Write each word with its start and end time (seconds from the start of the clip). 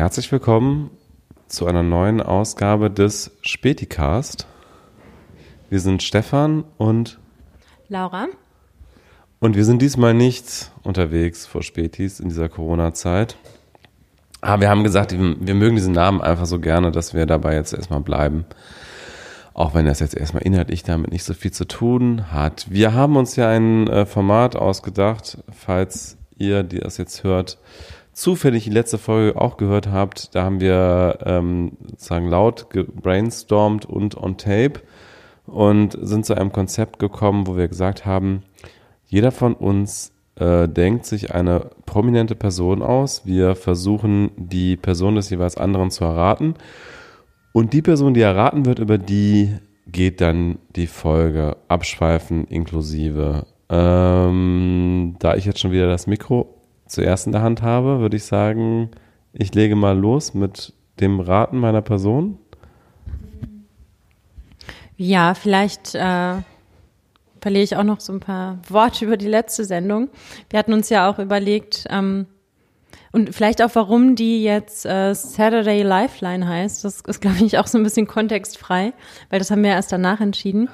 Herzlich 0.00 0.32
willkommen 0.32 0.90
zu 1.46 1.66
einer 1.66 1.82
neuen 1.82 2.22
Ausgabe 2.22 2.90
des 2.90 3.32
Späticast. 3.42 4.46
Wir 5.68 5.78
sind 5.78 6.02
Stefan 6.02 6.64
und 6.78 7.20
Laura. 7.90 8.28
Und 9.40 9.56
wir 9.56 9.66
sind 9.66 9.82
diesmal 9.82 10.14
nicht 10.14 10.72
unterwegs 10.84 11.46
vor 11.46 11.62
Spätis 11.62 12.18
in 12.18 12.30
dieser 12.30 12.48
Corona-Zeit. 12.48 13.36
Aber 14.40 14.62
wir 14.62 14.70
haben 14.70 14.84
gesagt, 14.84 15.12
wir 15.12 15.54
mögen 15.54 15.76
diesen 15.76 15.92
Namen 15.92 16.22
einfach 16.22 16.46
so 16.46 16.60
gerne, 16.60 16.92
dass 16.92 17.12
wir 17.12 17.26
dabei 17.26 17.56
jetzt 17.56 17.74
erstmal 17.74 18.00
bleiben. 18.00 18.46
Auch 19.52 19.74
wenn 19.74 19.84
das 19.84 20.00
jetzt 20.00 20.16
erstmal 20.16 20.44
inhaltlich 20.44 20.82
damit 20.82 21.12
nicht 21.12 21.24
so 21.24 21.34
viel 21.34 21.52
zu 21.52 21.66
tun 21.66 22.32
hat. 22.32 22.70
Wir 22.70 22.94
haben 22.94 23.16
uns 23.16 23.36
ja 23.36 23.50
ein 23.50 23.86
äh, 23.86 24.06
Format 24.06 24.56
ausgedacht, 24.56 25.36
falls 25.52 26.16
ihr, 26.38 26.62
die 26.62 26.78
das 26.78 26.96
jetzt 26.96 27.22
hört, 27.22 27.58
zufällig 28.20 28.64
die 28.64 28.70
letzte 28.70 28.98
Folge 28.98 29.40
auch 29.40 29.56
gehört 29.56 29.90
habt, 29.90 30.34
da 30.34 30.44
haben 30.44 30.60
wir 30.60 31.18
ähm, 31.24 31.72
sozusagen 31.86 32.28
laut 32.28 32.70
gebrainstormt 32.70 33.86
und 33.86 34.16
on 34.16 34.36
tape 34.36 34.80
und 35.46 35.96
sind 36.00 36.26
zu 36.26 36.36
einem 36.36 36.52
Konzept 36.52 36.98
gekommen, 36.98 37.46
wo 37.46 37.56
wir 37.56 37.66
gesagt 37.68 38.04
haben, 38.04 38.42
jeder 39.06 39.32
von 39.32 39.54
uns 39.54 40.12
äh, 40.36 40.68
denkt 40.68 41.06
sich 41.06 41.34
eine 41.34 41.70
prominente 41.86 42.34
Person 42.34 42.82
aus. 42.82 43.24
Wir 43.24 43.56
versuchen, 43.56 44.30
die 44.36 44.76
Person 44.76 45.16
des 45.16 45.30
jeweils 45.30 45.56
anderen 45.56 45.90
zu 45.90 46.04
erraten. 46.04 46.54
Und 47.52 47.72
die 47.72 47.82
Person, 47.82 48.14
die 48.14 48.20
erraten 48.20 48.66
wird, 48.66 48.78
über 48.78 48.98
die 48.98 49.56
geht 49.86 50.20
dann 50.20 50.58
die 50.76 50.86
Folge 50.86 51.56
abschweifen 51.66 52.44
inklusive. 52.44 53.46
Ähm, 53.68 55.16
da 55.18 55.34
ich 55.34 55.46
jetzt 55.46 55.58
schon 55.58 55.72
wieder 55.72 55.88
das 55.88 56.06
Mikro 56.06 56.59
zuerst 56.90 57.26
in 57.26 57.32
der 57.32 57.42
Hand 57.42 57.62
habe, 57.62 58.00
würde 58.00 58.16
ich 58.16 58.24
sagen, 58.24 58.90
ich 59.32 59.54
lege 59.54 59.76
mal 59.76 59.98
los 59.98 60.34
mit 60.34 60.72
dem 60.98 61.20
Raten 61.20 61.58
meiner 61.58 61.82
Person. 61.82 62.38
Ja, 64.96 65.34
vielleicht 65.34 65.94
äh, 65.94 66.34
verliere 67.40 67.64
ich 67.64 67.76
auch 67.76 67.84
noch 67.84 68.00
so 68.00 68.12
ein 68.12 68.20
paar 68.20 68.58
Worte 68.68 69.04
über 69.04 69.16
die 69.16 69.28
letzte 69.28 69.64
Sendung. 69.64 70.10
Wir 70.50 70.58
hatten 70.58 70.72
uns 70.72 70.90
ja 70.90 71.10
auch 71.10 71.18
überlegt, 71.18 71.86
ähm, 71.88 72.26
und 73.12 73.34
vielleicht 73.34 73.60
auch, 73.62 73.70
warum 73.74 74.14
die 74.14 74.42
jetzt 74.42 74.86
äh, 74.86 75.14
Saturday 75.14 75.82
Lifeline 75.82 76.46
heißt. 76.46 76.84
Das 76.84 77.00
ist, 77.00 77.20
glaube 77.20 77.44
ich, 77.44 77.58
auch 77.58 77.66
so 77.66 77.76
ein 77.76 77.82
bisschen 77.82 78.06
kontextfrei, 78.06 78.92
weil 79.30 79.38
das 79.40 79.50
haben 79.50 79.64
wir 79.64 79.70
erst 79.70 79.90
danach 79.90 80.20
entschieden. 80.20 80.68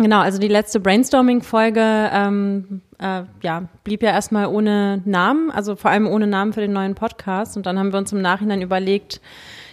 Genau, 0.00 0.20
also 0.20 0.38
die 0.38 0.48
letzte 0.48 0.80
Brainstorming-Folge 0.80 2.10
ähm, 2.10 2.80
äh, 2.98 3.24
ja, 3.42 3.68
blieb 3.84 4.02
ja 4.02 4.12
erstmal 4.12 4.46
ohne 4.46 5.02
Namen, 5.04 5.50
also 5.50 5.76
vor 5.76 5.90
allem 5.90 6.06
ohne 6.06 6.26
Namen 6.26 6.54
für 6.54 6.62
den 6.62 6.72
neuen 6.72 6.94
Podcast. 6.94 7.58
Und 7.58 7.66
dann 7.66 7.78
haben 7.78 7.92
wir 7.92 7.98
uns 7.98 8.10
im 8.10 8.22
Nachhinein 8.22 8.62
überlegt, 8.62 9.20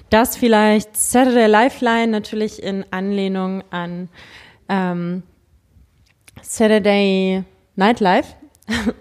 dass 0.09 0.35
vielleicht 0.35 0.97
Saturday 0.97 1.47
Lifeline 1.47 2.07
natürlich 2.07 2.61
in 2.61 2.83
Anlehnung 2.91 3.63
an 3.69 4.09
ähm, 4.67 5.23
Saturday 6.41 7.45
Nightlife. 7.77 8.35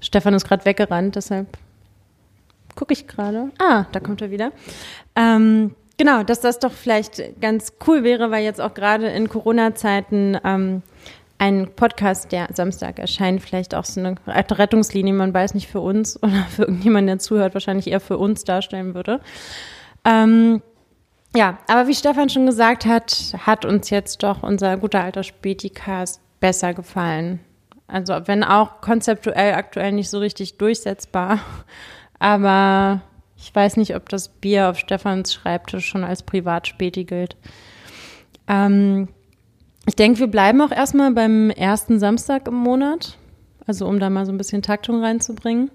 Stefan 0.00 0.34
ist 0.34 0.46
gerade 0.46 0.66
weggerannt, 0.66 1.16
deshalb 1.16 1.56
gucke 2.74 2.92
ich 2.92 3.06
gerade. 3.06 3.52
Ah, 3.58 3.86
da 3.92 4.00
kommt 4.00 4.20
er 4.20 4.30
wieder. 4.30 4.52
Ähm, 5.16 5.74
Genau, 5.96 6.22
dass 6.24 6.40
das 6.40 6.58
doch 6.58 6.72
vielleicht 6.72 7.40
ganz 7.40 7.74
cool 7.86 8.02
wäre, 8.02 8.30
weil 8.30 8.42
jetzt 8.42 8.60
auch 8.60 8.74
gerade 8.74 9.06
in 9.08 9.28
Corona-Zeiten 9.28 10.38
ähm, 10.44 10.82
ein 11.38 11.68
Podcast, 11.74 12.32
der 12.32 12.48
Samstag 12.52 12.98
erscheint, 12.98 13.42
vielleicht 13.42 13.74
auch 13.74 13.84
so 13.84 14.00
eine 14.00 14.16
Rettungslinie, 14.26 15.12
man 15.12 15.34
weiß 15.34 15.54
nicht 15.54 15.68
für 15.68 15.80
uns 15.80 16.20
oder 16.22 16.44
für 16.48 16.62
irgendjemanden, 16.62 17.06
der 17.06 17.18
zuhört, 17.18 17.54
wahrscheinlich 17.54 17.86
eher 17.86 18.00
für 18.00 18.18
uns 18.18 18.44
darstellen 18.44 18.94
würde. 18.94 19.20
Ähm, 20.04 20.62
ja, 21.36 21.58
aber 21.68 21.88
wie 21.88 21.94
Stefan 21.94 22.28
schon 22.28 22.46
gesagt 22.46 22.86
hat, 22.86 23.34
hat 23.44 23.64
uns 23.64 23.90
jetzt 23.90 24.22
doch 24.22 24.42
unser 24.42 24.76
guter 24.76 25.02
alter 25.02 25.22
Späticast 25.24 26.20
besser 26.40 26.74
gefallen. 26.74 27.40
Also 27.86 28.14
wenn 28.26 28.44
auch 28.44 28.80
konzeptuell 28.80 29.54
aktuell 29.54 29.92
nicht 29.92 30.10
so 30.10 30.18
richtig 30.18 30.58
durchsetzbar, 30.58 31.40
aber 32.18 33.02
ich 33.44 33.54
weiß 33.54 33.76
nicht, 33.76 33.94
ob 33.94 34.08
das 34.08 34.28
Bier 34.28 34.70
auf 34.70 34.78
Stefans 34.78 35.34
Schreibtisch 35.34 35.86
schon 35.86 36.02
als 36.02 36.22
Privatspäti 36.22 37.04
gilt. 37.04 37.36
Ähm, 38.48 39.08
ich 39.84 39.96
denke, 39.96 40.18
wir 40.18 40.28
bleiben 40.28 40.62
auch 40.62 40.70
erstmal 40.70 41.12
beim 41.12 41.50
ersten 41.50 41.98
Samstag 41.98 42.48
im 42.48 42.54
Monat. 42.54 43.18
Also 43.66 43.86
um 43.86 44.00
da 44.00 44.08
mal 44.08 44.24
so 44.24 44.32
ein 44.32 44.38
bisschen 44.38 44.62
Taktung 44.62 45.02
reinzubringen. 45.02 45.70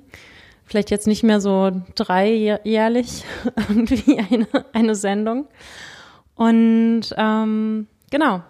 Vielleicht 0.65 0.89
jetzt 0.89 1.05
nicht 1.05 1.21
mehr 1.21 1.39
so 1.39 1.71
dreijährlich 1.93 3.23
irgendwie 3.55 4.17
eine, 4.17 4.47
eine 4.73 4.95
Sendung. 4.95 5.47
Und 6.33 7.13
ähm, 7.17 7.85
genau, 8.09 8.41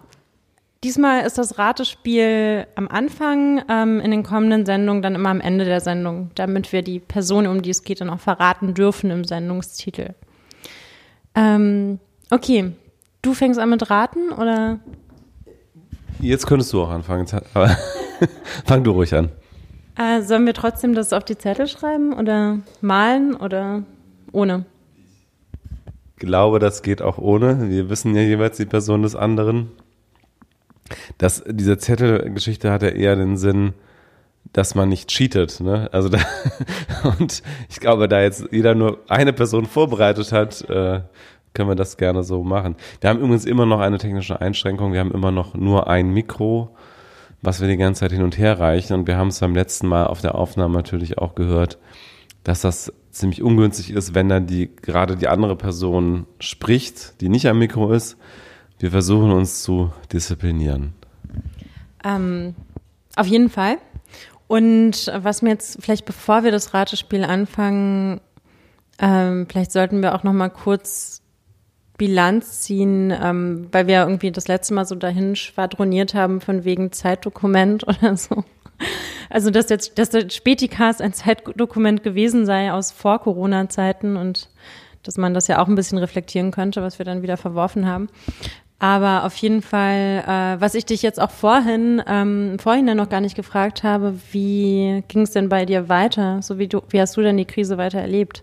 Diesmal 0.82 1.26
ist 1.26 1.36
das 1.36 1.58
Ratespiel 1.58 2.66
am 2.74 2.88
Anfang, 2.88 3.62
ähm, 3.68 4.00
in 4.00 4.10
den 4.10 4.22
kommenden 4.22 4.64
Sendungen 4.64 5.02
dann 5.02 5.14
immer 5.14 5.28
am 5.28 5.42
Ende 5.42 5.66
der 5.66 5.80
Sendung, 5.80 6.30
damit 6.36 6.72
wir 6.72 6.80
die 6.80 7.00
Person, 7.00 7.46
um 7.46 7.60
die 7.60 7.68
es 7.68 7.84
geht, 7.84 8.00
dann 8.00 8.08
auch 8.08 8.18
verraten 8.18 8.72
dürfen 8.72 9.10
im 9.10 9.24
Sendungstitel. 9.24 10.14
Ähm, 11.34 12.00
okay, 12.30 12.72
du 13.20 13.34
fängst 13.34 13.60
an 13.60 13.68
mit 13.68 13.90
Raten 13.90 14.32
oder? 14.32 14.80
Jetzt 16.18 16.46
könntest 16.46 16.72
du 16.72 16.82
auch 16.82 16.90
anfangen, 16.90 17.26
aber 17.52 17.76
fang 18.64 18.82
du 18.82 18.92
ruhig 18.92 19.14
an. 19.14 19.28
Äh, 19.98 20.22
sollen 20.22 20.46
wir 20.46 20.54
trotzdem 20.54 20.94
das 20.94 21.12
auf 21.12 21.24
die 21.24 21.36
Zettel 21.36 21.68
schreiben 21.68 22.14
oder 22.14 22.60
malen 22.80 23.36
oder 23.36 23.82
ohne? 24.32 24.64
Ich 26.16 26.26
glaube, 26.26 26.58
das 26.58 26.82
geht 26.82 27.02
auch 27.02 27.18
ohne. 27.18 27.68
Wir 27.68 27.90
wissen 27.90 28.14
ja 28.14 28.22
jeweils 28.22 28.56
die 28.56 28.64
Person 28.64 29.02
des 29.02 29.14
anderen. 29.14 29.72
Das, 31.18 31.42
diese 31.46 31.78
Zettelgeschichte 31.78 32.70
hat 32.70 32.82
ja 32.82 32.88
eher 32.88 33.16
den 33.16 33.36
Sinn, 33.36 33.74
dass 34.52 34.74
man 34.74 34.88
nicht 34.88 35.08
cheatet. 35.08 35.60
Ne? 35.60 35.88
Also 35.92 36.08
da, 36.08 36.18
und 37.18 37.42
ich 37.68 37.80
glaube, 37.80 38.08
da 38.08 38.20
jetzt 38.20 38.48
jeder 38.50 38.74
nur 38.74 38.98
eine 39.08 39.32
Person 39.32 39.66
vorbereitet 39.66 40.32
hat, 40.32 40.62
äh, 40.68 41.00
können 41.52 41.68
wir 41.68 41.76
das 41.76 41.96
gerne 41.96 42.22
so 42.22 42.42
machen. 42.42 42.76
Wir 43.00 43.10
haben 43.10 43.18
übrigens 43.18 43.44
immer 43.44 43.66
noch 43.66 43.80
eine 43.80 43.98
technische 43.98 44.40
Einschränkung. 44.40 44.92
Wir 44.92 45.00
haben 45.00 45.12
immer 45.12 45.32
noch 45.32 45.54
nur 45.54 45.88
ein 45.88 46.10
Mikro, 46.10 46.76
was 47.42 47.60
wir 47.60 47.68
die 47.68 47.76
ganze 47.76 48.00
Zeit 48.00 48.12
hin 48.12 48.22
und 48.22 48.38
her 48.38 48.60
reichen. 48.60 48.94
Und 48.94 49.06
wir 49.06 49.16
haben 49.16 49.28
es 49.28 49.40
beim 49.40 49.54
letzten 49.54 49.88
Mal 49.88 50.06
auf 50.06 50.20
der 50.20 50.36
Aufnahme 50.36 50.74
natürlich 50.74 51.18
auch 51.18 51.34
gehört, 51.34 51.78
dass 52.44 52.60
das 52.60 52.92
ziemlich 53.10 53.42
ungünstig 53.42 53.90
ist, 53.90 54.14
wenn 54.14 54.28
dann 54.28 54.46
die 54.46 54.70
gerade 54.76 55.16
die 55.16 55.28
andere 55.28 55.56
Person 55.56 56.26
spricht, 56.38 57.20
die 57.20 57.28
nicht 57.28 57.48
am 57.48 57.58
Mikro 57.58 57.92
ist 57.92 58.16
wir 58.80 58.90
versuchen 58.90 59.30
uns 59.30 59.62
zu 59.62 59.92
disziplinieren. 60.12 60.94
Ähm, 62.04 62.54
auf 63.14 63.26
jeden 63.26 63.50
Fall. 63.50 63.76
Und 64.46 65.12
was 65.14 65.42
mir 65.42 65.50
jetzt 65.50 65.78
vielleicht, 65.80 66.06
bevor 66.06 66.42
wir 66.42 66.50
das 66.50 66.74
Ratespiel 66.74 67.24
anfangen, 67.24 68.20
ähm, 68.98 69.46
vielleicht 69.48 69.70
sollten 69.70 70.02
wir 70.02 70.14
auch 70.14 70.24
noch 70.24 70.32
mal 70.32 70.48
kurz 70.48 71.22
Bilanz 71.98 72.62
ziehen, 72.62 73.12
ähm, 73.22 73.68
weil 73.72 73.86
wir 73.86 74.00
irgendwie 74.00 74.32
das 74.32 74.48
letzte 74.48 74.72
Mal 74.72 74.86
so 74.86 74.94
dahin 74.94 75.36
schwadroniert 75.36 76.14
haben 76.14 76.40
von 76.40 76.64
wegen 76.64 76.92
Zeitdokument 76.92 77.86
oder 77.88 78.16
so. 78.16 78.44
Also 79.28 79.50
dass 79.50 79.68
jetzt, 79.68 79.98
dass 79.98 80.08
der 80.08 80.30
Späticast 80.30 81.02
ein 81.02 81.12
Zeitdokument 81.12 82.02
gewesen 82.02 82.46
sei 82.46 82.72
aus 82.72 82.90
vor 82.90 83.20
Corona-Zeiten 83.20 84.16
und 84.16 84.48
dass 85.02 85.18
man 85.18 85.34
das 85.34 85.46
ja 85.46 85.62
auch 85.62 85.68
ein 85.68 85.74
bisschen 85.74 85.98
reflektieren 85.98 86.50
könnte, 86.50 86.82
was 86.82 86.98
wir 86.98 87.04
dann 87.04 87.22
wieder 87.22 87.36
verworfen 87.36 87.86
haben. 87.86 88.08
Aber 88.80 89.24
auf 89.24 89.36
jeden 89.36 89.60
Fall, 89.60 90.24
äh, 90.26 90.60
was 90.60 90.74
ich 90.74 90.86
dich 90.86 91.02
jetzt 91.02 91.20
auch 91.20 91.30
vorhin, 91.30 92.02
ähm, 92.06 92.58
vorhin 92.58 92.86
noch 92.86 93.10
gar 93.10 93.20
nicht 93.20 93.36
gefragt 93.36 93.82
habe, 93.82 94.14
wie 94.32 95.04
ging 95.06 95.22
es 95.22 95.32
denn 95.32 95.50
bei 95.50 95.66
dir 95.66 95.90
weiter? 95.90 96.40
So 96.40 96.58
wie 96.58 96.66
du, 96.66 96.80
wie 96.88 96.98
hast 96.98 97.14
du 97.16 97.20
denn 97.20 97.36
die 97.36 97.44
Krise 97.44 97.76
weiter 97.76 98.00
erlebt? 98.00 98.42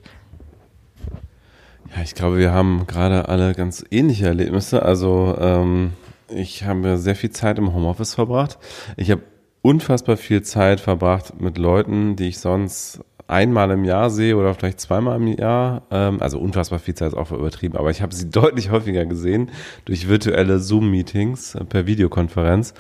Ja, 1.95 2.03
ich 2.03 2.13
glaube, 2.13 2.37
wir 2.37 2.51
haben 2.51 2.85
gerade 2.85 3.27
alle 3.29 3.55
ganz 3.55 3.83
ähnliche 3.89 4.27
Erlebnisse. 4.27 4.83
Also 4.83 5.35
ähm, 5.39 5.93
ich 6.29 6.63
habe 6.65 6.99
sehr 6.99 7.15
viel 7.15 7.31
Zeit 7.31 7.57
im 7.57 7.73
Homeoffice 7.73 8.13
verbracht. 8.13 8.59
Ich 8.95 9.09
habe 9.09 9.23
unfassbar 9.63 10.17
viel 10.17 10.43
Zeit 10.43 10.79
verbracht 10.79 11.41
mit 11.41 11.57
Leuten, 11.57 12.15
die 12.15 12.27
ich 12.27 12.37
sonst 12.37 13.01
einmal 13.27 13.71
im 13.71 13.83
Jahr 13.83 14.09
sehe 14.09 14.35
oder 14.37 14.53
vielleicht 14.53 14.79
zweimal 14.79 15.17
im 15.17 15.27
Jahr, 15.27 15.83
ähm, 15.91 16.21
also 16.21 16.39
unfassbar 16.39 16.79
viel 16.79 16.95
Zeit 16.95 17.09
ist 17.09 17.17
auch 17.17 17.31
übertrieben, 17.31 17.77
aber 17.77 17.91
ich 17.91 18.01
habe 18.01 18.13
sie 18.13 18.29
deutlich 18.31 18.71
häufiger 18.71 19.05
gesehen 19.05 19.51
durch 19.85 20.07
virtuelle 20.07 20.59
Zoom-Meetings 20.59 21.55
äh, 21.55 21.65
per 21.65 21.85
Videokonferenz. 21.85 22.73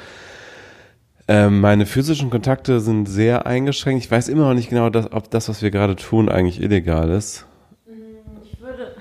Ähm, 1.29 1.59
meine 1.59 1.85
physischen 1.85 2.29
Kontakte 2.29 2.79
sind 2.79 3.07
sehr 3.07 3.45
eingeschränkt. 3.45 4.05
Ich 4.05 4.09
weiß 4.09 4.29
immer 4.29 4.47
noch 4.47 4.53
nicht 4.53 4.69
genau, 4.69 4.89
dass, 4.89 5.11
ob 5.11 5.29
das, 5.29 5.49
was 5.49 5.61
wir 5.61 5.71
gerade 5.71 5.97
tun, 5.97 6.29
eigentlich 6.29 6.61
illegal 6.61 7.09
ist. 7.09 7.45
Ich 8.45 8.61
würde. 8.61 8.95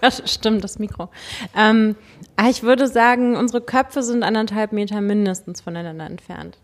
stimmt, 0.24 0.64
das 0.64 0.78
Mikro. 0.78 1.10
Ähm, 1.54 1.96
ah, 2.36 2.48
ich 2.48 2.62
würde 2.62 2.88
sagen, 2.88 3.36
unsere 3.36 3.60
Köpfe 3.60 4.02
sind 4.02 4.22
anderthalb 4.22 4.72
Meter 4.72 5.02
mindestens 5.02 5.60
voneinander 5.60 6.06
entfernt. 6.06 6.56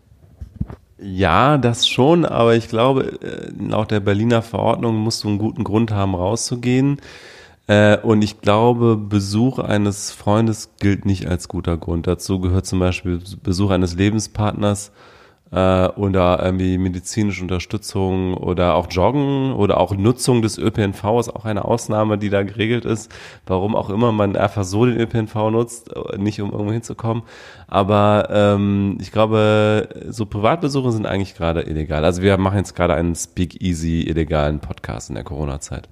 Ja, 1.05 1.57
das 1.57 1.85
schon, 1.85 2.23
aber 2.23 2.55
ich 2.55 2.69
glaube, 2.69 3.19
äh, 3.21 3.51
laut 3.59 3.91
der 3.91 3.99
Berliner 3.99 4.41
Verordnung 4.41 4.95
musst 4.95 5.23
du 5.23 5.27
einen 5.27 5.37
guten 5.37 5.65
Grund 5.65 5.91
haben, 5.91 6.15
rauszugehen. 6.15 7.01
Äh, 7.67 7.97
und 7.97 8.21
ich 8.21 8.39
glaube, 8.39 8.95
Besuch 8.95 9.59
eines 9.59 10.11
Freundes 10.11 10.69
gilt 10.79 11.05
nicht 11.05 11.27
als 11.27 11.49
guter 11.49 11.75
Grund. 11.75 12.07
Dazu 12.07 12.39
gehört 12.39 12.65
zum 12.67 12.79
Beispiel 12.79 13.19
Besuch 13.43 13.71
eines 13.71 13.95
Lebenspartners 13.95 14.93
äh, 15.53 15.87
oder 15.89 16.43
irgendwie 16.43 16.77
medizinische 16.77 17.43
Unterstützung 17.43 18.33
oder 18.35 18.75
auch 18.75 18.87
Joggen 18.89 19.53
oder 19.53 19.79
auch 19.79 19.95
Nutzung 19.95 20.41
des 20.41 20.57
ÖPNV 20.57 21.19
ist 21.19 21.35
auch 21.35 21.45
eine 21.45 21.65
Ausnahme, 21.65 22.17
die 22.17 22.29
da 22.29 22.43
geregelt 22.43 22.85
ist. 22.85 23.11
Warum 23.45 23.75
auch 23.75 23.89
immer 23.89 24.11
man 24.11 24.35
einfach 24.35 24.63
so 24.63 24.85
den 24.85 24.99
ÖPNV 24.99 25.35
nutzt, 25.51 25.91
nicht 26.17 26.41
um 26.41 26.51
irgendwo 26.51 26.73
hinzukommen. 26.73 27.23
Aber 27.67 28.29
ähm, 28.31 28.97
ich 28.99 29.11
glaube, 29.11 29.89
so 30.09 30.25
Privatbesuche 30.25 30.91
sind 30.91 31.05
eigentlich 31.05 31.35
gerade 31.35 31.61
illegal. 31.61 32.03
Also 32.03 32.21
wir 32.21 32.37
machen 32.37 32.57
jetzt 32.57 32.75
gerade 32.75 32.95
einen 32.95 33.15
Speak-Easy 33.15 34.01
illegalen 34.01 34.59
Podcast 34.59 35.09
in 35.09 35.15
der 35.15 35.23
Corona-Zeit. 35.23 35.87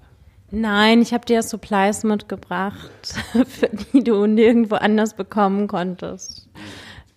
Nein, 0.49 1.01
ich 1.01 1.13
habe 1.13 1.25
dir 1.25 1.43
Supplies 1.43 2.03
mitgebracht, 2.03 2.91
für 3.45 3.69
die 3.93 4.03
du 4.03 4.25
nirgendwo 4.25 4.75
anders 4.75 5.15
bekommen 5.15 5.67
konntest. 5.67 6.49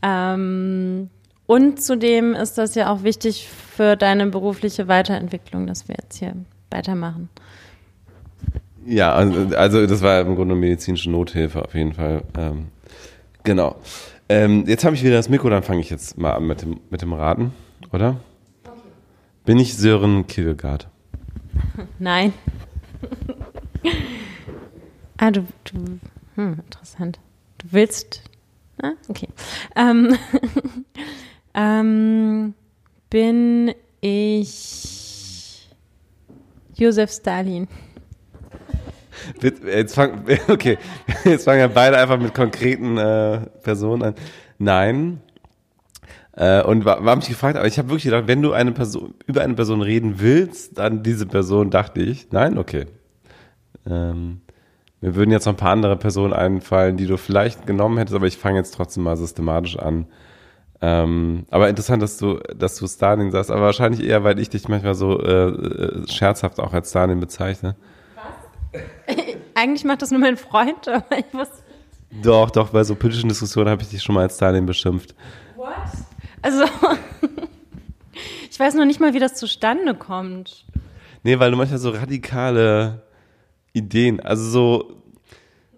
Ähm, 0.03 1.11
und 1.47 1.83
zudem 1.83 2.35
ist 2.35 2.59
das 2.59 2.75
ja 2.75 2.93
auch 2.93 3.03
wichtig 3.03 3.49
für 3.49 3.97
deine 3.97 4.27
berufliche 4.27 4.89
Weiterentwicklung, 4.89 5.67
dass 5.67 5.89
wir 5.89 5.97
jetzt 6.01 6.19
hier 6.19 6.35
weitermachen. 6.71 7.29
Ja, 8.87 9.15
also, 9.15 9.57
also 9.57 9.87
das 9.87 10.03
war 10.03 10.21
im 10.21 10.37
Grunde 10.37 10.55
medizinische 10.55 11.11
Nothilfe 11.11 11.65
auf 11.65 11.75
jeden 11.75 11.95
Fall. 11.95 12.23
Ähm, 12.37 12.69
genau. 13.43 13.77
Ähm, 14.29 14.65
jetzt 14.67 14.85
habe 14.85 14.95
ich 14.95 15.03
wieder 15.03 15.17
das 15.17 15.29
Mikro, 15.29 15.51
dann 15.51 15.63
fange 15.63 15.81
ich 15.81 15.91
jetzt 15.91 16.19
mal 16.19 16.33
an 16.33 16.47
mit 16.47 16.63
dem, 16.63 16.81
mit 16.91 17.03
dem 17.03 17.13
Raten, 17.13 17.53
oder? 17.93 18.17
Okay. 18.65 18.79
Bin 19.45 19.59
ich 19.59 19.77
Sören 19.77 20.27
Kierkegaard? 20.27 20.89
Nein. 21.99 22.33
ah, 25.19 25.31
du, 25.31 25.47
du 25.65 25.99
hm, 26.37 26.61
interessant. 26.65 27.19
Du 27.59 27.67
willst, 27.71 28.23
ah, 28.83 28.93
okay. 29.09 29.29
Ähm, 29.77 30.17
ähm, 31.55 32.55
bin 33.11 33.73
ich 34.01 35.69
Josef 36.75 37.11
Stalin. 37.11 37.69
Jetzt 39.41 39.95
fangen, 39.95 40.25
okay, 40.49 40.79
jetzt 41.25 41.45
fangen 41.45 41.61
ja 41.61 41.69
beide 41.69 41.97
einfach 41.99 42.19
mit 42.19 42.35
konkreten 42.35 42.99
äh, 42.99 43.41
Personen 43.63 44.03
an. 44.03 44.15
Nein. 44.59 45.21
Äh, 46.33 46.63
und 46.63 46.85
war, 46.85 47.05
war 47.05 47.17
mich 47.17 47.29
gefragt, 47.29 47.57
aber 47.57 47.67
ich 47.67 47.79
habe 47.79 47.89
wirklich 47.89 48.05
gedacht, 48.05 48.25
wenn 48.27 48.43
du 48.43 48.53
eine 48.53 48.73
Person 48.73 49.15
über 49.27 49.43
eine 49.43 49.55
Person 49.55 49.83
reden 49.83 50.19
willst, 50.19 50.79
dann 50.79 51.03
diese 51.03 51.27
Person, 51.27 51.71
dachte 51.71 52.03
ich. 52.03 52.33
Nein, 52.33 52.59
okay. 52.59 52.87
Ähm, 53.87 54.41
mir 55.01 55.15
würden 55.15 55.31
jetzt 55.31 55.47
noch 55.47 55.53
ein 55.53 55.59
paar 55.59 55.71
andere 55.71 55.97
Personen 55.97 56.33
einfallen, 56.33 56.97
die 56.97 57.07
du 57.07 57.17
vielleicht 57.17 57.67
genommen 57.67 57.99
hättest, 57.99 58.17
aber 58.17 58.27
ich 58.27 58.37
fange 58.37 58.59
jetzt 58.59 58.75
trotzdem 58.75 59.05
mal 59.05 59.17
systematisch 59.17 59.79
an. 59.79 60.07
Ähm, 60.81 61.47
aber 61.51 61.69
interessant, 61.69 62.03
dass 62.03 62.19
du, 62.19 62.41
dass 62.55 62.77
du 62.77 62.87
Stalin 62.87 63.31
sagst, 63.31 63.51
aber 63.51 63.63
wahrscheinlich 63.63 64.05
eher, 64.05 64.25
weil 64.25 64.39
ich 64.39 64.51
dich 64.51 64.69
manchmal 64.69 64.95
so 64.95 65.19
äh, 65.21 65.49
äh 65.49 66.09
scherzhaft 66.09 66.61
auch 66.61 66.73
als 66.73 66.91
Stalin 66.91 67.21
bezeichne. 67.21 67.77
Was? 68.15 69.17
Eigentlich 69.55 69.85
macht 69.85 70.03
das 70.03 70.11
nur 70.11 70.21
mein 70.21 70.37
Freund, 70.37 70.89
aber 70.89 71.19
ich 71.19 71.33
wusste. 71.33 71.65
Doch, 72.23 72.51
doch, 72.51 72.71
bei 72.71 72.85
so 72.85 72.95
politischen 72.95 73.29
Diskussionen 73.29 73.71
habe 73.71 73.83
ich 73.83 73.89
dich 73.89 74.03
schon 74.03 74.15
mal 74.15 74.23
als 74.23 74.37
Stalin 74.37 74.67
beschimpft. 74.67 75.15
What? 75.57 75.75
Also, 76.43 76.65
ich 78.51 78.61
weiß 78.61 78.75
noch 78.75 78.85
nicht 78.85 79.01
mal, 79.01 79.15
wie 79.15 79.19
das 79.19 79.35
zustande 79.35 79.95
kommt. 79.95 80.65
Nee, 81.23 81.39
weil 81.39 81.51
du 81.51 81.57
manchmal 81.57 81.79
so 81.79 81.91
radikale 81.91 83.03
Ideen, 83.73 84.21
also 84.21 84.45
so, 84.45 85.03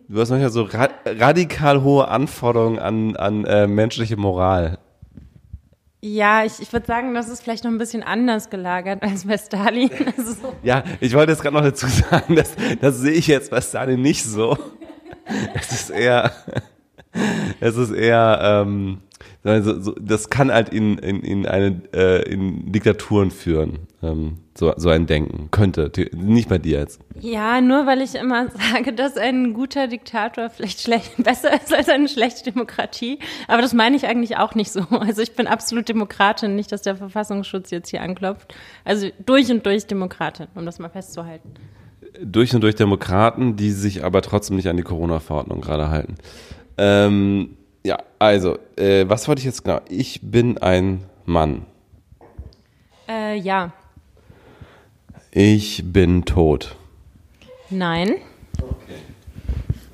du 0.09 0.21
hast 0.21 0.31
manchmal 0.31 0.51
so 0.51 0.63
ra 0.65 0.89
radikal 1.07 1.83
hohe 1.83 2.09
Anforderungen 2.09 2.79
an, 2.79 3.17
an 3.17 3.45
äh, 3.45 3.67
menschliche 3.67 4.17
Moral. 4.17 4.79
Ja, 6.07 6.45
ich, 6.45 6.61
ich 6.61 6.73
würde 6.73 6.87
sagen, 6.87 7.15
das 7.15 7.29
ist 7.29 7.43
vielleicht 7.43 7.65
noch 7.65 7.73
ein 7.73 7.79
bisschen 7.79 8.05
anders 8.05 8.49
gelagert 8.49 9.03
als 9.03 9.27
bei 9.27 9.37
Stalin. 9.37 9.91
Also 10.17 10.55
ja, 10.63 10.85
ich 11.01 11.13
wollte 11.15 11.33
jetzt 11.33 11.43
gerade 11.43 11.57
noch 11.57 11.65
dazu 11.65 11.89
sagen, 11.89 12.37
dass, 12.37 12.55
das 12.81 12.99
sehe 12.99 13.13
ich 13.13 13.27
jetzt 13.27 13.51
bei 13.51 13.61
Stalin 13.61 14.01
nicht 14.01 14.23
so. 14.23 14.57
Es 15.55 15.73
ist 15.73 15.91
eher, 15.91 16.31
es 17.61 17.77
ist 17.77 17.91
eher, 17.91 18.39
ähm, 18.41 19.01
so, 19.63 19.81
so, 19.81 19.95
das 20.01 20.29
kann 20.29 20.53
halt 20.53 20.71
in, 20.71 20.99
in, 20.99 21.21
in 21.21 21.47
eine 21.47 21.81
äh, 21.95 22.29
in 22.29 22.73
Diktaturen 22.73 23.31
führen. 23.31 23.79
Ähm, 24.03 24.39
so, 24.59 24.73
so 24.77 24.89
ein 24.89 25.07
Denken 25.07 25.51
könnte, 25.51 25.93
nicht 26.13 26.49
bei 26.49 26.59
dir 26.59 26.81
jetzt. 26.81 27.01
Ja, 27.21 27.61
nur 27.61 27.87
weil 27.87 28.01
ich 28.01 28.15
immer 28.15 28.49
sage, 28.73 28.93
dass 28.93 29.17
ein 29.17 29.55
guter 29.55 29.87
Diktator 29.87 30.51
vielleicht 30.51 30.81
schlecht, 30.81 31.13
besser 31.23 31.55
ist 31.55 31.73
als 31.73 31.89
eine 31.89 32.09
schlechte 32.09 32.51
Demokratie. 32.51 33.21
Aber 33.47 33.63
das 33.63 33.73
meine 33.73 33.95
ich 33.95 34.07
eigentlich 34.07 34.37
auch 34.37 34.55
nicht 34.55 34.73
so. 34.73 34.81
Also 34.91 35.23
ich 35.23 35.37
bin 35.37 35.47
absolut 35.47 35.89
Demokratin, 35.89 36.57
nicht, 36.57 36.73
dass 36.73 36.83
der 36.83 36.97
Verfassungsschutz 36.97 37.71
jetzt 37.71 37.91
hier 37.91 38.03
anklopft. 38.03 38.55
Also 38.85 39.09
durch 39.25 39.51
und 39.51 39.65
durch 39.65 39.87
Demokratin, 39.87 40.49
um 40.55 40.67
das 40.67 40.79
mal 40.79 40.89
festzuhalten. 40.89 41.55
Durch 42.21 42.55
und 42.55 42.63
durch 42.63 42.75
Demokraten, 42.75 43.57
die 43.57 43.71
sich 43.71 44.03
aber 44.03 44.23
trotzdem 44.23 44.57
nicht 44.57 44.69
an 44.69 44.77
die 44.77 44.83
Corona-Verordnung 44.83 45.61
gerade 45.61 45.91
halten. 45.91 46.17
Ähm, 46.79 47.57
ja, 47.87 48.03
also, 48.19 48.59
äh, 48.77 49.09
was 49.09 49.29
wollte 49.29 49.39
ich 49.39 49.45
jetzt 49.45 49.63
genau? 49.63 49.81
Ich 49.89 50.21
bin 50.21 50.59
ein 50.59 51.05
Mann. 51.25 51.67
Äh, 53.09 53.37
ja. 53.37 53.73
Ich 55.31 55.85
bin 55.85 56.25
tot. 56.25 56.75
Nein. 57.71 58.17
Okay. 58.61 58.99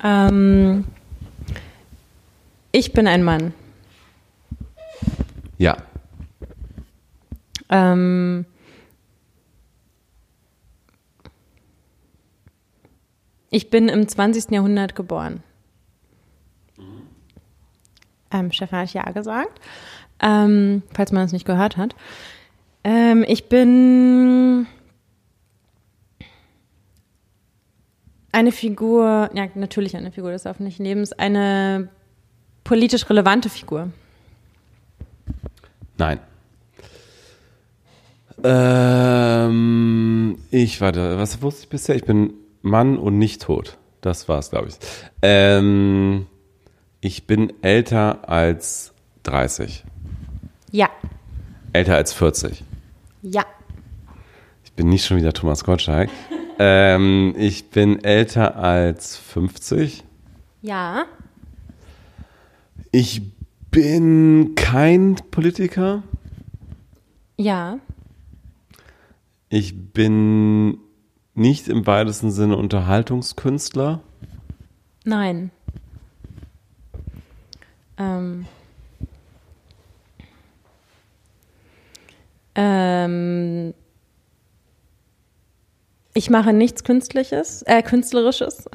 Ähm, 0.03 0.85
ich 2.71 2.93
bin 2.93 3.07
ein 3.07 3.23
Mann. 3.23 3.53
Ja. 5.59 5.77
Ähm, 7.69 8.45
ich 13.51 13.69
bin 13.69 13.87
im 13.87 14.07
20. 14.07 14.49
Jahrhundert 14.49 14.95
geboren. 14.95 15.43
Ähm, 18.33 18.51
Stefan 18.51 18.79
hat 18.79 18.93
ja 18.93 19.03
gesagt, 19.11 19.61
ähm, 20.21 20.83
falls 20.93 21.11
man 21.11 21.25
es 21.25 21.31
nicht 21.31 21.45
gehört 21.45 21.77
hat. 21.77 21.95
Ähm, 22.83 23.23
ich 23.27 23.47
bin 23.47 24.67
eine 28.31 28.51
Figur, 28.51 29.29
ja, 29.33 29.47
natürlich 29.55 29.95
eine 29.95 30.11
Figur 30.11 30.31
des 30.31 30.45
öffentlichen 30.45 30.83
Lebens, 30.83 31.13
eine 31.13 31.87
politisch 32.63 33.09
relevante 33.09 33.49
Figur. 33.49 33.91
Nein. 35.97 36.19
Ähm, 38.43 40.37
ich 40.51 40.81
warte, 40.81 41.17
was 41.17 41.41
wusste 41.41 41.63
ich 41.63 41.69
bisher? 41.69 41.95
Ich 41.95 42.03
bin 42.03 42.33
Mann 42.61 42.97
und 42.97 43.17
nicht 43.17 43.41
tot. 43.41 43.77
Das 44.01 44.27
war's, 44.27 44.49
glaube 44.49 44.67
ich. 44.69 44.75
Ähm, 45.21 46.25
ich 47.03 47.27
bin 47.27 47.51
älter 47.61 48.29
als 48.29 48.93
30. 49.23 49.83
Ja. 50.71 50.89
Älter 51.73 51.95
als 51.95 52.13
40. 52.13 52.63
Ja. 53.21 53.45
Ich 54.63 54.71
bin 54.71 54.87
nicht 54.87 55.05
schon 55.05 55.17
wieder 55.17 55.33
Thomas 55.33 55.65
Gottschalk. 55.65 56.09
ähm, 56.59 57.35
ich 57.37 57.69
bin 57.71 58.01
älter 58.05 58.55
als 58.55 59.17
50. 59.17 60.05
Ja. 60.61 61.03
Ich 62.91 63.21
bin 63.69 64.55
kein 64.55 65.15
Politiker. 65.29 66.03
Ja. 67.37 67.79
Ich 69.49 69.91
bin 69.91 70.77
nicht 71.33 71.67
im 71.67 71.85
weitesten 71.85 72.31
Sinne 72.31 72.55
Unterhaltungskünstler. 72.55 73.99
Nein. 75.03 75.51
Ähm, 77.97 78.45
ähm, 82.55 83.73
ich 86.13 86.29
mache 86.29 86.53
nichts 86.53 86.83
Künstliches, 86.83 87.63
äh, 87.63 87.81
Künstlerisches. 87.81 88.65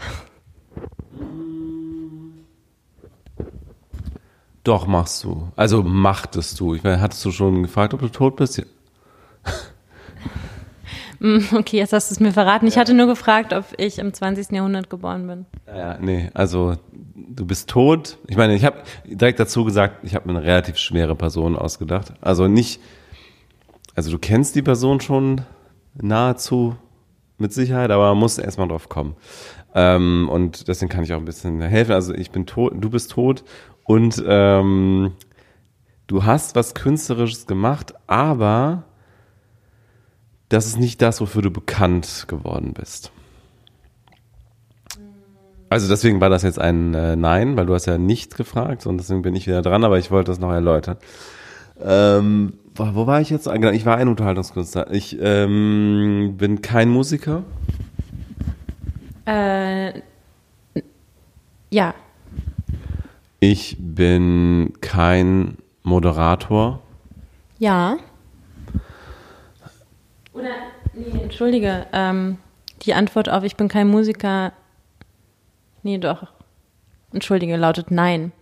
Doch, 4.64 4.86
machst 4.86 5.24
du. 5.24 5.50
Also 5.56 5.82
machtest 5.82 6.60
du. 6.60 6.74
Ich 6.74 6.82
meine, 6.82 7.00
hattest 7.00 7.24
du 7.24 7.30
schon 7.30 7.62
gefragt, 7.62 7.94
ob 7.94 8.00
du 8.00 8.08
tot 8.08 8.36
bist? 8.36 8.58
Mm, 8.58 8.64
okay, 11.52 11.78
jetzt 11.78 11.92
hast 11.92 12.10
du 12.10 12.14
es 12.14 12.20
mir 12.20 12.32
verraten. 12.32 12.66
Ich 12.66 12.78
hatte 12.78 12.94
nur 12.94 13.06
gefragt, 13.06 13.52
ob 13.52 13.64
ich 13.76 13.98
im 13.98 14.12
20. 14.12 14.52
Jahrhundert 14.52 14.88
geboren 14.90 15.26
bin. 15.26 15.46
Ja, 15.66 15.98
nee, 15.98 16.30
also 16.34 16.76
du 17.14 17.46
bist 17.46 17.68
tot. 17.68 18.18
Ich 18.28 18.36
meine, 18.36 18.54
ich 18.54 18.64
habe 18.64 18.78
direkt 19.04 19.40
dazu 19.40 19.64
gesagt, 19.64 20.04
ich 20.04 20.14
habe 20.14 20.30
mir 20.30 20.38
eine 20.38 20.46
relativ 20.46 20.78
schwere 20.78 21.14
Person 21.16 21.56
ausgedacht. 21.56 22.12
Also 22.20 22.46
nicht, 22.46 22.80
also 23.94 24.10
du 24.10 24.18
kennst 24.18 24.54
die 24.54 24.62
Person 24.62 25.00
schon 25.00 25.42
nahezu 25.94 26.76
mit 27.38 27.52
Sicherheit, 27.52 27.90
aber 27.90 28.08
man 28.10 28.18
muss 28.18 28.38
erstmal 28.38 28.68
drauf 28.68 28.88
kommen. 28.88 29.16
Ähm, 29.74 30.28
und 30.30 30.68
deswegen 30.68 30.88
kann 30.88 31.04
ich 31.04 31.12
auch 31.12 31.18
ein 31.18 31.24
bisschen 31.24 31.60
helfen. 31.60 31.92
Also 31.92 32.14
ich 32.14 32.30
bin 32.30 32.46
tot, 32.46 32.72
du 32.76 32.90
bist 32.90 33.10
tot 33.10 33.44
und 33.84 34.22
ähm, 34.26 35.12
du 36.06 36.24
hast 36.24 36.56
was 36.56 36.74
Künstlerisches 36.74 37.46
gemacht, 37.46 37.94
aber 38.06 38.84
das 40.48 40.66
ist 40.66 40.78
nicht 40.78 41.02
das, 41.02 41.20
wofür 41.20 41.42
du 41.42 41.50
bekannt 41.50 42.24
geworden 42.28 42.72
bist. 42.72 43.12
Also 45.70 45.88
deswegen 45.88 46.20
war 46.20 46.30
das 46.30 46.42
jetzt 46.42 46.58
ein 46.58 46.94
äh, 46.94 47.14
Nein, 47.14 47.56
weil 47.56 47.66
du 47.66 47.74
hast 47.74 47.86
ja 47.86 47.98
nicht 47.98 48.36
gefragt 48.36 48.86
und 48.86 48.98
deswegen 48.98 49.22
bin 49.22 49.34
ich 49.34 49.46
wieder 49.46 49.60
dran, 49.60 49.84
aber 49.84 49.98
ich 49.98 50.10
wollte 50.10 50.30
das 50.30 50.38
noch 50.38 50.50
erläutern. 50.50 50.96
Ähm, 51.80 52.54
wo, 52.74 53.06
war 53.06 53.20
ich 53.20 53.30
jetzt? 53.30 53.48
Ah, 53.48 53.54
genau, 53.54 53.72
Ich 53.72 53.84
war 53.84 53.96
ein 53.96 54.08
Unterhaltungskünstler. 54.08 54.90
Ich 54.92 55.18
ähm, 55.20 56.34
bin 56.36 56.62
kein 56.62 56.88
Musiker. 56.88 57.42
Äh, 59.26 60.00
ja. 61.70 61.94
Ich 63.40 63.76
bin 63.78 64.72
kein 64.80 65.58
Moderator. 65.82 66.80
Ja. 67.58 67.98
Oder, 70.38 70.54
nee, 70.94 71.22
entschuldige, 71.22 71.86
ähm, 71.92 72.38
die 72.82 72.94
Antwort 72.94 73.28
auf 73.28 73.44
Ich 73.44 73.56
bin 73.56 73.68
kein 73.68 73.88
Musiker, 73.88 74.52
nee, 75.82 75.98
doch, 75.98 76.28
entschuldige, 77.12 77.56
lautet 77.56 77.90
Nein. 77.90 78.32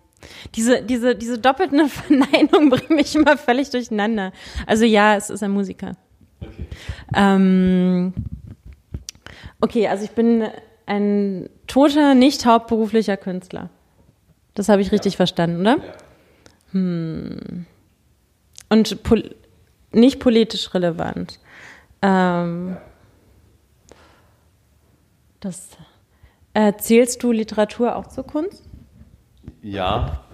Diese, 0.54 0.82
diese, 0.82 1.14
diese 1.14 1.38
doppelte 1.38 1.88
Verneinung 1.88 2.70
bringt 2.70 2.90
mich 2.90 3.14
immer 3.14 3.36
völlig 3.36 3.70
durcheinander. 3.70 4.32
Also 4.66 4.84
ja, 4.84 5.14
es 5.16 5.30
ist 5.30 5.42
ein 5.42 5.50
Musiker. 5.50 5.96
Okay, 6.40 6.66
ähm, 7.14 8.14
okay 9.60 9.88
also 9.88 10.04
ich 10.04 10.10
bin 10.10 10.48
ein 10.86 11.48
toter, 11.66 12.14
nicht 12.14 12.46
hauptberuflicher 12.46 13.16
Künstler. 13.16 13.70
Das 14.54 14.68
habe 14.68 14.82
ich 14.82 14.92
richtig 14.92 15.14
ja. 15.14 15.16
verstanden, 15.16 15.60
oder? 15.60 15.76
Ja. 15.76 15.92
Hm. 16.72 17.66
Und 18.68 19.02
pol 19.02 19.34
nicht 19.92 20.20
politisch 20.20 20.74
relevant. 20.74 21.38
Ähm, 22.06 22.76
das 25.40 25.70
erzählst 26.54 27.22
du 27.22 27.32
Literatur 27.32 27.96
auch 27.96 28.06
zur 28.06 28.24
Kunst? 28.24 28.62
Ja. 29.60 30.24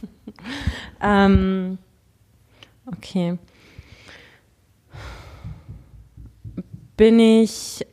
ähm, 1.02 1.76
okay. 2.86 3.38
Bin 6.96 7.18
ich 7.18 7.86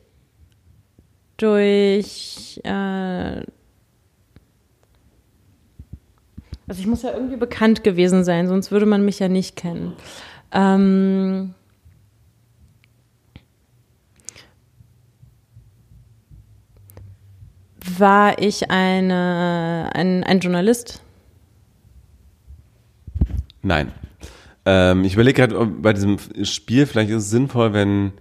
durch 1.36 2.62
äh, 2.64 3.42
also 6.68 6.80
ich 6.80 6.88
muss 6.88 7.04
ja 7.04 7.12
irgendwie 7.12 7.36
bekannt 7.36 7.84
gewesen 7.84 8.24
sein, 8.24 8.48
sonst 8.48 8.72
würde 8.72 8.86
man 8.86 9.04
mich 9.04 9.20
ja 9.20 9.28
nicht 9.28 9.58
kennen. 9.58 9.98
Ähm, 10.54 11.54
war 17.98 18.40
ich 18.40 18.70
eine, 18.72 19.90
ein, 19.94 20.24
ein 20.24 20.40
Journalist? 20.40 21.02
Nein. 23.62 23.92
Ähm, 24.66 25.04
ich 25.04 25.14
überlege 25.14 25.48
gerade 25.48 25.66
bei 25.66 25.94
diesem 25.94 26.18
Spiel, 26.44 26.86
vielleicht 26.86 27.10
ist 27.10 27.24
es 27.24 27.30
sinnvoll, 27.30 27.74
wenn 27.74 28.14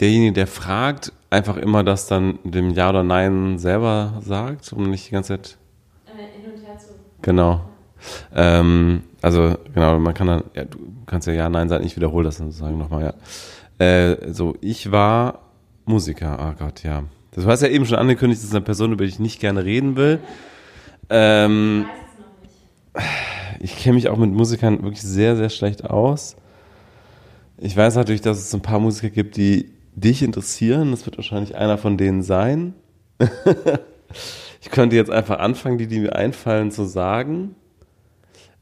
derjenige, 0.00 0.32
der 0.32 0.46
fragt, 0.46 1.12
einfach 1.30 1.56
immer 1.56 1.84
das 1.84 2.06
dann 2.06 2.38
dem 2.44 2.70
Ja 2.70 2.90
oder 2.90 3.02
Nein 3.02 3.58
selber 3.58 4.20
sagt 4.20 4.72
und 4.72 4.90
nicht 4.90 5.08
die 5.08 5.12
ganze 5.12 5.40
Zeit. 5.40 5.58
Äh, 6.06 6.42
hin 6.42 6.52
und 6.52 6.66
her 6.66 6.78
zu. 6.78 6.94
Genau. 7.22 7.60
Ähm, 8.34 9.02
also, 9.22 9.56
genau, 9.72 9.98
man 9.98 10.14
kann 10.14 10.26
dann, 10.26 10.44
ja, 10.54 10.64
du 10.64 10.78
kannst 11.06 11.26
ja 11.26 11.32
Ja, 11.32 11.48
Nein 11.48 11.68
sagen, 11.68 11.84
ich 11.84 11.96
wiederhole 11.96 12.24
das 12.24 12.36
sozusagen 12.36 12.78
nochmal, 12.78 13.14
ja. 13.78 13.84
Äh, 13.84 14.32
so, 14.32 14.56
ich 14.60 14.92
war 14.92 15.40
Musiker, 15.84 16.38
oh 16.40 16.54
Gott, 16.58 16.82
ja. 16.84 17.04
Das 17.34 17.46
war 17.46 17.56
ja 17.56 17.68
eben 17.68 17.84
schon 17.84 17.98
angekündigt, 17.98 18.40
das 18.40 18.48
ist 18.48 18.54
eine 18.54 18.64
Person, 18.64 18.92
über 18.92 19.04
die 19.04 19.10
ich 19.10 19.18
nicht 19.18 19.40
gerne 19.40 19.64
reden 19.64 19.96
will. 19.96 20.20
Ähm, 21.10 21.86
ich 23.60 23.76
kenne 23.76 23.96
mich 23.96 24.08
auch 24.08 24.16
mit 24.16 24.30
Musikern 24.30 24.82
wirklich 24.82 25.02
sehr, 25.02 25.36
sehr 25.36 25.50
schlecht 25.50 25.84
aus. 25.84 26.36
Ich 27.58 27.76
weiß 27.76 27.96
natürlich, 27.96 28.20
dass 28.20 28.38
es 28.38 28.54
ein 28.54 28.62
paar 28.62 28.78
Musiker 28.78 29.10
gibt, 29.10 29.36
die 29.36 29.72
dich 29.94 30.22
interessieren. 30.22 30.92
Das 30.92 31.06
wird 31.06 31.16
wahrscheinlich 31.16 31.56
einer 31.56 31.76
von 31.76 31.96
denen 31.96 32.22
sein. 32.22 32.74
ich 34.60 34.70
könnte 34.70 34.96
jetzt 34.96 35.10
einfach 35.10 35.38
anfangen, 35.40 35.78
die, 35.78 35.88
die 35.88 36.00
mir 36.00 36.14
einfallen, 36.14 36.70
zu 36.70 36.84
sagen. 36.84 37.56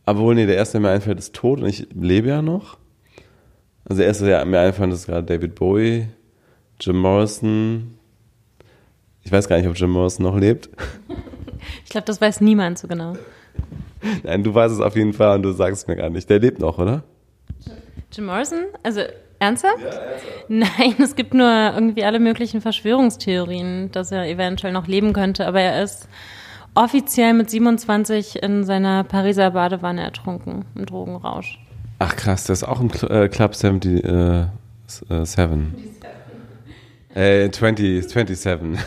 Aber 0.04 0.20
wohl, 0.20 0.34
nee, 0.34 0.46
der 0.46 0.56
erste, 0.56 0.72
der 0.72 0.80
mir 0.80 0.90
einfällt, 0.90 1.18
ist 1.18 1.34
tot 1.34 1.60
und 1.60 1.66
ich 1.66 1.88
lebe 1.94 2.28
ja 2.28 2.40
noch. 2.40 2.78
Also 3.84 3.98
der 3.98 4.06
erste, 4.06 4.24
der 4.26 4.44
mir 4.46 4.60
einfällt, 4.60 4.92
ist 4.92 5.06
gerade 5.06 5.24
David 5.24 5.54
Bowie, 5.54 6.08
Jim 6.80 6.98
Morrison, 6.98 7.98
ich 9.24 9.32
weiß 9.32 9.48
gar 9.48 9.56
nicht, 9.56 9.68
ob 9.68 9.76
Jim 9.76 9.90
Morrison 9.90 10.24
noch 10.24 10.36
lebt. 10.36 10.68
Ich 11.84 11.90
glaube, 11.90 12.06
das 12.06 12.20
weiß 12.20 12.40
niemand 12.40 12.78
so 12.78 12.88
genau. 12.88 13.14
Nein, 14.24 14.42
du 14.42 14.52
weißt 14.52 14.74
es 14.74 14.80
auf 14.80 14.96
jeden 14.96 15.12
Fall 15.12 15.36
und 15.36 15.42
du 15.42 15.52
sagst 15.52 15.82
es 15.82 15.86
mir 15.86 15.96
gar 15.96 16.10
nicht. 16.10 16.28
Der 16.28 16.40
lebt 16.40 16.58
noch, 16.58 16.78
oder? 16.78 17.04
Jim 18.12 18.26
Morrison? 18.26 18.64
Also 18.82 19.02
ernsthaft? 19.38 19.80
Ja, 19.80 19.88
ernsthaft. 19.90 20.48
Nein, 20.48 20.94
es 21.02 21.14
gibt 21.14 21.34
nur 21.34 21.48
irgendwie 21.48 22.04
alle 22.04 22.18
möglichen 22.18 22.60
Verschwörungstheorien, 22.60 23.92
dass 23.92 24.10
er 24.10 24.28
eventuell 24.28 24.72
noch 24.72 24.86
leben 24.86 25.12
könnte, 25.12 25.46
aber 25.46 25.60
er 25.60 25.82
ist 25.82 26.08
offiziell 26.74 27.34
mit 27.34 27.50
27 27.50 28.42
in 28.42 28.64
seiner 28.64 29.04
Pariser 29.04 29.52
Badewanne 29.52 30.02
ertrunken, 30.02 30.64
im 30.74 30.86
Drogenrausch. 30.86 31.58
Ach 31.98 32.16
krass, 32.16 32.44
der 32.44 32.54
ist 32.54 32.64
auch 32.64 32.80
im 32.80 32.90
äh, 33.08 33.28
Club 33.28 33.54
77. 33.54 34.04
Äh, 37.14 37.44
äh, 37.44 37.50
20, 37.50 38.08
27. 38.08 38.78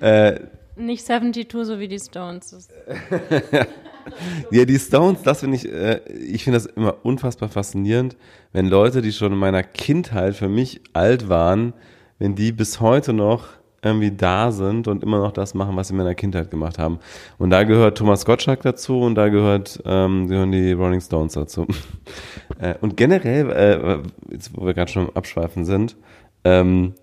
äh, 0.00 0.40
Nicht 0.76 1.04
72, 1.04 1.66
so 1.66 1.78
wie 1.78 1.88
die 1.88 1.98
Stones. 1.98 2.68
ja, 4.50 4.64
die 4.64 4.78
Stones, 4.78 5.22
das 5.22 5.40
finde 5.40 5.56
ich, 5.56 5.68
äh, 5.70 6.00
ich 6.08 6.44
finde 6.44 6.58
das 6.58 6.66
immer 6.66 6.96
unfassbar 7.02 7.48
faszinierend, 7.48 8.16
wenn 8.52 8.66
Leute, 8.66 9.02
die 9.02 9.12
schon 9.12 9.32
in 9.32 9.38
meiner 9.38 9.62
Kindheit 9.62 10.34
für 10.34 10.48
mich 10.48 10.80
alt 10.92 11.28
waren, 11.28 11.74
wenn 12.18 12.34
die 12.34 12.52
bis 12.52 12.80
heute 12.80 13.12
noch 13.12 13.48
irgendwie 13.84 14.10
da 14.10 14.50
sind 14.50 14.88
und 14.88 15.02
immer 15.02 15.18
noch 15.18 15.32
das 15.32 15.54
machen, 15.54 15.76
was 15.76 15.88
sie 15.88 15.94
in 15.94 15.98
meiner 15.98 16.14
Kindheit 16.14 16.50
gemacht 16.50 16.78
haben. 16.78 16.98
Und 17.38 17.50
da 17.50 17.64
gehört 17.64 17.98
Thomas 17.98 18.24
Gottschalk 18.24 18.62
dazu 18.62 19.00
und 19.00 19.14
da 19.14 19.28
gehört, 19.28 19.82
ähm, 19.84 20.26
gehören 20.28 20.52
die 20.52 20.72
Rolling 20.72 21.00
Stones 21.00 21.34
dazu. 21.34 21.66
äh, 22.58 22.74
und 22.80 22.96
generell, 22.96 23.50
äh, 23.50 24.32
jetzt, 24.32 24.56
wo 24.56 24.64
wir 24.64 24.74
gerade 24.74 24.90
schon 24.90 25.08
am 25.08 25.10
Abschweifen 25.14 25.64
sind, 25.64 25.96
ähm, 26.44 26.94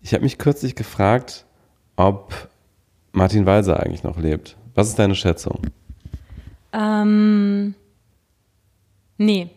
ich 0.00 0.14
habe 0.14 0.24
mich 0.24 0.38
kürzlich 0.38 0.74
gefragt, 0.74 1.44
ob 2.00 2.48
Martin 3.12 3.46
Walser 3.46 3.80
eigentlich 3.80 4.02
noch 4.02 4.18
lebt. 4.18 4.56
Was 4.74 4.88
ist 4.88 4.98
deine 4.98 5.14
Schätzung? 5.14 5.60
Ähm, 6.72 7.74
nee. 9.18 9.50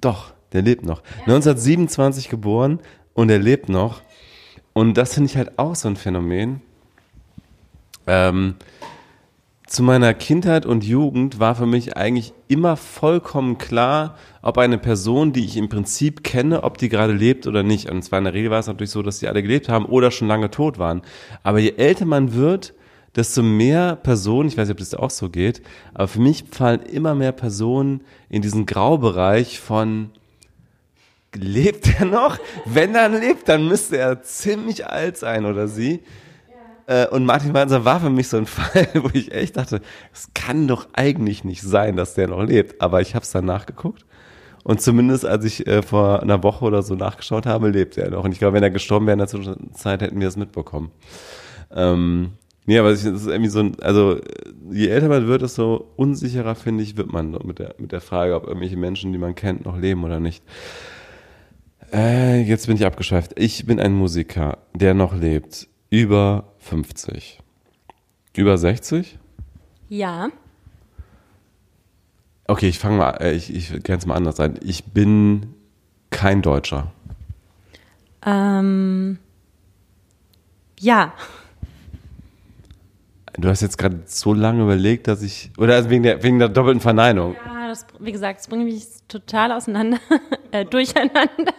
Doch, 0.00 0.32
der 0.52 0.62
lebt 0.62 0.84
noch. 0.84 1.02
Ja. 1.02 1.34
1927 1.34 2.28
geboren 2.28 2.80
und 3.14 3.30
er 3.30 3.38
lebt 3.38 3.68
noch. 3.68 4.02
Und 4.72 4.94
das 4.94 5.14
finde 5.14 5.30
ich 5.30 5.36
halt 5.36 5.58
auch 5.58 5.74
so 5.74 5.88
ein 5.88 5.96
Phänomen. 5.96 6.60
Ähm, 8.06 8.54
zu 9.66 9.82
meiner 9.82 10.14
Kindheit 10.14 10.64
und 10.64 10.84
Jugend 10.84 11.40
war 11.40 11.56
für 11.56 11.66
mich 11.66 11.96
eigentlich 11.96 12.32
immer 12.46 12.76
vollkommen 12.76 13.58
klar, 13.58 14.16
ob 14.40 14.58
eine 14.58 14.78
Person, 14.78 15.32
die 15.32 15.44
ich 15.44 15.56
im 15.56 15.68
Prinzip 15.68 16.22
kenne, 16.22 16.62
ob 16.62 16.78
die 16.78 16.88
gerade 16.88 17.12
lebt 17.12 17.48
oder 17.48 17.64
nicht. 17.64 17.90
Und 17.90 18.02
zwar 18.02 18.20
in 18.20 18.26
der 18.26 18.34
Regel 18.34 18.52
war 18.52 18.60
es 18.60 18.68
natürlich 18.68 18.92
so, 18.92 19.02
dass 19.02 19.18
die 19.18 19.26
alle 19.26 19.42
gelebt 19.42 19.68
haben 19.68 19.84
oder 19.84 20.12
schon 20.12 20.28
lange 20.28 20.52
tot 20.52 20.78
waren. 20.78 21.02
Aber 21.42 21.58
je 21.58 21.74
älter 21.76 22.06
man 22.06 22.32
wird, 22.34 22.74
desto 23.16 23.42
mehr 23.42 23.96
Personen, 23.96 24.48
ich 24.48 24.56
weiß 24.56 24.68
nicht, 24.68 24.74
ob 24.74 24.78
das 24.78 24.94
auch 24.94 25.10
so 25.10 25.30
geht, 25.30 25.62
aber 25.94 26.06
für 26.06 26.20
mich 26.20 26.44
fallen 26.48 26.82
immer 26.82 27.16
mehr 27.16 27.32
Personen 27.32 28.02
in 28.28 28.42
diesen 28.42 28.66
Graubereich 28.66 29.58
von 29.58 30.10
lebt 31.34 31.98
er 31.98 32.06
noch? 32.06 32.38
Wenn 32.64 32.94
er 32.94 33.08
lebt, 33.08 33.48
dann 33.48 33.66
müsste 33.66 33.98
er 33.98 34.22
ziemlich 34.22 34.86
alt 34.86 35.16
sein 35.16 35.44
oder 35.44 35.66
sie. 35.68 36.02
Äh, 36.86 37.08
und 37.08 37.24
Martin 37.24 37.54
Walser 37.54 37.84
war 37.84 38.00
für 38.00 38.10
mich 38.10 38.28
so 38.28 38.36
ein 38.36 38.46
Fall, 38.46 38.88
wo 38.94 39.10
ich 39.12 39.32
echt 39.32 39.56
dachte, 39.56 39.80
es 40.12 40.30
kann 40.34 40.68
doch 40.68 40.88
eigentlich 40.92 41.44
nicht 41.44 41.62
sein, 41.62 41.96
dass 41.96 42.14
der 42.14 42.28
noch 42.28 42.42
lebt. 42.42 42.80
Aber 42.80 43.00
ich 43.00 43.14
habe 43.14 43.24
es 43.24 43.30
dann 43.30 43.44
nachgeguckt. 43.44 44.04
Und 44.64 44.80
zumindest 44.80 45.24
als 45.24 45.44
ich 45.44 45.66
äh, 45.66 45.82
vor 45.82 46.22
einer 46.22 46.42
Woche 46.42 46.64
oder 46.64 46.82
so 46.82 46.94
nachgeschaut 46.94 47.46
habe, 47.46 47.68
lebt 47.68 47.96
er 47.96 48.10
noch. 48.10 48.24
Und 48.24 48.32
ich 48.32 48.38
glaube, 48.38 48.54
wenn 48.54 48.62
er 48.62 48.70
gestorben 48.70 49.06
wäre 49.06 49.14
in 49.14 49.20
der 49.20 49.28
Zwischenzeit, 49.28 50.02
hätten 50.02 50.20
wir 50.20 50.28
es 50.28 50.36
mitbekommen. 50.36 50.90
Ähm, 51.70 52.32
Nee, 52.66 52.78
aber 52.78 52.90
es 52.90 53.04
ist 53.04 53.28
irgendwie 53.28 53.48
so 53.48 53.60
ein, 53.60 53.80
also 53.80 54.20
je 54.72 54.88
älter 54.88 55.08
man 55.08 55.28
wird, 55.28 55.42
desto 55.42 55.88
unsicherer, 55.94 56.56
finde 56.56 56.82
ich, 56.82 56.96
wird 56.96 57.12
man 57.12 57.30
mit 57.44 57.60
der, 57.60 57.76
mit 57.78 57.92
der 57.92 58.00
Frage, 58.00 58.34
ob 58.34 58.48
irgendwelche 58.48 58.76
Menschen, 58.76 59.12
die 59.12 59.18
man 59.18 59.36
kennt, 59.36 59.64
noch 59.64 59.78
leben 59.78 60.02
oder 60.02 60.18
nicht. 60.18 60.42
Äh, 61.92 62.42
jetzt 62.42 62.66
bin 62.66 62.74
ich 62.74 62.84
abgeschweift. 62.84 63.38
Ich 63.38 63.66
bin 63.66 63.78
ein 63.78 63.94
Musiker, 63.94 64.58
der 64.74 64.94
noch 64.94 65.14
lebt. 65.14 65.68
Über 65.90 66.55
50. 66.66 67.40
Über 68.34 68.58
60? 68.58 69.18
Ja. 69.88 70.28
Okay, 72.48 72.68
ich 72.68 72.78
fange 72.78 72.98
mal, 72.98 73.10
äh, 73.20 73.32
ich, 73.32 73.54
ich 73.54 73.82
grenze 73.82 74.08
mal 74.08 74.14
anders 74.14 74.38
ein. 74.40 74.58
Ich 74.62 74.84
bin 74.84 75.54
kein 76.10 76.42
Deutscher. 76.42 76.92
Ähm, 78.24 79.18
ja. 80.80 81.14
Du 83.38 83.48
hast 83.48 83.60
jetzt 83.62 83.78
gerade 83.78 84.02
so 84.06 84.34
lange 84.34 84.62
überlegt, 84.62 85.08
dass 85.08 85.22
ich. 85.22 85.50
Oder 85.58 85.74
also 85.74 85.90
wegen 85.90 86.02
der, 86.02 86.22
wegen 86.22 86.38
der 86.38 86.48
doppelten 86.48 86.80
Verneinung. 86.80 87.36
Ja, 87.44 87.68
das, 87.68 87.86
wie 88.00 88.12
gesagt, 88.12 88.40
das 88.40 88.48
bringt 88.48 88.64
mich 88.64 88.86
total 89.08 89.52
auseinander, 89.52 89.98
äh, 90.50 90.64
durcheinander. 90.64 91.54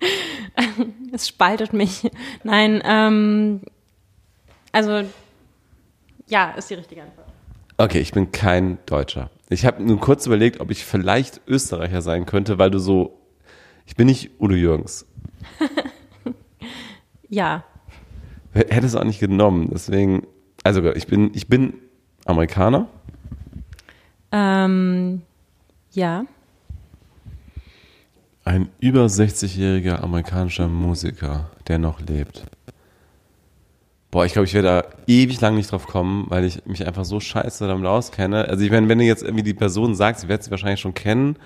es 1.12 1.28
spaltet 1.28 1.72
mich. 1.72 2.10
Nein, 2.44 2.82
ähm, 2.84 3.62
also 4.72 5.02
ja, 6.28 6.50
ist 6.52 6.70
die 6.70 6.74
richtige 6.74 7.02
Antwort. 7.02 7.26
Okay, 7.76 8.00
ich 8.00 8.12
bin 8.12 8.30
kein 8.30 8.78
Deutscher. 8.86 9.30
Ich 9.48 9.64
habe 9.64 9.82
nur 9.82 9.98
kurz 9.98 10.26
überlegt, 10.26 10.60
ob 10.60 10.70
ich 10.70 10.84
vielleicht 10.84 11.40
Österreicher 11.48 12.02
sein 12.02 12.26
könnte, 12.26 12.58
weil 12.58 12.70
du 12.70 12.78
so. 12.78 13.16
Ich 13.86 13.96
bin 13.96 14.06
nicht 14.06 14.30
Udo 14.38 14.54
Jürgens. 14.54 15.06
Ja. 17.30 17.64
Hätte 18.52 18.84
es 18.84 18.96
auch 18.96 19.04
nicht 19.04 19.20
genommen. 19.20 19.70
Deswegen, 19.72 20.26
also 20.64 20.84
ich 20.92 21.06
bin, 21.06 21.30
ich 21.34 21.46
bin 21.46 21.74
Amerikaner. 22.24 22.88
Ähm, 24.32 25.22
ja. 25.92 26.24
Ein 28.50 28.68
über 28.80 29.06
60-jähriger 29.06 30.02
amerikanischer 30.02 30.66
Musiker, 30.66 31.52
der 31.68 31.78
noch 31.78 32.00
lebt. 32.00 32.46
Boah, 34.10 34.24
ich 34.24 34.32
glaube, 34.32 34.46
ich 34.46 34.54
werde 34.54 34.66
da 34.66 34.84
ewig 35.06 35.40
lang 35.40 35.54
nicht 35.54 35.70
drauf 35.70 35.86
kommen, 35.86 36.26
weil 36.30 36.44
ich 36.44 36.66
mich 36.66 36.84
einfach 36.84 37.04
so 37.04 37.20
scheiße 37.20 37.68
damit 37.68 37.86
auskenne. 37.86 38.48
Also 38.48 38.64
ich 38.64 38.72
meine, 38.72 38.88
wenn 38.88 38.98
du 38.98 39.04
jetzt 39.04 39.22
irgendwie 39.22 39.44
die 39.44 39.54
Person 39.54 39.94
sagst, 39.94 40.22
sie 40.22 40.28
wird 40.28 40.42
sie 40.42 40.50
wahrscheinlich 40.50 40.80
schon 40.80 40.94
kennen, 40.94 41.36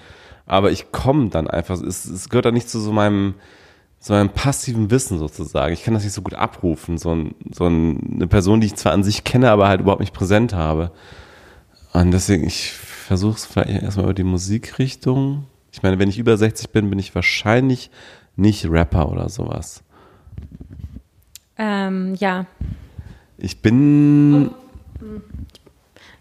aber 0.47 0.73
ich 0.73 0.93
komme 0.93 1.29
dann 1.29 1.47
einfach, 1.47 1.79
es, 1.79 2.07
es 2.07 2.31
gehört 2.31 2.47
dann 2.47 2.55
nicht 2.55 2.71
zu 2.71 2.81
so 2.81 2.91
meinem, 2.91 3.35
so 4.01 4.15
einem 4.15 4.31
passiven 4.31 4.91
Wissen 4.91 5.19
sozusagen. 5.19 5.75
Ich 5.75 5.85
kann 5.85 5.93
das 5.93 6.05
nicht 6.05 6.15
so 6.15 6.23
gut 6.23 6.33
abrufen, 6.33 6.97
so, 6.97 7.15
ein, 7.15 7.35
so 7.53 7.67
eine 7.67 8.27
Person, 8.29 8.63
die 8.63 8.69
ich 8.69 8.77
zwar 8.77 8.93
an 8.93 9.05
sich 9.05 9.25
kenne, 9.25 9.51
aber 9.51 9.69
halt 9.69 9.83
überhaupt 9.83 10.01
nicht 10.01 10.15
präsent 10.15 10.55
habe. 10.55 10.91
Und 11.93 12.13
deswegen, 12.13 12.47
ich 12.47 12.73
versuche 12.73 13.37
es 13.37 13.45
vielleicht 13.45 13.83
erstmal 13.83 14.07
über 14.07 14.15
die 14.15 14.25
Musikrichtung. 14.25 15.45
Ich 15.75 15.83
meine, 15.83 15.99
wenn 15.99 16.09
ich 16.09 16.19
über 16.19 16.37
60 16.37 16.71
bin, 16.71 16.89
bin 16.89 17.01
ich 17.01 17.17
wahrscheinlich 17.17 17.91
nicht 18.37 18.65
Rapper 18.71 19.11
oder 19.11 19.29
sowas. 19.29 19.83
Ähm, 21.59 22.15
ja. 22.15 22.47
Ich 23.39 23.61
bin. 23.61 24.53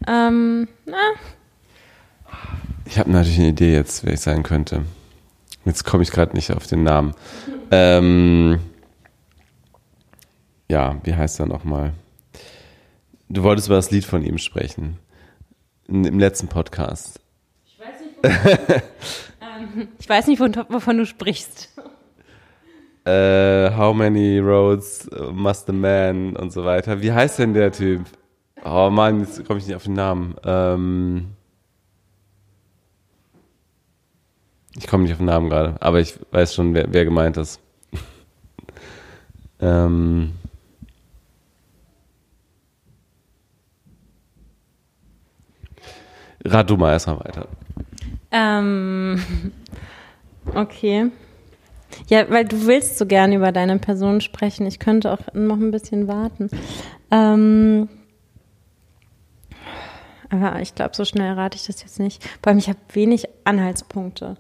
Ähm, 0.08 0.68
na, 0.88 0.98
Ich 2.86 2.98
habe 2.98 3.12
natürlich 3.12 3.38
eine 3.38 3.50
Idee 3.50 3.74
jetzt, 3.74 4.04
wer 4.04 4.14
ich 4.14 4.22
sein 4.22 4.42
könnte. 4.42 4.86
Jetzt 5.66 5.84
komme 5.84 6.02
ich 6.02 6.10
gerade 6.10 6.36
nicht 6.36 6.52
auf 6.52 6.66
den 6.66 6.84
Namen. 6.84 7.14
Ähm, 7.76 8.60
ja, 10.68 10.98
wie 11.04 11.16
heißt 11.16 11.40
er 11.40 11.48
nochmal? 11.48 11.94
Du 13.30 13.42
wolltest 13.42 13.68
über 13.68 13.78
das 13.78 13.90
Lied 13.90 14.06
von 14.06 14.24
ihm 14.24 14.38
sprechen. 14.38 15.00
Im 15.88 16.20
letzten 16.20 16.50
Podcast. 16.50 17.20
ich 17.66 17.80
weiß 17.80 18.00
nicht, 18.02 18.70
ähm, 18.76 18.82
ich 20.00 20.10
weiß 20.10 20.28
nicht 20.28 20.40
wovon, 20.40 20.98
du 20.98 21.06
sprichst. 21.06 21.70
Äh, 23.06 23.76
how 23.76 23.94
many 23.94 24.40
roads 24.40 25.10
must 25.34 25.70
a 25.70 25.74
man 25.74 26.36
und 26.36 26.52
so 26.52 26.64
weiter. 26.64 27.02
Wie 27.02 27.12
heißt 27.12 27.40
denn 27.40 27.54
der 27.54 27.72
Typ? 27.72 28.06
Oh 28.64 28.90
Mann, 28.90 29.20
jetzt 29.20 29.46
komme 29.46 29.60
ich 29.60 29.68
nicht 29.68 29.76
auf 29.76 29.84
den 29.84 29.94
Namen. 29.94 30.36
Ähm, 30.46 31.34
ich 34.78 34.88
komme 34.88 35.04
nicht 35.04 35.12
auf 35.12 35.18
den 35.18 35.26
Namen 35.26 35.50
gerade, 35.50 35.76
aber 35.82 36.00
ich 36.00 36.18
weiß 36.32 36.56
schon, 36.56 36.74
wer, 36.74 36.86
wer 36.94 37.04
gemeint 37.04 37.36
ist. 37.36 37.60
ähm, 39.60 40.32
rat 46.46 46.70
du 46.70 46.78
mal 46.78 46.94
erstmal 46.94 47.20
weiter. 47.20 47.48
Ähm, 48.34 49.24
okay. 50.54 51.12
Ja, 52.08 52.30
weil 52.30 52.46
du 52.46 52.66
willst 52.66 52.98
so 52.98 53.06
gerne 53.06 53.36
über 53.36 53.52
deine 53.52 53.78
Person 53.78 54.20
sprechen. 54.20 54.66
Ich 54.66 54.80
könnte 54.80 55.12
auch 55.12 55.34
noch 55.34 55.58
ein 55.58 55.72
bisschen 55.72 56.08
warten. 56.08 56.50
Ähm, 57.12 57.88
aber 60.30 60.60
ich 60.62 60.74
glaube, 60.74 60.96
so 60.96 61.06
schnell 61.06 61.34
rate 61.34 61.56
ich 61.56 61.68
das 61.68 61.82
jetzt 61.82 62.00
nicht. 62.00 62.24
Vor 62.42 62.50
allem, 62.50 62.58
ich 62.58 62.68
habe 62.68 62.80
wenig 62.94 63.28
Anhaltspunkte. 63.44 64.36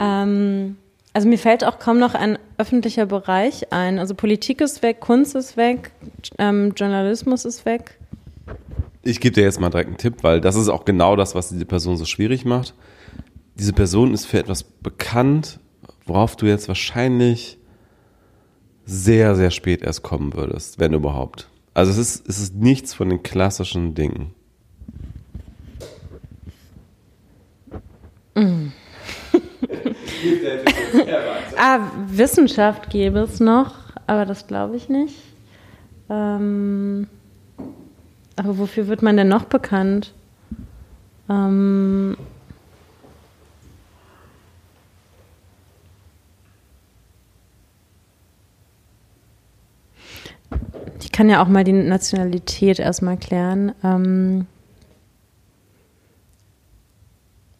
Ähm, 0.00 0.76
also 1.12 1.28
mir 1.28 1.38
fällt 1.38 1.64
auch 1.64 1.78
kaum 1.78 1.98
noch 1.98 2.14
ein 2.14 2.38
öffentlicher 2.56 3.06
Bereich 3.06 3.72
ein. 3.72 3.98
Also 3.98 4.14
Politik 4.14 4.60
ist 4.60 4.82
weg, 4.82 5.00
Kunst 5.00 5.34
ist 5.34 5.56
weg, 5.56 5.90
ähm, 6.38 6.72
Journalismus 6.76 7.44
ist 7.44 7.66
weg. 7.66 7.98
Ich 9.02 9.20
gebe 9.20 9.34
dir 9.34 9.44
jetzt 9.44 9.60
mal 9.60 9.70
direkt 9.70 9.88
einen 9.88 9.98
Tipp, 9.98 10.22
weil 10.22 10.40
das 10.40 10.56
ist 10.56 10.68
auch 10.68 10.84
genau 10.84 11.14
das, 11.16 11.34
was 11.34 11.50
diese 11.50 11.66
Person 11.66 11.96
so 11.96 12.04
schwierig 12.04 12.44
macht. 12.44 12.74
Diese 13.56 13.72
Person 13.72 14.14
ist 14.14 14.26
für 14.26 14.38
etwas 14.38 14.62
bekannt, 14.64 15.60
worauf 16.06 16.36
du 16.36 16.46
jetzt 16.46 16.68
wahrscheinlich 16.68 17.58
sehr, 18.84 19.34
sehr 19.36 19.50
spät 19.50 19.82
erst 19.82 20.02
kommen 20.02 20.34
würdest, 20.34 20.78
wenn 20.78 20.92
überhaupt. 20.92 21.48
Also 21.72 21.92
es 21.92 21.98
ist, 21.98 22.28
es 22.28 22.38
ist 22.38 22.54
nichts 22.54 22.94
von 22.94 23.08
den 23.08 23.22
klassischen 23.22 23.94
Dingen. 23.94 24.34
Ah, 31.56 31.90
Wissenschaft 32.08 32.90
gäbe 32.90 33.20
es 33.20 33.40
noch, 33.40 33.74
aber 34.06 34.26
das 34.26 34.46
glaube 34.46 34.76
ich 34.76 34.88
nicht. 34.88 35.16
Ähm, 36.10 37.06
aber 38.36 38.58
wofür 38.58 38.88
wird 38.88 39.02
man 39.02 39.16
denn 39.16 39.28
noch 39.28 39.44
bekannt? 39.44 40.12
Ähm, 41.28 42.16
ich 51.04 51.12
kann 51.12 51.28
ja 51.28 51.42
auch 51.42 51.48
mal 51.48 51.64
die 51.64 51.72
Nationalität 51.72 52.78
erstmal 52.78 53.18
klären. 53.18 53.72
Ähm, 53.84 54.46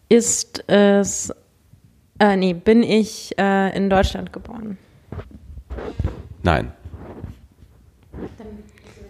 ist 0.09 0.67
es, 0.67 1.31
äh, 2.19 2.35
nee, 2.35 2.53
bin 2.53 2.81
ich 2.81 3.37
äh, 3.37 3.75
in 3.77 3.89
Deutschland 3.89 4.33
geboren? 4.33 4.79
Nein. 6.41 6.71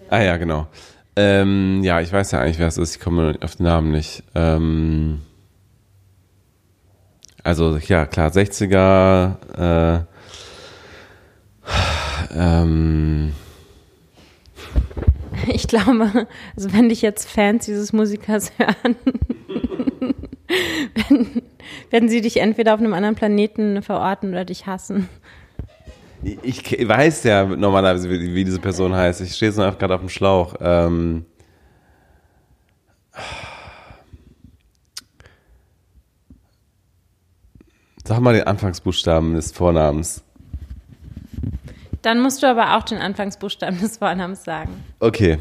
Ah 0.10 0.21
ja, 0.21 0.36
genau. 0.36 0.67
Ähm, 1.15 1.82
ja, 1.84 2.02
ich 2.02 2.12
weiß 2.12 2.32
ja 2.32 2.41
eigentlich, 2.41 2.60
wer 2.60 2.67
es 2.67 2.78
ist. 2.78 2.98
Ich 2.98 3.02
komme 3.02 3.38
auf 3.41 3.56
den 3.56 3.63
Namen 3.63 3.91
nicht. 3.91 4.21
Ähm, 4.36 5.21
also 7.41 7.78
ja, 7.78 8.06
klar, 8.06 8.32
60er. 8.32 10.04
Äh, 10.04 10.06
ähm, 12.38 13.34
Ich 15.48 15.67
glaube, 15.67 16.28
also 16.56 16.74
wenn 16.74 16.89
dich 16.89 17.02
jetzt 17.02 17.30
Fans 17.30 17.65
dieses 17.65 17.93
Musikers 17.93 18.52
hören, 18.58 18.95
werden, 20.95 21.41
werden 21.89 22.10
sie 22.10 22.21
dich 22.21 22.38
entweder 22.38 22.74
auf 22.74 22.80
einem 22.80 22.93
anderen 22.93 23.15
Planeten 23.15 23.82
verorten 23.82 24.30
oder 24.30 24.45
dich 24.45 24.65
hassen. 24.65 25.10
Ich 26.41 26.63
weiß 26.88 27.24
ja 27.26 27.45
normalerweise, 27.45 28.10
wie, 28.10 28.34
wie 28.34 28.43
diese 28.43 28.60
Person 28.60 28.95
heißt. 28.95 29.21
Ich 29.21 29.36
stehe 29.36 29.52
so 29.52 29.62
einfach 29.62 29.78
gerade 29.78 29.93
auf 29.93 30.02
dem 30.02 30.10
Schlauch. 30.10 30.56
Ähm, 30.60 31.26
sag 38.04 38.19
mal 38.21 38.34
den 38.34 38.48
Anfangsbuchstaben 38.48 39.36
des 39.36 39.52
Vornamens. 39.52 40.24
Dann 42.06 42.22
musst 42.22 42.44
du 42.44 42.48
aber 42.48 42.78
auch 42.78 42.84
den 42.84 43.00
Anfangsbuchstaben 43.00 43.80
des 43.82 43.98
Vornamens 43.98 44.44
sagen. 44.44 44.84
Okay, 45.00 45.39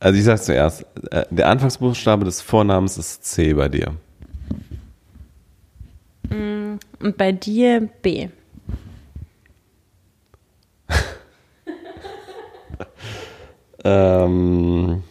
also 0.00 0.18
ich 0.18 0.24
sag's 0.24 0.46
zuerst. 0.46 0.86
Äh, 1.10 1.26
Der 1.30 1.46
Anfangsbuchstabe 1.50 2.24
des 2.24 2.40
Vornamens 2.40 2.96
ist 2.96 3.22
C 3.26 3.52
bei 3.52 3.68
dir. 3.68 3.94
Und 6.30 7.16
bei 7.18 7.32
dir 7.32 7.88
B. 8.02 8.28
Ähm, 13.84 15.04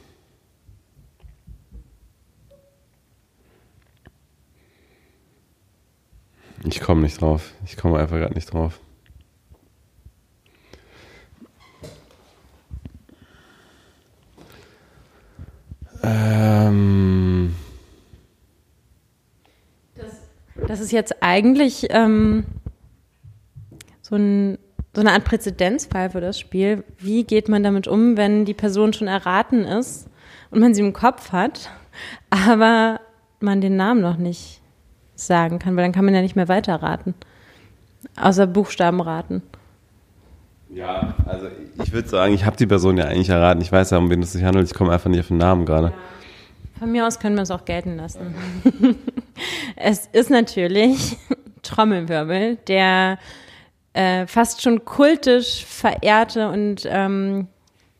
ich 6.65 6.81
komme 6.81 7.03
nicht 7.03 7.21
drauf. 7.21 7.53
Ich 7.63 7.77
komme 7.77 7.99
einfach 7.99 8.17
gerade 8.17 8.33
nicht 8.33 8.51
drauf. 8.51 8.81
Ähm, 16.05 17.55
Das 20.67 20.79
ist 20.79 20.91
jetzt 20.91 21.21
eigentlich 21.21 21.87
ähm, 21.89 22.45
so, 24.01 24.15
ein, 24.15 24.57
so 24.93 25.01
eine 25.01 25.11
Art 25.11 25.23
Präzedenzfall 25.23 26.09
für 26.09 26.21
das 26.21 26.39
Spiel. 26.39 26.83
Wie 26.97 27.23
geht 27.23 27.49
man 27.49 27.63
damit 27.63 27.87
um, 27.87 28.17
wenn 28.17 28.45
die 28.45 28.53
Person 28.53 28.93
schon 28.93 29.07
erraten 29.07 29.65
ist 29.65 30.07
und 30.51 30.59
man 30.59 30.73
sie 30.73 30.81
im 30.81 30.93
Kopf 30.93 31.31
hat, 31.31 31.69
aber 32.29 32.99
man 33.39 33.61
den 33.61 33.75
Namen 33.75 34.01
noch 34.01 34.17
nicht 34.17 34.61
sagen 35.15 35.59
kann, 35.59 35.75
weil 35.75 35.83
dann 35.83 35.91
kann 35.91 36.05
man 36.05 36.15
ja 36.15 36.21
nicht 36.21 36.35
mehr 36.35 36.47
weiterraten. 36.47 37.13
Außer 38.19 38.47
Buchstaben 38.47 39.01
raten. 39.01 39.43
Ja, 40.69 41.15
also 41.25 41.47
ich 41.83 41.91
würde 41.91 42.07
sagen, 42.07 42.33
ich 42.33 42.45
habe 42.45 42.57
die 42.57 42.67
Person 42.67 42.97
ja 42.97 43.05
eigentlich 43.05 43.29
erraten. 43.29 43.61
Ich 43.61 43.71
weiß 43.71 43.91
ja, 43.91 43.97
um 43.97 44.09
wen 44.09 44.21
es 44.21 44.33
sich 44.33 44.43
handelt. 44.43 44.67
Ich 44.67 44.73
komme 44.73 44.91
einfach 44.91 45.09
nicht 45.09 45.19
auf 45.19 45.27
den 45.27 45.37
Namen 45.37 45.65
gerade. 45.65 45.93
Von 46.79 46.91
mir 46.91 47.07
aus 47.07 47.19
können 47.19 47.35
wir 47.35 47.43
es 47.43 47.51
auch 47.51 47.65
gelten 47.65 47.95
lassen. 47.95 48.35
es 49.75 50.07
ist 50.11 50.29
natürlich 50.29 51.17
Trommelwirbel, 51.61 52.57
der 52.67 53.17
äh, 53.93 54.27
fast 54.27 54.61
schon 54.61 54.83
kultisch 54.83 55.63
verehrte 55.65 56.49
und 56.49 56.85
ähm, 56.85 57.47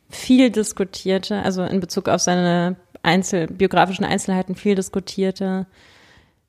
viel 0.09 0.49
diskutierte, 0.49 1.41
also 1.41 1.63
in 1.63 1.79
Bezug 1.79 2.09
auf 2.09 2.21
seine 2.21 2.75
Einzel 3.01 3.47
biografischen 3.47 4.03
Einzelheiten 4.03 4.55
viel 4.55 4.75
diskutierte, 4.75 5.67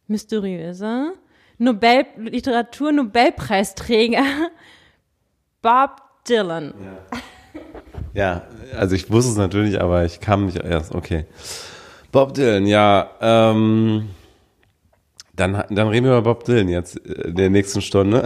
mysteriöse 0.08 1.12
Nobel 1.58 2.06
Literatur-Nobelpreisträger 2.16 4.22
Bob 5.62 6.02
Dylan. 6.28 6.74
Ja, 8.14 8.42
also 8.78 8.94
ich 8.94 9.10
wusste 9.10 9.32
es 9.32 9.36
natürlich, 9.38 9.80
aber 9.80 10.04
ich 10.04 10.20
kam 10.20 10.46
nicht 10.46 10.58
erst. 10.58 10.94
Okay. 10.94 11.24
Bob 12.12 12.34
Dylan, 12.34 12.66
ja. 12.66 13.10
Ähm, 13.20 14.08
dann, 15.34 15.64
dann 15.68 15.88
reden 15.88 16.06
wir 16.06 16.12
über 16.12 16.22
Bob 16.22 16.44
Dylan 16.44 16.68
jetzt 16.68 16.96
äh, 17.06 17.28
in 17.28 17.34
der 17.36 17.50
nächsten 17.50 17.82
Stunde. 17.82 18.24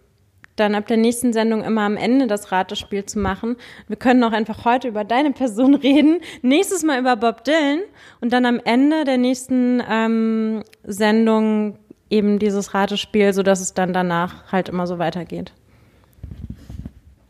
dann 0.56 0.74
ab 0.74 0.86
der 0.86 0.96
nächsten 0.96 1.32
Sendung 1.32 1.62
immer 1.62 1.82
am 1.82 1.96
Ende 1.96 2.26
das 2.26 2.50
Ratespiel 2.50 3.04
zu 3.04 3.18
machen. 3.18 3.56
Wir 3.88 3.96
können 3.96 4.24
auch 4.24 4.32
einfach 4.32 4.64
heute 4.64 4.88
über 4.88 5.04
deine 5.04 5.32
Person 5.32 5.74
reden, 5.86 6.20
nächstes 6.42 6.82
Mal 6.82 6.98
über 6.98 7.16
Bob 7.16 7.44
Dylan 7.44 7.80
und 8.20 8.32
dann 8.32 8.46
am 8.46 8.60
Ende 8.64 9.04
der 9.04 9.18
nächsten 9.18 9.82
ähm, 9.88 10.62
Sendung 10.84 11.78
eben 12.10 12.38
dieses 12.38 12.74
Ratespiel, 12.74 13.32
sodass 13.32 13.60
es 13.60 13.74
dann 13.74 13.92
danach 13.92 14.50
halt 14.52 14.68
immer 14.68 14.86
so 14.86 14.98
weitergeht. 14.98 15.52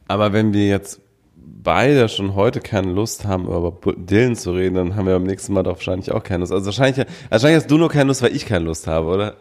Aber 0.09 0.33
wenn 0.33 0.53
wir 0.53 0.69
jetzt 0.69 1.01
beide 1.35 2.09
schon 2.09 2.37
heute 2.37 2.61
keine 2.61 2.93
Lust 2.93 3.27
haben, 3.27 3.47
über 3.47 3.77
Dylan 3.97 4.37
zu 4.37 4.53
reden, 4.53 4.77
dann 4.77 4.97
haben 4.97 5.07
wir 5.07 5.15
beim 5.15 5.25
nächsten 5.25 5.53
Mal 5.53 5.65
doch 5.65 5.77
wahrscheinlich 5.77 6.13
auch 6.13 6.23
keine 6.23 6.41
Lust. 6.41 6.53
Also 6.53 6.67
wahrscheinlich, 6.67 7.07
wahrscheinlich 7.29 7.57
hast 7.57 7.71
du 7.71 7.79
nur 7.79 7.89
keine 7.89 8.05
Lust, 8.09 8.23
weil 8.23 8.37
ich 8.37 8.47
keine 8.47 8.67
Lust 8.67 8.87
habe, 8.87 9.09
oder? 9.09 9.37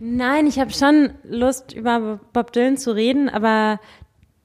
Nein, 0.00 0.46
ich 0.46 0.58
habe 0.58 0.70
schon 0.70 1.10
Lust, 1.24 1.72
über 1.72 2.20
Bob 2.32 2.52
Dylan 2.52 2.76
zu 2.76 2.94
reden, 2.94 3.28
aber 3.28 3.80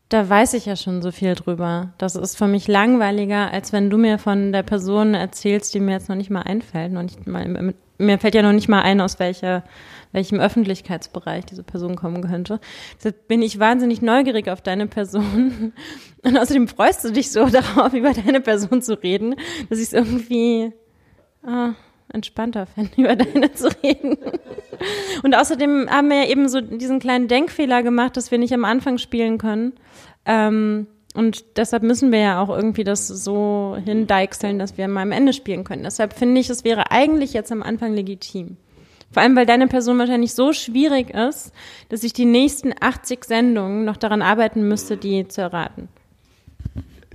da 0.09 0.29
weiß 0.29 0.53
ich 0.53 0.65
ja 0.65 0.75
schon 0.75 1.01
so 1.01 1.11
viel 1.11 1.35
drüber. 1.35 1.93
Das 1.97 2.15
ist 2.15 2.37
für 2.37 2.47
mich 2.47 2.67
langweiliger, 2.67 3.51
als 3.51 3.73
wenn 3.73 3.89
du 3.89 3.97
mir 3.97 4.19
von 4.19 4.51
der 4.51 4.63
Person 4.63 5.13
erzählst, 5.13 5.73
die 5.73 5.79
mir 5.79 5.93
jetzt 5.93 6.09
noch 6.09 6.15
nicht 6.15 6.29
mal 6.29 6.41
einfällt. 6.41 6.91
Noch 6.91 7.01
nicht 7.01 7.25
mal, 7.25 7.73
mir 7.97 8.19
fällt 8.19 8.35
ja 8.35 8.41
noch 8.41 8.51
nicht 8.51 8.67
mal 8.67 8.81
ein, 8.81 9.01
aus 9.01 9.19
welcher, 9.19 9.63
welchem 10.11 10.39
Öffentlichkeitsbereich 10.39 11.45
diese 11.45 11.63
Person 11.63 11.95
kommen 11.95 12.21
könnte. 12.21 12.59
Deshalb 12.97 13.27
bin 13.27 13.41
ich 13.41 13.59
wahnsinnig 13.59 14.01
neugierig 14.01 14.49
auf 14.49 14.61
deine 14.61 14.87
Person. 14.87 15.73
Und 16.23 16.37
außerdem 16.37 16.67
freust 16.67 17.03
du 17.03 17.11
dich 17.11 17.31
so 17.31 17.45
darauf, 17.49 17.93
über 17.93 18.13
deine 18.13 18.41
Person 18.41 18.81
zu 18.81 19.01
reden, 19.01 19.35
dass 19.69 19.79
ich 19.79 19.85
es 19.85 19.93
irgendwie 19.93 20.73
ah, 21.43 21.73
entspannter 22.13 22.65
fände, 22.75 22.91
über 22.97 23.15
deine 23.15 23.53
zu 23.53 23.69
reden. 23.83 24.17
Und 25.23 25.35
außerdem 25.35 25.89
haben 25.89 26.09
wir 26.09 26.23
ja 26.23 26.29
eben 26.29 26.47
so 26.47 26.61
diesen 26.61 26.99
kleinen 26.99 27.27
Denkfehler 27.27 27.83
gemacht, 27.83 28.15
dass 28.17 28.31
wir 28.31 28.37
nicht 28.37 28.53
am 28.53 28.65
Anfang 28.65 28.97
spielen 28.97 29.37
können. 29.37 29.73
Ähm, 30.25 30.87
und 31.13 31.57
deshalb 31.57 31.83
müssen 31.83 32.11
wir 32.11 32.19
ja 32.19 32.41
auch 32.41 32.49
irgendwie 32.49 32.83
das 32.83 33.07
so 33.07 33.77
hindeichseln, 33.83 34.57
dass 34.57 34.77
wir 34.77 34.87
mal 34.87 35.03
am 35.03 35.11
Ende 35.11 35.33
spielen 35.33 35.63
können. 35.63 35.83
Deshalb 35.83 36.13
finde 36.13 36.41
ich, 36.41 36.49
es 36.49 36.63
wäre 36.63 36.89
eigentlich 36.91 37.33
jetzt 37.33 37.51
am 37.51 37.61
Anfang 37.61 37.93
legitim. 37.93 38.57
Vor 39.11 39.21
allem, 39.21 39.35
weil 39.35 39.45
deine 39.45 39.67
Person 39.67 39.99
wahrscheinlich 39.99 40.33
so 40.33 40.53
schwierig 40.53 41.11
ist, 41.11 41.51
dass 41.89 42.03
ich 42.03 42.13
die 42.13 42.25
nächsten 42.25 42.73
80 42.79 43.25
Sendungen 43.25 43.85
noch 43.85 43.97
daran 43.97 44.23
arbeiten 44.23 44.67
müsste, 44.67 44.97
die 44.97 45.27
zu 45.27 45.41
erraten. 45.41 45.87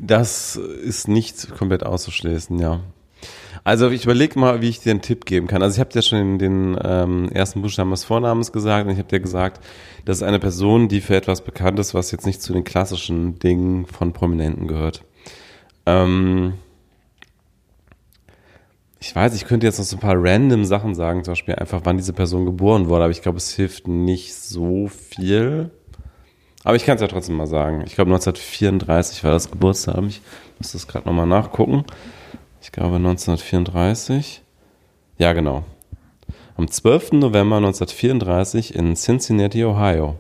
Das 0.01 0.55
ist 0.55 1.09
nicht 1.09 1.57
komplett 1.57 1.85
auszuschließen, 1.85 2.57
ja. 2.61 2.81
Also 3.69 3.91
ich 3.91 4.05
überlege 4.05 4.39
mal, 4.39 4.63
wie 4.63 4.71
ich 4.71 4.81
dir 4.81 4.93
einen 4.93 5.03
Tipp 5.03 5.27
geben 5.27 5.47
kann. 5.47 5.63
Also 5.63 5.75
ich 5.75 5.81
habe 5.81 5.91
dir 5.91 6.01
schon 6.01 6.39
den, 6.39 6.39
den 6.39 6.79
ähm, 6.83 7.29
ersten 7.29 7.61
Buchstaben 7.61 7.91
des 7.91 8.03
Vornamens 8.03 8.51
gesagt 8.51 8.87
und 8.87 8.95
ich 8.95 8.99
habe 8.99 9.11
dir 9.11 9.21
gesagt, 9.21 9.63
das 10.07 10.17
ist 10.17 10.23
eine 10.23 10.39
Person, 10.39 10.89
die 10.89 11.03
für 11.03 11.15
etwas 11.15 11.43
bekannt 11.43 11.79
ist, 11.79 11.93
was 11.93 12.11
jetzt 12.11 12.25
nicht 12.25 12.41
zu 12.41 12.55
den 12.55 12.65
klassischen 12.65 13.39
Dingen 13.39 13.85
von 13.85 14.15
Prominenten 14.15 14.69
gehört. 14.69 15.05
Ähm, 15.85 16.55
ich 19.01 19.15
weiß, 19.15 19.35
ich 19.35 19.45
könnte 19.45 19.67
jetzt 19.67 19.79
noch 19.79 19.85
so 19.85 19.97
ein 19.97 20.01
paar 20.01 20.17
random 20.17 20.65
Sachen 20.65 20.95
sagen, 20.95 21.23
zum 21.23 21.33
Beispiel 21.33 21.57
einfach, 21.57 21.83
wann 21.85 21.99
diese 21.99 22.15
Person 22.15 22.47
geboren 22.47 22.89
wurde, 22.89 23.05
aber 23.05 23.13
ich 23.13 23.21
glaube, 23.21 23.37
es 23.37 23.53
hilft 23.53 23.87
nicht 23.87 24.35
so 24.35 24.89
viel. 24.89 25.71
Aber 26.65 26.77
ich 26.77 26.87
kann 26.87 26.95
es 26.95 27.03
ja 27.03 27.09
trotzdem 27.09 27.37
mal 27.37 27.47
sagen. 27.47 27.83
Ich 27.87 27.97
glaube, 27.97 28.13
1934 28.13 29.25
war 29.25 29.33
das 29.33 29.51
Geburtstag. 29.51 30.03
Ich 30.07 30.23
muss 30.57 30.73
das 30.73 30.89
gerade 30.89 31.07
nochmal 31.07 31.27
nachgucken. 31.27 31.85
Ich 32.69 32.73
glaube 32.73 32.97
1934. 32.97 34.43
Ja, 35.17 35.33
genau. 35.33 35.65
Am 36.59 36.71
12. 36.71 37.13
November 37.13 37.57
1934 37.57 38.75
in 38.75 38.95
Cincinnati, 38.95 39.65
Ohio. 39.65 40.17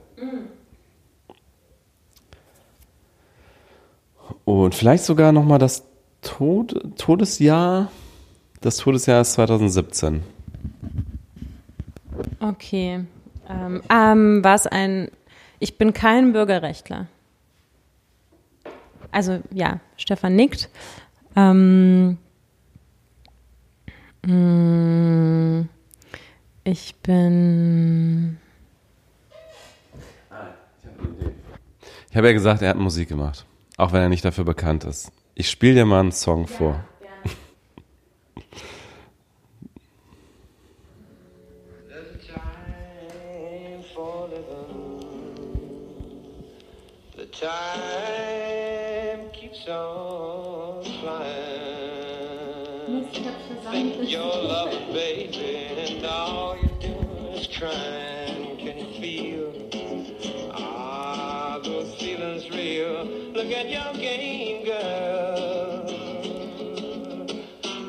Und 4.46 4.74
vielleicht 4.74 5.04
sogar 5.04 5.32
nochmal 5.32 5.58
das 5.58 5.84
Tod 6.22 6.96
Todesjahr. 6.96 7.90
Das 8.62 8.78
Todesjahr 8.78 9.20
ist 9.20 9.34
2017. 9.34 10.22
Okay. 12.40 13.04
Ähm, 13.46 13.82
ähm, 13.90 14.42
war 14.42 14.54
es 14.54 14.66
ein. 14.66 15.10
Ich 15.58 15.76
bin 15.76 15.92
kein 15.92 16.32
Bürgerrechtler. 16.32 17.08
Also 19.10 19.40
ja, 19.52 19.80
Stefan 19.98 20.34
nickt. 20.34 20.70
Ähm, 21.36 22.16
ich 26.64 26.94
bin. 27.02 28.38
Ich 32.10 32.16
habe 32.16 32.26
ja 32.26 32.32
gesagt, 32.34 32.60
er 32.62 32.70
hat 32.70 32.76
Musik 32.76 33.08
gemacht. 33.08 33.46
Auch 33.78 33.92
wenn 33.92 34.02
er 34.02 34.08
nicht 34.08 34.24
dafür 34.24 34.44
bekannt 34.44 34.84
ist. 34.84 35.12
Ich 35.34 35.48
spiele 35.48 35.74
dir 35.76 35.84
mal 35.86 36.00
einen 36.00 36.12
Song 36.12 36.46
vor. 36.46 36.84
The 41.88 42.18
time 42.26 43.82
for 43.94 44.28
living. 44.28 45.00
The 47.16 47.26
time 47.26 47.70
keeps 49.32 49.66
on 49.68 50.07
Think 53.78 54.10
you're 54.10 54.66
baby, 54.92 55.54
and 55.78 56.04
all 56.04 56.58
you 56.58 56.68
do 56.80 56.94
is 57.38 57.46
crying. 57.46 58.56
Can 58.58 58.78
feel? 59.00 59.52
Ah, 60.52 61.60
those 61.62 61.94
feelings 61.94 62.50
real. 62.50 63.04
Look 63.04 63.52
at 63.52 63.70
your 63.70 63.92
game, 63.94 64.64
girl. 64.64 65.86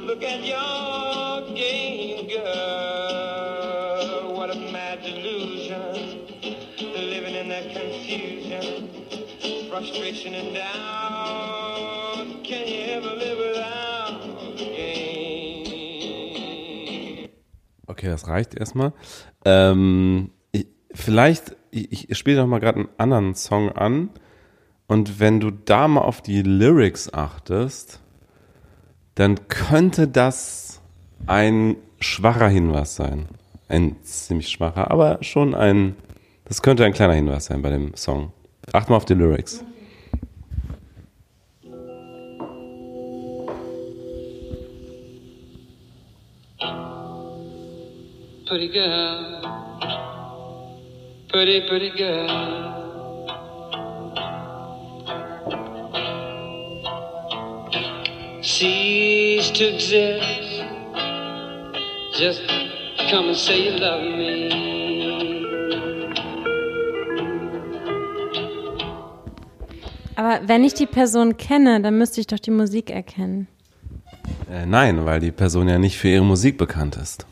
Look 0.06 0.22
at 0.22 0.44
your 0.46 1.56
game, 1.56 2.28
girl. 2.38 4.36
What 4.36 4.52
a 4.52 4.60
mad 4.72 5.02
delusion. 5.02 6.28
Living 6.78 7.34
in 7.34 7.50
that 7.50 7.74
confusion. 7.74 8.92
frustration 9.72 10.36
and 10.36 10.54
doubt. 10.54 12.44
Can 12.44 12.68
you 12.68 12.82
ever 12.94 13.10
live 13.16 13.40
without 13.40 13.89
Okay, 18.00 18.08
das 18.08 18.30
reicht 18.30 18.56
erstmal. 18.56 18.94
Ähm, 19.44 20.30
ich, 20.54 20.68
vielleicht, 20.94 21.58
ich, 21.70 22.10
ich 22.10 22.18
spiele 22.18 22.38
noch 22.38 22.48
mal 22.48 22.60
gerade 22.60 22.80
einen 22.80 22.90
anderen 22.98 23.36
Song 23.36 23.74
an. 23.74 24.10
Und 24.88 25.20
wenn 25.20 25.42
du 25.42 25.52
da 25.52 25.90
mal 25.90 26.04
auf 26.04 26.22
die 26.22 26.42
Lyrics 26.42 27.14
achtest, 27.14 28.00
dann 29.16 29.50
könnte 29.50 30.08
das 30.08 30.82
ein 31.28 31.76
schwacher 32.00 32.48
Hinweis 32.48 32.96
sein. 32.96 33.28
Ein 33.68 33.98
ziemlich 34.04 34.48
schwacher, 34.48 34.90
aber 34.92 35.22
schon 35.22 35.54
ein, 35.54 35.98
das 36.46 36.62
könnte 36.62 36.86
ein 36.86 36.94
kleiner 36.94 37.16
Hinweis 37.16 37.48
sein 37.48 37.62
bei 37.62 37.70
dem 37.70 37.98
Song. 37.98 38.32
Acht 38.72 38.90
mal 38.90 38.96
auf 38.96 39.04
die 39.04 39.14
Lyrics. 39.14 39.66
Pretty 48.50 48.70
girl, 48.70 49.42
pretty, 51.30 51.68
pretty 51.68 51.92
girl. 51.96 52.80
Cease 58.42 59.52
to 59.52 59.66
exist. 59.66 60.64
Just 62.18 62.42
come 63.12 63.28
and 63.28 63.38
say 63.38 63.66
you 63.66 63.78
love 63.78 64.02
me. 64.02 64.50
Aber 70.16 70.40
wenn 70.48 70.64
ich 70.64 70.74
die 70.74 70.88
Person 70.88 71.38
kenne, 71.38 71.82
dann 71.82 72.00
müsste 72.00 72.20
ich 72.20 72.26
doch 72.26 72.40
die 72.40 72.50
Musik 72.50 72.90
erkennen. 72.90 73.48
Äh, 74.52 74.66
nein, 74.66 75.06
weil 75.06 75.20
die 75.20 75.32
Person 75.32 75.70
ja 75.70 75.78
nicht 75.78 76.00
für 76.00 76.08
ihre 76.08 76.24
Musik 76.24 76.58
bekannt 76.58 76.96
ist. 76.96 77.28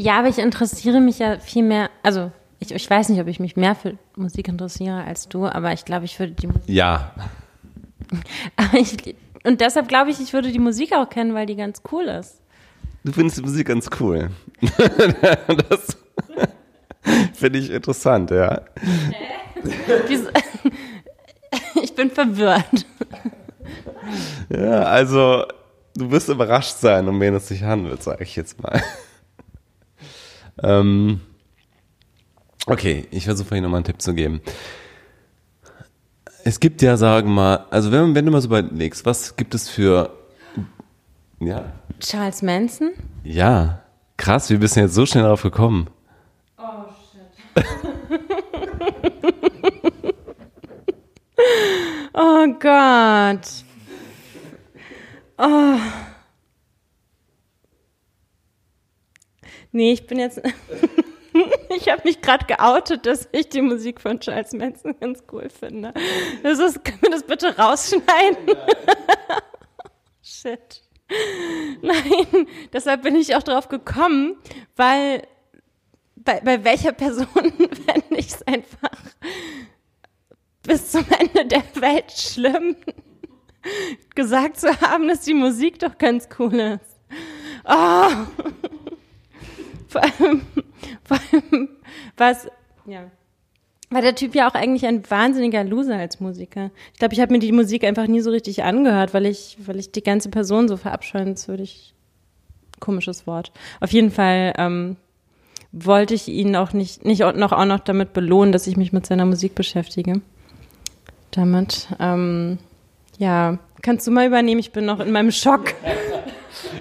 Ja, 0.00 0.18
aber 0.18 0.28
ich 0.28 0.38
interessiere 0.38 1.00
mich 1.00 1.18
ja 1.18 1.38
viel 1.38 1.62
mehr, 1.62 1.90
also 2.02 2.32
ich, 2.58 2.72
ich 2.72 2.88
weiß 2.88 3.10
nicht, 3.10 3.20
ob 3.20 3.26
ich 3.26 3.40
mich 3.40 3.56
mehr 3.56 3.74
für 3.74 3.98
Musik 4.16 4.48
interessiere 4.48 5.04
als 5.04 5.28
du, 5.28 5.46
aber 5.46 5.72
ich 5.72 5.84
glaube, 5.84 6.04
ich 6.04 6.18
würde 6.18 6.32
die 6.32 6.46
Musik. 6.46 6.68
Ja, 6.68 7.12
Aber 8.56 8.78
ich, 8.78 9.14
und 9.44 9.60
deshalb 9.60 9.88
glaube 9.88 10.10
ich, 10.10 10.20
ich 10.20 10.32
würde 10.32 10.50
die 10.50 10.58
Musik 10.58 10.92
auch 10.94 11.08
kennen, 11.08 11.34
weil 11.34 11.46
die 11.46 11.56
ganz 11.56 11.82
cool 11.92 12.04
ist. 12.04 12.40
du 13.04 13.12
findest 13.12 13.38
die 13.38 13.42
Musik 13.42 13.68
ganz 13.68 13.88
cool. 14.00 14.30
das 15.68 15.96
finde 17.34 17.58
ich 17.58 17.70
interessant, 17.70 18.30
ja. 18.30 18.62
Ich 21.82 21.94
bin 21.94 22.10
verwirrt. 22.10 22.86
Ja, 24.48 24.82
also 24.82 25.44
du 25.94 26.10
wirst 26.10 26.28
überrascht 26.28 26.76
sein, 26.78 27.08
um 27.08 27.20
wen 27.20 27.34
es 27.34 27.48
sich 27.48 27.62
handelt, 27.62 28.02
sage 28.02 28.24
ich 28.24 28.36
jetzt 28.36 28.62
mal. 28.62 28.82
Ähm, 30.62 31.20
okay, 32.66 33.06
ich 33.10 33.24
versuche 33.24 33.54
Ihnen 33.54 33.64
nochmal 33.64 33.78
einen 33.78 33.84
Tipp 33.84 34.00
zu 34.00 34.14
geben. 34.14 34.40
Es 36.44 36.60
gibt 36.60 36.82
ja, 36.82 36.96
sagen 36.96 37.28
wir 37.28 37.34
mal, 37.34 37.66
also 37.70 37.92
wenn, 37.92 38.14
wenn 38.14 38.24
du 38.24 38.32
mal 38.32 38.40
so 38.40 38.48
überlegst, 38.48 39.04
was 39.04 39.36
gibt 39.36 39.54
es 39.54 39.68
für, 39.68 40.10
ja, 41.38 41.72
Charles 42.00 42.42
Manson? 42.42 42.92
ja, 43.24 43.82
krass, 44.16 44.48
wie 44.50 44.56
bist 44.56 44.76
du 44.76 44.80
jetzt 44.80 44.94
so 44.94 45.04
schnell 45.04 45.24
darauf 45.24 45.42
gekommen? 45.42 45.88
Oh 52.12 52.46
Gott. 52.58 53.48
Oh. 55.38 55.78
Nee, 59.72 59.92
ich 59.92 60.06
bin 60.06 60.18
jetzt. 60.18 60.40
ich 61.76 61.88
habe 61.88 62.02
mich 62.04 62.20
gerade 62.20 62.46
geoutet, 62.46 63.06
dass 63.06 63.28
ich 63.32 63.48
die 63.48 63.62
Musik 63.62 64.00
von 64.00 64.20
Charles 64.20 64.52
Manson 64.52 64.98
ganz 64.98 65.22
cool 65.32 65.48
finde. 65.48 65.94
Das 66.42 66.58
ist, 66.58 66.84
können 66.84 67.02
wir 67.02 67.10
das 67.10 67.22
bitte 67.22 67.56
rausschneiden? 67.56 68.56
Shit. 70.22 70.82
Nein, 71.82 72.46
deshalb 72.72 73.02
bin 73.02 73.16
ich 73.16 73.34
auch 73.34 73.42
drauf 73.42 73.68
gekommen, 73.68 74.36
weil 74.76 75.26
bei, 76.14 76.40
bei 76.40 76.62
welcher 76.62 76.92
Person 76.92 77.26
fände 77.26 78.16
ich 78.16 78.28
es 78.28 78.42
einfach 78.46 78.90
bis 80.62 80.92
zum 80.92 81.04
Ende 81.18 81.46
der 81.46 81.64
Welt 81.80 82.12
schlimm, 82.12 82.76
gesagt 84.14 84.60
zu 84.60 84.80
haben, 84.80 85.08
dass 85.08 85.22
die 85.22 85.34
Musik 85.34 85.78
doch 85.80 85.98
ganz 85.98 86.28
cool 86.38 86.54
ist. 86.54 87.00
Oh. 87.64 88.10
Vor 89.90 90.02
allem, 90.02 90.42
vor 91.02 91.18
allem 91.32 91.68
was, 92.16 92.46
ja. 92.86 93.10
War 93.90 94.02
der 94.02 94.14
Typ 94.14 94.36
ja 94.36 94.48
auch 94.48 94.54
eigentlich 94.54 94.86
ein 94.86 95.02
wahnsinniger 95.10 95.64
Loser 95.64 95.96
als 95.96 96.20
Musiker. 96.20 96.70
Ich 96.92 97.00
glaube, 97.00 97.12
ich 97.14 97.20
habe 97.20 97.32
mir 97.32 97.40
die 97.40 97.50
Musik 97.50 97.82
einfach 97.82 98.06
nie 98.06 98.20
so 98.20 98.30
richtig 98.30 98.62
angehört, 98.62 99.14
weil 99.14 99.26
ich, 99.26 99.58
weil 99.66 99.80
ich 99.80 99.90
die 99.90 100.04
ganze 100.04 100.28
Person 100.28 100.68
so 100.68 100.76
verabscheuenswürdig, 100.76 101.92
komisches 102.78 103.26
Wort. 103.26 103.50
Auf 103.80 103.90
jeden 103.90 104.12
Fall 104.12 104.54
ähm, 104.58 104.96
wollte 105.72 106.14
ich 106.14 106.28
ihn 106.28 106.54
auch 106.54 106.72
nicht, 106.72 107.04
nicht 107.04 107.24
auch 107.24 107.34
noch, 107.34 107.50
auch 107.50 107.64
noch 107.64 107.80
damit 107.80 108.12
belohnen, 108.12 108.52
dass 108.52 108.68
ich 108.68 108.76
mich 108.76 108.92
mit 108.92 109.06
seiner 109.06 109.26
Musik 109.26 109.56
beschäftige. 109.56 110.20
Damit, 111.32 111.88
ähm, 111.98 112.58
ja, 113.18 113.58
kannst 113.82 114.06
du 114.06 114.12
mal 114.12 114.28
übernehmen, 114.28 114.60
ich 114.60 114.70
bin 114.70 114.84
noch 114.84 115.00
in 115.00 115.10
meinem 115.10 115.32
Schock. 115.32 115.74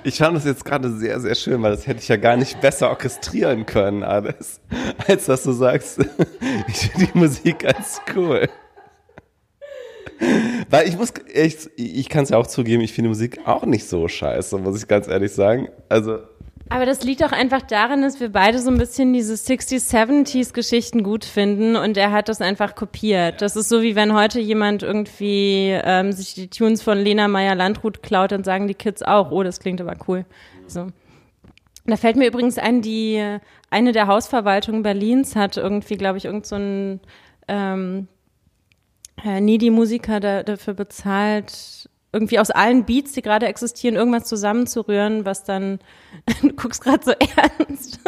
Ich 0.04 0.18
fand 0.18 0.36
das 0.36 0.46
jetzt 0.46 0.66
gerade 0.66 0.92
sehr, 0.92 1.20
sehr 1.20 1.36
schön, 1.36 1.62
weil 1.62 1.72
das 1.72 1.88
hätte 1.88 2.00
ich 2.02 2.08
ja 2.08 2.18
gar 2.18 2.38
nicht 2.38 2.62
besser 2.62 2.90
orchestrieren 2.90 3.66
können, 3.66 4.04
alles, 4.04 4.62
als 5.08 5.26
dass 5.26 5.44
du 5.44 5.52
sagst, 5.52 6.00
ich 6.68 6.78
finde 6.78 7.12
die 7.12 7.18
Musik 7.18 7.60
ganz 7.60 8.02
cool. 8.16 8.50
Weil 10.70 10.88
ich 10.88 10.98
muss, 10.98 11.14
ich, 11.34 11.70
ich 11.78 12.10
kann 12.10 12.24
es 12.24 12.30
ja 12.30 12.38
auch 12.38 12.48
zugeben, 12.48 12.82
ich 12.82 12.94
finde 12.94 13.08
die 13.08 13.16
Musik 13.16 13.40
auch 13.46 13.66
nicht 13.66 13.88
so 13.88 14.08
scheiße, 14.08 14.58
muss 14.58 14.82
ich 14.82 14.88
ganz 14.88 15.08
ehrlich 15.08 15.32
sagen. 15.32 15.70
Also, 15.88 16.20
Aber 16.72 16.86
das 16.86 17.04
liegt 17.04 17.24
auch 17.24 17.32
einfach 17.32 17.64
daran, 17.64 18.04
dass 18.04 18.20
wir 18.20 18.32
beide 18.32 18.60
so 18.60 18.70
ein 18.70 18.78
bisschen 18.78 19.12
diese 19.12 19.34
60s, 19.34 19.92
70s 19.92 20.54
Geschichten 20.54 21.02
gut 21.02 21.26
finden 21.26 21.76
und 21.76 21.98
er 21.98 22.12
hat 22.12 22.30
das 22.30 22.42
einfach 22.42 22.76
kopiert. 22.76 23.42
Das 23.42 23.56
ist 23.56 23.70
so 23.70 23.82
wie 23.82 23.96
wenn 23.96 24.14
heute 24.14 24.40
jemand 24.40 24.84
irgendwie 24.84 25.72
ähm, 25.84 26.12
sich 26.12 26.36
die 26.36 26.48
Tunes 26.48 26.84
von 26.84 27.00
Lena 27.00 27.28
Meyer-Landrut 27.28 28.04
klaut, 28.04 28.32
dann 28.32 28.44
sagen 28.44 28.68
die 28.68 28.76
Kids 28.76 29.02
auch, 29.02 29.32
oh, 29.32 29.42
das 29.42 29.60
klingt 29.60 29.82
aber 29.82 29.96
cool. 30.08 30.26
So. 30.68 30.88
Da 31.88 31.96
fällt 31.96 32.18
mir 32.18 32.28
übrigens 32.28 32.60
ein, 32.60 32.84
die 32.84 33.40
eine 33.72 33.92
der 33.92 34.06
Hausverwaltungen 34.06 34.84
Berlins 34.84 35.36
hat 35.36 35.58
irgendwie, 35.58 35.98
glaube 35.98 36.20
ich, 36.20 36.26
irgend 36.26 36.46
so 36.46 36.56
ein 36.56 37.00
ähm, 37.48 38.08
äh, 39.26 39.42
Needy-Musiker 39.42 40.20
da, 40.20 40.44
dafür 40.44 40.76
bezahlt, 40.76 41.89
irgendwie 42.12 42.40
aus 42.40 42.50
allen 42.50 42.86
Beats, 42.86 43.14
die 43.14 43.22
gerade 43.22 43.48
existieren, 43.48 43.96
irgendwas 43.96 44.26
zusammenzurühren, 44.26 45.26
was 45.26 45.44
dann, 45.44 45.80
du 46.42 46.54
guckst 46.54 46.84
gerade 46.84 47.04
so 47.04 47.12
ernst. 47.68 48.00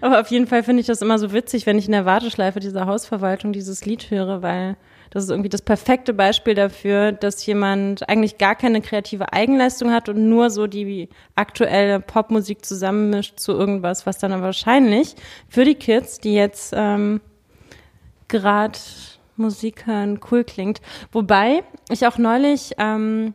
Aber 0.00 0.20
auf 0.20 0.28
jeden 0.28 0.46
Fall 0.46 0.62
finde 0.62 0.80
ich 0.80 0.86
das 0.86 1.02
immer 1.02 1.18
so 1.18 1.32
witzig, 1.32 1.66
wenn 1.66 1.78
ich 1.78 1.86
in 1.86 1.92
der 1.92 2.04
Warteschleife 2.04 2.60
dieser 2.60 2.86
Hausverwaltung 2.86 3.52
dieses 3.52 3.84
Lied 3.84 4.10
höre, 4.10 4.42
weil 4.42 4.76
das 5.10 5.24
ist 5.24 5.30
irgendwie 5.30 5.48
das 5.48 5.62
perfekte 5.62 6.12
Beispiel 6.12 6.54
dafür, 6.54 7.12
dass 7.12 7.44
jemand 7.46 8.08
eigentlich 8.08 8.38
gar 8.38 8.54
keine 8.54 8.82
kreative 8.82 9.32
Eigenleistung 9.32 9.90
hat 9.90 10.08
und 10.08 10.28
nur 10.28 10.50
so 10.50 10.66
die 10.66 11.08
aktuelle 11.34 11.98
Popmusik 12.00 12.64
zusammenmischt 12.64 13.40
zu 13.40 13.52
irgendwas, 13.52 14.06
was 14.06 14.18
dann 14.18 14.42
wahrscheinlich 14.42 15.14
für 15.48 15.64
die 15.64 15.76
Kids, 15.76 16.18
die 16.18 16.34
jetzt 16.34 16.74
ähm, 16.76 17.20
gerade 18.28 18.78
Musik 19.38 19.86
hören, 19.86 20.20
cool 20.30 20.44
klingt. 20.44 20.80
Wobei 21.12 21.62
ich 21.90 22.06
auch 22.06 22.18
neulich 22.18 22.72
ähm, 22.78 23.34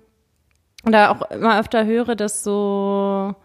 oder 0.86 1.12
auch 1.12 1.32
immer 1.32 1.60
öfter 1.60 1.86
höre, 1.86 2.16
dass 2.16 2.44
so 2.44 3.36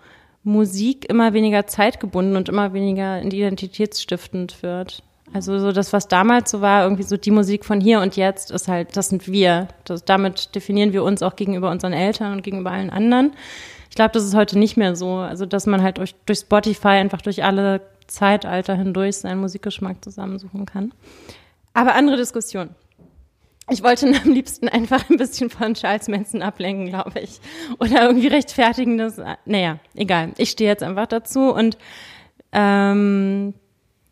Musik 0.42 1.08
immer 1.08 1.32
weniger 1.32 1.66
zeitgebunden 1.66 2.36
und 2.36 2.48
immer 2.48 2.72
weniger 2.72 3.22
identitätsstiftend 3.22 4.62
wird. 4.62 5.02
Also 5.32 5.58
so 5.58 5.72
das, 5.72 5.92
was 5.92 6.08
damals 6.08 6.50
so 6.50 6.60
war, 6.60 6.84
irgendwie 6.84 7.02
so 7.02 7.16
die 7.16 7.30
Musik 7.30 7.64
von 7.64 7.80
hier 7.80 8.00
und 8.00 8.16
jetzt 8.16 8.50
ist 8.50 8.66
halt, 8.66 8.96
das 8.96 9.10
sind 9.10 9.28
wir. 9.28 9.68
Das, 9.84 10.04
damit 10.04 10.54
definieren 10.54 10.92
wir 10.92 11.04
uns 11.04 11.22
auch 11.22 11.36
gegenüber 11.36 11.70
unseren 11.70 11.92
Eltern 11.92 12.32
und 12.32 12.42
gegenüber 12.42 12.70
allen 12.70 12.90
anderen. 12.90 13.32
Ich 13.90 13.96
glaube, 13.96 14.12
das 14.12 14.24
ist 14.24 14.34
heute 14.34 14.58
nicht 14.58 14.76
mehr 14.76 14.96
so. 14.96 15.16
Also 15.16 15.44
dass 15.44 15.66
man 15.66 15.82
halt 15.82 15.98
durch, 15.98 16.14
durch 16.24 16.40
Spotify 16.40 16.88
einfach 16.88 17.20
durch 17.20 17.44
alle 17.44 17.82
Zeitalter 18.06 18.74
hindurch 18.74 19.18
seinen 19.18 19.40
Musikgeschmack 19.40 20.02
zusammensuchen 20.02 20.64
kann. 20.64 20.92
Aber 21.78 21.94
andere 21.94 22.16
Diskussion. 22.16 22.70
Ich 23.70 23.84
wollte 23.84 24.08
am 24.08 24.32
liebsten 24.32 24.68
einfach 24.68 25.08
ein 25.08 25.16
bisschen 25.16 25.48
von 25.48 25.74
Charles 25.74 26.08
Manson 26.08 26.42
ablenken, 26.42 26.88
glaube 26.88 27.20
ich. 27.20 27.38
Oder 27.78 28.06
irgendwie 28.06 28.26
rechtfertigen, 28.26 28.98
dass, 28.98 29.20
naja, 29.44 29.78
egal. 29.94 30.32
Ich 30.38 30.50
stehe 30.50 30.68
jetzt 30.68 30.82
einfach 30.82 31.06
dazu 31.06 31.54
und 31.54 31.78
ähm, 32.50 33.54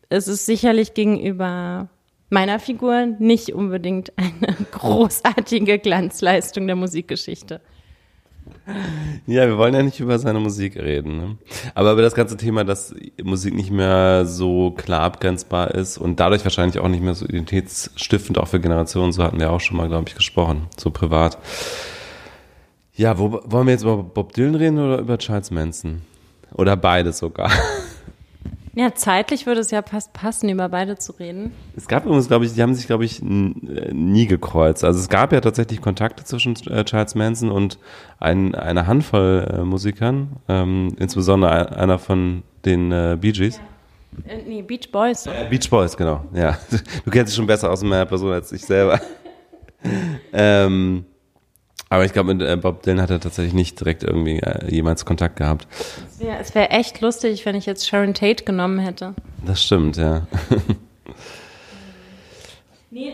es 0.07 0.29
ist 0.29 0.45
sicherlich 0.45 0.93
gegenüber 0.93 1.89
meiner 2.29 2.61
Figur 2.61 3.05
nicht 3.19 3.53
unbedingt 3.53 4.13
eine 4.15 4.53
großartige 4.71 5.77
Glanzleistung 5.79 6.67
der 6.67 6.77
Musikgeschichte. 6.77 7.59
Ja, 9.25 9.47
wir 9.47 9.57
wollen 9.57 9.73
ja 9.73 9.83
nicht 9.83 9.99
über 9.99 10.19
seine 10.19 10.39
Musik 10.39 10.75
reden. 10.75 11.17
Ne? 11.17 11.37
Aber 11.73 11.93
über 11.93 12.01
das 12.01 12.15
ganze 12.15 12.37
Thema, 12.37 12.63
dass 12.63 12.93
Musik 13.23 13.53
nicht 13.53 13.71
mehr 13.71 14.25
so 14.25 14.71
klar 14.71 15.01
abgrenzbar 15.01 15.71
ist 15.71 15.97
und 15.97 16.19
dadurch 16.19 16.43
wahrscheinlich 16.43 16.79
auch 16.79 16.87
nicht 16.87 17.03
mehr 17.03 17.13
so 17.13 17.25
identitätsstiftend, 17.25 18.37
auch 18.37 18.47
für 18.47 18.59
Generationen, 18.59 19.11
so 19.11 19.23
hatten 19.23 19.39
wir 19.39 19.51
auch 19.51 19.61
schon 19.61 19.77
mal, 19.77 19.87
glaube 19.87 20.05
ich, 20.07 20.15
gesprochen, 20.15 20.67
so 20.77 20.91
privat. 20.91 21.37
Ja, 22.93 23.17
wo, 23.19 23.41
wollen 23.45 23.67
wir 23.67 23.73
jetzt 23.73 23.83
über 23.83 23.97
Bob 23.97 24.33
Dylan 24.33 24.55
reden 24.55 24.79
oder 24.79 24.99
über 24.99 25.17
Charles 25.17 25.51
Manson? 25.51 26.01
Oder 26.53 26.75
beides 26.75 27.19
sogar. 27.19 27.51
Ja, 28.79 28.93
zeitlich 28.93 29.47
würde 29.47 29.59
es 29.61 29.71
ja 29.71 29.81
fast 29.81 30.13
passen, 30.13 30.49
über 30.49 30.69
beide 30.69 30.99
zu 30.99 31.13
reden. 31.13 31.51
Es 31.75 31.87
gab 31.87 32.05
übrigens, 32.05 32.27
glaube 32.27 32.45
ich, 32.45 32.53
die 32.53 32.61
haben 32.61 32.75
sich, 32.75 32.85
glaube 32.85 33.05
ich, 33.05 33.23
äh, 33.23 33.25
nie 33.25 34.27
gekreuzt. 34.27 34.83
Also 34.83 34.99
es 34.99 35.09
gab 35.09 35.33
ja 35.33 35.41
tatsächlich 35.41 35.81
Kontakte 35.81 36.23
zwischen 36.23 36.55
äh, 36.67 36.85
Charles 36.85 37.15
Manson 37.15 37.49
und 37.49 37.79
ein, 38.19 38.53
einer 38.53 38.85
Handvoll 38.85 39.47
äh, 39.51 39.63
Musikern, 39.63 40.37
ähm, 40.47 40.95
insbesondere 40.99 41.51
ein- 41.51 41.73
einer 41.75 41.97
von 41.97 42.43
den 42.65 42.91
äh, 42.91 43.17
Bee 43.19 43.31
Gees. 43.31 43.59
Äh, 44.27 44.43
nee, 44.47 44.61
Beach 44.61 44.91
Boys. 44.91 45.25
Äh, 45.25 45.47
Beach 45.49 45.67
Boys, 45.71 45.97
genau. 45.97 46.23
Ja, 46.33 46.55
du 47.05 47.09
kennst 47.09 47.31
dich 47.31 47.35
schon 47.35 47.47
besser 47.47 47.71
aus 47.71 47.81
meiner 47.81 48.05
Person 48.05 48.31
als 48.31 48.51
ich 48.51 48.61
selber. 48.63 49.01
ähm, 50.33 51.03
aber 51.89 52.05
ich 52.05 52.13
glaube, 52.13 52.33
mit 52.33 52.47
äh, 52.47 52.57
Bob 52.57 52.83
Dylan 52.83 53.01
hat 53.01 53.09
er 53.09 53.19
tatsächlich 53.19 53.53
nicht 53.53 53.79
direkt 53.79 54.03
irgendwie 54.03 54.39
äh, 54.39 54.69
jemals 54.69 55.05
Kontakt 55.05 55.37
gehabt. 55.37 55.67
Es 56.09 56.19
wäre 56.19 56.37
es 56.39 56.55
wär 56.55 56.73
echt 56.73 57.01
lustig, 57.01 57.45
wenn 57.45 57.55
ich 57.55 57.65
jetzt 57.65 57.87
Sharon 57.87 58.13
Tate 58.13 58.43
genommen 58.43 58.79
hätte. 58.79 59.13
Das 59.45 59.63
stimmt, 59.63 59.97
ja. 59.97 60.27
Nee. 62.89 63.13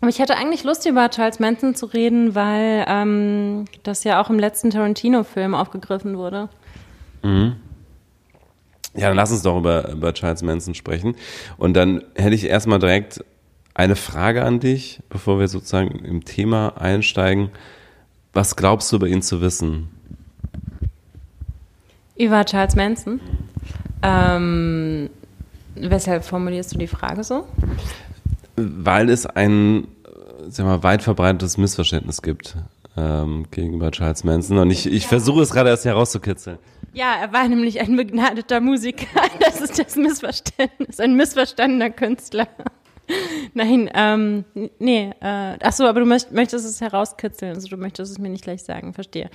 Aber 0.00 0.10
ich 0.10 0.18
hätte 0.18 0.36
eigentlich 0.36 0.64
Lust, 0.64 0.84
über 0.86 1.08
Charles 1.10 1.38
Manson 1.38 1.74
zu 1.74 1.86
reden, 1.86 2.34
weil 2.34 2.84
ähm, 2.86 3.64
das 3.84 4.04
ja 4.04 4.20
auch 4.20 4.30
im 4.30 4.38
letzten 4.38 4.70
Tarantino-Film 4.70 5.54
aufgegriffen 5.54 6.18
wurde. 6.18 6.48
Ja, 8.94 9.08
dann 9.08 9.16
lass 9.16 9.32
uns 9.32 9.42
doch 9.42 9.58
über, 9.58 9.90
über 9.90 10.12
Charles 10.12 10.42
Manson 10.42 10.74
sprechen. 10.74 11.16
Und 11.56 11.74
dann 11.74 12.04
hätte 12.14 12.34
ich 12.34 12.44
erstmal 12.44 12.78
direkt 12.78 13.24
eine 13.74 13.96
Frage 13.96 14.44
an 14.44 14.60
dich, 14.60 15.00
bevor 15.08 15.38
wir 15.40 15.48
sozusagen 15.48 16.04
im 16.04 16.24
Thema 16.24 16.80
einsteigen. 16.80 17.50
Was 18.32 18.56
glaubst 18.56 18.90
du 18.92 18.96
über 18.96 19.08
ihn 19.08 19.22
zu 19.22 19.40
wissen? 19.40 19.88
Über 22.16 22.44
Charles 22.44 22.76
Manson. 22.76 23.20
Ähm, 24.02 25.10
weshalb 25.74 26.24
formulierst 26.24 26.74
du 26.74 26.78
die 26.78 26.86
Frage 26.86 27.24
so? 27.24 27.46
Weil 28.56 29.10
es 29.10 29.26
ein, 29.26 29.86
sag 30.48 30.66
mal, 30.66 30.82
weit 30.82 31.02
verbreitetes 31.02 31.58
Missverständnis 31.58 32.22
gibt 32.22 32.56
ähm, 32.96 33.46
gegenüber 33.50 33.90
Charles 33.90 34.24
Manson. 34.24 34.58
Und 34.58 34.70
ich, 34.70 34.86
ich 34.86 35.06
versuche 35.06 35.42
es 35.42 35.50
gerade 35.50 35.70
erst 35.70 35.84
herauszukitzeln. 35.84 36.58
Ja, 36.94 37.14
er 37.20 37.32
war 37.32 37.48
nämlich 37.48 37.80
ein 37.80 37.96
begnadeter 37.96 38.60
Musiker. 38.60 39.06
Das 39.40 39.60
ist 39.60 39.78
das 39.78 39.96
Missverständnis. 39.96 41.00
Ein 41.00 41.16
missverstandener 41.16 41.90
Künstler. 41.90 42.48
Nein, 43.54 43.90
ähm, 43.94 44.44
nee, 44.78 45.12
äh, 45.20 45.56
ach 45.60 45.72
so, 45.72 45.84
aber 45.86 46.00
du 46.00 46.06
möcht, 46.06 46.32
möchtest 46.32 46.66
es 46.66 46.80
herauskitzeln, 46.80 47.54
also 47.54 47.68
du 47.68 47.76
möchtest 47.76 48.12
es 48.12 48.18
mir 48.18 48.28
nicht 48.28 48.44
gleich 48.44 48.62
sagen, 48.62 48.94
verstehe. 48.94 49.30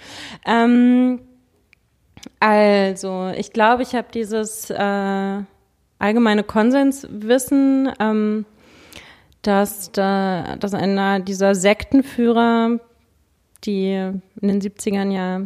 Ähm, 0.45 1.19
also, 2.39 3.31
ich 3.35 3.53
glaube, 3.53 3.83
ich 3.83 3.95
habe 3.95 4.07
dieses 4.13 4.69
äh, 4.69 5.41
allgemeine 5.99 6.43
Konsenswissen, 6.43 7.91
ähm, 7.99 8.45
dass, 9.41 9.91
da, 9.91 10.55
dass 10.57 10.73
einer 10.73 11.19
dieser 11.19 11.55
Sektenführer, 11.55 12.79
die 13.63 13.93
in 13.93 14.47
den 14.47 14.61
70ern 14.61 15.11
ja 15.11 15.41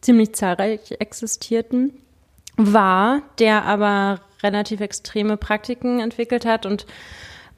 ziemlich 0.00 0.34
zahlreich 0.34 0.96
existierten, 0.98 1.92
war, 2.56 3.22
der 3.38 3.64
aber 3.64 4.20
relativ 4.42 4.80
extreme 4.80 5.36
Praktiken 5.36 6.00
entwickelt 6.00 6.46
hat 6.46 6.66
und 6.66 6.86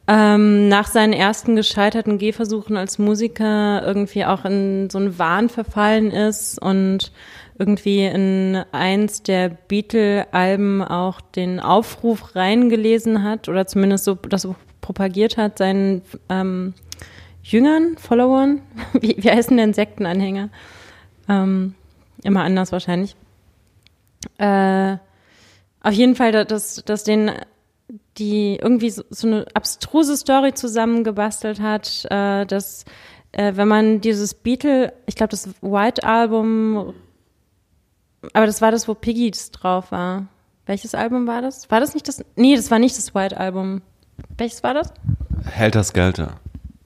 ähm, 0.08 0.68
nach 0.68 0.88
seinen 0.88 1.12
ersten 1.12 1.54
gescheiterten 1.54 2.16
Gehversuchen 2.18 2.76
als 2.78 2.98
Musiker 2.98 3.82
irgendwie 3.84 4.24
auch 4.24 4.44
in 4.46 4.88
so 4.90 4.98
einen 4.98 5.18
Wahn 5.18 5.50
verfallen 5.50 6.10
ist 6.10 6.60
und 6.60 7.12
irgendwie 7.58 8.06
in 8.06 8.64
eins 8.72 9.22
der 9.22 9.50
Beatle-Alben 9.50 10.82
auch 10.82 11.20
den 11.20 11.60
Aufruf 11.60 12.34
reingelesen 12.34 13.22
hat 13.22 13.48
oder 13.48 13.66
zumindest 13.66 14.04
so 14.04 14.14
das 14.14 14.42
so 14.42 14.56
propagiert 14.80 15.36
hat, 15.36 15.58
seinen 15.58 16.00
ähm, 16.30 16.72
Jüngern, 17.42 17.96
Followern, 17.98 18.62
wie, 18.98 19.16
wie 19.18 19.30
heißen 19.30 19.56
denn 19.56 19.74
Sektenanhänger? 19.74 20.48
Ähm, 21.28 21.74
immer 22.22 22.44
anders 22.44 22.72
wahrscheinlich. 22.72 23.14
Äh, 24.38 24.96
auf 25.82 25.92
jeden 25.92 26.16
Fall, 26.16 26.32
da- 26.32 26.44
dass, 26.44 26.82
dass 26.84 27.04
den 27.04 27.30
die 28.18 28.56
irgendwie 28.56 28.90
so, 28.90 29.02
so 29.10 29.26
eine 29.26 29.46
abstruse 29.54 30.16
Story 30.16 30.52
zusammengebastelt 30.54 31.60
hat, 31.60 32.04
äh, 32.10 32.44
dass 32.46 32.84
äh, 33.32 33.52
wenn 33.56 33.68
man 33.68 34.00
dieses 34.00 34.34
Beatle, 34.34 34.92
ich 35.06 35.14
glaube 35.14 35.30
das 35.30 35.48
White 35.60 36.04
Album, 36.04 36.94
aber 38.32 38.46
das 38.46 38.60
war 38.60 38.70
das, 38.70 38.88
wo 38.88 38.94
Piggies 38.94 39.50
drauf 39.50 39.92
war. 39.92 40.26
Welches 40.66 40.94
Album 40.94 41.26
war 41.26 41.40
das? 41.40 41.70
War 41.70 41.80
das 41.80 41.94
nicht 41.94 42.08
das? 42.08 42.22
Nee, 42.36 42.56
das 42.56 42.70
war 42.70 42.78
nicht 42.78 42.96
das 42.96 43.14
White 43.14 43.38
Album. 43.38 43.80
Welches 44.36 44.62
war 44.62 44.74
das? 44.74 44.92
Helter 45.46 45.84
Skelter. 45.84 46.40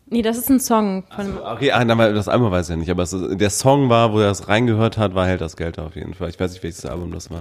Nee, 0.07 0.23
das 0.23 0.37
ist 0.37 0.51
ein 0.51 0.61
Song 0.61 1.05
von. 1.09 1.39
Okay, 1.39 1.73
ah, 1.73 1.85
das 1.85 2.29
Album 2.29 2.51
weiß 2.51 2.67
ich 2.67 2.71
ja 2.71 2.77
nicht, 2.77 2.91
aber 2.91 3.03
ist, 3.03 3.17
der 3.17 3.51
Song 3.51 3.89
war, 3.89 4.13
wo 4.13 4.21
er 4.21 4.31
es 4.31 4.47
reingehört 4.47 4.99
hat, 4.99 5.15
war 5.15 5.27
Helter 5.27 5.49
Skelter 5.49 5.87
auf 5.87 5.97
jeden 5.97 6.13
Fall. 6.13 6.29
Ich 6.29 6.39
weiß 6.39 6.53
nicht, 6.53 6.63
welches 6.63 6.85
Album 6.85 7.13
das 7.13 7.31
war. 7.31 7.41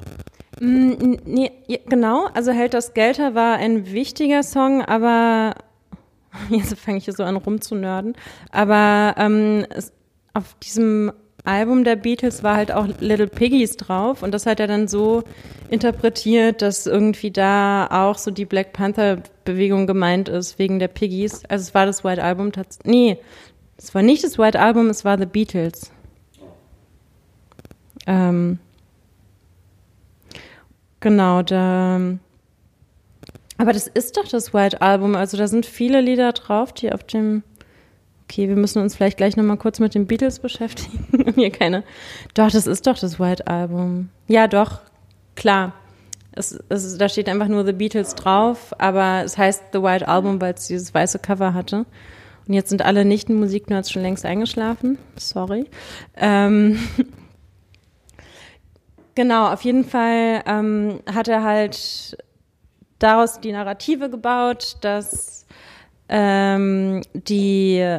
Mm, 0.59 1.17
Nee, 1.25 1.51
genau, 1.87 2.25
also 2.33 2.51
Hält 2.51 2.73
das 2.73 2.93
Gelter 2.93 3.35
war 3.35 3.55
ein 3.57 3.91
wichtiger 3.91 4.43
Song, 4.43 4.81
aber 4.83 5.55
jetzt 6.49 6.77
fange 6.79 6.97
ich 6.97 7.05
hier 7.05 7.13
so 7.13 7.23
an 7.23 7.37
rumzunörden. 7.37 8.15
Aber 8.51 9.15
ähm, 9.17 9.65
es, 9.69 9.93
auf 10.33 10.55
diesem 10.63 11.11
Album 11.43 11.83
der 11.83 11.95
Beatles 11.95 12.43
war 12.43 12.55
halt 12.55 12.71
auch 12.71 12.87
Little 12.99 13.27
Piggies 13.27 13.75
drauf 13.77 14.21
und 14.21 14.31
das 14.31 14.45
hat 14.45 14.59
er 14.59 14.67
dann 14.67 14.87
so 14.87 15.23
interpretiert, 15.69 16.61
dass 16.61 16.85
irgendwie 16.85 17.31
da 17.31 17.87
auch 17.89 18.17
so 18.19 18.29
die 18.29 18.45
Black 18.45 18.73
Panther 18.73 19.23
Bewegung 19.43 19.87
gemeint 19.87 20.29
ist 20.29 20.59
wegen 20.59 20.77
der 20.77 20.87
Piggies. 20.89 21.43
Also 21.49 21.63
es 21.63 21.73
war 21.73 21.85
das 21.87 22.03
White 22.03 22.23
Album 22.23 22.51
tatsächlich. 22.51 22.93
Nee, 22.93 23.17
es 23.77 23.95
war 23.95 24.03
nicht 24.03 24.23
das 24.23 24.37
White 24.37 24.59
Album, 24.59 24.89
es 24.89 25.03
war 25.03 25.17
The 25.17 25.25
Beatles. 25.25 25.91
Ähm, 28.05 28.59
Genau, 31.01 31.41
da. 31.41 31.99
Aber 33.57 33.73
das 33.73 33.87
ist 33.87 34.17
doch 34.17 34.27
das 34.27 34.53
White 34.53 34.81
Album. 34.81 35.15
Also 35.15 35.35
da 35.35 35.47
sind 35.47 35.65
viele 35.65 35.99
Lieder 35.99 36.31
drauf, 36.31 36.71
die 36.71 36.91
auf 36.93 37.03
dem. 37.03 37.43
Okay, 38.23 38.47
wir 38.47 38.55
müssen 38.55 38.81
uns 38.81 38.95
vielleicht 38.95 39.17
gleich 39.17 39.35
nochmal 39.35 39.57
kurz 39.57 39.79
mit 39.79 39.93
den 39.93 40.07
Beatles 40.07 40.39
beschäftigen. 40.39 41.33
Mir 41.35 41.51
keine. 41.51 41.83
Doch, 42.33 42.49
das 42.49 42.65
ist 42.65 42.87
doch 42.87 42.97
das 42.97 43.19
White 43.19 43.47
Album. 43.47 44.09
Ja, 44.27 44.47
doch, 44.47 44.79
klar. 45.35 45.73
Es, 46.31 46.57
es, 46.69 46.97
da 46.97 47.09
steht 47.09 47.27
einfach 47.27 47.49
nur 47.49 47.65
The 47.65 47.73
Beatles 47.73 48.15
drauf, 48.15 48.73
aber 48.77 49.23
es 49.25 49.37
heißt 49.37 49.63
The 49.73 49.83
White 49.83 50.07
Album, 50.07 50.39
weil 50.39 50.53
es 50.53 50.67
dieses 50.67 50.93
weiße 50.93 51.19
Cover 51.19 51.53
hatte. 51.53 51.85
Und 52.47 52.53
jetzt 52.53 52.69
sind 52.69 52.83
alle 52.83 53.03
Nicht-Musiknerds 53.03 53.91
schon 53.91 54.01
längst 54.01 54.25
eingeschlafen. 54.25 54.97
Sorry. 55.17 55.65
Ähm, 56.15 56.79
Genau, 59.15 59.51
auf 59.51 59.61
jeden 59.63 59.83
Fall 59.83 60.41
ähm, 60.45 61.01
hat 61.13 61.27
er 61.27 61.43
halt 61.43 62.17
daraus 62.99 63.41
die 63.41 63.51
Narrative 63.51 64.09
gebaut, 64.09 64.77
dass 64.81 65.45
ähm, 66.07 67.01
die 67.13 67.97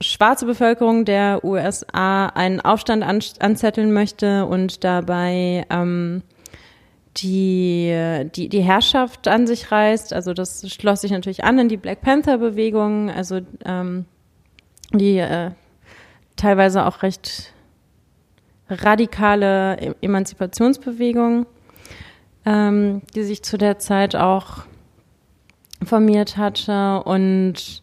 schwarze 0.00 0.46
Bevölkerung 0.46 1.04
der 1.04 1.44
USA 1.44 2.26
einen 2.26 2.60
Aufstand 2.60 3.02
an, 3.02 3.20
anzetteln 3.40 3.92
möchte 3.92 4.46
und 4.46 4.84
dabei 4.84 5.66
ähm, 5.70 6.22
die, 7.16 8.26
die, 8.34 8.48
die 8.48 8.60
Herrschaft 8.60 9.28
an 9.28 9.46
sich 9.46 9.70
reißt. 9.70 10.12
Also 10.12 10.34
das 10.34 10.70
schloss 10.70 11.00
sich 11.00 11.10
natürlich 11.10 11.44
an 11.44 11.58
in 11.58 11.68
die 11.68 11.76
Black 11.76 12.00
Panther-Bewegung, 12.00 13.10
also 13.10 13.40
ähm, 13.64 14.04
die 14.92 15.18
äh, 15.18 15.50
teilweise 16.36 16.86
auch 16.86 17.02
recht 17.02 17.53
radikale 18.68 19.94
Emanzipationsbewegung, 20.00 21.46
ähm, 22.46 23.02
die 23.14 23.22
sich 23.22 23.42
zu 23.42 23.58
der 23.58 23.78
Zeit 23.78 24.16
auch 24.16 24.64
formiert 25.82 26.36
hatte 26.36 27.02
und 27.04 27.82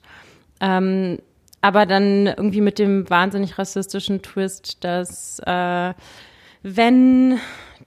ähm, 0.59 1.19
aber 1.61 1.85
dann 1.85 2.25
irgendwie 2.25 2.61
mit 2.61 2.79
dem 2.79 3.07
wahnsinnig 3.09 3.59
rassistischen 3.59 4.23
Twist, 4.23 4.83
dass 4.83 5.39
äh, 5.45 5.93
wenn 6.63 7.39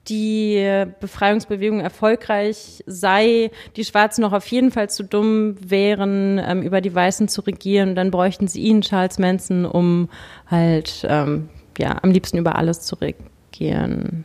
die 0.09 0.85
Befreiungsbewegung 1.01 1.81
erfolgreich 1.81 2.83
sei, 2.87 3.51
die 3.77 3.85
Schwarzen 3.85 4.21
noch 4.21 4.33
auf 4.33 4.47
jeden 4.49 4.71
Fall 4.71 4.91
zu 4.91 5.03
dumm 5.03 5.57
wären, 5.61 6.41
ähm, 6.45 6.63
über 6.63 6.81
die 6.81 6.95
Weißen 6.95 7.29
zu 7.29 7.41
regieren. 7.41 7.95
Dann 7.95 8.11
bräuchten 8.11 8.47
sie 8.47 8.63
ihn, 8.63 8.83
Charles 8.83 9.19
Manson, 9.19 9.65
um 9.65 10.11
halt 10.47 11.07
ähm, 11.09 11.49
ja 11.79 11.99
am 12.03 12.11
liebsten 12.11 12.39
über 12.39 12.57
alles 12.57 12.81
zu 12.81 12.97
regieren. 12.97 14.25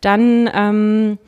Dann 0.00 0.50
ähm, 0.52 1.18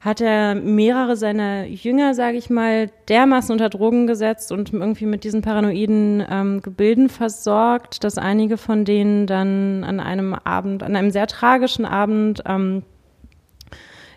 hat 0.00 0.22
er 0.22 0.54
mehrere 0.54 1.14
seiner 1.14 1.66
Jünger, 1.66 2.14
sage 2.14 2.38
ich 2.38 2.48
mal, 2.48 2.90
dermaßen 3.08 3.52
unter 3.52 3.68
Drogen 3.68 4.06
gesetzt 4.06 4.50
und 4.50 4.72
irgendwie 4.72 5.04
mit 5.04 5.24
diesen 5.24 5.42
paranoiden 5.42 6.24
ähm, 6.28 6.62
Gebilden 6.62 7.10
versorgt, 7.10 8.02
dass 8.02 8.16
einige 8.16 8.56
von 8.56 8.86
denen 8.86 9.26
dann 9.26 9.84
an 9.84 10.00
einem 10.00 10.34
Abend, 10.34 10.82
an 10.82 10.96
einem 10.96 11.10
sehr 11.10 11.26
tragischen 11.26 11.84
Abend 11.84 12.42
ähm, 12.46 12.82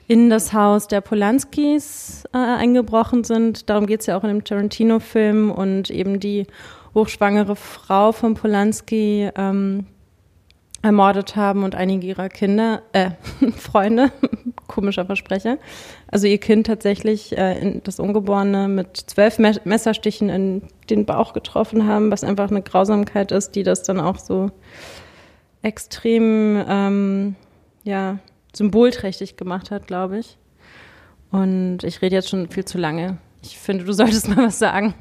in 0.07 0.29
das 0.29 0.53
Haus 0.53 0.87
der 0.87 1.01
Polanskis 1.01 2.23
äh, 2.33 2.37
eingebrochen 2.37 3.25
sind. 3.25 3.69
Darum 3.69 3.85
geht 3.85 4.01
es 4.01 4.05
ja 4.05 4.17
auch 4.17 4.23
in 4.23 4.29
dem 4.29 4.43
Tarantino-Film 4.43 5.51
und 5.51 5.89
eben 5.89 6.19
die 6.19 6.47
hochschwangere 6.93 7.57
Frau 7.57 8.13
von 8.13 8.35
Polanski 8.35 9.29
ähm, 9.35 9.87
ermordet 10.83 11.35
haben 11.35 11.63
und 11.63 11.73
einige 11.73 12.05
ihrer 12.05 12.29
Kinder, 12.29 12.83
äh, 12.91 13.11
Freunde, 13.57 14.11
komischer 14.67 15.05
Versprecher, 15.05 15.57
also 16.07 16.27
ihr 16.27 16.37
Kind 16.37 16.67
tatsächlich, 16.67 17.35
äh, 17.35 17.59
in, 17.59 17.81
das 17.83 17.99
Ungeborene, 17.99 18.67
mit 18.67 18.97
zwölf 18.97 19.39
Me 19.39 19.53
Messerstichen 19.63 20.29
in 20.29 20.61
den 20.89 21.05
Bauch 21.05 21.33
getroffen 21.33 21.87
haben, 21.87 22.11
was 22.11 22.23
einfach 22.23 22.51
eine 22.51 22.61
Grausamkeit 22.61 23.31
ist, 23.31 23.55
die 23.55 23.63
das 23.63 23.83
dann 23.83 23.99
auch 23.99 24.19
so 24.19 24.51
extrem, 25.61 26.63
ähm, 26.67 27.35
ja, 27.83 28.19
symbolträchtig 28.53 29.37
gemacht 29.37 29.71
hat, 29.71 29.87
glaube 29.87 30.19
ich. 30.19 30.37
Und 31.31 31.79
ich 31.83 32.01
rede 32.01 32.15
jetzt 32.15 32.29
schon 32.29 32.49
viel 32.49 32.65
zu 32.65 32.77
lange. 32.77 33.17
Ich 33.41 33.57
finde, 33.57 33.85
du 33.85 33.93
solltest 33.93 34.27
mal 34.35 34.47
was 34.47 34.59
sagen. 34.59 34.93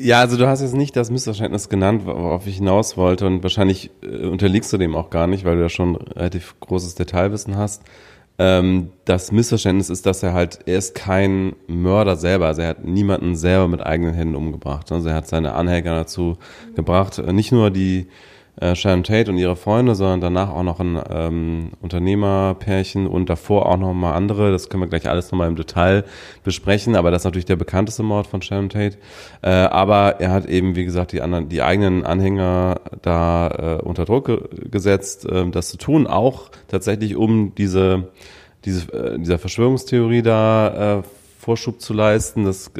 Ja, 0.00 0.20
also 0.20 0.36
du 0.36 0.46
hast 0.46 0.60
jetzt 0.60 0.74
nicht 0.74 0.94
das 0.96 1.10
Missverständnis 1.10 1.68
genannt, 1.68 2.06
worauf 2.06 2.46
ich 2.46 2.56
hinaus 2.56 2.96
wollte 2.96 3.26
und 3.26 3.42
wahrscheinlich 3.42 3.90
äh, 4.02 4.26
unterliegst 4.26 4.72
du 4.72 4.78
dem 4.78 4.94
auch 4.94 5.10
gar 5.10 5.26
nicht, 5.26 5.44
weil 5.44 5.56
du 5.56 5.62
ja 5.62 5.68
schon 5.68 5.96
relativ 5.96 6.54
großes 6.60 6.94
Detailwissen 6.94 7.56
hast. 7.56 7.82
Ähm, 8.38 8.90
das 9.04 9.32
Missverständnis 9.32 9.90
ist, 9.90 10.06
dass 10.06 10.22
er 10.22 10.34
halt, 10.34 10.60
er 10.66 10.78
ist 10.78 10.94
kein 10.94 11.56
Mörder 11.66 12.14
selber, 12.14 12.46
also 12.46 12.62
er 12.62 12.68
hat 12.68 12.84
niemanden 12.84 13.34
selber 13.34 13.66
mit 13.66 13.84
eigenen 13.84 14.14
Händen 14.14 14.36
umgebracht. 14.36 14.92
Also 14.92 15.08
er 15.08 15.16
hat 15.16 15.26
seine 15.26 15.54
Anhänger 15.54 15.96
dazu 15.96 16.38
gebracht, 16.76 17.18
äh, 17.18 17.32
nicht 17.32 17.50
nur 17.50 17.70
die 17.70 18.06
äh, 18.60 18.74
Sharon 18.74 19.04
Tate 19.04 19.30
und 19.30 19.38
ihre 19.38 19.56
Freunde, 19.56 19.94
sondern 19.94 20.20
danach 20.20 20.50
auch 20.50 20.62
noch 20.62 20.80
ein 20.80 21.00
ähm, 21.10 21.70
Unternehmerpärchen 21.80 23.06
und 23.06 23.30
davor 23.30 23.66
auch 23.66 23.76
noch 23.76 23.92
mal 23.94 24.14
andere. 24.14 24.50
Das 24.50 24.68
können 24.68 24.82
wir 24.82 24.88
gleich 24.88 25.08
alles 25.08 25.30
noch 25.30 25.38
mal 25.38 25.48
im 25.48 25.56
Detail 25.56 26.04
besprechen, 26.44 26.96
aber 26.96 27.10
das 27.10 27.22
ist 27.22 27.24
natürlich 27.24 27.44
der 27.46 27.56
bekannteste 27.56 28.02
Mord 28.02 28.26
von 28.26 28.42
Sharon 28.42 28.68
Tate. 28.68 28.98
Äh, 29.42 29.50
aber 29.50 30.20
er 30.20 30.30
hat 30.30 30.46
eben, 30.46 30.76
wie 30.76 30.84
gesagt, 30.84 31.12
die 31.12 31.22
anderen, 31.22 31.48
die 31.48 31.62
eigenen 31.62 32.04
Anhänger 32.04 32.80
da 33.02 33.78
äh, 33.80 33.82
unter 33.82 34.04
Druck 34.04 34.26
ge 34.26 34.38
gesetzt, 34.70 35.26
äh, 35.26 35.48
das 35.50 35.68
zu 35.68 35.76
tun, 35.76 36.06
auch 36.06 36.50
tatsächlich 36.68 37.16
um 37.16 37.54
diese, 37.54 38.08
diese 38.64 38.92
äh, 38.92 39.18
dieser 39.18 39.38
Verschwörungstheorie 39.38 40.22
da 40.22 40.98
äh, 40.98 41.02
Vorschub 41.38 41.80
zu 41.80 41.94
leisten. 41.94 42.44
Das 42.44 42.68
äh, 42.68 42.70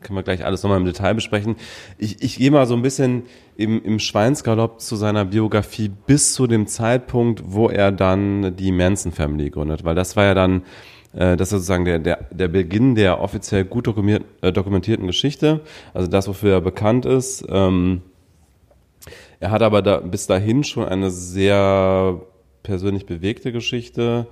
können 0.00 0.16
wir 0.16 0.22
gleich 0.22 0.44
alles 0.44 0.62
nochmal 0.62 0.80
im 0.80 0.84
Detail 0.84 1.14
besprechen. 1.14 1.56
Ich, 1.96 2.22
ich 2.22 2.36
gehe 2.38 2.50
mal 2.50 2.66
so 2.66 2.74
ein 2.74 2.82
bisschen 2.82 3.22
im, 3.56 3.82
im 3.82 4.00
Schweinsgalopp 4.00 4.80
zu 4.80 4.96
seiner 4.96 5.24
Biografie 5.24 5.90
bis 6.06 6.34
zu 6.34 6.46
dem 6.46 6.66
Zeitpunkt, 6.66 7.42
wo 7.46 7.68
er 7.68 7.92
dann 7.92 8.56
die 8.56 8.72
Manson 8.72 9.12
Family 9.12 9.50
gründet, 9.50 9.84
weil 9.84 9.94
das 9.94 10.16
war 10.16 10.24
ja 10.24 10.34
dann 10.34 10.62
äh, 11.12 11.36
das 11.36 11.48
ist 11.48 11.50
sozusagen 11.50 11.84
der, 11.84 12.00
der, 12.00 12.26
der 12.32 12.48
Beginn 12.48 12.96
der 12.96 13.20
offiziell 13.20 13.64
gut 13.64 13.86
äh, 13.86 14.52
dokumentierten 14.52 15.06
Geschichte, 15.06 15.60
also 15.92 16.08
das, 16.08 16.26
wofür 16.26 16.54
er 16.54 16.60
bekannt 16.60 17.06
ist. 17.06 17.44
Ähm, 17.48 18.02
er 19.38 19.50
hat 19.50 19.62
aber 19.62 19.82
da, 19.82 19.98
bis 19.98 20.26
dahin 20.26 20.64
schon 20.64 20.84
eine 20.84 21.10
sehr 21.10 22.20
persönlich 22.62 23.06
bewegte 23.06 23.52
Geschichte. 23.52 24.26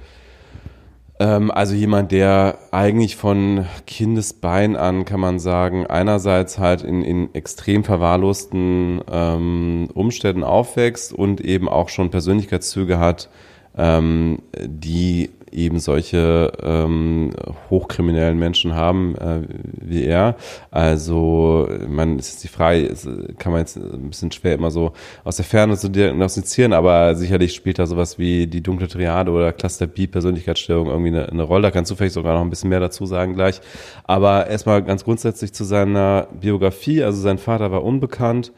Ähm, 1.23 1.53
also 1.53 1.77
jemand, 1.77 2.11
der 2.11 2.59
eigentlich 2.73 3.15
von 3.15 3.67
Kindesbein 3.87 4.75
an, 4.75 5.05
kann 5.05 5.21
man 5.21 5.39
sagen, 5.39 5.87
einerseits 5.87 6.59
halt 6.59 6.83
in, 6.83 7.03
in 7.03 7.33
extrem 7.33 7.85
verwahrlosten 7.85 9.01
ähm, 9.09 9.89
Umständen 9.95 10.43
aufwächst 10.43 11.13
und 11.13 11.41
eben 11.41 11.69
auch 11.69 11.91
schon 11.91 12.11
Persönlichkeitszüge 12.11 12.99
hat, 12.99 13.31
ähm, 13.77 14.43
die 14.67 15.31
eben 15.53 15.79
solche 15.79 16.53
ähm, 16.63 17.31
hochkriminellen 17.71 18.39
Menschen 18.39 18.75
haben 18.75 19.15
äh, 19.17 19.41
wie 19.81 20.05
er. 20.05 20.37
Also, 20.71 21.69
man 21.89 22.19
ist 22.19 22.33
jetzt 22.33 22.45
die 22.45 22.49
Frage, 22.49 22.81
ist, 22.81 23.09
kann 23.39 23.53
man 23.53 23.61
jetzt 23.61 23.77
ein 23.77 24.09
bisschen 24.09 24.33
schwer 24.33 24.55
immer 24.55 24.71
so 24.71 24.93
aus 25.25 25.37
der 25.37 25.45
Ferne 25.45 25.77
zu 25.77 25.89
diagnostizieren, 25.89 26.73
aber 26.73 27.15
sicherlich 27.15 27.55
spielt 27.55 27.79
da 27.79 27.87
sowas 27.87 28.19
wie 28.19 28.47
die 28.47 28.63
dunkle 28.63 28.89
Triade 28.89 29.31
oder 29.31 29.53
Cluster 29.53 29.87
B 29.87 30.07
Persönlichkeitsstörung 30.07 30.89
irgendwie 30.89 31.09
eine, 31.09 31.29
eine 31.29 31.43
Rolle. 31.43 31.63
Da 31.63 31.71
kannst 31.71 31.91
du 31.91 31.95
vielleicht 31.95 32.15
sogar 32.15 32.35
noch 32.35 32.43
ein 32.43 32.51
bisschen 32.51 32.71
mehr 32.71 32.81
dazu 32.81 33.07
sagen 33.07 33.35
gleich. 33.35 33.61
Aber 34.05 34.47
erstmal 34.47 34.83
ganz 34.83 35.05
grundsätzlich 35.05 35.53
zu 35.53 35.65
seiner 35.65 36.29
Biografie. 36.41 37.03
Also 37.03 37.21
sein 37.21 37.39
Vater 37.39 37.71
war 37.73 37.85
unbekannt. 37.85 38.53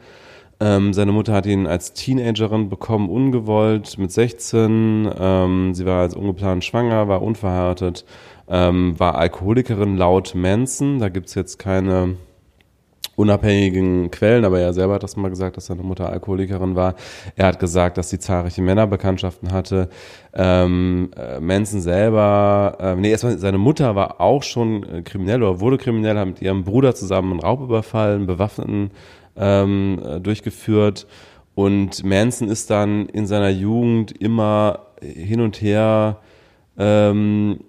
Ähm, 0.59 0.93
seine 0.93 1.11
Mutter 1.11 1.33
hat 1.33 1.45
ihn 1.45 1.67
als 1.67 1.93
Teenagerin 1.93 2.69
bekommen, 2.69 3.09
ungewollt, 3.09 3.97
mit 3.97 4.11
16. 4.11 5.09
Ähm, 5.19 5.73
sie 5.73 5.85
war 5.85 6.01
als 6.01 6.15
ungeplant 6.15 6.63
schwanger, 6.63 7.07
war 7.07 7.21
unverheiratet, 7.21 8.05
ähm, 8.47 8.97
war 8.97 9.15
Alkoholikerin 9.15 9.97
laut 9.97 10.33
Manson. 10.33 10.99
Da 10.99 11.09
gibt's 11.09 11.35
jetzt 11.35 11.59
keine 11.59 12.15
unabhängigen 13.15 14.11
Quellen, 14.11 14.45
aber 14.45 14.59
er 14.59 14.73
selber 14.73 14.95
hat 14.95 15.03
das 15.03 15.15
mal 15.15 15.29
gesagt, 15.29 15.57
dass 15.57 15.67
seine 15.67 15.83
Mutter 15.83 16.09
Alkoholikerin 16.09 16.75
war. 16.75 16.95
Er 17.35 17.47
hat 17.47 17.59
gesagt, 17.59 17.97
dass 17.97 18.09
sie 18.09 18.19
zahlreiche 18.19 18.61
Männerbekanntschaften 18.61 19.51
hatte. 19.51 19.89
Ähm, 20.33 21.11
äh, 21.15 21.39
Manson 21.39 21.81
selber, 21.81 22.77
äh, 22.79 22.95
nee, 22.95 23.11
erstmal 23.11 23.37
seine 23.37 23.57
Mutter 23.57 23.95
war 23.95 24.19
auch 24.19 24.43
schon 24.43 24.83
äh, 24.83 25.01
kriminell 25.01 25.43
oder 25.43 25.59
wurde 25.59 25.77
kriminell, 25.77 26.17
hat 26.17 26.27
mit 26.27 26.41
ihrem 26.41 26.63
Bruder 26.63 26.93
zusammen 26.93 27.31
einen 27.31 27.41
Raubüberfall, 27.41 28.15
einen 28.15 28.27
bewaffneten 28.27 28.91
ähm, 29.37 30.01
äh, 30.03 30.19
durchgeführt. 30.19 31.07
Und 31.55 32.03
Manson 32.03 32.49
ist 32.49 32.69
dann 32.69 33.07
in 33.07 33.27
seiner 33.27 33.49
Jugend 33.49 34.11
immer 34.11 34.87
hin 35.01 35.41
und 35.41 35.61
her, 35.61 36.17
ähm, 36.77 37.59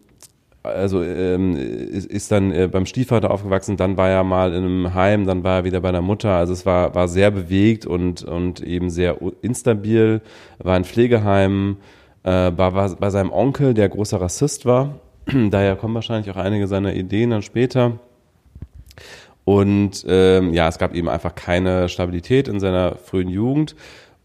also 0.63 1.03
ähm, 1.03 1.57
ist, 1.57 2.07
ist 2.07 2.33
dann 2.33 2.51
äh, 2.51 2.69
beim 2.71 2.87
Stiefvater 2.87 3.31
aufgewachsen, 3.31 3.77
dann 3.77 3.97
war 3.97 4.11
er 4.11 4.25
mal 4.25 4.53
in 4.53 4.65
einem 4.65 4.95
Heim, 4.95 5.25
dann 5.27 5.45
war 5.45 5.59
er 5.59 5.65
wieder 5.65 5.81
bei 5.81 5.93
der 5.93 6.03
Mutter. 6.03 6.31
Also 6.31 6.53
es 6.53 6.67
war, 6.67 6.95
war 6.95 7.07
sehr 7.07 7.31
bewegt 7.31 7.87
und, 7.87 8.25
und 8.25 8.61
eben 8.61 8.91
sehr 8.91 9.19
instabil, 9.43 10.21
war 10.59 10.77
in 10.77 10.85
Pflegeheimen, 10.85 11.77
äh, 12.25 12.31
war, 12.31 12.75
war 12.75 12.97
bei 12.97 13.11
seinem 13.11 13.31
Onkel, 13.31 13.75
der 13.75 13.89
großer 13.89 14.21
Rassist 14.21 14.67
war. 14.67 14.99
Daher 15.51 15.77
kommen 15.77 15.95
wahrscheinlich 15.95 16.31
auch 16.31 16.37
einige 16.37 16.67
seiner 16.67 16.95
Ideen 16.95 17.31
dann 17.31 17.43
später. 17.43 18.01
Und 19.47 20.05
ähm, 20.09 20.53
ja, 20.53 20.67
es 20.67 20.77
gab 20.77 20.93
eben 20.93 21.09
einfach 21.09 21.37
keine 21.37 21.89
Stabilität 21.89 22.49
in 22.49 22.59
seiner 22.59 22.97
frühen 22.97 23.29
Jugend. 23.29 23.77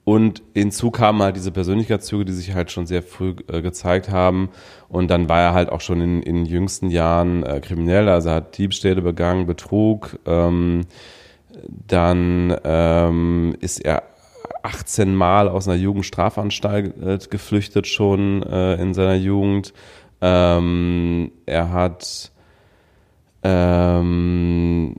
Und 0.03 0.41
hinzu 0.55 0.89
kamen 0.89 1.21
halt 1.21 1.35
diese 1.35 1.51
Persönlichkeitszüge, 1.51 2.25
die 2.25 2.31
sich 2.31 2.55
halt 2.55 2.71
schon 2.71 2.87
sehr 2.87 3.03
früh 3.03 3.35
äh, 3.47 3.61
gezeigt 3.61 4.09
haben. 4.09 4.49
Und 4.89 5.11
dann 5.11 5.29
war 5.29 5.39
er 5.39 5.53
halt 5.53 5.69
auch 5.69 5.79
schon 5.79 6.01
in, 6.01 6.23
in 6.23 6.45
jüngsten 6.45 6.89
Jahren 6.89 7.43
äh, 7.43 7.59
kriminell, 7.59 8.09
also 8.09 8.29
er 8.29 8.35
hat 8.35 8.57
Diebstähle 8.57 9.03
begangen, 9.03 9.45
Betrug. 9.45 10.17
Ähm, 10.25 10.85
dann 11.87 12.57
ähm, 12.63 13.55
ist 13.59 13.77
er 13.77 14.01
18 14.63 15.13
Mal 15.13 15.49
aus 15.49 15.67
einer 15.67 15.77
Jugendstrafanstalt 15.77 16.97
äh, 16.99 17.19
geflüchtet 17.29 17.85
schon 17.85 18.41
äh, 18.41 18.81
in 18.81 18.95
seiner 18.95 19.15
Jugend. 19.15 19.71
Ähm, 20.19 21.31
er 21.45 21.71
hat 21.71 22.31
ähm, 23.43 24.95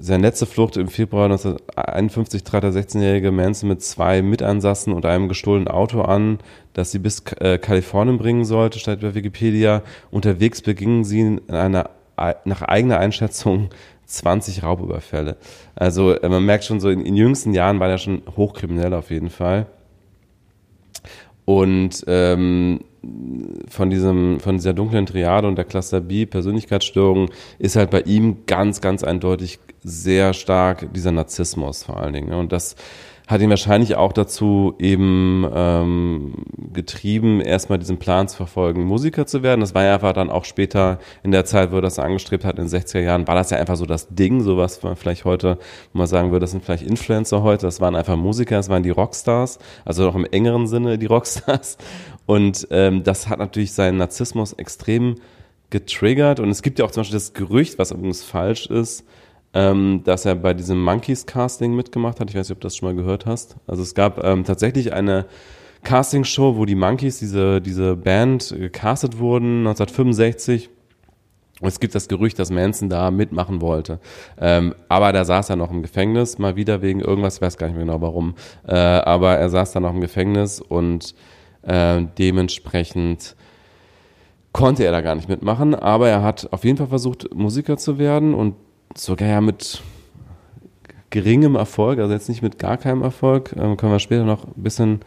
seine 0.00 0.22
letzte 0.22 0.46
Flucht 0.46 0.76
im 0.76 0.88
Februar 0.88 1.24
1951 1.24 2.44
trat 2.44 2.62
der 2.62 2.72
16-jährige 2.72 3.32
Manson 3.32 3.68
mit 3.68 3.82
zwei 3.82 4.22
Mitansassen 4.22 4.92
und 4.92 5.04
einem 5.04 5.28
gestohlenen 5.28 5.68
Auto 5.68 6.02
an, 6.02 6.38
das 6.72 6.92
sie 6.92 6.98
bis 6.98 7.22
äh, 7.40 7.58
Kalifornien 7.58 8.18
bringen 8.18 8.44
sollte, 8.44 8.78
steht 8.78 9.00
bei 9.00 9.14
Wikipedia. 9.14 9.82
Unterwegs 10.10 10.62
begingen 10.62 11.04
sie 11.04 11.20
in 11.20 11.50
einer, 11.50 11.90
nach 12.44 12.62
eigener 12.62 12.98
Einschätzung 12.98 13.70
20 14.06 14.62
Raubüberfälle. 14.62 15.36
Also 15.74 16.12
äh, 16.12 16.28
man 16.28 16.44
merkt 16.44 16.64
schon 16.64 16.80
so, 16.80 16.88
in, 16.88 17.04
in 17.04 17.16
jüngsten 17.16 17.52
Jahren 17.52 17.80
war 17.80 17.88
er 17.88 17.98
schon 17.98 18.22
hochkriminell 18.36 18.94
auf 18.94 19.10
jeden 19.10 19.30
Fall. 19.30 19.66
Und 21.44 22.04
ähm, 22.06 22.80
von 23.68 23.90
diesem, 23.90 24.38
von 24.40 24.56
dieser 24.56 24.74
dunklen 24.74 25.06
Triade 25.06 25.48
und 25.48 25.56
der 25.56 25.64
Cluster 25.64 26.00
B 26.00 26.26
Persönlichkeitsstörung 26.26 27.30
ist 27.58 27.76
halt 27.76 27.90
bei 27.90 28.02
ihm 28.02 28.46
ganz, 28.46 28.80
ganz 28.80 29.02
eindeutig 29.02 29.58
sehr 29.82 30.32
stark 30.34 30.92
dieser 30.94 31.12
Narzissmus 31.12 31.84
vor 31.84 31.98
allen 31.98 32.12
Dingen. 32.12 32.28
Ne? 32.28 32.38
Und 32.38 32.52
das 32.52 32.76
hat 33.32 33.40
ihn 33.40 33.50
wahrscheinlich 33.50 33.96
auch 33.96 34.12
dazu 34.12 34.74
eben 34.78 35.48
ähm, 35.54 36.34
getrieben, 36.72 37.40
erstmal 37.40 37.78
diesen 37.78 37.98
Plan 37.98 38.28
zu 38.28 38.36
verfolgen, 38.36 38.84
Musiker 38.84 39.26
zu 39.26 39.42
werden. 39.42 39.60
Das 39.60 39.74
war 39.74 39.84
ja 39.84 39.94
einfach 39.94 40.12
dann 40.12 40.30
auch 40.30 40.44
später 40.44 40.98
in 41.22 41.30
der 41.30 41.44
Zeit, 41.44 41.72
wo 41.72 41.76
er 41.76 41.82
das 41.82 41.98
angestrebt 41.98 42.44
hat, 42.44 42.58
in 42.58 42.66
den 42.66 42.80
60er 42.80 43.00
Jahren, 43.00 43.26
war 43.26 43.34
das 43.34 43.50
ja 43.50 43.58
einfach 43.58 43.76
so 43.76 43.86
das 43.86 44.08
Ding, 44.08 44.42
so 44.42 44.56
was 44.56 44.82
man 44.82 44.96
vielleicht 44.96 45.24
heute, 45.24 45.58
wo 45.92 45.98
man 45.98 46.06
sagen 46.06 46.30
würde, 46.30 46.40
das 46.40 46.50
sind 46.50 46.64
vielleicht 46.64 46.82
Influencer 46.82 47.42
heute, 47.42 47.66
das 47.66 47.80
waren 47.80 47.94
einfach 47.94 48.16
Musiker, 48.16 48.56
das 48.56 48.68
waren 48.68 48.82
die 48.82 48.90
Rockstars, 48.90 49.58
also 49.84 50.08
auch 50.08 50.14
im 50.14 50.26
engeren 50.26 50.66
Sinne 50.66 50.98
die 50.98 51.06
Rockstars. 51.06 51.78
Und 52.32 52.66
ähm, 52.70 53.02
das 53.02 53.28
hat 53.28 53.40
natürlich 53.40 53.72
seinen 53.72 53.98
Narzissmus 53.98 54.54
extrem 54.54 55.16
getriggert. 55.68 56.40
Und 56.40 56.48
es 56.48 56.62
gibt 56.62 56.78
ja 56.78 56.86
auch 56.86 56.90
zum 56.90 57.02
Beispiel 57.02 57.16
das 57.18 57.34
Gerücht, 57.34 57.78
was 57.78 57.90
übrigens 57.90 58.22
falsch 58.22 58.64
ist, 58.68 59.04
ähm, 59.52 60.00
dass 60.04 60.24
er 60.24 60.34
bei 60.34 60.54
diesem 60.54 60.82
Monkeys 60.82 61.26
Casting 61.26 61.76
mitgemacht 61.76 62.20
hat. 62.20 62.30
Ich 62.30 62.34
weiß 62.36 62.48
nicht, 62.48 62.56
ob 62.56 62.62
du 62.62 62.66
das 62.68 62.76
schon 62.78 62.88
mal 62.88 62.96
gehört 62.96 63.26
hast. 63.26 63.56
Also 63.66 63.82
es 63.82 63.94
gab 63.94 64.24
ähm, 64.24 64.44
tatsächlich 64.44 64.94
eine 64.94 65.26
Castingshow, 65.82 66.56
wo 66.56 66.64
die 66.64 66.74
Monkeys, 66.74 67.18
diese, 67.18 67.60
diese 67.60 67.96
Band, 67.96 68.54
gecastet 68.56 69.18
wurden, 69.18 69.66
1965. 69.66 70.70
Und 71.60 71.68
es 71.68 71.80
gibt 71.80 71.94
das 71.94 72.08
Gerücht, 72.08 72.38
dass 72.38 72.50
Manson 72.50 72.88
da 72.88 73.10
mitmachen 73.10 73.60
wollte. 73.60 74.00
Ähm, 74.40 74.74
aber 74.88 75.12
da 75.12 75.26
saß 75.26 75.50
er 75.50 75.56
noch 75.56 75.70
im 75.70 75.82
Gefängnis, 75.82 76.38
mal 76.38 76.56
wieder 76.56 76.80
wegen 76.80 77.00
irgendwas, 77.00 77.36
ich 77.36 77.42
weiß 77.42 77.58
gar 77.58 77.66
nicht 77.66 77.76
mehr 77.76 77.84
genau 77.84 78.00
warum. 78.00 78.36
Äh, 78.66 78.74
aber 78.74 79.36
er 79.36 79.50
saß 79.50 79.72
da 79.72 79.80
noch 79.80 79.92
im 79.92 80.00
Gefängnis 80.00 80.62
und 80.62 81.14
äh, 81.62 82.02
dementsprechend 82.18 83.36
konnte 84.52 84.84
er 84.84 84.92
da 84.92 85.00
gar 85.00 85.14
nicht 85.14 85.28
mitmachen. 85.28 85.74
Aber 85.74 86.08
er 86.08 86.22
hat 86.22 86.52
auf 86.52 86.64
jeden 86.64 86.76
Fall 86.76 86.88
versucht, 86.88 87.34
Musiker 87.34 87.76
zu 87.76 87.98
werden 87.98 88.34
und 88.34 88.54
sogar 88.94 89.28
ja 89.28 89.40
mit 89.40 89.82
geringem 91.10 91.56
Erfolg, 91.56 91.98
also 91.98 92.12
jetzt 92.12 92.28
nicht 92.28 92.42
mit 92.42 92.58
gar 92.58 92.78
keinem 92.78 93.02
Erfolg, 93.02 93.54
ähm, 93.56 93.76
können 93.76 93.92
wir 93.92 93.98
später 93.98 94.24
noch 94.24 94.44
ein 94.44 94.62
bisschen 94.62 95.00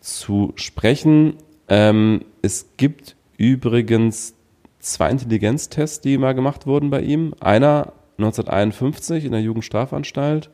zu 0.00 0.52
sprechen. 0.56 1.34
Ähm, 1.68 2.24
es 2.42 2.70
gibt 2.76 3.16
übrigens 3.36 4.34
zwei 4.80 5.10
Intelligenztests, 5.10 6.00
die 6.00 6.18
mal 6.18 6.34
gemacht 6.34 6.66
wurden 6.66 6.90
bei 6.90 7.00
ihm. 7.00 7.34
Einer 7.40 7.92
1951 8.18 9.24
in 9.24 9.32
der 9.32 9.40
Jugendstrafanstalt 9.40 10.50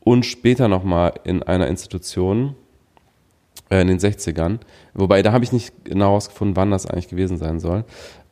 und 0.00 0.26
später 0.26 0.66
nochmal 0.66 1.14
in 1.24 1.42
einer 1.42 1.68
Institution 1.68 2.56
äh, 3.70 3.80
in 3.80 3.88
den 3.88 3.98
60ern. 3.98 4.58
Wobei, 4.94 5.22
da 5.22 5.32
habe 5.32 5.44
ich 5.44 5.52
nicht 5.52 5.84
genau 5.84 6.10
herausgefunden, 6.10 6.56
wann 6.56 6.70
das 6.70 6.86
eigentlich 6.86 7.08
gewesen 7.08 7.38
sein 7.38 7.60
soll 7.60 7.84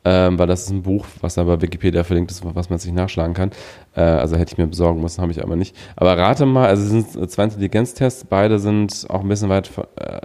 ähm, 0.04 0.38
weil 0.38 0.46
das 0.46 0.62
ist 0.62 0.70
ein 0.70 0.82
Buch, 0.82 1.04
was 1.20 1.34
da 1.34 1.44
bei 1.44 1.60
Wikipedia 1.60 2.04
verlinkt 2.04 2.30
ist, 2.30 2.42
was 2.42 2.70
man 2.70 2.78
sich 2.78 2.92
nachschlagen 2.92 3.34
kann. 3.34 3.50
Äh, 3.94 4.00
also 4.00 4.36
hätte 4.36 4.52
ich 4.52 4.58
mir 4.58 4.66
besorgen 4.66 5.02
müssen, 5.02 5.20
habe 5.20 5.32
ich 5.32 5.42
aber 5.42 5.56
nicht. 5.56 5.76
Aber 5.96 6.16
rate 6.16 6.46
mal, 6.46 6.68
also 6.68 6.82
es 6.82 6.90
sind 6.90 7.30
zwei 7.30 7.44
Intelligenztests, 7.44 8.24
beide 8.24 8.58
sind 8.58 9.06
auch 9.10 9.20
ein 9.20 9.28
bisschen 9.28 9.50
weit 9.50 9.70
äh, 9.96 10.20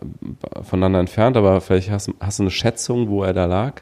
voneinander 0.62 1.00
entfernt, 1.00 1.36
aber 1.38 1.60
vielleicht 1.60 1.92
hast, 1.92 2.10
hast 2.20 2.40
du 2.40 2.44
eine 2.44 2.52
Schätzung, 2.52 3.10
wo 3.10 3.24
er 3.24 3.34
da 3.34 3.46
lag? 3.46 3.82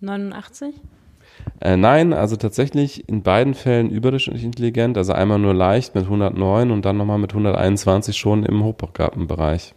89? 0.00 0.74
Äh, 1.60 1.76
nein, 1.76 2.12
also 2.12 2.36
tatsächlich 2.36 3.08
in 3.08 3.22
beiden 3.22 3.54
Fällen 3.54 3.90
überdurchschnittlich 3.90 4.44
intelligent, 4.44 4.96
also 4.98 5.12
einmal 5.12 5.38
nur 5.38 5.54
leicht 5.54 5.94
mit 5.94 6.04
109 6.04 6.70
und 6.70 6.84
dann 6.84 6.96
nochmal 6.96 7.18
mit 7.18 7.32
121 7.32 8.16
schon 8.16 8.44
im 8.44 8.64
Hochbegabtenbereich. 8.64 9.74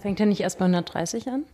Fängt 0.00 0.20
er 0.20 0.26
nicht 0.26 0.40
erst 0.40 0.58
bei 0.58 0.64
130 0.64 1.28
an? 1.28 1.44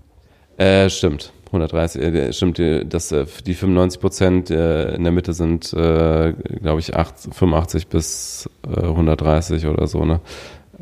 Äh, 0.57 0.89
stimmt. 0.89 1.33
130, 1.47 2.03
äh, 2.03 2.33
stimmt, 2.33 2.59
die- 2.59 2.89
das, 2.89 3.13
äh, 3.13 3.27
die 3.47 3.55
95 3.55 4.01
Prozent 4.01 4.51
äh, 4.51 4.95
in 4.95 5.05
der 5.05 5.13
Mitte 5.13 5.33
sind, 5.33 5.73
äh, 5.75 6.33
glaube 6.61 6.81
ich, 6.81 6.97
8, 6.97 7.15
85 7.35 7.89
bis 7.89 8.49
äh, 8.67 8.81
130 8.83 9.67
oder 9.67 9.87
so, 9.87 10.05
ne? 10.05 10.21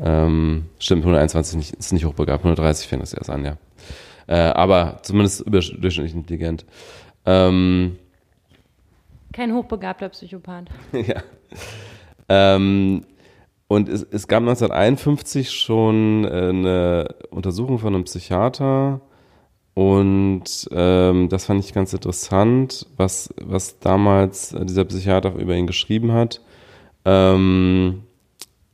Ähm, 0.03 0.65
stimmt, 0.79 1.03
121 1.03 1.57
nicht, 1.57 1.73
ist 1.75 1.93
nicht 1.93 2.05
hochbegabt, 2.05 2.43
130 2.43 2.87
fängt 2.87 3.01
das 3.01 3.13
erst 3.13 3.29
an, 3.29 3.45
ja. 3.45 3.57
Äh, 4.27 4.35
aber 4.53 4.99
zumindest 5.03 5.41
überdurchschnittlich 5.41 6.13
intelligent. 6.15 6.65
Ähm, 7.25 7.97
Kein 9.35 9.53
hochbegabter 9.53 10.07
Psychopath. 10.07 10.69
ja. 10.93 11.21
Ähm, 12.29 13.03
und 13.67 13.89
es, 13.89 14.03
es 14.09 14.29
gab 14.29 14.39
1951 14.39 15.51
schon 15.51 16.23
äh, 16.23 16.27
eine 16.27 17.15
Untersuchung 17.31 17.77
von 17.77 17.93
einem 17.93 18.05
Psychiater 18.05 19.01
und 19.73 20.69
ähm, 20.71 21.27
das 21.27 21.47
fand 21.47 21.65
ich 21.65 21.73
ganz 21.73 21.91
interessant, 21.91 22.87
was, 22.95 23.33
was 23.43 23.79
damals 23.79 24.53
äh, 24.53 24.65
dieser 24.65 24.85
Psychiater 24.85 25.35
über 25.35 25.53
ihn 25.53 25.67
geschrieben 25.67 26.13
hat. 26.13 26.39
Ähm, 27.03 28.03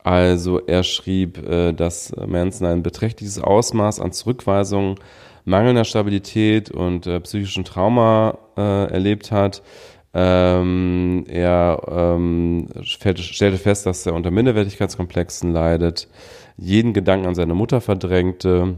also 0.04 0.60
er 0.60 0.84
schrieb, 0.84 1.40
äh, 1.40 1.74
dass 1.74 2.16
Manson 2.28 2.68
ein 2.68 2.84
beträchtliches 2.84 3.40
Ausmaß 3.40 4.00
an 4.00 4.12
Zurückweisung, 4.12 5.00
mangelnder 5.44 5.86
Stabilität 5.86 6.70
und 6.70 7.08
äh, 7.08 7.20
psychischen 7.22 7.66
Trauma 7.66 8.38
äh, 8.56 8.92
erlebt 8.92 9.32
hat. 9.32 9.64
Ähm, 10.14 11.24
er 11.28 11.82
ähm, 11.90 12.68
stellte, 12.84 13.58
fest, 13.58 13.86
dass 13.86 14.06
er 14.06 14.14
unter 14.14 14.32
Minderwertigkeitskomplexen 14.32 15.54
leidet, 15.54 16.10
jeden 16.58 16.94
Gedanken 16.94 17.28
an 17.28 17.36
seine 17.36 17.54
Mutter 17.54 17.80
verdrängte 17.80 18.76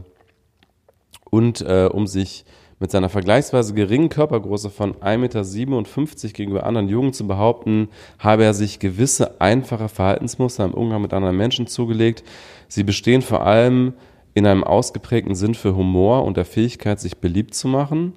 und 1.30 1.60
äh, 1.62 1.88
um 1.92 2.06
sich 2.06 2.44
mit 2.78 2.90
seiner 2.90 3.08
vergleichsweise 3.08 3.74
geringen 3.74 4.08
Körpergröße 4.08 4.70
von 4.70 4.94
1,57 4.94 5.16
Meter 5.18 6.28
gegenüber 6.34 6.66
anderen 6.66 6.88
Jungen 6.88 7.12
zu 7.12 7.26
behaupten, 7.26 7.88
habe 8.18 8.44
er 8.44 8.54
sich 8.54 8.78
gewisse 8.78 9.40
einfache 9.40 9.88
Verhaltensmuster 9.88 10.64
im 10.64 10.74
Umgang 10.74 11.02
mit 11.02 11.12
anderen 11.12 11.36
Menschen 11.36 11.66
zugelegt. 11.66 12.24
Sie 12.68 12.84
bestehen 12.84 13.22
vor 13.22 13.46
allem 13.46 13.94
in 14.34 14.46
einem 14.46 14.64
ausgeprägten 14.64 15.34
Sinn 15.34 15.54
für 15.54 15.76
Humor 15.76 16.24
und 16.24 16.36
der 16.36 16.44
Fähigkeit, 16.44 17.00
sich 17.00 17.18
beliebt 17.18 17.54
zu 17.54 17.68
machen. 17.68 18.14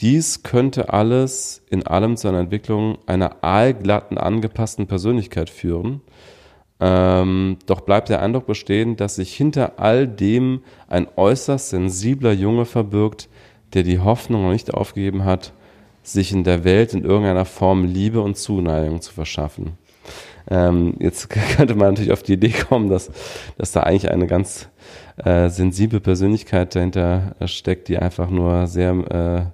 Dies 0.00 0.42
könnte 0.42 0.92
alles 0.92 1.62
in 1.70 1.86
allem 1.86 2.16
zu 2.16 2.28
einer 2.28 2.40
Entwicklung 2.40 2.98
einer 3.06 3.42
aalglatten, 3.42 4.18
angepassten 4.18 4.86
Persönlichkeit 4.86 5.48
führen. 5.48 6.02
Ähm, 6.78 7.56
doch 7.64 7.80
bleibt 7.80 8.10
der 8.10 8.20
Eindruck 8.20 8.46
bestehen, 8.46 8.96
dass 8.96 9.14
sich 9.14 9.34
hinter 9.34 9.78
all 9.78 10.06
dem 10.06 10.62
ein 10.88 11.08
äußerst 11.16 11.70
sensibler 11.70 12.32
Junge 12.32 12.66
verbirgt, 12.66 13.30
der 13.72 13.82
die 13.82 13.98
Hoffnung 13.98 14.42
noch 14.42 14.52
nicht 14.52 14.74
aufgegeben 14.74 15.24
hat, 15.24 15.54
sich 16.02 16.32
in 16.32 16.44
der 16.44 16.64
Welt 16.64 16.92
in 16.92 17.04
irgendeiner 17.04 17.46
Form 17.46 17.84
Liebe 17.84 18.20
und 18.20 18.36
Zuneigung 18.36 19.00
zu 19.00 19.12
verschaffen. 19.14 19.78
Ähm, 20.48 20.94
jetzt 20.98 21.30
könnte 21.56 21.74
man 21.74 21.88
natürlich 21.88 22.12
auf 22.12 22.22
die 22.22 22.34
Idee 22.34 22.52
kommen, 22.68 22.90
dass, 22.90 23.10
dass 23.56 23.72
da 23.72 23.80
eigentlich 23.80 24.10
eine 24.10 24.26
ganz 24.26 24.68
äh, 25.16 25.48
sensible 25.48 26.00
Persönlichkeit 26.00 26.74
dahinter 26.74 27.34
steckt, 27.46 27.88
die 27.88 27.98
einfach 27.98 28.30
nur 28.30 28.66
sehr 28.66 28.92
äh, 28.92 29.46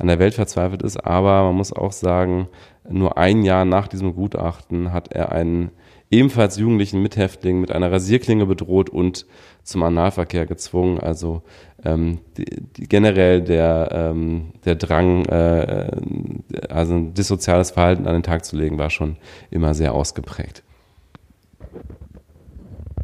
an 0.00 0.08
der 0.08 0.18
Welt 0.18 0.34
verzweifelt 0.34 0.82
ist. 0.82 0.96
Aber 0.96 1.44
man 1.44 1.54
muss 1.54 1.72
auch 1.72 1.92
sagen, 1.92 2.48
nur 2.88 3.18
ein 3.18 3.42
Jahr 3.42 3.64
nach 3.64 3.88
diesem 3.88 4.14
Gutachten 4.14 4.92
hat 4.92 5.12
er 5.12 5.32
einen 5.32 5.70
ebenfalls 6.10 6.56
jugendlichen 6.56 7.02
Mithäftling 7.02 7.60
mit 7.60 7.70
einer 7.70 7.92
Rasierklinge 7.92 8.46
bedroht 8.46 8.90
und 8.90 9.26
zum 9.62 9.82
Analverkehr 9.82 10.46
gezwungen. 10.46 10.98
Also 10.98 11.42
ähm, 11.84 12.18
die, 12.36 12.46
die 12.76 12.88
generell 12.88 13.42
der, 13.42 13.88
ähm, 13.92 14.52
der 14.64 14.74
Drang, 14.74 15.24
äh, 15.26 15.90
also 16.68 16.94
ein 16.94 17.14
dissoziales 17.14 17.70
Verhalten 17.70 18.06
an 18.06 18.14
den 18.14 18.22
Tag 18.22 18.44
zu 18.44 18.56
legen, 18.56 18.78
war 18.78 18.90
schon 18.90 19.16
immer 19.50 19.74
sehr 19.74 19.94
ausgeprägt. 19.94 20.64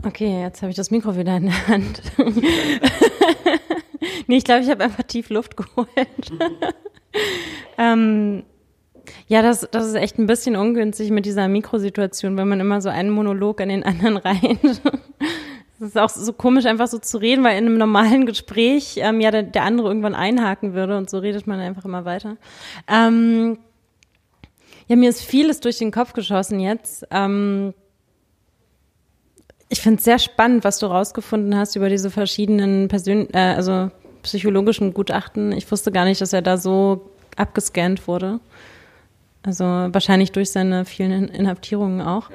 Okay, 0.04 0.40
jetzt 0.40 0.62
habe 0.62 0.70
ich 0.70 0.76
das 0.76 0.90
Mikro 0.90 1.16
wieder 1.16 1.36
in 1.36 1.46
der 1.46 1.68
Hand. 1.68 2.02
nee, 4.26 4.36
ich 4.36 4.44
glaube, 4.44 4.62
ich 4.62 4.70
habe 4.70 4.84
einfach 4.84 5.04
tief 5.04 5.30
Luft 5.30 5.56
geholt. 5.56 5.88
ähm, 7.78 8.44
ja, 9.28 9.42
das, 9.42 9.68
das 9.70 9.86
ist 9.86 9.94
echt 9.94 10.18
ein 10.18 10.26
bisschen 10.26 10.56
ungünstig 10.56 11.10
mit 11.10 11.26
dieser 11.26 11.48
Mikrosituation, 11.48 12.36
wenn 12.36 12.48
man 12.48 12.60
immer 12.60 12.80
so 12.80 12.88
einen 12.88 13.10
Monolog 13.10 13.60
an 13.60 13.68
den 13.68 13.84
anderen 13.84 14.16
rein. 14.16 14.58
Es 15.78 15.88
ist 15.88 15.98
auch 15.98 16.08
so 16.08 16.32
komisch, 16.32 16.64
einfach 16.64 16.88
so 16.88 16.98
zu 16.98 17.18
reden, 17.18 17.44
weil 17.44 17.58
in 17.58 17.66
einem 17.66 17.78
normalen 17.78 18.24
Gespräch 18.24 18.96
ähm, 18.96 19.20
ja 19.20 19.30
der, 19.30 19.42
der 19.42 19.62
andere 19.64 19.88
irgendwann 19.88 20.14
einhaken 20.14 20.74
würde 20.74 20.96
und 20.96 21.10
so 21.10 21.18
redet 21.18 21.46
man 21.46 21.60
einfach 21.60 21.84
immer 21.84 22.04
weiter. 22.04 22.36
Ähm, 22.88 23.58
ja, 24.88 24.96
mir 24.96 25.10
ist 25.10 25.22
vieles 25.22 25.60
durch 25.60 25.78
den 25.78 25.90
Kopf 25.90 26.12
geschossen 26.12 26.60
jetzt. 26.60 27.06
Ähm, 27.10 27.74
ich 29.68 29.80
finde 29.80 29.98
es 29.98 30.04
sehr 30.04 30.18
spannend, 30.18 30.64
was 30.64 30.78
du 30.78 30.86
rausgefunden 30.86 31.56
hast 31.56 31.76
über 31.76 31.88
diese 31.88 32.08
verschiedenen 32.10 32.88
Persön 32.88 33.28
äh, 33.34 33.54
also 33.56 33.90
psychologischen 34.26 34.92
Gutachten. 34.92 35.52
Ich 35.52 35.70
wusste 35.70 35.92
gar 35.92 36.04
nicht, 36.04 36.20
dass 36.20 36.32
er 36.32 36.42
da 36.42 36.58
so 36.58 37.10
abgescannt 37.36 38.06
wurde. 38.08 38.40
Also 39.42 39.64
wahrscheinlich 39.64 40.32
durch 40.32 40.50
seine 40.50 40.84
vielen 40.84 41.28
Inhaftierungen 41.28 42.00
auch. 42.02 42.30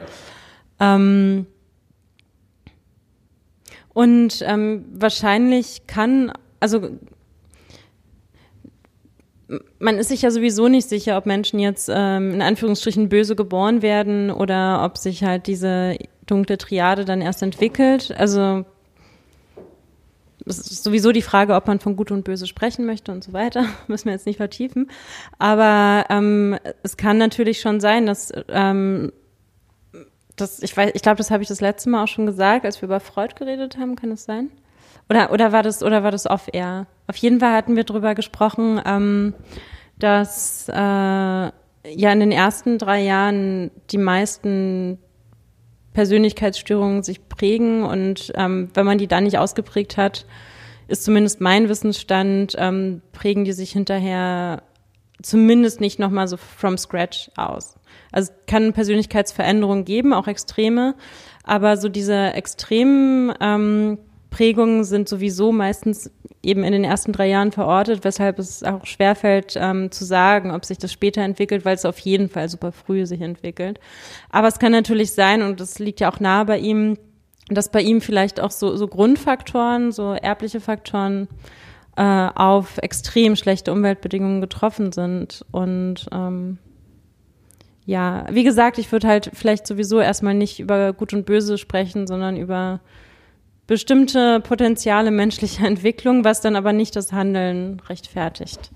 Ähm, 0.79 1.45
und 3.93 4.41
ähm, 4.47 4.85
wahrscheinlich 4.93 5.85
kann, 5.85 6.31
also 6.61 6.89
man 9.79 9.97
ist 9.97 10.07
sich 10.07 10.21
ja 10.21 10.31
sowieso 10.31 10.69
nicht 10.69 10.87
sicher, 10.87 11.17
ob 11.17 11.25
Menschen 11.25 11.59
jetzt 11.59 11.89
ähm, 11.93 12.35
in 12.35 12.41
Anführungsstrichen 12.41 13.09
böse 13.09 13.35
geboren 13.35 13.81
werden 13.81 14.31
oder 14.31 14.85
ob 14.85 14.97
sich 14.97 15.25
halt 15.25 15.47
diese 15.47 15.97
dunkle 16.25 16.57
Triade 16.57 17.03
dann 17.03 17.21
erst 17.21 17.43
entwickelt. 17.43 18.13
Also 18.17 18.63
es 20.45 20.59
ist 20.59 20.83
sowieso 20.83 21.11
die 21.11 21.21
Frage, 21.21 21.55
ob 21.55 21.67
man 21.67 21.79
von 21.79 21.95
Gut 21.95 22.11
und 22.11 22.23
Böse 22.23 22.47
sprechen 22.47 22.85
möchte 22.85 23.11
und 23.11 23.23
so 23.23 23.33
weiter. 23.33 23.65
Müssen 23.87 24.05
wir 24.05 24.13
jetzt 24.13 24.25
nicht 24.25 24.37
vertiefen. 24.37 24.89
Aber 25.39 26.05
ähm, 26.09 26.57
es 26.83 26.97
kann 26.97 27.17
natürlich 27.17 27.61
schon 27.61 27.79
sein, 27.79 28.05
dass 28.05 28.31
ähm, 28.49 29.11
das, 30.35 30.61
ich 30.61 30.75
weiß, 30.75 30.91
ich 30.93 31.01
glaube, 31.01 31.17
das 31.17 31.31
habe 31.31 31.43
ich 31.43 31.49
das 31.49 31.61
letzte 31.61 31.89
Mal 31.89 32.03
auch 32.03 32.07
schon 32.07 32.25
gesagt, 32.25 32.65
als 32.65 32.81
wir 32.81 32.87
über 32.87 32.99
Freud 32.99 33.35
geredet 33.37 33.77
haben, 33.77 33.95
kann 33.95 34.09
das 34.09 34.23
sein? 34.23 34.49
Oder, 35.09 35.31
oder 35.31 35.51
war 35.51 35.63
das, 35.63 35.83
oder 35.83 36.03
war 36.03 36.11
das 36.11 36.25
off-air? 36.25 36.87
Auf 37.07 37.15
jeden 37.17 37.39
Fall 37.39 37.53
hatten 37.53 37.75
wir 37.75 37.83
drüber 37.83 38.15
gesprochen, 38.15 38.81
ähm, 38.85 39.33
dass 39.99 40.67
äh, 40.69 40.73
ja 40.73 41.51
in 41.83 42.19
den 42.19 42.31
ersten 42.31 42.77
drei 42.77 43.01
Jahren 43.01 43.71
die 43.91 43.97
meisten 43.97 44.99
Persönlichkeitsstörungen 45.93 47.03
sich 47.03 47.27
prägen 47.27 47.83
und 47.83 48.31
ähm, 48.35 48.69
wenn 48.73 48.85
man 48.85 48.97
die 48.97 49.07
dann 49.07 49.25
nicht 49.25 49.37
ausgeprägt 49.37 49.97
hat, 49.97 50.25
ist 50.87 51.03
zumindest 51.03 51.41
mein 51.41 51.69
Wissensstand, 51.69 52.55
ähm, 52.57 53.01
prägen 53.11 53.45
die 53.45 53.53
sich 53.53 53.71
hinterher 53.71 54.63
zumindest 55.21 55.81
nicht 55.81 55.99
nochmal 55.99 56.27
so 56.27 56.37
from 56.37 56.77
scratch 56.77 57.29
aus. 57.35 57.75
Also 58.11 58.31
es 58.31 58.45
kann 58.47 58.73
Persönlichkeitsveränderungen 58.73 59.85
geben, 59.85 60.13
auch 60.13 60.27
extreme, 60.27 60.95
aber 61.43 61.77
so 61.77 61.89
diese 61.89 62.33
extremen 62.33 63.33
ähm, 63.39 63.97
Prägungen 64.31 64.85
sind 64.85 65.07
sowieso 65.07 65.51
meistens 65.51 66.09
eben 66.41 66.63
in 66.63 66.71
den 66.71 66.85
ersten 66.85 67.11
drei 67.11 67.27
Jahren 67.27 67.51
verortet, 67.51 68.03
weshalb 68.03 68.39
es 68.39 68.63
auch 68.63 68.85
schwerfällt 68.85 69.53
ähm, 69.57 69.91
zu 69.91 70.05
sagen, 70.05 70.51
ob 70.51 70.65
sich 70.65 70.79
das 70.79 70.91
später 70.91 71.21
entwickelt, 71.21 71.65
weil 71.65 71.75
es 71.75 71.85
auf 71.85 71.99
jeden 71.99 72.29
Fall 72.29 72.49
super 72.49 72.71
früh 72.71 73.05
sich 73.05 73.21
entwickelt. 73.21 73.79
Aber 74.29 74.47
es 74.47 74.57
kann 74.57 74.71
natürlich 74.71 75.11
sein, 75.11 75.43
und 75.43 75.59
das 75.59 75.77
liegt 75.77 75.99
ja 75.99 76.11
auch 76.11 76.19
nahe 76.19 76.45
bei 76.45 76.57
ihm, 76.57 76.97
dass 77.49 77.69
bei 77.69 77.81
ihm 77.81 77.99
vielleicht 78.01 78.39
auch 78.39 78.51
so, 78.51 78.75
so 78.77 78.87
Grundfaktoren, 78.87 79.91
so 79.91 80.13
erbliche 80.13 80.61
Faktoren 80.61 81.27
äh, 81.97 82.01
auf 82.33 82.77
extrem 82.77 83.35
schlechte 83.35 83.73
Umweltbedingungen 83.73 84.39
getroffen 84.39 84.93
sind. 84.93 85.45
Und 85.51 86.07
ähm, 86.13 86.57
ja, 87.85 88.25
wie 88.31 88.45
gesagt, 88.45 88.77
ich 88.77 88.91
würde 88.93 89.09
halt 89.09 89.29
vielleicht 89.33 89.67
sowieso 89.67 89.99
erstmal 89.99 90.35
nicht 90.35 90.61
über 90.61 90.93
Gut 90.93 91.13
und 91.13 91.25
Böse 91.25 91.57
sprechen, 91.57 92.07
sondern 92.07 92.37
über 92.37 92.79
bestimmte 93.71 94.41
Potenziale 94.41 95.11
menschlicher 95.11 95.65
Entwicklung, 95.65 96.25
was 96.25 96.41
dann 96.41 96.57
aber 96.57 96.73
nicht 96.73 96.93
das 96.97 97.13
Handeln 97.13 97.81
rechtfertigt. 97.87 98.69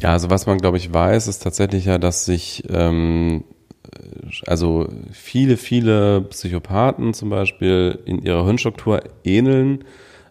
Ja, 0.00 0.12
also 0.12 0.30
was 0.30 0.46
man, 0.46 0.56
glaube 0.56 0.78
ich, 0.78 0.94
weiß, 0.94 1.28
ist 1.28 1.40
tatsächlich 1.40 1.84
ja, 1.84 1.98
dass 1.98 2.24
sich 2.24 2.64
ähm, 2.70 3.44
also 4.46 4.88
viele, 5.12 5.58
viele 5.58 6.22
Psychopathen 6.22 7.12
zum 7.12 7.28
Beispiel 7.28 7.98
in 8.06 8.22
ihrer 8.22 8.46
Hirnstruktur 8.46 9.02
ähneln 9.24 9.84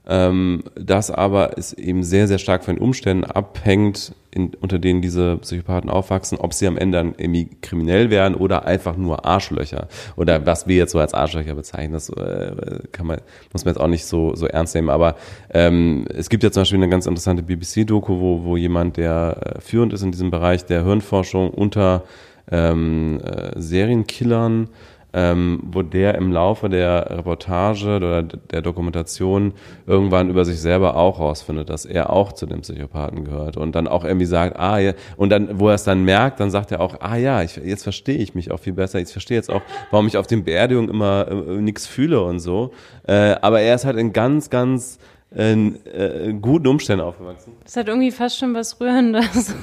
ähm, 0.08 0.64
das 0.76 1.10
aber 1.10 1.58
ist 1.58 1.74
eben 1.74 2.04
sehr, 2.04 2.28
sehr 2.28 2.38
stark 2.38 2.64
von 2.64 2.76
den 2.76 2.84
Umständen 2.84 3.24
abhängt, 3.24 4.14
in, 4.32 4.52
unter 4.60 4.78
denen 4.78 5.02
diese 5.02 5.38
Psychopathen 5.38 5.90
aufwachsen, 5.90 6.38
ob 6.38 6.54
sie 6.54 6.68
am 6.68 6.78
Ende 6.78 6.98
dann 6.98 7.16
irgendwie 7.18 7.50
kriminell 7.62 8.10
werden 8.10 8.36
oder 8.36 8.66
einfach 8.66 8.98
nur 8.98 9.26
Arschlöcher. 9.26 9.88
Oder 10.18 10.46
was 10.46 10.68
wir 10.68 10.76
jetzt 10.76 10.92
so 10.92 11.00
als 11.00 11.14
Arschlöcher 11.14 11.56
bezeichnen, 11.56 11.94
das 11.94 12.10
äh, 12.10 12.52
kann 12.92 13.08
man, 13.08 13.20
muss 13.54 13.66
man 13.66 13.74
jetzt 13.74 13.82
auch 13.82 13.88
nicht 13.88 14.06
so, 14.06 14.36
so 14.36 14.46
ernst 14.46 14.76
nehmen. 14.76 14.90
Aber 14.90 15.16
ähm, 15.54 16.06
es 16.14 16.30
gibt 16.30 16.44
ja 16.44 16.52
zum 16.52 16.62
Beispiel 16.62 16.80
eine 16.80 16.90
ganz 16.90 17.06
interessante 17.06 17.44
BBC-Doku, 17.44 18.20
wo, 18.20 18.44
wo 18.44 18.58
jemand, 18.58 18.98
der 18.98 19.38
äh, 19.58 19.62
führend 19.62 19.94
ist 19.94 20.04
in 20.04 20.12
diesem 20.12 20.32
Bereich 20.32 20.66
der 20.66 20.84
Hirnforschung 20.84 21.50
unter 21.50 22.04
ähm, 22.52 23.22
äh, 23.24 23.60
Serienkillern 23.60 24.70
ähm, 25.16 25.62
wo 25.72 25.82
der 25.82 26.16
im 26.16 26.34
Laufe 26.34 26.68
der 26.68 27.10
Reportage 27.10 27.96
oder 27.96 28.22
der 28.22 28.62
Dokumentation 28.62 29.54
irgendwann 29.88 30.30
über 30.30 30.44
sich 30.44 30.60
selber 30.60 30.98
auch 30.98 31.22
rausfindet, 31.22 31.70
dass 31.70 31.86
er 31.86 32.12
auch 32.12 32.34
zu 32.34 32.46
den 32.46 32.62
Psychopathen 32.62 33.24
gehört 33.24 33.56
und 33.56 33.76
dann 33.76 33.88
auch 33.88 34.04
irgendwie 34.04 34.26
sagt, 34.26 34.60
ah 34.60 34.78
ja, 34.78 34.92
und 35.16 35.30
dann, 35.30 35.58
wo 35.58 35.70
er 35.70 35.76
es 35.76 35.86
dann 35.86 36.04
merkt, 36.04 36.42
dann 36.42 36.52
sagt 36.52 36.74
er 36.74 36.82
auch, 36.82 37.00
ah 37.00 37.16
ja, 37.16 37.42
ich, 37.42 37.56
jetzt 37.56 37.84
verstehe 37.84 38.18
ich 38.18 38.36
mich 38.36 38.52
auch 38.52 38.60
viel 38.60 38.74
besser, 38.74 39.00
ich 39.00 39.08
verstehe 39.08 39.38
jetzt 39.38 39.50
auch, 39.50 39.62
warum 39.90 40.06
ich 40.08 40.18
auf 40.18 40.28
den 40.28 40.44
Beerdigungen 40.44 40.90
immer 40.90 41.28
äh, 41.30 41.62
nichts 41.62 41.88
fühle 41.88 42.22
und 42.22 42.40
so. 42.40 42.74
Äh, 43.08 43.36
aber 43.42 43.62
er 43.62 43.76
ist 43.76 43.86
halt 43.86 43.98
in 43.98 44.12
ganz, 44.12 44.50
ganz 44.50 45.00
in 45.36 45.86
äh, 45.86 46.34
guten 46.40 46.68
Umständen 46.68 47.04
aufgewachsen. 47.04 47.54
Das 47.64 47.76
hat 47.76 47.90
irgendwie 47.90 48.12
fast 48.12 48.40
schon 48.40 48.54
was 48.54 48.80
Rührendes. 48.80 49.54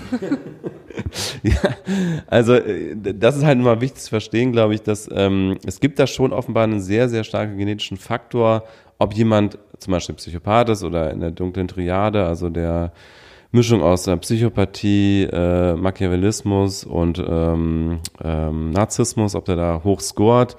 ja, 1.42 1.54
also 2.26 2.54
äh, 2.54 2.94
das 2.94 3.38
ist 3.38 3.44
halt 3.44 3.58
immer 3.58 3.80
wichtig 3.80 4.02
zu 4.02 4.10
verstehen, 4.10 4.52
glaube 4.52 4.74
ich, 4.74 4.82
dass 4.82 5.08
ähm, 5.10 5.56
es 5.66 5.80
gibt 5.80 5.98
da 5.98 6.06
schon 6.06 6.32
offenbar 6.32 6.64
einen 6.64 6.80
sehr, 6.80 7.08
sehr 7.08 7.24
starken 7.24 7.56
genetischen 7.56 7.96
Faktor, 7.96 8.64
ob 8.98 9.14
jemand 9.14 9.58
zum 9.78 9.92
Beispiel 9.92 10.14
Psychopath 10.14 10.68
ist 10.68 10.84
oder 10.84 11.10
in 11.10 11.20
der 11.20 11.30
dunklen 11.30 11.68
Triade, 11.68 12.26
also 12.26 12.50
der 12.50 12.92
Mischung 13.50 13.82
aus 13.82 14.06
äh, 14.06 14.16
Psychopathie, 14.18 15.24
äh, 15.24 15.74
Machiavellismus 15.74 16.84
und 16.84 17.18
ähm, 17.18 18.00
ähm, 18.22 18.70
Narzissmus, 18.70 19.34
ob 19.34 19.46
der 19.46 19.56
da 19.56 19.80
hoch 19.84 20.00
scored. 20.00 20.56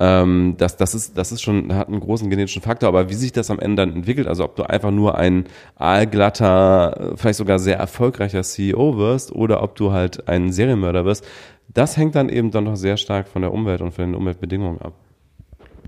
Ähm, 0.00 0.54
das, 0.58 0.76
das, 0.76 0.94
ist, 0.94 1.16
das 1.16 1.30
ist 1.30 1.42
schon, 1.42 1.74
hat 1.74 1.88
einen 1.88 2.00
großen 2.00 2.28
genetischen 2.28 2.62
Faktor, 2.62 2.88
aber 2.88 3.08
wie 3.10 3.14
sich 3.14 3.32
das 3.32 3.50
am 3.50 3.60
Ende 3.60 3.86
dann 3.86 3.94
entwickelt, 3.94 4.26
also 4.26 4.44
ob 4.44 4.56
du 4.56 4.64
einfach 4.64 4.90
nur 4.90 5.16
ein 5.16 5.44
aalglatter, 5.76 7.12
vielleicht 7.16 7.38
sogar 7.38 7.58
sehr 7.60 7.78
erfolgreicher 7.78 8.42
CEO 8.42 8.96
wirst 8.98 9.32
oder 9.32 9.62
ob 9.62 9.76
du 9.76 9.92
halt 9.92 10.28
ein 10.28 10.52
Serienmörder 10.52 11.04
wirst, 11.04 11.24
das 11.72 11.96
hängt 11.96 12.14
dann 12.16 12.28
eben 12.28 12.50
dann 12.50 12.64
noch 12.64 12.76
sehr 12.76 12.96
stark 12.96 13.28
von 13.28 13.42
der 13.42 13.52
Umwelt 13.52 13.80
und 13.80 13.92
von 13.92 14.04
den 14.04 14.14
Umweltbedingungen 14.14 14.80
ab. 14.80 14.94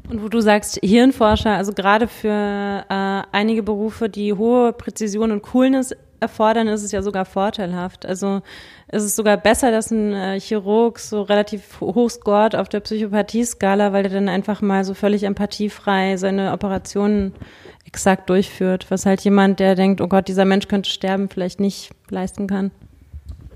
Und 0.09 0.23
wo 0.23 0.29
du 0.29 0.41
sagst, 0.41 0.79
Hirnforscher, 0.85 1.57
also 1.57 1.73
gerade 1.73 2.07
für 2.07 2.29
äh, 2.29 3.23
einige 3.33 3.65
Berufe, 3.65 4.09
die 4.09 4.33
hohe 4.33 4.73
Präzision 4.73 5.33
und 5.33 5.43
Coolness 5.43 5.97
erfordern, 6.21 6.69
ist 6.69 6.85
es 6.85 6.93
ja 6.93 7.03
sogar 7.03 7.25
vorteilhaft. 7.25 8.07
Also 8.07 8.43
es 8.89 9.03
ist 9.03 9.17
sogar 9.17 9.37
besser, 9.37 9.71
dass 9.71 9.91
ein 9.91 10.13
äh, 10.13 10.41
Chirurg 10.41 10.99
so 10.99 11.23
relativ 11.23 11.81
hoch 11.81 12.09
scored 12.09 12.55
auf 12.55 12.69
der 12.69 12.81
Psychopathie-Skala, 12.81 13.93
weil 13.93 14.05
er 14.05 14.13
dann 14.13 14.29
einfach 14.29 14.63
mal 14.63 14.85
so 14.85 14.95
völlig 14.95 15.25
empathiefrei 15.25 16.17
seine 16.17 16.53
Operationen 16.53 17.33
exakt 17.85 18.31
durchführt, 18.31 18.87
was 18.89 19.07
halt 19.07 19.23
jemand, 19.23 19.59
der 19.59 19.75
denkt, 19.75 20.01
oh 20.01 20.09
Gott, 20.09 20.29
dieser 20.29 20.45
Mensch 20.45 20.69
könnte 20.69 20.91
sterben, 20.91 21.29
vielleicht 21.29 21.59
nicht 21.59 21.91
leisten 22.11 22.47
kann. 22.47 22.71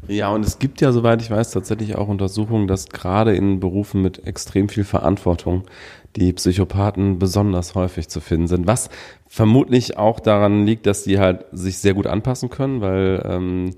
Ja, 0.09 0.31
und 0.31 0.45
es 0.45 0.59
gibt 0.59 0.81
ja, 0.81 0.91
soweit 0.91 1.23
ich 1.23 1.31
weiß, 1.31 1.53
tatsächlich 1.53 1.95
auch 1.95 2.09
Untersuchungen, 2.09 2.67
dass 2.67 2.89
gerade 2.89 3.37
in 3.37 3.61
Berufen 3.61 4.03
mit 4.03 4.27
extrem 4.27 4.69
viel 4.69 4.83
Verantwortung 4.83 5.65
die 6.17 6.33
Psychopathen 6.33 7.21
besonders 7.21 7.77
häufig 7.77 8.09
zu 8.09 8.21
finden 8.21 8.49
sind, 8.49 8.67
was 8.67 8.91
vermutlich 9.29 9.97
auch 9.97 10.19
daran 10.19 10.67
liegt, 10.67 10.87
dass 10.87 11.05
die 11.05 11.21
halt 11.21 11.45
sich 11.53 11.79
sehr 11.79 11.95
gut 11.95 12.09
anpassen 12.09 12.51
können, 12.51 12.81
weil 12.81 13.23
ähm, 13.25 13.71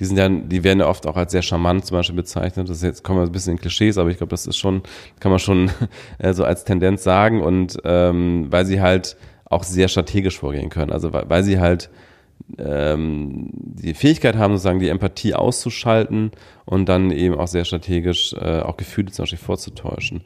die 0.00 0.06
sind 0.06 0.16
ja, 0.16 0.28
die 0.28 0.64
werden 0.64 0.80
ja 0.80 0.88
oft 0.88 1.06
auch 1.06 1.16
als 1.16 1.30
sehr 1.30 1.42
charmant 1.42 1.84
zum 1.84 1.98
Beispiel 1.98 2.16
bezeichnet. 2.16 2.68
Das 2.68 2.78
ist 2.78 2.82
jetzt 2.82 3.04
kommen 3.04 3.20
wir 3.20 3.26
ein 3.26 3.32
bisschen 3.32 3.52
in 3.52 3.60
Klischees, 3.60 3.98
aber 3.98 4.10
ich 4.10 4.16
glaube, 4.16 4.30
das 4.30 4.46
ist 4.46 4.56
schon, 4.56 4.82
kann 5.20 5.30
man 5.30 5.38
schon 5.38 5.70
äh, 6.18 6.32
so 6.32 6.42
als 6.44 6.64
Tendenz 6.64 7.04
sagen 7.04 7.42
und 7.42 7.76
ähm, 7.84 8.46
weil 8.50 8.64
sie 8.64 8.80
halt 8.80 9.16
auch 9.44 9.62
sehr 9.62 9.88
strategisch 9.88 10.38
vorgehen 10.38 10.70
können. 10.70 10.90
Also 10.90 11.12
weil, 11.12 11.28
weil 11.28 11.42
sie 11.44 11.60
halt 11.60 11.90
ähm, 12.58 13.50
die 13.52 13.92
Fähigkeit 13.92 14.36
haben, 14.36 14.54
sozusagen 14.54 14.80
die 14.80 14.88
Empathie 14.88 15.34
auszuschalten 15.34 16.30
und 16.64 16.88
dann 16.88 17.10
eben 17.10 17.34
auch 17.34 17.48
sehr 17.48 17.66
strategisch 17.66 18.32
äh, 18.32 18.60
auch 18.60 18.78
Gefühle 18.78 19.10
zum 19.10 19.24
Beispiel 19.24 19.38
vorzutäuschen. 19.38 20.22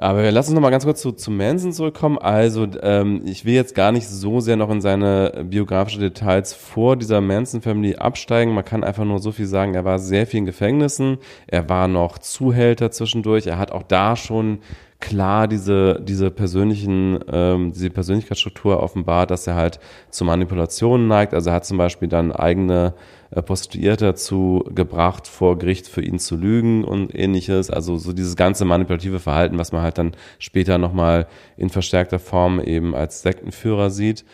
Aber 0.00 0.30
lass 0.32 0.48
uns 0.48 0.54
noch 0.54 0.62
mal 0.62 0.70
ganz 0.70 0.84
kurz 0.84 1.02
zu, 1.02 1.12
zu 1.12 1.30
Manson 1.30 1.74
zurückkommen. 1.74 2.16
Also 2.16 2.66
ähm, 2.80 3.20
ich 3.26 3.44
will 3.44 3.52
jetzt 3.52 3.74
gar 3.74 3.92
nicht 3.92 4.08
so 4.08 4.40
sehr 4.40 4.56
noch 4.56 4.70
in 4.70 4.80
seine 4.80 5.44
biografische 5.44 5.98
Details 5.98 6.54
vor 6.54 6.96
dieser 6.96 7.20
Manson-Family 7.20 7.96
absteigen. 7.96 8.54
Man 8.54 8.64
kann 8.64 8.82
einfach 8.82 9.04
nur 9.04 9.18
so 9.18 9.30
viel 9.30 9.44
sagen, 9.44 9.74
er 9.74 9.84
war 9.84 9.98
sehr 9.98 10.26
viel 10.26 10.38
in 10.38 10.46
Gefängnissen, 10.46 11.18
er 11.46 11.68
war 11.68 11.86
noch 11.86 12.16
Zuhälter 12.16 12.90
zwischendurch, 12.90 13.46
er 13.46 13.58
hat 13.58 13.72
auch 13.72 13.82
da 13.82 14.16
schon 14.16 14.60
klar 15.00 15.48
diese, 15.48 16.00
diese 16.02 16.30
persönlichen, 16.30 17.18
ähm, 17.32 17.72
diese 17.72 17.90
Persönlichkeitsstruktur 17.90 18.82
offenbart, 18.82 19.30
dass 19.30 19.46
er 19.46 19.54
halt 19.56 19.80
zu 20.10 20.24
Manipulationen 20.24 21.08
neigt. 21.08 21.34
Also 21.34 21.50
er 21.50 21.56
hat 21.56 21.64
zum 21.64 21.78
Beispiel 21.78 22.08
dann 22.08 22.32
eigene 22.32 22.94
äh, 23.30 23.42
Prostituierte 23.42 24.04
dazu 24.04 24.64
gebracht, 24.74 25.26
vor 25.26 25.58
Gericht 25.58 25.88
für 25.88 26.02
ihn 26.02 26.18
zu 26.18 26.36
lügen 26.36 26.84
und 26.84 27.14
ähnliches. 27.14 27.70
Also 27.70 27.96
so 27.96 28.12
dieses 28.12 28.36
ganze 28.36 28.64
manipulative 28.64 29.20
Verhalten, 29.20 29.58
was 29.58 29.72
man 29.72 29.82
halt 29.82 29.98
dann 29.98 30.12
später 30.38 30.78
nochmal 30.78 31.26
in 31.56 31.70
verstärkter 31.70 32.18
Form 32.18 32.60
eben 32.60 32.94
als 32.94 33.22
Sektenführer 33.22 33.90
sieht. 33.90 34.24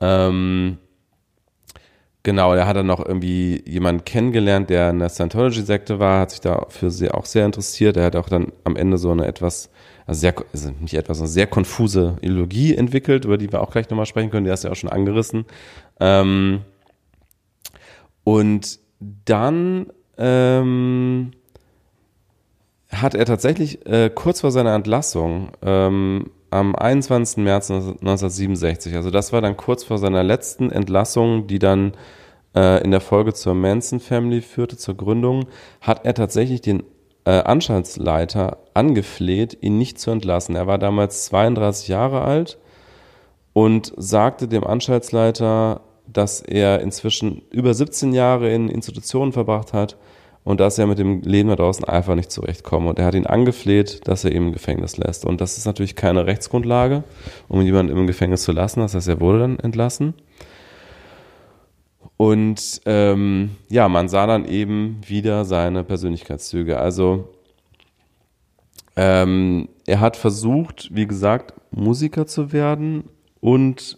Ähm, 0.00 0.78
Genau, 2.24 2.52
er 2.52 2.66
hat 2.66 2.76
dann 2.76 2.86
noch 2.86 3.02
irgendwie 3.02 3.62
jemanden 3.66 4.04
kennengelernt, 4.04 4.68
der 4.68 4.90
in 4.90 4.98
der 4.98 5.08
Scientology-Sekte 5.08 5.98
war, 5.98 6.20
hat 6.20 6.30
sich 6.32 6.40
dafür 6.40 6.90
sehr, 6.90 7.16
auch 7.16 7.24
sehr 7.24 7.46
interessiert. 7.46 7.96
Er 7.96 8.04
hat 8.04 8.16
auch 8.16 8.28
dann 8.28 8.52
am 8.64 8.76
Ende 8.76 8.98
so 8.98 9.10
eine 9.10 9.24
etwas 9.24 9.70
also 10.08 10.20
sehr, 10.20 10.34
also 10.54 10.70
nicht 10.80 10.94
etwas, 10.94 11.18
eine 11.18 11.28
sehr 11.28 11.46
konfuse 11.46 12.16
Ideologie 12.22 12.74
entwickelt, 12.74 13.26
über 13.26 13.36
die 13.36 13.52
wir 13.52 13.60
auch 13.60 13.70
gleich 13.70 13.90
nochmal 13.90 14.06
sprechen 14.06 14.30
können, 14.30 14.46
die 14.46 14.50
hast 14.50 14.64
du 14.64 14.68
ja 14.68 14.72
auch 14.72 14.76
schon 14.76 14.88
angerissen. 14.90 15.44
Ähm, 16.00 16.62
und 18.24 18.80
dann 19.26 19.86
ähm, 20.16 21.32
hat 22.90 23.14
er 23.14 23.26
tatsächlich 23.26 23.84
äh, 23.86 24.10
kurz 24.12 24.40
vor 24.40 24.50
seiner 24.50 24.74
Entlassung 24.74 25.50
ähm, 25.60 26.30
am 26.50 26.74
21. 26.74 27.44
März 27.44 27.70
1967, 27.70 28.96
also 28.96 29.10
das 29.10 29.34
war 29.34 29.42
dann 29.42 29.58
kurz 29.58 29.84
vor 29.84 29.98
seiner 29.98 30.24
letzten 30.24 30.70
Entlassung, 30.70 31.46
die 31.46 31.58
dann 31.58 31.92
äh, 32.56 32.82
in 32.82 32.92
der 32.92 33.02
Folge 33.02 33.34
zur 33.34 33.54
Manson 33.54 34.00
Family 34.00 34.40
führte, 34.40 34.78
zur 34.78 34.96
Gründung, 34.96 35.48
hat 35.82 36.06
er 36.06 36.14
tatsächlich 36.14 36.62
den 36.62 36.82
äh, 37.28 37.42
Anstaltsleiter 37.42 38.56
angefleht, 38.72 39.58
ihn 39.60 39.76
nicht 39.76 39.98
zu 39.98 40.10
entlassen. 40.10 40.56
Er 40.56 40.66
war 40.66 40.78
damals 40.78 41.26
32 41.26 41.88
Jahre 41.88 42.22
alt 42.22 42.56
und 43.52 43.92
sagte 43.98 44.48
dem 44.48 44.64
Anstaltsleiter, 44.64 45.82
dass 46.06 46.40
er 46.40 46.80
inzwischen 46.80 47.42
über 47.50 47.74
17 47.74 48.14
Jahre 48.14 48.50
in 48.50 48.70
Institutionen 48.70 49.32
verbracht 49.32 49.74
hat 49.74 49.98
und 50.42 50.58
dass 50.58 50.78
er 50.78 50.86
mit 50.86 50.98
dem 50.98 51.20
Leben 51.20 51.50
da 51.50 51.56
draußen 51.56 51.84
einfach 51.84 52.14
nicht 52.14 52.32
zurechtkomme. 52.32 52.88
Und 52.88 52.98
er 52.98 53.04
hat 53.04 53.14
ihn 53.14 53.26
angefleht, 53.26 54.08
dass 54.08 54.24
er 54.24 54.30
ihn 54.30 54.46
im 54.46 54.52
Gefängnis 54.54 54.96
lässt. 54.96 55.26
Und 55.26 55.42
das 55.42 55.58
ist 55.58 55.66
natürlich 55.66 55.96
keine 55.96 56.24
Rechtsgrundlage, 56.24 57.04
um 57.46 57.60
jemanden 57.60 57.94
im 57.94 58.06
Gefängnis 58.06 58.42
zu 58.42 58.52
lassen. 58.52 58.80
Das 58.80 58.94
heißt, 58.94 59.08
er 59.08 59.20
wurde 59.20 59.40
dann 59.40 59.58
entlassen. 59.58 60.14
Und 62.18 62.82
ähm, 62.84 63.50
ja, 63.70 63.88
man 63.88 64.08
sah 64.08 64.26
dann 64.26 64.44
eben 64.44 65.00
wieder 65.06 65.44
seine 65.44 65.84
Persönlichkeitszüge. 65.84 66.78
Also 66.78 67.28
ähm, 68.96 69.68
er 69.86 70.00
hat 70.00 70.16
versucht, 70.16 70.88
wie 70.92 71.06
gesagt, 71.06 71.54
Musiker 71.70 72.26
zu 72.26 72.52
werden 72.52 73.04
und 73.40 73.96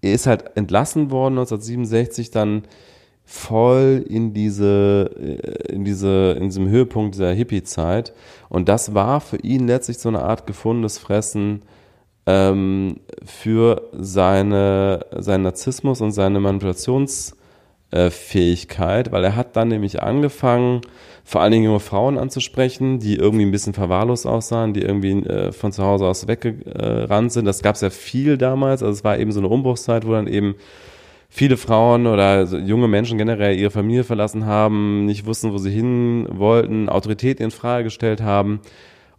er 0.00 0.14
ist 0.14 0.26
halt 0.26 0.56
entlassen 0.56 1.10
worden 1.10 1.34
1967 1.34 2.30
dann 2.30 2.62
voll 3.26 4.04
in 4.08 4.32
diese, 4.32 5.10
äh, 5.18 5.72
in 5.72 5.84
diese, 5.84 6.32
in 6.38 6.44
diesem 6.44 6.68
Höhepunkt 6.68 7.14
dieser 7.14 7.32
Hippie-Zeit. 7.32 8.14
Und 8.48 8.70
das 8.70 8.94
war 8.94 9.20
für 9.20 9.36
ihn 9.36 9.66
letztlich 9.66 9.98
so 9.98 10.08
eine 10.08 10.22
Art 10.22 10.46
gefundenes 10.46 10.96
Fressen 10.96 11.62
ähm, 12.26 13.00
für 13.24 13.90
seine, 13.92 15.06
seinen 15.18 15.42
Narzissmus 15.42 16.00
und 16.00 16.12
seine 16.12 16.40
Manipulationsfähigkeit, 16.40 19.12
weil 19.12 19.24
er 19.24 19.36
hat 19.36 19.56
dann 19.56 19.68
nämlich 19.68 20.02
angefangen, 20.02 20.80
vor 21.26 21.40
allen 21.40 21.52
Dingen 21.52 21.64
junge 21.64 21.80
Frauen 21.80 22.18
anzusprechen, 22.18 22.98
die 22.98 23.16
irgendwie 23.16 23.46
ein 23.46 23.50
bisschen 23.50 23.72
verwahrlost 23.72 24.26
aussahen, 24.26 24.74
die 24.74 24.82
irgendwie 24.82 25.26
äh, 25.26 25.52
von 25.52 25.72
zu 25.72 25.82
Hause 25.82 26.06
aus 26.06 26.28
weggerannt 26.28 27.32
sind. 27.32 27.46
Das 27.46 27.62
gab 27.62 27.76
es 27.76 27.80
ja 27.80 27.90
viel 27.90 28.36
damals. 28.36 28.82
Also 28.82 28.92
es 28.92 29.04
war 29.04 29.18
eben 29.18 29.32
so 29.32 29.40
eine 29.40 29.48
Umbruchszeit, 29.48 30.06
wo 30.06 30.12
dann 30.12 30.26
eben 30.26 30.54
viele 31.30 31.56
Frauen 31.56 32.06
oder 32.06 32.44
junge 32.44 32.88
Menschen 32.88 33.18
generell 33.18 33.58
ihre 33.58 33.70
Familie 33.70 34.04
verlassen 34.04 34.46
haben, 34.46 35.06
nicht 35.06 35.26
wussten, 35.26 35.52
wo 35.52 35.58
sie 35.58 35.70
hin 35.70 36.26
wollten, 36.30 36.88
Autorität 36.88 37.40
in 37.40 37.50
Frage 37.50 37.84
gestellt 37.84 38.22
haben. 38.22 38.60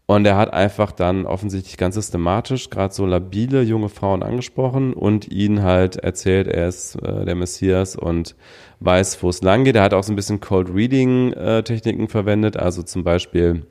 Und 0.07 0.25
er 0.25 0.37
hat 0.37 0.53
einfach 0.53 0.91
dann 0.91 1.25
offensichtlich 1.25 1.77
ganz 1.77 1.95
systematisch 1.95 2.69
gerade 2.69 2.93
so 2.93 3.07
labile 3.07 3.63
junge 3.63 3.89
Frauen 3.89 4.21
angesprochen 4.21 4.93
und 4.93 5.31
ihnen 5.31 5.63
halt 5.63 5.95
erzählt, 5.95 6.47
er 6.47 6.67
ist 6.67 6.95
äh, 7.01 7.25
der 7.25 7.33
Messias 7.33 7.95
und 7.95 8.35
weiß, 8.81 9.23
wo 9.23 9.29
es 9.29 9.41
lang 9.41 9.63
geht. 9.63 9.75
Er 9.75 9.81
hat 9.81 9.95
auch 9.95 10.03
so 10.03 10.13
ein 10.13 10.15
bisschen 10.15 10.41
Cold 10.41 10.69
Reading 10.71 11.33
äh, 11.33 12.07
verwendet. 12.07 12.55
Also 12.55 12.83
zum 12.83 13.03
Beispiel 13.03 13.65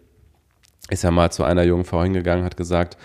ist 0.91 1.05
er 1.05 1.13
mal 1.13 1.31
zu 1.31 1.45
einer 1.45 1.63
jungen 1.63 1.85
Frau 1.85 2.03
hingegangen, 2.03 2.45
hat 2.45 2.57
gesagt, 2.57 2.97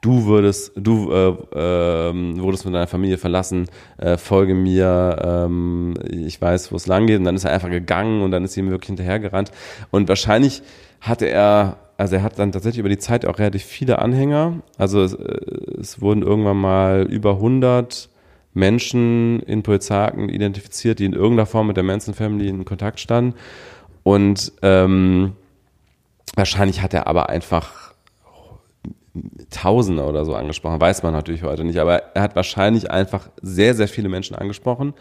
du 0.00 0.26
würdest, 0.26 0.72
du 0.76 1.10
äh, 1.10 1.28
äh, 1.58 2.40
wurdest 2.40 2.62
von 2.62 2.72
deiner 2.72 2.86
Familie 2.86 3.18
verlassen, 3.18 3.68
äh, 3.98 4.16
folge 4.16 4.54
mir, 4.54 5.18
ähm, 5.22 5.94
ich 6.08 6.40
weiß, 6.40 6.70
wo 6.70 6.76
es 6.76 6.86
lang 6.86 7.06
geht. 7.06 7.18
Und 7.18 7.24
dann 7.24 7.34
ist 7.34 7.44
er 7.44 7.52
einfach 7.52 7.70
gegangen 7.70 8.22
und 8.22 8.30
dann 8.30 8.44
ist 8.44 8.52
sie 8.52 8.60
ihm 8.60 8.70
wirklich 8.70 8.88
hinterhergerannt. 8.88 9.50
Und 9.90 10.08
wahrscheinlich 10.08 10.62
hatte 11.00 11.26
er, 11.26 11.78
also 11.96 12.16
er 12.16 12.22
hat 12.22 12.38
dann 12.38 12.52
tatsächlich 12.52 12.80
über 12.80 12.88
die 12.88 12.98
Zeit 12.98 13.26
auch 13.26 13.38
relativ 13.38 13.64
viele 13.64 13.98
Anhänger. 14.00 14.62
Also 14.78 15.02
es, 15.02 15.14
äh, 15.14 15.80
es 15.80 16.00
wurden 16.00 16.22
irgendwann 16.22 16.58
mal 16.58 17.06
über 17.08 17.32
100 17.32 18.08
Menschen 18.54 19.40
in 19.40 19.62
Polizeiakten 19.62 20.28
identifiziert, 20.28 20.98
die 20.98 21.04
in 21.04 21.12
irgendeiner 21.12 21.46
Form 21.46 21.66
mit 21.66 21.76
der 21.76 21.84
Manson 21.84 22.14
Family 22.14 22.48
in 22.48 22.64
Kontakt 22.64 23.00
standen. 23.00 23.34
Und 24.02 24.52
ähm, 24.62 25.32
wahrscheinlich 26.34 26.82
hat 26.82 26.94
er 26.94 27.06
aber 27.06 27.28
einfach 27.28 27.86
Tausende 29.50 30.04
oder 30.04 30.24
so 30.24 30.34
angesprochen, 30.34 30.80
weiß 30.80 31.02
man 31.02 31.12
natürlich 31.12 31.42
heute 31.42 31.64
nicht, 31.64 31.78
aber 31.78 32.14
er 32.14 32.22
hat 32.22 32.36
wahrscheinlich 32.36 32.90
einfach 32.90 33.28
sehr, 33.40 33.74
sehr 33.74 33.88
viele 33.88 34.08
Menschen 34.08 34.36
angesprochen, 34.36 34.92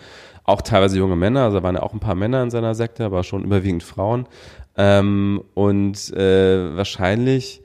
auch 0.46 0.62
teilweise 0.62 0.98
junge 0.98 1.16
Männer, 1.18 1.44
also 1.44 1.62
waren 1.64 1.76
ja 1.76 1.84
auch 1.84 1.94
ein 1.94 2.00
paar 2.00 2.16
Männer 2.16 2.42
in 2.42 2.50
seiner 2.50 2.76
Sekte, 2.76 3.04
aber 3.04 3.24
schon 3.24 3.44
überwiegend 3.44 3.84
Frauen. 3.84 4.28
Ähm, 4.78 5.42
und 5.54 6.14
äh, 6.14 6.76
wahrscheinlich 6.76 7.62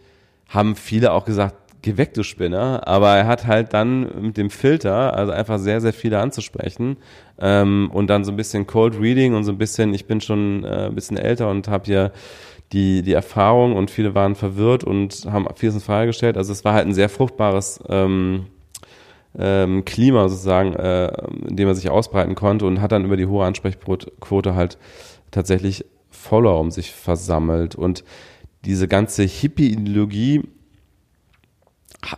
haben 0.48 0.76
viele 0.76 1.12
auch 1.12 1.24
gesagt, 1.24 1.56
geh 1.82 1.96
weg, 1.96 2.14
du 2.14 2.22
Spinner, 2.22 2.86
aber 2.86 3.16
er 3.16 3.26
hat 3.26 3.46
halt 3.46 3.72
dann 3.72 4.22
mit 4.22 4.36
dem 4.36 4.50
Filter, 4.50 5.14
also 5.16 5.32
einfach 5.32 5.58
sehr, 5.58 5.80
sehr 5.80 5.92
viele 5.92 6.18
anzusprechen 6.18 6.98
ähm, 7.38 7.90
und 7.92 8.08
dann 8.08 8.24
so 8.24 8.32
ein 8.32 8.36
bisschen 8.36 8.66
Cold 8.66 9.00
Reading 9.00 9.34
und 9.34 9.44
so 9.44 9.52
ein 9.52 9.58
bisschen, 9.58 9.94
ich 9.94 10.06
bin 10.06 10.20
schon 10.20 10.64
äh, 10.64 10.86
ein 10.86 10.94
bisschen 10.94 11.16
älter 11.16 11.48
und 11.50 11.68
habe 11.68 11.84
hier 11.86 12.12
die, 12.72 13.02
die 13.02 13.12
Erfahrung 13.12 13.74
und 13.74 13.90
viele 13.90 14.14
waren 14.14 14.34
verwirrt 14.34 14.84
und 14.84 15.26
haben 15.26 15.46
vieles 15.56 15.74
in 15.74 15.80
Frage 15.80 16.08
gestellt. 16.08 16.36
Also 16.36 16.52
es 16.52 16.64
war 16.64 16.74
halt 16.74 16.86
ein 16.86 16.94
sehr 16.94 17.08
fruchtbares 17.08 17.80
ähm, 17.88 18.46
ähm, 19.38 19.84
Klima 19.84 20.28
sozusagen, 20.28 20.74
äh, 20.74 21.10
in 21.48 21.56
dem 21.56 21.68
er 21.68 21.74
sich 21.74 21.90
ausbreiten 21.90 22.34
konnte 22.34 22.66
und 22.66 22.80
hat 22.80 22.92
dann 22.92 23.04
über 23.04 23.16
die 23.16 23.26
hohe 23.26 23.44
Ansprechquote 23.44 24.54
halt 24.54 24.78
tatsächlich 25.30 25.84
Follower 26.20 26.60
um 26.60 26.70
sich 26.70 26.92
versammelt. 26.92 27.74
Und 27.74 28.04
diese 28.64 28.88
ganze 28.88 29.22
Hippie-Ideologie, 29.22 30.42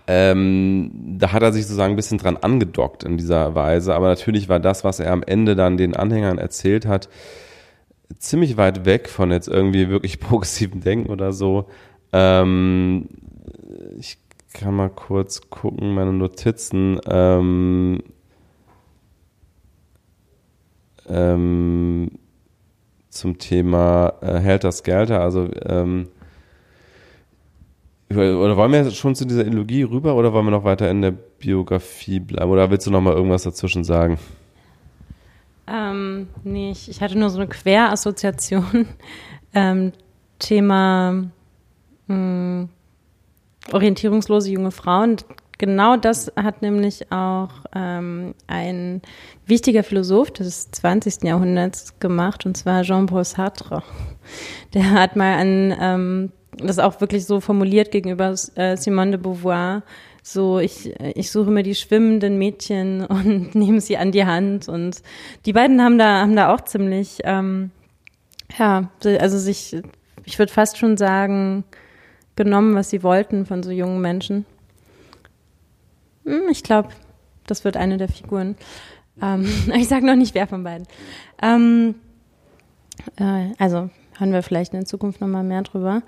ähm, 0.07 0.91
da 1.19 1.33
hat 1.33 1.43
er 1.43 1.53
sich 1.53 1.65
sozusagen 1.65 1.95
ein 1.95 1.97
bisschen 1.97 2.19
dran 2.19 2.37
angedockt 2.37 3.05
in 3.05 3.17
dieser 3.17 3.55
Weise. 3.55 3.95
Aber 3.95 4.09
natürlich 4.09 4.49
war 4.49 4.61
das, 4.61 4.85
was 4.85 5.01
er 5.01 5.13
am 5.13 5.23
Ende 5.23 5.57
dann 5.57 5.77
den 5.77 5.97
Anhängern 5.97 6.39
erzählt 6.39 6.87
hat, 6.87 7.09
ziemlich 8.19 8.57
weit 8.57 8.85
weg 8.85 9.09
von 9.09 9.31
jetzt 9.31 9.49
irgendwie 9.49 9.89
wirklich 9.89 10.21
progressiven 10.21 10.81
Denken 10.81 11.11
oder 11.11 11.33
so. 11.33 11.67
Ähm, 12.13 13.09
ich 13.99 14.19
kann 14.53 14.75
mal 14.75 14.91
kurz 14.91 15.49
gucken, 15.49 15.95
meine 15.95 16.13
Notizen. 16.13 17.01
Ähm, 17.09 18.03
ähm, 21.09 22.11
zum 23.13 23.39
Thema 23.39 24.15
äh, 24.23 24.39
Helter 24.39 24.73
Skelter, 24.73 25.21
also 25.21 25.49
ähm, 25.67 26.09
oder 28.11 28.57
wollen 28.57 28.73
wir 28.73 28.91
schon 28.91 29.15
zu 29.15 29.27
dieser 29.27 29.47
Ideologie 29.47 29.83
rüber 29.85 30.15
oder 30.15 30.33
wollen 30.33 30.47
wir 30.47 30.51
noch 30.51 30.65
weiter 30.65 30.91
in 30.91 31.03
der 31.03 31.13
Biografie 31.13 32.21
bleiben? 32.21 32.51
Oder 32.51 32.71
willst 32.71 32.87
du 32.87 32.91
noch 32.91 33.01
mal 33.01 33.15
irgendwas 33.15 33.45
dazwischen 33.45 33.85
sagen? 33.85 34.19
Ähm, 35.67 36.29
nee, 36.45 36.73
ich, 36.73 36.91
ich 36.91 37.01
hatte 37.01 37.19
nur 37.19 37.31
so 37.31 37.39
eine 37.39 37.49
Querassoziation. 37.49 38.87
Ähm, 39.55 39.93
Thema 40.39 41.13
mh, 42.07 42.09
hm, 42.09 42.69
orientierungslose 43.71 44.51
junge 44.51 44.71
Frauen. 44.71 45.17
Genau 45.63 45.97
das 45.97 46.33
hat 46.35 46.61
nämlich 46.61 47.13
auch 47.13 47.51
ähm, 47.73 48.35
ein 48.49 49.01
wichtiger 49.47 49.85
Philosoph 49.85 50.33
des 50.33 50.73
20. 50.73 51.23
Jahrhunderts 51.23 52.01
gemacht, 52.01 52.45
und 52.45 52.57
zwar 52.57 52.83
Jean-Paul 52.83 53.25
Sartre. 53.25 53.85
Der 54.75 54.91
hat 54.91 55.15
mal 55.15 55.39
an, 55.39 55.77
ähm, 55.81 56.33
das 56.57 56.81
auch 56.81 57.01
wirklich 57.01 57.27
so 57.27 57.39
formuliert 57.39 57.93
gegenüber 57.93 58.35
äh, 58.57 58.77
Simone 58.77 59.13
de 59.13 59.21
Beauvoir, 59.21 59.85
so 60.21 60.59
ich, 60.59 61.01
ich 61.15 61.31
suche 61.31 61.53
mir 61.53 61.63
die 61.63 61.77
schwimmenden 61.77 62.39
Mädchen 62.39 63.07
und 63.07 63.55
nehme 63.55 63.81
sie 63.81 63.97
an 63.97 64.11
die 64.11 64.27
Hand 64.27 64.69
und 64.69 65.01
die 65.47 65.53
beiden 65.53 65.81
haben 65.81 65.97
da, 65.97 66.23
haben 66.23 66.35
da 66.35 66.53
auch 66.53 66.63
ziemlich, 66.63 67.21
ähm, 67.23 67.71
ja, 68.59 68.91
also 69.05 69.39
sich, 69.39 69.81
ich 70.25 70.41
würde 70.41 70.53
fast 70.53 70.79
schon 70.79 70.97
sagen, 70.97 71.63
genommen, 72.35 72.75
was 72.75 72.91
sie 72.91 73.05
wollten 73.05 73.47
von 73.47 73.63
so 73.63 73.71
jungen 73.71 74.01
Menschen. 74.01 74.45
Hm, 76.25 76.49
ich 76.51 76.63
glaube, 76.63 76.89
das 77.47 77.65
wird 77.65 77.77
eine 77.77 77.99
der 77.99 78.09
Figuren. 78.09 78.57
Ähm, 79.21 79.47
ich 79.75 79.89
sage 79.89 80.07
noch 80.07 80.17
nicht, 80.17 80.35
wer 80.35 80.47
von 80.47 80.65
beiden. 80.65 80.87
Ähm, 81.41 81.95
äh, 83.17 83.53
also 83.59 83.91
hören 84.19 84.33
wir 84.33 84.43
vielleicht 84.43 84.75
in 84.75 84.87
Zukunft 84.87 85.21
noch 85.21 85.29
mal 85.29 85.43
mehr 85.43 85.63
drüber. 85.63 86.03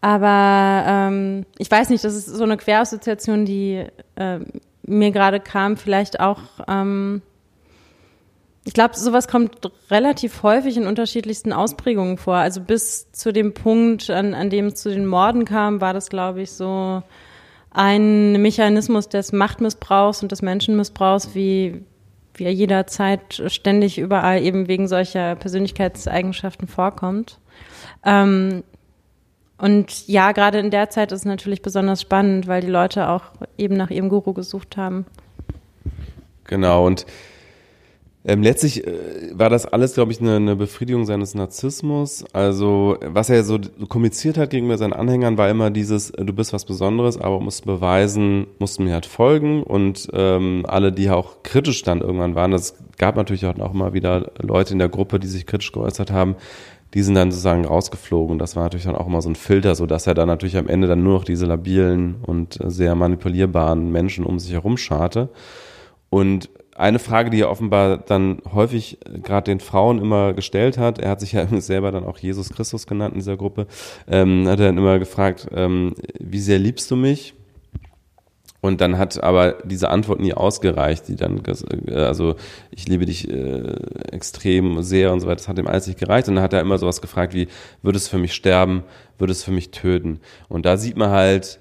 Aber 0.00 0.84
ähm, 0.86 1.44
ich 1.58 1.70
weiß 1.70 1.90
nicht, 1.90 2.04
das 2.04 2.14
ist 2.14 2.26
so 2.26 2.44
eine 2.44 2.56
Querassoziation, 2.56 3.44
die 3.44 3.84
äh, 4.14 4.38
mir 4.82 5.10
gerade 5.10 5.40
kam, 5.40 5.76
vielleicht 5.76 6.20
auch. 6.20 6.40
Ähm, 6.68 7.22
ich 8.64 8.74
glaube, 8.74 8.96
sowas 8.96 9.28
kommt 9.28 9.72
relativ 9.90 10.42
häufig 10.42 10.76
in 10.76 10.86
unterschiedlichsten 10.86 11.52
Ausprägungen 11.52 12.18
vor. 12.18 12.36
Also 12.36 12.60
bis 12.60 13.10
zu 13.12 13.32
dem 13.32 13.54
Punkt, 13.54 14.10
an, 14.10 14.34
an 14.34 14.50
dem 14.50 14.66
es 14.66 14.74
zu 14.74 14.90
den 14.90 15.06
Morden 15.06 15.44
kam, 15.44 15.80
war 15.80 15.94
das, 15.94 16.10
glaube 16.10 16.42
ich, 16.42 16.52
so 16.52 17.02
ein 17.78 18.42
Mechanismus 18.42 19.08
des 19.08 19.32
Machtmissbrauchs 19.32 20.22
und 20.22 20.32
des 20.32 20.42
Menschenmissbrauchs, 20.42 21.34
wie, 21.34 21.84
er 22.38 22.52
jederzeit 22.52 23.42
ständig 23.46 23.98
überall 23.98 24.42
eben 24.42 24.68
wegen 24.68 24.86
solcher 24.88 25.34
Persönlichkeitseigenschaften 25.36 26.68
vorkommt. 26.68 27.38
Ähm, 28.04 28.62
Und 29.58 30.06
ja, 30.06 30.30
gerade 30.30 30.60
in 30.60 30.70
der 30.70 30.88
Zeit 30.88 31.10
ist 31.10 31.20
es 31.20 31.24
natürlich 31.24 31.62
besonders 31.62 32.00
spannend, 32.00 32.46
weil 32.46 32.60
die 32.60 32.70
Leute 32.70 33.08
auch 33.08 33.24
eben 33.56 33.76
nach 33.76 33.90
ihrem 33.90 34.08
Guru 34.08 34.32
gesucht 34.32 34.76
haben. 34.76 35.04
Genau, 36.44 36.86
und 36.86 37.06
ähm, 38.24 38.42
letztlich 38.42 38.86
äh, 38.86 38.92
war 39.32 39.48
das 39.48 39.64
alles, 39.64 39.94
glaube 39.94 40.12
ich, 40.12 40.20
eine, 40.20 40.36
eine 40.36 40.56
Befriedigung 40.56 41.06
seines 41.06 41.34
Narzissmus. 41.34 42.24
Also, 42.32 42.96
was 43.00 43.30
er 43.30 43.44
so 43.44 43.58
kommuniziert 43.88 44.36
hat 44.36 44.50
gegenüber 44.50 44.76
seinen 44.76 44.92
Anhängern, 44.92 45.38
war 45.38 45.48
immer 45.48 45.70
dieses, 45.70 46.10
äh, 46.10 46.24
du 46.24 46.32
bist 46.32 46.52
was 46.52 46.64
Besonderes, 46.64 47.16
aber 47.16 47.40
musst 47.40 47.64
beweisen, 47.64 48.48
mussten 48.58 48.84
mir 48.84 48.94
halt 48.94 49.06
folgen. 49.06 49.62
Und 49.62 50.08
ähm, 50.12 50.64
alle, 50.66 50.92
die 50.92 51.08
auch 51.10 51.42
kritisch 51.44 51.82
dann 51.84 52.00
irgendwann 52.00 52.34
waren, 52.34 52.50
das 52.50 52.74
gab 52.98 53.16
natürlich 53.16 53.46
auch 53.46 53.72
immer 53.72 53.94
wieder 53.94 54.32
Leute 54.40 54.72
in 54.72 54.80
der 54.80 54.88
Gruppe, 54.88 55.20
die 55.20 55.28
sich 55.28 55.46
kritisch 55.46 55.70
geäußert 55.70 56.10
haben, 56.10 56.34
die 56.94 57.02
sind 57.02 57.14
dann 57.14 57.30
sozusagen 57.30 57.66
rausgeflogen. 57.66 58.38
Das 58.38 58.56
war 58.56 58.64
natürlich 58.64 58.86
dann 58.86 58.96
auch 58.96 59.06
immer 59.06 59.22
so 59.22 59.28
ein 59.28 59.36
Filter, 59.36 59.74
so 59.74 59.86
dass 59.86 60.06
er 60.06 60.14
dann 60.14 60.28
natürlich 60.28 60.56
am 60.56 60.68
Ende 60.68 60.88
dann 60.88 61.02
nur 61.02 61.14
noch 61.14 61.24
diese 61.24 61.46
labilen 61.46 62.16
und 62.26 62.60
äh, 62.60 62.70
sehr 62.70 62.96
manipulierbaren 62.96 63.92
Menschen 63.92 64.24
um 64.24 64.38
sich 64.38 64.52
herum 64.52 64.76
scharte. 64.76 65.28
Und 66.10 66.48
eine 66.78 66.98
Frage, 66.98 67.30
die 67.30 67.40
er 67.40 67.50
offenbar 67.50 67.98
dann 67.98 68.40
häufig 68.52 68.98
äh, 69.04 69.18
gerade 69.18 69.50
den 69.50 69.60
Frauen 69.60 70.00
immer 70.00 70.32
gestellt 70.32 70.78
hat, 70.78 70.98
er 70.98 71.10
hat 71.10 71.20
sich 71.20 71.32
ja 71.32 71.46
selber 71.60 71.90
dann 71.90 72.04
auch 72.04 72.18
Jesus 72.18 72.50
Christus 72.50 72.86
genannt 72.86 73.14
in 73.14 73.20
dieser 73.20 73.36
Gruppe, 73.36 73.66
ähm, 74.08 74.46
hat 74.48 74.60
er 74.60 74.66
dann 74.66 74.78
immer 74.78 74.98
gefragt, 74.98 75.48
ähm, 75.52 75.94
wie 76.18 76.40
sehr 76.40 76.58
liebst 76.58 76.90
du 76.90 76.96
mich? 76.96 77.34
Und 78.60 78.80
dann 78.80 78.98
hat 78.98 79.22
aber 79.22 79.58
diese 79.64 79.88
Antwort 79.88 80.18
nie 80.20 80.34
ausgereicht, 80.34 81.06
die 81.06 81.16
dann, 81.16 81.42
äh, 81.86 81.94
also 81.94 82.34
ich 82.70 82.88
liebe 82.88 83.06
dich 83.06 83.30
äh, 83.30 83.76
extrem 84.10 84.82
sehr 84.82 85.12
und 85.12 85.20
so 85.20 85.26
weiter, 85.26 85.36
das 85.36 85.48
hat 85.48 85.58
ihm 85.58 85.68
alles 85.68 85.86
nicht 85.86 85.98
gereicht. 85.98 86.28
Und 86.28 86.36
dann 86.36 86.44
hat 86.44 86.52
er 86.52 86.60
immer 86.60 86.78
sowas 86.78 87.00
gefragt 87.00 87.34
wie, 87.34 87.48
würdest 87.82 88.06
du 88.06 88.10
für 88.10 88.18
mich 88.18 88.34
sterben, 88.34 88.82
würdest 89.16 89.42
du 89.42 89.46
für 89.46 89.52
mich 89.52 89.70
töten? 89.70 90.20
Und 90.48 90.66
da 90.66 90.76
sieht 90.76 90.96
man 90.96 91.10
halt, 91.10 91.60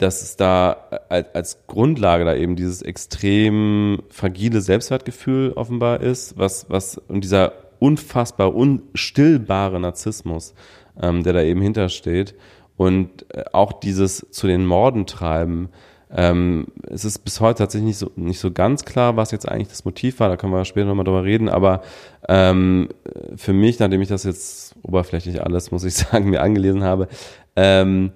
dass 0.00 0.22
es 0.22 0.36
da 0.36 0.88
als, 1.10 1.34
als 1.34 1.66
Grundlage 1.66 2.24
da 2.24 2.34
eben 2.34 2.56
dieses 2.56 2.80
extrem 2.80 4.02
fragile 4.08 4.62
Selbstwertgefühl 4.62 5.52
offenbar 5.52 6.00
ist, 6.00 6.38
was, 6.38 6.70
was, 6.70 6.96
und 6.96 7.22
dieser 7.22 7.52
unfassbar 7.80 8.54
unstillbare 8.54 9.78
Narzissmus, 9.78 10.54
ähm, 11.00 11.22
der 11.22 11.34
da 11.34 11.42
eben 11.42 11.60
hintersteht. 11.60 12.34
Und 12.78 13.26
äh, 13.34 13.44
auch 13.52 13.74
dieses 13.74 14.26
zu 14.30 14.46
den 14.46 14.64
Morden 14.64 15.04
treiben, 15.04 15.68
ähm, 16.10 16.68
es 16.88 17.04
ist 17.04 17.18
bis 17.18 17.40
heute 17.40 17.58
tatsächlich 17.58 17.88
nicht 17.88 17.98
so, 17.98 18.10
nicht 18.16 18.40
so 18.40 18.50
ganz 18.50 18.86
klar, 18.86 19.16
was 19.16 19.32
jetzt 19.32 19.46
eigentlich 19.46 19.68
das 19.68 19.84
Motiv 19.84 20.18
war, 20.18 20.30
da 20.30 20.38
können 20.38 20.52
wir 20.52 20.64
später 20.64 20.86
nochmal 20.86 21.04
drüber 21.04 21.24
reden, 21.24 21.50
aber 21.50 21.82
ähm, 22.26 22.88
für 23.36 23.52
mich, 23.52 23.78
nachdem 23.78 24.00
ich 24.00 24.08
das 24.08 24.24
jetzt 24.24 24.74
oberflächlich 24.82 25.42
alles, 25.44 25.70
muss 25.70 25.84
ich 25.84 25.94
sagen, 25.94 26.30
mir 26.30 26.40
angelesen 26.40 26.84
habe, 26.84 27.08
ähm, 27.54 28.12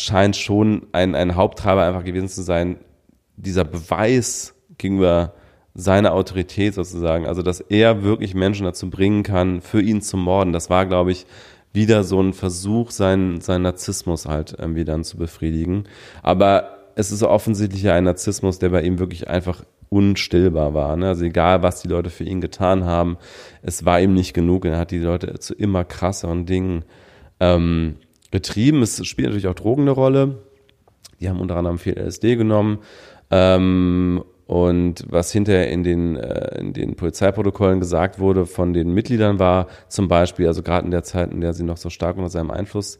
scheint 0.00 0.36
schon 0.36 0.86
ein, 0.92 1.14
ein 1.14 1.36
Haupttreiber 1.36 1.84
einfach 1.84 2.04
gewesen 2.04 2.28
zu 2.28 2.42
sein, 2.42 2.76
dieser 3.36 3.64
Beweis 3.64 4.54
gegenüber 4.78 5.34
seiner 5.74 6.12
Autorität 6.12 6.74
sozusagen, 6.74 7.26
also 7.26 7.42
dass 7.42 7.60
er 7.60 8.02
wirklich 8.02 8.34
Menschen 8.34 8.64
dazu 8.64 8.90
bringen 8.90 9.22
kann, 9.22 9.60
für 9.60 9.80
ihn 9.80 10.02
zu 10.02 10.16
morden. 10.16 10.52
Das 10.52 10.68
war, 10.68 10.86
glaube 10.86 11.12
ich, 11.12 11.26
wieder 11.72 12.02
so 12.02 12.20
ein 12.20 12.32
Versuch, 12.32 12.90
seinen, 12.90 13.40
seinen 13.40 13.62
Narzissmus 13.62 14.26
halt 14.26 14.56
irgendwie 14.58 14.84
dann 14.84 15.04
zu 15.04 15.16
befriedigen. 15.16 15.84
Aber 16.22 16.78
es 16.96 17.12
ist 17.12 17.22
offensichtlich 17.22 17.82
ja 17.82 17.94
ein 17.94 18.04
Narzissmus, 18.04 18.58
der 18.58 18.70
bei 18.70 18.82
ihm 18.82 18.98
wirklich 18.98 19.28
einfach 19.28 19.62
unstillbar 19.88 20.74
war. 20.74 20.96
Ne? 20.96 21.08
Also 21.08 21.24
egal, 21.24 21.62
was 21.62 21.82
die 21.82 21.88
Leute 21.88 22.10
für 22.10 22.24
ihn 22.24 22.40
getan 22.40 22.84
haben, 22.84 23.16
es 23.62 23.84
war 23.84 24.00
ihm 24.00 24.14
nicht 24.14 24.34
genug. 24.34 24.64
Er 24.64 24.78
hat 24.78 24.90
die 24.90 24.98
Leute 24.98 25.38
zu 25.38 25.54
immer 25.54 25.84
krasseren 25.84 26.46
Dingen 26.46 26.84
ähm, 27.38 27.96
getrieben. 28.30 28.82
Es 28.82 29.04
spielt 29.06 29.28
natürlich 29.28 29.48
auch 29.48 29.54
Drogen 29.54 29.82
eine 29.82 29.92
Rolle. 29.92 30.38
Die 31.20 31.28
haben 31.28 31.40
unter 31.40 31.56
anderem 31.56 31.78
viel 31.78 31.98
LSD 31.98 32.36
genommen. 32.36 32.78
Ähm, 33.30 34.22
und 34.46 35.04
was 35.08 35.30
hinterher 35.30 35.70
in 35.70 35.84
den, 35.84 36.16
äh, 36.16 36.58
in 36.58 36.72
den 36.72 36.96
Polizeiprotokollen 36.96 37.78
gesagt 37.78 38.18
wurde 38.18 38.46
von 38.46 38.72
den 38.72 38.92
Mitgliedern 38.92 39.38
war 39.38 39.68
zum 39.88 40.08
Beispiel, 40.08 40.48
also 40.48 40.62
gerade 40.62 40.84
in 40.84 40.90
der 40.90 41.04
Zeit, 41.04 41.30
in 41.30 41.40
der 41.40 41.52
sie 41.52 41.62
noch 41.62 41.76
so 41.76 41.88
stark 41.88 42.16
unter 42.16 42.30
seinem 42.30 42.50
Einfluss 42.50 42.98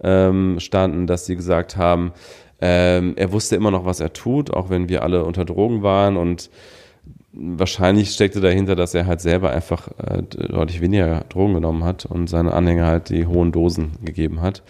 ähm, 0.00 0.60
standen, 0.60 1.08
dass 1.08 1.26
sie 1.26 1.34
gesagt 1.34 1.76
haben, 1.76 2.12
ähm, 2.60 3.14
er 3.16 3.32
wusste 3.32 3.56
immer 3.56 3.72
noch, 3.72 3.84
was 3.84 3.98
er 3.98 4.12
tut, 4.12 4.52
auch 4.52 4.70
wenn 4.70 4.88
wir 4.88 5.02
alle 5.02 5.24
unter 5.24 5.44
Drogen 5.44 5.82
waren 5.82 6.16
und 6.16 6.50
wahrscheinlich 7.34 8.10
steckte 8.10 8.40
dahinter, 8.40 8.76
dass 8.76 8.94
er 8.94 9.06
halt 9.06 9.20
selber 9.20 9.50
einfach 9.50 9.88
äh, 9.98 10.22
deutlich 10.22 10.80
weniger 10.80 11.24
Drogen 11.30 11.54
genommen 11.54 11.82
hat 11.82 12.04
und 12.04 12.28
seine 12.28 12.52
Anhänger 12.52 12.86
halt 12.86 13.08
die 13.08 13.26
hohen 13.26 13.52
Dosen 13.52 13.92
gegeben 14.02 14.42
hat. 14.42 14.62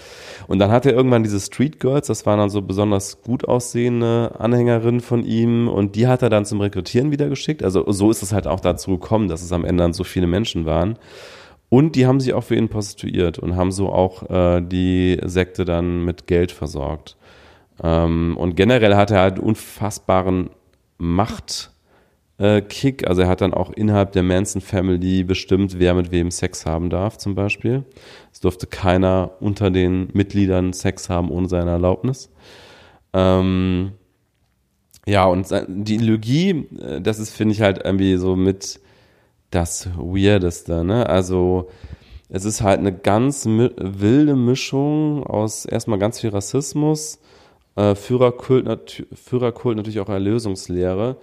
Und 0.47 0.61
dann 0.61 0.71
hat 0.71 0.87
er 0.87 0.93
irgendwann 0.93 1.25
diese 1.25 1.41
Street 1.41 1.81
Girls, 1.81 2.07
das 2.07 2.25
waren 2.25 2.39
dann 2.39 2.51
so 2.51 2.63
besonders 2.63 3.23
gut 3.23 3.47
aussehende 3.49 4.37
Anhängerinnen 4.39 5.01
von 5.01 5.25
ihm 5.25 5.69
und 5.69 5.97
die 5.97 6.07
hat 6.07 6.23
er 6.23 6.31
dann 6.31 6.45
zum 6.45 6.61
Rekrutieren 6.61 7.11
wieder 7.11 7.29
geschickt. 7.29 7.65
Also 7.65 7.91
so 7.91 8.11
ist 8.11 8.23
es 8.23 8.33
halt 8.33 8.47
auch 8.47 8.61
dazu 8.61 8.93
gekommen, 8.93 9.29
dass 9.29 9.43
es 9.43 9.53
am 9.53 9.65
Ende 9.65 9.83
dann 9.83 9.93
so 9.93 10.05
viele 10.05 10.29
Menschen 10.29 10.65
waren. 10.65 10.99
Und 11.69 11.97
die 11.97 12.07
haben 12.07 12.21
sich 12.21 12.35
auch 12.35 12.45
für 12.45 12.55
ihn 12.55 12.69
prostituiert 12.69 13.39
und 13.39 13.57
haben 13.57 13.73
so 13.73 13.89
auch 13.89 14.29
äh, 14.31 14.61
die 14.61 15.19
Sekte 15.25 15.65
dann 15.65 16.05
mit 16.05 16.27
Geld 16.27 16.53
versorgt. 16.53 17.17
Ähm, 17.83 18.37
und 18.37 18.57
generell 18.57 18.95
hat 18.95 19.11
er 19.11 19.21
halt 19.21 19.39
unfassbaren 19.41 20.51
Machtkick. 20.99 21.72
Äh, 22.43 22.65
also 23.07 23.23
er 23.23 23.29
hat 23.29 23.41
dann 23.41 23.55
auch 23.55 23.71
innerhalb 23.71 24.13
der 24.13 24.25
Manson 24.25 24.61
Family 24.61 25.23
bestimmt, 25.23 25.79
wer 25.79 25.95
mit 25.95 26.11
wem 26.11 26.33
Sex 26.33 26.67
haben 26.67 26.91
darf, 26.91 27.17
zum 27.17 27.37
Beispiel. 27.37 27.85
Es 28.33 28.41
durfte 28.41 28.67
keiner 28.67 29.31
unter 29.39 29.71
den 29.71 30.09
Mitgliedern 30.13 30.73
Sex 30.73 31.09
haben 31.09 31.31
ohne 31.31 31.49
seine 31.49 31.71
Erlaubnis. 31.71 32.31
Ähm, 33.13 33.93
ja, 35.07 35.25
und 35.27 35.47
die 35.69 35.95
Ideologie, 35.95 36.67
äh, 36.81 37.01
das 37.01 37.21
ist, 37.21 37.33
finde 37.33 37.55
ich, 37.55 37.61
halt 37.61 37.81
irgendwie 37.85 38.17
so 38.17 38.35
mit 38.35 38.81
das 39.51 39.89
Weirdeste, 39.97 40.83
ne? 40.83 41.09
Also, 41.09 41.69
es 42.29 42.45
ist 42.45 42.63
halt 42.63 42.81
eine 42.81 42.93
ganz 42.93 43.45
wilde 43.47 44.35
Mischung 44.35 45.25
aus 45.25 45.65
erstmal 45.67 45.99
ganz 45.99 46.21
viel 46.21 46.31
Rassismus, 46.31 47.21
äh, 47.77 47.95
Führerkult, 47.95 48.65
nat 48.65 49.05
Führerkult 49.13 49.77
natürlich 49.77 50.01
auch 50.01 50.09
Erlösungslehre. 50.09 51.19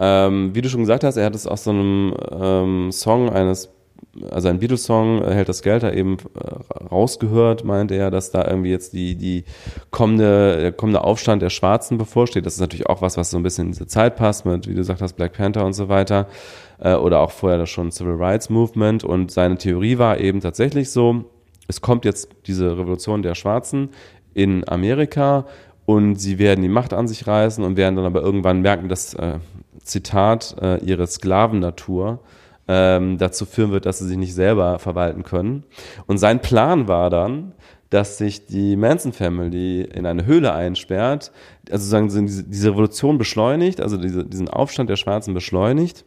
Ähm, 0.00 0.54
wie 0.54 0.62
du 0.62 0.70
schon 0.70 0.80
gesagt 0.80 1.04
hast, 1.04 1.18
er 1.18 1.26
hat 1.26 1.34
es 1.34 1.46
aus 1.46 1.64
so 1.64 1.70
einem 1.70 2.14
ähm, 2.32 2.90
Song 2.90 3.28
eines, 3.28 3.68
also 4.30 4.48
ein 4.48 4.58
Beatles-Song, 4.58 5.22
äh, 5.22 5.34
hält 5.34 5.50
das 5.50 5.60
Geld 5.60 5.82
da 5.82 5.92
eben 5.92 6.16
äh, 6.34 6.84
rausgehört, 6.86 7.64
meinte 7.64 7.94
er, 7.94 8.10
dass 8.10 8.30
da 8.30 8.46
irgendwie 8.46 8.70
jetzt 8.70 8.94
die, 8.94 9.14
die 9.14 9.44
kommende, 9.90 10.58
der 10.58 10.72
kommende 10.72 11.04
Aufstand 11.04 11.42
der 11.42 11.50
Schwarzen 11.50 11.98
bevorsteht. 11.98 12.46
Das 12.46 12.54
ist 12.54 12.60
natürlich 12.60 12.86
auch 12.86 13.02
was, 13.02 13.18
was 13.18 13.30
so 13.30 13.36
ein 13.36 13.42
bisschen 13.42 13.66
in 13.66 13.72
diese 13.72 13.86
Zeit 13.86 14.16
passt, 14.16 14.46
mit, 14.46 14.66
wie 14.66 14.70
du 14.70 14.76
gesagt 14.76 15.02
hast, 15.02 15.12
Black 15.12 15.34
Panther 15.34 15.66
und 15.66 15.74
so 15.74 15.90
weiter. 15.90 16.28
Äh, 16.78 16.94
oder 16.94 17.20
auch 17.20 17.30
vorher 17.30 17.58
das 17.58 17.68
schon 17.68 17.92
Civil 17.92 18.14
Rights 18.14 18.48
Movement. 18.48 19.04
Und 19.04 19.30
seine 19.30 19.58
Theorie 19.58 19.98
war 19.98 20.18
eben 20.18 20.40
tatsächlich 20.40 20.90
so, 20.90 21.26
es 21.68 21.82
kommt 21.82 22.06
jetzt 22.06 22.30
diese 22.46 22.78
Revolution 22.78 23.22
der 23.22 23.34
Schwarzen 23.34 23.90
in 24.32 24.66
Amerika 24.66 25.46
und 25.86 26.16
sie 26.16 26.38
werden 26.38 26.62
die 26.62 26.68
Macht 26.68 26.92
an 26.92 27.08
sich 27.08 27.26
reißen 27.26 27.64
und 27.64 27.76
werden 27.76 27.96
dann 27.96 28.04
aber 28.04 28.22
irgendwann 28.22 28.60
merken, 28.60 28.88
dass, 28.88 29.14
äh, 29.14 29.38
Zitat, 29.82 30.56
äh, 30.60 30.78
ihre 30.78 31.06
Sklavennatur 31.06 32.20
ähm, 32.68 33.18
dazu 33.18 33.46
führen 33.46 33.72
wird, 33.72 33.86
dass 33.86 33.98
sie 33.98 34.06
sich 34.06 34.16
nicht 34.16 34.34
selber 34.34 34.78
verwalten 34.78 35.22
können. 35.22 35.64
Und 36.06 36.18
sein 36.18 36.40
Plan 36.40 36.88
war 36.88 37.10
dann, 37.10 37.52
dass 37.90 38.18
sich 38.18 38.46
die 38.46 38.76
Manson 38.76 39.12
Family 39.12 39.82
in 39.82 40.06
eine 40.06 40.24
Höhle 40.24 40.54
einsperrt, 40.54 41.32
also 41.70 41.84
sozusagen 41.84 42.26
diese, 42.26 42.44
diese 42.44 42.70
Revolution 42.70 43.18
beschleunigt, 43.18 43.80
also 43.80 43.96
diese, 43.96 44.24
diesen 44.24 44.48
Aufstand 44.48 44.88
der 44.88 44.96
Schwarzen 44.96 45.34
beschleunigt. 45.34 46.04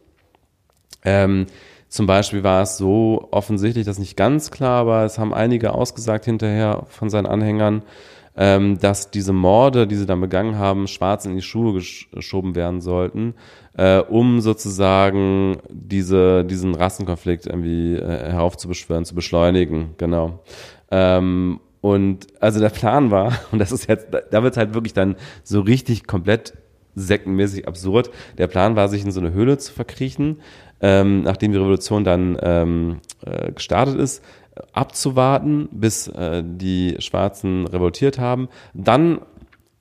Ähm, 1.04 1.46
zum 1.88 2.06
Beispiel 2.06 2.42
war 2.42 2.62
es 2.62 2.78
so 2.78 3.28
offensichtlich, 3.30 3.84
dass 3.84 3.98
nicht 3.98 4.16
ganz 4.16 4.50
klar 4.50 4.86
war, 4.86 5.04
es 5.04 5.18
haben 5.18 5.34
einige 5.34 5.74
ausgesagt 5.74 6.24
hinterher 6.24 6.86
von 6.88 7.10
seinen 7.10 7.26
Anhängern, 7.26 7.82
ähm, 8.36 8.78
dass 8.78 9.10
diese 9.10 9.32
Morde, 9.32 9.86
die 9.86 9.96
sie 9.96 10.06
dann 10.06 10.20
begangen 10.20 10.58
haben, 10.58 10.86
schwarz 10.86 11.24
in 11.24 11.36
die 11.36 11.42
Schuhe 11.42 11.80
geschoben 12.12 12.54
werden 12.54 12.80
sollten, 12.80 13.34
äh, 13.76 13.98
um 13.98 14.40
sozusagen 14.40 15.58
diese, 15.70 16.44
diesen 16.44 16.74
Rassenkonflikt 16.74 17.46
irgendwie 17.46 17.94
äh, 17.94 18.32
heraufzubeschwören, 18.32 19.04
zu 19.04 19.14
beschleunigen, 19.14 19.94
genau. 19.98 20.42
Ähm, 20.90 21.60
und 21.80 22.26
also 22.40 22.60
der 22.60 22.70
Plan 22.70 23.10
war, 23.10 23.38
und 23.52 23.58
das 23.58 23.70
ist 23.70 23.88
jetzt, 23.88 24.08
da 24.30 24.42
wird 24.42 24.56
halt 24.56 24.74
wirklich 24.74 24.94
dann 24.94 25.16
so 25.42 25.60
richtig 25.60 26.06
komplett 26.06 26.54
sektenmäßig 26.96 27.66
absurd. 27.68 28.10
Der 28.38 28.46
Plan 28.46 28.76
war, 28.76 28.88
sich 28.88 29.04
in 29.04 29.10
so 29.10 29.20
eine 29.20 29.32
Höhle 29.32 29.58
zu 29.58 29.72
verkriechen, 29.72 30.40
ähm, 30.80 31.22
nachdem 31.22 31.52
die 31.52 31.58
Revolution 31.58 32.04
dann 32.04 32.38
ähm, 32.40 33.00
äh, 33.24 33.52
gestartet 33.52 33.96
ist, 33.96 34.22
abzuwarten, 34.72 35.68
bis 35.72 36.08
äh, 36.08 36.42
die 36.44 36.96
Schwarzen 36.98 37.66
revoltiert 37.66 38.18
haben, 38.18 38.48
dann 38.72 39.20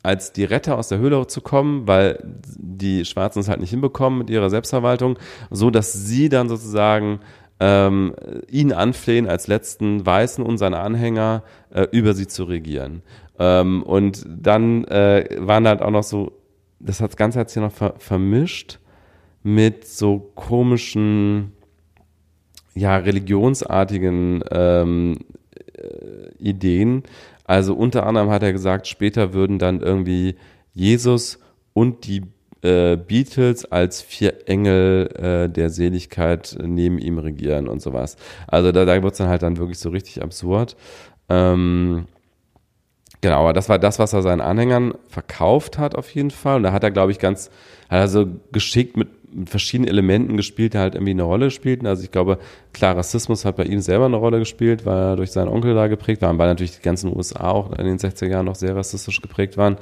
als 0.04 0.34
die 0.34 0.44
Retter 0.44 0.78
aus 0.78 0.90
der 0.90 0.98
Höhle 0.98 1.26
zu 1.28 1.42
kommen, 1.42 1.88
weil 1.88 2.20
die 2.58 3.06
Schwarzen 3.06 3.40
es 3.40 3.48
halt 3.48 3.62
nicht 3.62 3.70
hinbekommen 3.70 4.20
mit 4.20 4.30
ihrer 4.30 4.50
Selbstverwaltung, 4.50 5.18
so 5.50 5.70
dass 5.70 5.94
sie 5.94 6.28
dann 6.28 6.50
sozusagen 6.50 7.22
ähm, 7.60 8.14
ihn 8.50 8.74
anflehen 8.74 9.28
als 9.28 9.48
letzten 9.48 10.06
Weißen 10.06 10.44
und 10.44 10.58
seine 10.58 10.80
Anhänger 10.80 11.44
äh, 11.70 11.88
über 11.92 12.14
sie 12.14 12.28
zu 12.28 12.44
regieren. 12.44 13.02
Ähm, 13.40 13.84
und 13.84 14.26
dann 14.28 14.84
äh, 14.86 15.38
waren 15.40 15.68
halt 15.68 15.82
auch 15.82 15.92
noch 15.92 16.04
so, 16.04 16.34
das 16.80 17.00
hat 17.00 17.12
das 17.12 17.18
Ganze 17.18 17.40
hat 17.40 17.50
sich 17.50 17.62
noch 17.62 17.72
ver 17.72 17.94
vermischt 17.98 18.80
mit 19.44 19.88
so 19.88 20.20
komischen, 20.36 21.54
ja, 22.76 22.98
religionsartigen 22.98 24.44
ähm, 24.52 25.18
äh, 25.78 26.34
Ideen. 26.40 27.04
Also 27.46 27.74
unter 27.76 28.06
anderem 28.06 28.30
hat 28.30 28.44
er 28.44 28.54
gesagt, 28.54 28.88
später 28.88 29.34
würden 29.34 29.60
dann 29.60 29.82
irgendwie 29.82 30.36
Jesus 30.74 31.40
und 31.74 32.08
die 32.08 32.24
äh, 32.62 32.96
Beatles 32.96 33.66
als 33.66 34.02
vier 34.02 34.48
Engel 34.48 35.10
äh, 35.18 35.50
der 35.50 35.70
Seligkeit 35.70 36.58
neben 36.64 36.98
ihm 36.98 37.18
regieren 37.18 37.68
und 37.68 37.82
sowas. 37.82 38.16
Also 38.48 38.72
da, 38.72 38.86
da 38.86 39.04
wird 39.04 39.12
es 39.12 39.18
dann 39.18 39.28
halt 39.28 39.44
dann 39.44 39.58
wirklich 39.58 39.80
so 39.80 39.90
richtig 39.90 40.24
absurd. 40.24 40.78
Ähm, 41.30 42.06
genau, 43.22 43.42
aber 43.42 43.54
das 43.54 43.68
war 43.68 43.80
das, 43.80 44.00
was 44.00 44.14
er 44.14 44.22
seinen 44.22 44.42
Anhängern 44.42 44.94
verkauft 45.10 45.78
hat 45.78 45.96
auf 45.96 46.10
jeden 46.16 46.32
Fall. 46.32 46.58
Und 46.58 46.64
da 46.64 46.72
hat 46.72 46.84
er, 46.84 46.92
glaube 46.92 47.12
ich, 47.12 47.20
ganz, 47.20 47.50
hat 47.90 48.00
er 48.00 48.08
so 48.08 48.28
geschickt 48.52 48.96
mit 48.96 49.10
mit 49.23 49.23
verschiedenen 49.46 49.90
Elementen 49.90 50.38
gespielt, 50.38 50.74
die 50.74 50.78
halt 50.78 50.96
irgendwie 50.96 51.12
eine 51.12 51.24
Rolle 51.24 51.52
spielten. 51.52 51.88
Also 51.88 52.04
ich 52.04 52.12
glaube, 52.12 52.40
klar, 52.74 52.98
Rassismus 52.98 53.46
hat 53.46 53.56
bei 53.56 53.66
ihm 53.66 53.80
selber 53.80 54.06
eine 54.06 54.18
Rolle 54.18 54.40
gespielt, 54.40 54.86
weil 54.86 54.98
er 54.98 55.16
durch 55.16 55.32
seinen 55.32 55.48
Onkel 55.48 55.76
da 55.76 55.88
geprägt 55.88 56.22
war, 56.22 56.38
weil 56.38 56.48
natürlich 56.48 56.78
die 56.78 56.82
ganzen 56.82 57.16
USA 57.16 57.50
auch 57.50 57.72
in 57.78 57.86
den 57.86 57.98
60er 57.98 58.28
Jahren 58.28 58.46
noch 58.46 58.56
sehr 58.56 58.76
rassistisch 58.76 59.22
geprägt 59.22 59.58
waren. 59.58 59.78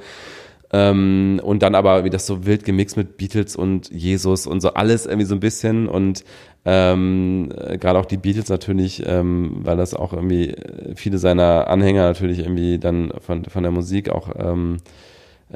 Ähm, 0.74 1.40
und 1.44 1.62
dann 1.62 1.74
aber 1.74 2.04
wie 2.04 2.10
das 2.10 2.26
so 2.26 2.46
wild 2.46 2.64
gemixt 2.64 2.96
mit 2.96 3.18
Beatles 3.18 3.56
und 3.56 3.90
Jesus 3.90 4.46
und 4.46 4.62
so 4.62 4.72
alles 4.72 5.04
irgendwie 5.04 5.26
so 5.26 5.34
ein 5.34 5.40
bisschen 5.40 5.86
und 5.86 6.24
ähm, 6.64 7.50
gerade 7.78 7.98
auch 7.98 8.06
die 8.06 8.16
Beatles 8.16 8.48
natürlich, 8.48 9.02
ähm, 9.04 9.58
weil 9.64 9.76
das 9.76 9.94
auch 9.94 10.14
irgendwie 10.14 10.54
viele 10.94 11.18
seiner 11.18 11.68
Anhänger 11.68 12.04
natürlich 12.04 12.38
irgendwie 12.38 12.78
dann 12.78 13.12
von, 13.20 13.44
von 13.44 13.62
der 13.62 13.72
Musik 13.72 14.08
auch 14.08 14.30
ähm, 14.38 14.78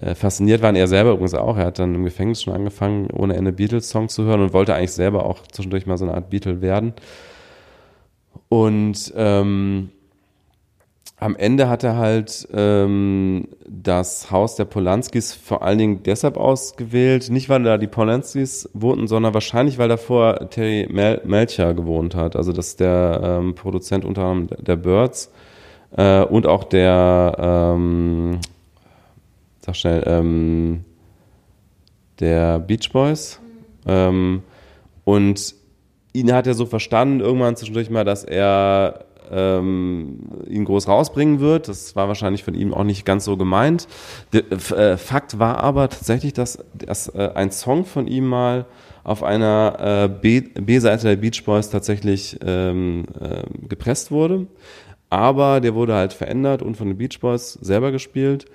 äh, 0.01 0.15
fasziniert 0.15 0.63
waren. 0.63 0.77
Er 0.77 0.89
selber 0.89 1.13
übrigens 1.13 1.35
auch. 1.35 1.57
Er 1.57 1.67
hat 1.67 1.79
dann 1.79 1.95
im 1.95 2.05
Gefängnis 2.05 2.43
schon 2.43 2.55
angefangen, 2.55 3.09
ohne 3.11 3.37
Ende 3.37 3.53
Beatles-Songs 3.53 4.15
zu 4.15 4.25
hören 4.25 4.43
und 4.43 4.53
wollte 4.53 4.75
eigentlich 4.75 4.93
selber 4.93 5.27
auch 5.27 5.43
zwischendurch 5.49 5.87
mal 5.87 5.99
so 5.99 6.05
eine 6.05 6.15
Art 6.15 6.31
Beatle 6.31 6.61
werden. 6.61 6.95
Und 8.49 9.13
ähm, 9.17 9.91
am 11.19 11.35
Ende 11.35 11.69
hat 11.71 11.83
er 11.83 11.97
halt 11.97 12.47
ähm, 12.53 13.49
das 13.67 14.31
Haus 14.31 14.57
der 14.57 14.67
Polanskis 14.67 15.33
vor 15.33 15.63
allen 15.63 15.79
Dingen 15.79 16.03
deshalb 16.03 16.37
ausgewählt, 16.37 17.31
nicht 17.31 17.49
weil 17.49 17.63
da 17.63 17.79
die 17.79 17.87
Polanskis 17.87 18.69
wohnten, 18.75 19.09
sondern 19.09 19.33
wahrscheinlich, 19.33 19.79
weil 19.79 19.89
davor 19.89 20.51
Terry 20.51 20.87
Mel 20.91 21.23
Melcher 21.25 21.73
gewohnt 21.73 22.15
hat. 22.15 22.37
Also 22.37 22.53
das 22.53 22.69
ist 22.69 22.81
der 22.81 23.21
ähm, 23.23 23.55
Produzent 23.55 24.05
unter 24.05 24.25
anderem 24.25 24.63
der 24.63 24.77
Birds 24.77 25.33
äh, 25.97 26.23
und 26.23 26.47
auch 26.47 26.65
der 26.65 27.37
ähm, 27.39 28.41
sag 29.67 29.77
schnell, 29.77 30.03
ähm, 30.07 30.85
der 32.21 32.61
Beach 32.61 32.91
Boys. 32.93 33.41
Ähm, 33.87 34.43
und 35.05 35.55
ihn 36.13 36.33
hat 36.33 36.47
er 36.47 36.55
so 36.55 36.67
verstanden, 36.67 37.21
irgendwann 37.21 37.57
zwischendurch 37.57 37.91
mal, 37.91 38.05
dass 38.05 38.25
er 38.25 39.07
ähm, 39.31 40.21
ihn 40.49 40.65
groß 40.65 40.87
rausbringen 40.87 41.41
wird. 41.41 41.69
Das 41.69 41.97
war 41.97 42.07
wahrscheinlich 42.07 42.45
von 42.45 42.55
ihm 42.55 42.73
auch 42.73 42.85
nicht 42.85 43.05
ganz 43.05 43.25
so 43.25 43.37
gemeint. 43.37 43.89
Der, 44.33 44.51
äh, 44.53 44.97
Fakt 44.97 45.39
war 45.41 45.59
aber 45.59 45.89
tatsächlich, 45.89 46.33
dass, 46.33 46.59
dass 46.75 47.09
äh, 47.09 47.31
ein 47.35 47.51
Song 47.51 47.85
von 47.85 48.07
ihm 48.07 48.27
mal 48.27 48.67
auf 49.03 49.23
einer 49.23 50.09
äh, 50.25 50.61
B-Seite 50.61 51.09
der 51.09 51.17
Beach 51.17 51.45
Boys 51.45 51.71
tatsächlich 51.71 52.39
ähm, 52.45 53.05
äh, 53.21 53.43
gepresst 53.69 54.13
wurde. 54.13 54.47
Aber 55.11 55.61
der 55.61 55.75
wurde 55.75 55.95
halt 55.95 56.13
verändert 56.13 56.63
und 56.63 56.77
von 56.77 56.89
den 56.89 56.99
Beach 56.99 57.19
Boys 57.21 57.53
selber 57.55 57.91
gespielt. 57.93 58.47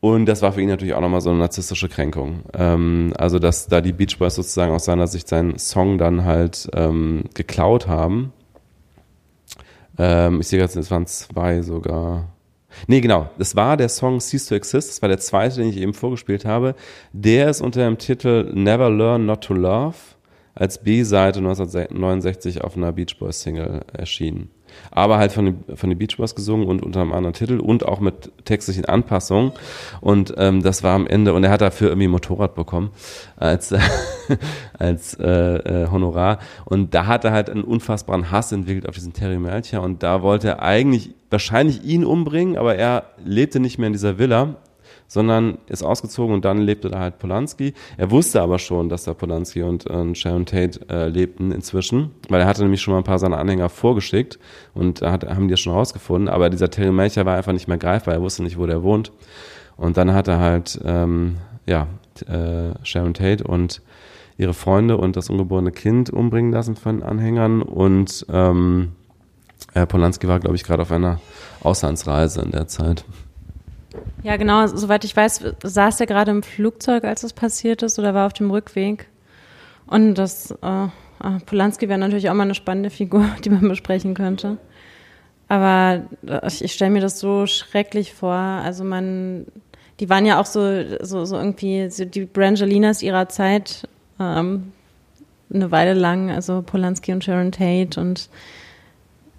Und 0.00 0.26
das 0.26 0.42
war 0.42 0.52
für 0.52 0.60
ihn 0.60 0.68
natürlich 0.68 0.94
auch 0.94 1.00
nochmal 1.00 1.20
so 1.20 1.30
eine 1.30 1.40
narzisstische 1.40 1.88
Kränkung. 1.88 2.42
Ähm, 2.54 3.12
also, 3.18 3.38
dass 3.38 3.66
da 3.66 3.80
die 3.80 3.92
Beach 3.92 4.16
Boys 4.18 4.36
sozusagen 4.36 4.72
aus 4.72 4.84
seiner 4.84 5.08
Sicht 5.08 5.28
seinen 5.28 5.58
Song 5.58 5.98
dann 5.98 6.24
halt 6.24 6.68
ähm, 6.74 7.24
geklaut 7.34 7.88
haben. 7.88 8.32
Ähm, 9.98 10.40
ich 10.40 10.48
sehe 10.48 10.60
gerade, 10.60 10.78
es 10.78 10.90
waren 10.90 11.06
zwei 11.06 11.62
sogar. 11.62 12.28
Nee, 12.86 13.00
genau. 13.00 13.28
Das 13.38 13.56
war 13.56 13.76
der 13.76 13.88
Song 13.88 14.20
Cease 14.20 14.48
to 14.48 14.54
Exist. 14.54 14.90
Das 14.90 15.02
war 15.02 15.08
der 15.08 15.18
zweite, 15.18 15.56
den 15.56 15.70
ich 15.70 15.78
eben 15.78 15.94
vorgespielt 15.94 16.44
habe. 16.44 16.76
Der 17.12 17.50
ist 17.50 17.60
unter 17.60 17.84
dem 17.84 17.98
Titel 17.98 18.52
Never 18.54 18.90
Learn 18.90 19.26
Not 19.26 19.42
to 19.44 19.54
Love 19.54 19.96
als 20.54 20.82
B-Seite 20.82 21.40
1969 21.40 22.62
auf 22.62 22.76
einer 22.76 22.92
Beach 22.92 23.18
Boys 23.18 23.40
Single 23.40 23.82
erschienen 23.92 24.50
aber 24.90 25.18
halt 25.18 25.32
von 25.32 25.44
den, 25.44 25.64
von 25.76 25.90
den 25.90 25.98
Beach 25.98 26.16
Boys 26.16 26.34
gesungen 26.34 26.66
und 26.66 26.82
unter 26.82 27.00
einem 27.00 27.12
anderen 27.12 27.34
Titel 27.34 27.60
und 27.60 27.86
auch 27.86 28.00
mit 28.00 28.30
textlichen 28.44 28.84
Anpassungen. 28.84 29.52
Und 30.00 30.34
ähm, 30.36 30.62
das 30.62 30.82
war 30.82 30.94
am 30.94 31.06
Ende, 31.06 31.34
und 31.34 31.44
er 31.44 31.50
hat 31.50 31.60
dafür 31.60 31.88
irgendwie 31.88 32.08
Motorrad 32.08 32.54
bekommen 32.54 32.90
als, 33.36 33.74
als 34.78 35.14
äh, 35.14 35.28
äh, 35.28 35.88
Honorar. 35.90 36.38
Und 36.64 36.94
da 36.94 37.06
hat 37.06 37.24
er 37.24 37.32
halt 37.32 37.50
einen 37.50 37.64
unfassbaren 37.64 38.30
Hass 38.30 38.52
entwickelt 38.52 38.88
auf 38.88 38.94
diesen 38.94 39.12
Terry 39.12 39.38
Melcher 39.38 39.82
und 39.82 40.02
da 40.02 40.22
wollte 40.22 40.48
er 40.48 40.62
eigentlich 40.62 41.10
wahrscheinlich 41.30 41.84
ihn 41.84 42.04
umbringen, 42.04 42.56
aber 42.56 42.76
er 42.76 43.04
lebte 43.24 43.60
nicht 43.60 43.78
mehr 43.78 43.88
in 43.88 43.92
dieser 43.92 44.18
Villa 44.18 44.56
sondern 45.08 45.58
ist 45.66 45.82
ausgezogen 45.82 46.34
und 46.34 46.44
dann 46.44 46.58
lebte 46.58 46.90
da 46.90 47.00
halt 47.00 47.18
Polanski. 47.18 47.74
Er 47.96 48.10
wusste 48.10 48.40
aber 48.42 48.58
schon, 48.58 48.88
dass 48.88 49.04
da 49.04 49.14
Polanski 49.14 49.62
und 49.62 49.88
äh, 49.90 50.14
Sharon 50.14 50.46
Tate 50.46 50.80
äh, 50.88 51.08
lebten 51.08 51.50
inzwischen, 51.50 52.10
weil 52.28 52.40
er 52.40 52.46
hatte 52.46 52.62
nämlich 52.62 52.80
schon 52.80 52.92
mal 52.92 52.98
ein 52.98 53.04
paar 53.04 53.18
seiner 53.18 53.38
Anhänger 53.38 53.70
vorgeschickt 53.70 54.38
und 54.74 55.02
hat, 55.02 55.24
haben 55.24 55.48
die 55.48 55.52
das 55.52 55.60
schon 55.60 55.72
rausgefunden, 55.72 56.28
aber 56.28 56.50
dieser 56.50 56.70
Terry 56.70 56.92
Melcher 56.92 57.26
war 57.26 57.36
einfach 57.36 57.52
nicht 57.52 57.66
mehr 57.66 57.78
greifbar, 57.78 58.14
er 58.14 58.22
wusste 58.22 58.42
nicht, 58.42 58.58
wo 58.58 58.66
der 58.66 58.82
wohnt. 58.82 59.10
Und 59.76 59.96
dann 59.96 60.12
hat 60.12 60.28
er 60.28 60.38
halt, 60.40 60.78
ähm, 60.84 61.38
ja, 61.66 61.86
äh, 62.26 62.74
Sharon 62.82 63.14
Tate 63.14 63.44
und 63.44 63.80
ihre 64.36 64.54
Freunde 64.54 64.96
und 64.96 65.16
das 65.16 65.30
ungeborene 65.30 65.72
Kind 65.72 66.10
umbringen 66.10 66.52
lassen 66.52 66.76
von 66.76 67.02
Anhängern 67.02 67.62
und 67.62 68.26
ähm, 68.30 68.92
äh, 69.74 69.86
Polanski 69.86 70.28
war, 70.28 70.40
glaube 70.40 70.56
ich, 70.56 70.64
gerade 70.64 70.82
auf 70.82 70.92
einer 70.92 71.20
Auslandsreise 71.62 72.42
in 72.42 72.52
der 72.52 72.68
Zeit. 72.68 73.04
Ja, 74.22 74.36
genau. 74.36 74.66
Soweit 74.66 75.04
ich 75.04 75.16
weiß, 75.16 75.44
saß 75.62 76.00
er 76.00 76.06
gerade 76.06 76.30
im 76.30 76.42
Flugzeug, 76.42 77.04
als 77.04 77.20
das 77.20 77.32
passiert 77.32 77.82
ist, 77.82 77.98
oder 77.98 78.14
war 78.14 78.26
auf 78.26 78.32
dem 78.32 78.50
Rückweg. 78.50 79.08
Und 79.86 80.14
das 80.14 80.50
äh, 80.62 80.84
äh 80.84 81.40
Polanski 81.46 81.88
wäre 81.88 81.98
natürlich 81.98 82.28
auch 82.28 82.34
mal 82.34 82.42
eine 82.42 82.54
spannende 82.54 82.90
Figur, 82.90 83.26
die 83.44 83.50
man 83.50 83.68
besprechen 83.68 84.14
könnte. 84.14 84.58
Aber 85.48 86.02
äh, 86.26 86.46
ich, 86.46 86.62
ich 86.62 86.72
stelle 86.72 86.90
mir 86.90 87.00
das 87.00 87.20
so 87.20 87.46
schrecklich 87.46 88.12
vor. 88.12 88.34
Also 88.34 88.84
man, 88.84 89.46
die 90.00 90.08
waren 90.08 90.26
ja 90.26 90.40
auch 90.40 90.46
so, 90.46 90.84
so, 91.00 91.24
so 91.24 91.36
irgendwie 91.36 91.88
so 91.90 92.04
die 92.04 92.26
Brangelinas 92.26 93.02
ihrer 93.02 93.28
Zeit 93.28 93.88
ähm, 94.20 94.72
eine 95.52 95.70
Weile 95.70 95.94
lang, 95.94 96.30
also 96.30 96.62
Polanski 96.62 97.12
und 97.12 97.24
Sharon 97.24 97.52
Tate 97.52 97.98
und 97.98 98.28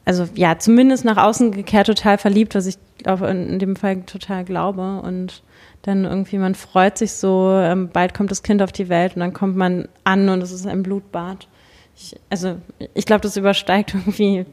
also 0.10 0.28
ja, 0.34 0.58
zumindest 0.58 1.06
nach 1.06 1.18
außen 1.18 1.52
gekehrt 1.52 1.86
total 1.86 2.18
verliebt, 2.18 2.56
was 2.56 2.66
ich 2.66 2.80
auch 3.06 3.22
in 3.22 3.60
dem 3.60 3.76
Fall 3.76 4.02
total 4.08 4.44
glaube. 4.44 5.02
Und 5.04 5.44
dann 5.84 6.04
irgendwie, 6.04 6.40
man 6.40 6.56
freut 6.56 6.98
sich 6.98 7.12
so, 7.12 7.52
ähm, 7.52 7.90
bald 7.94 8.16
kommt 8.16 8.32
das 8.32 8.42
Kind 8.42 8.64
auf 8.64 8.72
die 8.72 8.90
Welt 8.90 9.14
und 9.14 9.20
dann 9.20 9.34
kommt 9.34 9.56
man 9.56 9.88
an 10.06 10.28
und 10.30 10.42
es 10.42 10.52
ist 10.52 10.66
ein 10.66 10.82
Blutbad. 10.82 11.48
Ich, 11.96 12.16
also 12.28 12.56
ich 12.96 13.06
glaube, 13.06 13.22
das 13.22 13.38
übersteigt 13.38 13.94
irgendwie 13.94 14.48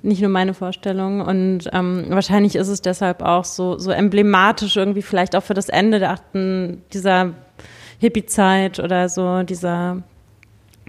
nicht 0.00 0.22
nur 0.22 0.30
meine 0.30 0.54
Vorstellung 0.54 1.20
und 1.20 1.68
ähm, 1.74 2.06
wahrscheinlich 2.08 2.56
ist 2.56 2.68
es 2.68 2.80
deshalb 2.80 3.20
auch 3.20 3.44
so, 3.44 3.76
so 3.76 3.90
emblematisch 3.90 4.78
irgendwie 4.78 5.02
vielleicht 5.02 5.36
auch 5.36 5.42
für 5.42 5.54
das 5.54 5.68
Ende 5.68 5.98
der 5.98 6.12
achten, 6.12 6.80
dieser 6.94 7.34
Hippie-Zeit 7.98 8.78
oder 8.78 9.10
so, 9.10 9.42
dieser, 9.42 10.02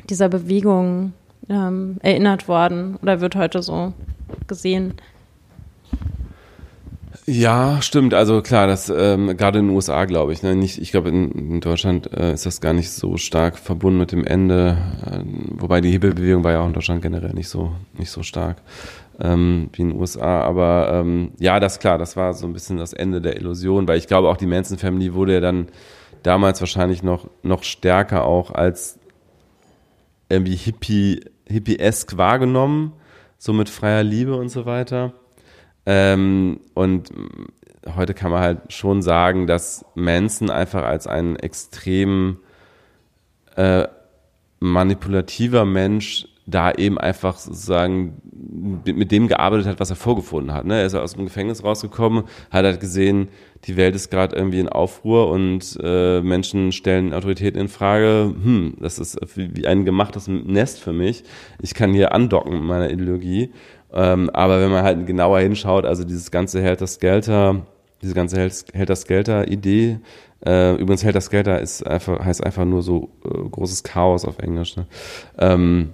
dieser 0.09 0.29
Bewegung 0.29 1.11
ähm, 1.51 1.97
erinnert 2.01 2.47
worden 2.47 2.97
oder 3.01 3.21
wird 3.21 3.35
heute 3.35 3.61
so 3.61 3.93
gesehen. 4.47 4.93
Ja, 7.27 7.81
stimmt. 7.81 8.13
Also 8.13 8.41
klar, 8.41 8.67
das 8.67 8.89
ähm, 8.89 9.37
gerade 9.37 9.59
in 9.59 9.67
den 9.67 9.75
USA, 9.75 10.05
glaube 10.05 10.33
ich. 10.33 10.41
Ne? 10.43 10.55
Nicht, 10.55 10.81
ich 10.81 10.91
glaube, 10.91 11.09
in, 11.09 11.31
in 11.31 11.61
Deutschland 11.61 12.11
äh, 12.13 12.33
ist 12.33 12.45
das 12.45 12.61
gar 12.61 12.73
nicht 12.73 12.89
so 12.89 13.17
stark 13.17 13.59
verbunden 13.59 13.99
mit 13.99 14.11
dem 14.11 14.25
Ende. 14.25 14.77
Äh, 15.05 15.19
wobei 15.57 15.81
die 15.81 15.91
Hebelbewegung 15.91 16.43
war 16.43 16.53
ja 16.53 16.61
auch 16.61 16.67
in 16.67 16.73
Deutschland 16.73 17.01
generell 17.01 17.33
nicht 17.33 17.49
so 17.49 17.73
nicht 17.97 18.09
so 18.09 18.23
stark 18.23 18.57
ähm, 19.19 19.69
wie 19.73 19.83
in 19.83 19.89
den 19.89 19.99
USA. 19.99 20.41
Aber 20.41 20.89
ähm, 20.93 21.31
ja, 21.39 21.59
das 21.59 21.79
klar, 21.79 21.97
das 21.97 22.17
war 22.17 22.33
so 22.33 22.47
ein 22.47 22.53
bisschen 22.53 22.77
das 22.77 22.93
Ende 22.93 23.21
der 23.21 23.37
Illusion, 23.37 23.87
weil 23.87 23.97
ich 23.97 24.07
glaube, 24.07 24.29
auch 24.29 24.37
die 24.37 24.47
Manson 24.47 24.77
Family 24.77 25.13
wurde 25.13 25.33
ja 25.33 25.39
dann 25.41 25.67
damals 26.23 26.59
wahrscheinlich 26.61 27.03
noch 27.03 27.29
noch 27.43 27.63
stärker 27.63 28.25
auch 28.25 28.51
als 28.51 28.99
irgendwie 30.29 30.55
Hippie 30.55 31.21
Hippie-esk 31.51 32.17
wahrgenommen, 32.17 32.93
so 33.37 33.53
mit 33.53 33.69
freier 33.69 34.03
Liebe 34.03 34.35
und 34.35 34.49
so 34.49 34.65
weiter. 34.65 35.13
Ähm, 35.85 36.61
und 36.73 37.09
heute 37.95 38.13
kann 38.13 38.31
man 38.31 38.41
halt 38.41 38.73
schon 38.73 39.01
sagen, 39.01 39.47
dass 39.47 39.85
Manson 39.95 40.49
einfach 40.49 40.83
als 40.83 41.07
ein 41.07 41.35
extrem 41.35 42.37
äh, 43.55 43.87
manipulativer 44.59 45.65
Mensch 45.65 46.27
da 46.45 46.71
eben 46.71 46.97
einfach 46.97 47.37
sozusagen 47.37 48.21
mit 48.85 49.11
dem 49.11 49.27
gearbeitet 49.27 49.67
hat, 49.67 49.79
was 49.79 49.89
er 49.89 49.95
vorgefunden 49.95 50.53
hat. 50.53 50.65
Ne? 50.65 50.79
Er 50.79 50.85
ist 50.85 50.95
aus 50.95 51.13
dem 51.13 51.25
Gefängnis 51.25 51.63
rausgekommen, 51.63 52.23
hat 52.49 52.65
halt 52.65 52.79
gesehen, 52.79 53.29
die 53.65 53.77
Welt 53.77 53.95
ist 53.95 54.09
gerade 54.09 54.35
irgendwie 54.35 54.59
in 54.59 54.69
Aufruhr 54.69 55.29
und 55.29 55.77
äh, 55.83 56.21
Menschen 56.21 56.71
stellen 56.71 57.13
Autoritäten 57.13 57.61
in 57.61 57.67
Frage. 57.67 58.33
Hm, 58.43 58.75
das 58.79 58.97
ist 58.97 59.19
wie 59.35 59.67
ein 59.67 59.85
gemachtes 59.85 60.27
Nest 60.27 60.79
für 60.79 60.93
mich. 60.93 61.23
Ich 61.61 61.73
kann 61.73 61.93
hier 61.93 62.13
andocken 62.13 62.53
mit 62.53 62.63
meiner 62.63 62.89
Ideologie. 62.89 63.51
Ähm, 63.93 64.29
aber 64.31 64.61
wenn 64.61 64.71
man 64.71 64.83
halt 64.83 65.05
genauer 65.05 65.39
hinschaut, 65.39 65.85
also 65.85 66.03
dieses 66.03 66.31
ganze 66.31 66.61
Helter-Skelter, 66.61 67.65
diese 68.01 68.15
ganze 68.15 68.39
Helter-Skelter-Idee, 68.73 69.99
äh, 70.43 70.73
übrigens 70.73 71.03
Helter-Skelter 71.03 71.59
ist 71.59 71.85
einfach, 71.85 72.23
heißt 72.23 72.43
einfach 72.43 72.65
nur 72.65 72.81
so 72.81 73.09
äh, 73.25 73.49
großes 73.49 73.83
Chaos 73.83 74.25
auf 74.25 74.39
Englisch. 74.39 74.75
Ne? 74.75 74.87
Ähm, 75.37 75.93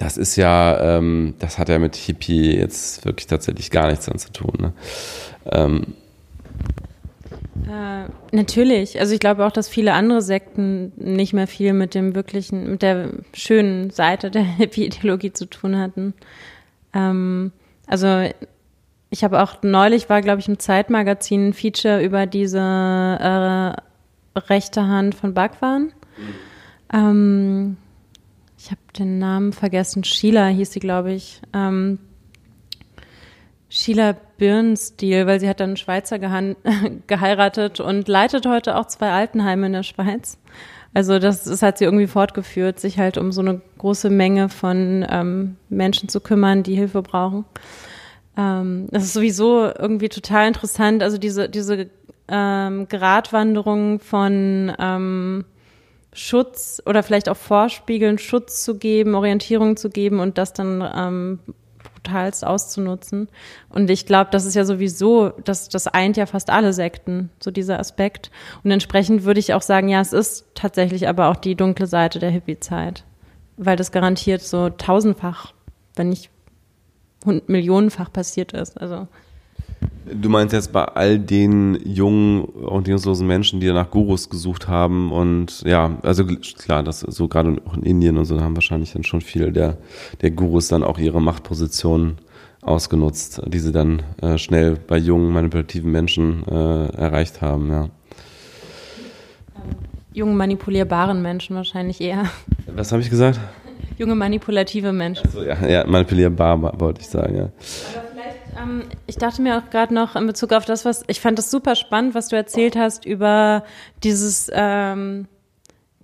das 0.00 0.16
ist 0.16 0.36
ja, 0.36 0.96
ähm, 0.96 1.34
das 1.40 1.58
hat 1.58 1.68
ja 1.68 1.78
mit 1.78 1.94
Hippie 1.94 2.56
jetzt 2.56 3.04
wirklich 3.04 3.26
tatsächlich 3.26 3.70
gar 3.70 3.88
nichts 3.88 4.06
zu 4.06 4.32
tun. 4.32 4.54
Ne? 4.58 4.72
Ähm, 5.52 5.94
äh, 7.68 8.08
natürlich. 8.34 8.98
Also 8.98 9.12
ich 9.12 9.20
glaube 9.20 9.44
auch, 9.44 9.52
dass 9.52 9.68
viele 9.68 9.92
andere 9.92 10.22
Sekten 10.22 10.92
nicht 10.96 11.34
mehr 11.34 11.46
viel 11.46 11.74
mit 11.74 11.94
dem 11.94 12.14
wirklichen, 12.14 12.70
mit 12.70 12.80
der 12.80 13.10
schönen 13.34 13.90
Seite 13.90 14.30
der 14.30 14.42
Hippie-Ideologie 14.56 15.34
zu 15.34 15.44
tun 15.44 15.78
hatten. 15.78 16.14
Ähm, 16.94 17.52
also 17.86 18.26
ich 19.10 19.22
habe 19.22 19.42
auch 19.42 19.62
neulich 19.62 20.08
war, 20.08 20.22
glaube 20.22 20.40
ich, 20.40 20.48
im 20.48 20.58
Zeitmagazin 20.58 21.48
ein 21.48 21.52
Feature 21.52 22.02
über 22.02 22.24
diese 22.24 22.58
äh, 22.58 24.38
rechte 24.38 24.86
Hand 24.86 25.14
von 25.14 25.34
Bhagwan. 25.34 25.82
Mhm. 25.82 25.92
Ähm, 26.90 27.76
ich 28.62 28.70
habe 28.70 28.80
den 28.98 29.18
Namen 29.18 29.54
vergessen. 29.54 30.04
Sheila 30.04 30.48
hieß 30.48 30.72
sie, 30.72 30.80
glaube 30.80 31.12
ich. 31.12 31.40
Ähm, 31.54 31.98
Sheila 33.70 34.14
Birnstil, 34.36 35.26
weil 35.26 35.40
sie 35.40 35.48
hat 35.48 35.60
dann 35.60 35.70
einen 35.70 35.76
Schweizer 35.78 36.18
geheiratet 37.06 37.80
und 37.80 38.06
leitet 38.06 38.44
heute 38.44 38.76
auch 38.76 38.86
zwei 38.86 39.12
Altenheime 39.12 39.66
in 39.66 39.72
der 39.72 39.82
Schweiz. 39.82 40.36
Also 40.92 41.18
das, 41.18 41.44
das 41.44 41.62
hat 41.62 41.78
sie 41.78 41.84
irgendwie 41.84 42.06
fortgeführt, 42.06 42.80
sich 42.80 42.98
halt 42.98 43.16
um 43.16 43.32
so 43.32 43.40
eine 43.40 43.62
große 43.78 44.10
Menge 44.10 44.50
von 44.50 45.06
ähm, 45.08 45.56
Menschen 45.70 46.10
zu 46.10 46.20
kümmern, 46.20 46.62
die 46.62 46.74
Hilfe 46.74 47.00
brauchen. 47.00 47.46
Ähm, 48.36 48.88
das 48.90 49.04
ist 49.04 49.14
sowieso 49.14 49.72
irgendwie 49.78 50.10
total 50.10 50.48
interessant. 50.48 51.02
Also 51.02 51.16
diese, 51.16 51.48
diese 51.48 51.88
ähm, 52.28 52.88
Gratwanderung 52.88 54.00
von 54.00 54.70
ähm, 54.78 55.44
Schutz 56.12 56.82
oder 56.86 57.02
vielleicht 57.02 57.28
auch 57.28 57.36
Vorspiegeln, 57.36 58.18
Schutz 58.18 58.64
zu 58.64 58.78
geben, 58.78 59.14
Orientierung 59.14 59.76
zu 59.76 59.90
geben 59.90 60.18
und 60.18 60.38
das 60.38 60.52
dann 60.52 60.82
ähm, 60.94 61.38
brutalst 62.02 62.44
auszunutzen. 62.44 63.28
Und 63.68 63.90
ich 63.90 64.06
glaube, 64.06 64.30
das 64.32 64.44
ist 64.44 64.54
ja 64.54 64.64
sowieso, 64.64 65.30
das, 65.44 65.68
das 65.68 65.86
eint 65.86 66.16
ja 66.16 66.26
fast 66.26 66.50
alle 66.50 66.72
Sekten, 66.72 67.30
so 67.40 67.50
dieser 67.50 67.78
Aspekt. 67.78 68.30
Und 68.64 68.70
entsprechend 68.70 69.24
würde 69.24 69.40
ich 69.40 69.54
auch 69.54 69.62
sagen, 69.62 69.88
ja, 69.88 70.00
es 70.00 70.12
ist 70.12 70.46
tatsächlich 70.54 71.08
aber 71.08 71.28
auch 71.28 71.36
die 71.36 71.54
dunkle 71.54 71.86
Seite 71.86 72.18
der 72.18 72.30
Hippie-Zeit. 72.30 73.04
Weil 73.56 73.76
das 73.76 73.92
garantiert 73.92 74.42
so 74.42 74.70
tausendfach, 74.70 75.52
wenn 75.94 76.08
nicht 76.08 76.30
millionenfach 77.46 78.12
passiert 78.12 78.52
ist. 78.52 78.80
Also 78.80 79.06
Du 80.14 80.28
meinst 80.28 80.52
jetzt 80.52 80.72
bei 80.72 80.84
all 80.84 81.18
den 81.18 81.78
jungen, 81.84 82.44
orientierungslosen 82.64 83.26
Menschen, 83.26 83.60
die 83.60 83.70
nach 83.72 83.90
Gurus 83.90 84.28
gesucht 84.28 84.68
haben 84.68 85.12
und 85.12 85.62
ja, 85.62 85.98
also 86.02 86.24
klar, 86.24 86.82
das 86.82 87.00
so 87.00 87.28
gerade 87.28 87.60
auch 87.66 87.74
in 87.74 87.82
Indien 87.82 88.16
und 88.16 88.24
so 88.24 88.40
haben 88.40 88.56
wahrscheinlich 88.56 88.92
dann 88.92 89.04
schon 89.04 89.20
viele 89.20 89.52
der, 89.52 89.76
der 90.20 90.30
Gurus 90.30 90.68
dann 90.68 90.82
auch 90.82 90.98
ihre 90.98 91.20
Machtpositionen 91.20 92.18
ausgenutzt, 92.62 93.40
die 93.46 93.58
sie 93.58 93.72
dann 93.72 94.02
äh, 94.20 94.38
schnell 94.38 94.76
bei 94.86 94.98
jungen, 94.98 95.32
manipulativen 95.32 95.90
Menschen 95.90 96.44
äh, 96.46 96.86
erreicht 96.96 97.40
haben, 97.40 97.70
ja. 97.70 97.88
Jungen, 100.12 100.36
manipulierbaren 100.36 101.22
Menschen 101.22 101.54
wahrscheinlich 101.54 102.00
eher. 102.00 102.24
Was 102.74 102.90
habe 102.90 103.00
ich 103.00 103.10
gesagt? 103.10 103.38
Junge, 103.96 104.14
manipulative 104.14 104.92
Menschen. 104.92 105.26
Also, 105.26 105.42
ja, 105.42 105.66
ja, 105.66 105.86
manipulierbar 105.86 106.80
wollte 106.80 107.02
ich 107.02 107.06
sagen, 107.06 107.36
ja. 107.36 107.48
Ähm, 108.60 108.84
ich 109.06 109.16
dachte 109.16 109.42
mir 109.42 109.58
auch 109.58 109.70
gerade 109.70 109.94
noch 109.94 110.16
in 110.16 110.26
Bezug 110.26 110.52
auf 110.52 110.64
das, 110.64 110.84
was 110.84 111.04
ich 111.06 111.20
fand 111.20 111.38
das 111.38 111.50
super 111.50 111.74
spannend, 111.74 112.14
was 112.14 112.28
du 112.28 112.36
erzählt 112.36 112.76
hast 112.76 113.04
über 113.04 113.64
dieses 114.02 114.50
ähm, 114.52 115.26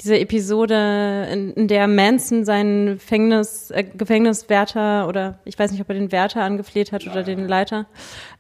diese 0.03 0.19
Episode, 0.19 1.27
in, 1.33 1.55
in 1.55 1.69
der 1.69 1.89
Manson 1.89 2.45
seinen 2.45 2.99
Gefängnis, 2.99 3.71
äh, 3.71 3.83
Gefängniswärter 3.83 5.09
oder 5.09 5.39
ich 5.47 5.59
weiß 5.59 5.71
nicht, 5.71 5.81
ob 5.81 5.89
er 5.89 5.95
den 5.95 6.13
Wärter 6.13 6.43
angefleht 6.43 6.93
hat 6.93 7.07
oder 7.07 7.23
den 7.23 7.49
Leiter 7.49 7.87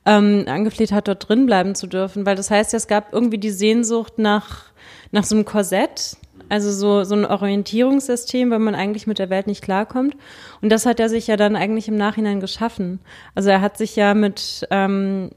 ähm, 0.05 0.45
angefleht 0.49 0.93
hat, 0.93 1.09
dort 1.09 1.27
drin 1.29 1.47
bleiben 1.47 1.75
zu 1.75 1.87
dürfen, 1.87 2.27
weil 2.27 2.37
das 2.37 2.51
heißt, 2.51 2.75
es 2.75 2.89
gab 2.89 3.13
irgendwie 3.13 3.39
die 3.39 3.51
Sehnsucht 3.51 4.19
nach 4.19 4.67
nach 5.13 5.25
so 5.25 5.35
einem 5.35 5.45
Korsett, 5.45 6.17
also 6.49 6.71
so, 6.71 7.05
so 7.05 7.15
ein 7.15 7.25
Orientierungssystem, 7.25 8.51
weil 8.51 8.59
man 8.59 8.75
eigentlich 8.75 9.07
mit 9.07 9.19
der 9.19 9.31
Welt 9.31 9.47
nicht 9.47 9.63
klarkommt. 9.63 10.17
Und 10.61 10.71
das 10.71 10.87
hat 10.87 11.01
er 11.01 11.09
sich 11.09 11.27
ja 11.27 11.37
dann 11.37 11.57
eigentlich 11.57 11.89
im 11.89 11.97
Nachhinein 11.97 12.41
geschaffen. 12.41 13.01
Also 13.35 13.51
er 13.51 13.61
hat 13.61 13.77
sich 13.77 13.97
ja 13.97 14.15
mit, 14.15 14.67
ähm, 14.71 15.31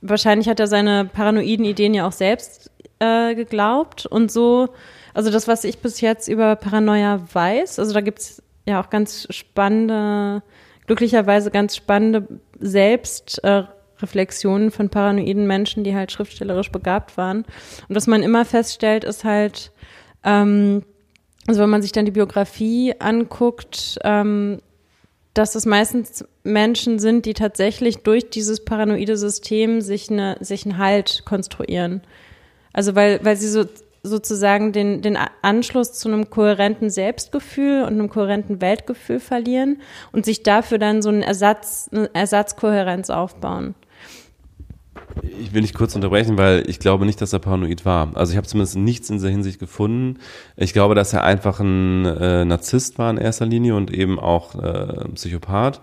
wahrscheinlich 0.00 0.48
hat 0.48 0.60
er 0.60 0.66
seine 0.66 1.04
paranoiden 1.04 1.64
Ideen 1.64 1.94
ja 1.94 2.06
auch 2.06 2.12
selbst 2.12 2.70
äh, 2.98 3.34
geglaubt. 3.34 4.06
Und 4.06 4.32
so, 4.32 4.68
also 5.14 5.30
das, 5.30 5.48
was 5.48 5.64
ich 5.64 5.78
bis 5.78 6.00
jetzt 6.00 6.28
über 6.28 6.56
Paranoia 6.56 7.20
weiß, 7.32 7.78
also 7.78 7.92
da 7.92 8.00
gibt's 8.00 8.42
ja 8.66 8.82
auch 8.82 8.90
ganz 8.90 9.26
spannende, 9.30 10.42
glücklicherweise 10.86 11.50
ganz 11.50 11.76
spannende 11.76 12.26
Selbstreflexionen 12.60 14.70
von 14.70 14.90
paranoiden 14.90 15.46
Menschen, 15.46 15.84
die 15.84 15.94
halt 15.94 16.12
schriftstellerisch 16.12 16.70
begabt 16.70 17.16
waren. 17.16 17.44
Und 17.88 17.96
was 17.96 18.06
man 18.06 18.22
immer 18.22 18.44
feststellt, 18.44 19.04
ist 19.04 19.24
halt, 19.24 19.72
ähm, 20.28 20.82
also 21.46 21.62
wenn 21.62 21.70
man 21.70 21.82
sich 21.82 21.92
dann 21.92 22.04
die 22.04 22.10
Biografie 22.12 22.94
anguckt, 22.98 23.98
ähm, 24.04 24.60
dass 25.32 25.54
es 25.54 25.66
meistens 25.66 26.24
Menschen 26.42 26.98
sind, 26.98 27.24
die 27.24 27.34
tatsächlich 27.34 27.98
durch 27.98 28.28
dieses 28.28 28.64
paranoide 28.64 29.16
System 29.16 29.80
sich, 29.80 30.10
eine, 30.10 30.36
sich 30.40 30.66
einen 30.66 30.78
Halt 30.78 31.22
konstruieren. 31.24 32.02
Also 32.72 32.94
weil, 32.94 33.24
weil 33.24 33.36
sie 33.36 33.48
so 33.48 33.64
sozusagen 34.02 34.72
den, 34.72 35.02
den 35.02 35.18
Anschluss 35.42 35.92
zu 35.92 36.08
einem 36.08 36.30
kohärenten 36.30 36.90
Selbstgefühl 36.90 37.82
und 37.82 37.94
einem 37.94 38.08
kohärenten 38.08 38.60
Weltgefühl 38.60 39.20
verlieren 39.20 39.80
und 40.12 40.24
sich 40.24 40.42
dafür 40.42 40.78
dann 40.78 41.02
so 41.02 41.08
einen 41.08 41.22
Ersatz, 41.22 41.88
eine 41.92 42.10
Ersatzkohärenz 42.14 43.10
aufbauen. 43.10 43.74
Ich 45.40 45.54
will 45.54 45.62
nicht 45.62 45.74
kurz 45.74 45.94
unterbrechen, 45.94 46.38
weil 46.38 46.64
ich 46.68 46.78
glaube 46.78 47.06
nicht, 47.06 47.20
dass 47.20 47.32
er 47.32 47.38
paranoid 47.38 47.84
war. 47.84 48.10
Also 48.14 48.32
ich 48.32 48.36
habe 48.36 48.46
zumindest 48.46 48.76
nichts 48.76 49.10
in 49.10 49.16
dieser 49.16 49.30
Hinsicht 49.30 49.58
gefunden. 49.58 50.18
Ich 50.56 50.72
glaube, 50.72 50.94
dass 50.94 51.12
er 51.12 51.24
einfach 51.24 51.60
ein 51.60 52.04
äh, 52.04 52.44
Narzisst 52.44 52.98
war 52.98 53.10
in 53.10 53.16
erster 53.16 53.46
Linie 53.46 53.74
und 53.74 53.92
eben 53.92 54.18
auch 54.18 54.54
äh, 54.54 55.08
Psychopath. 55.14 55.80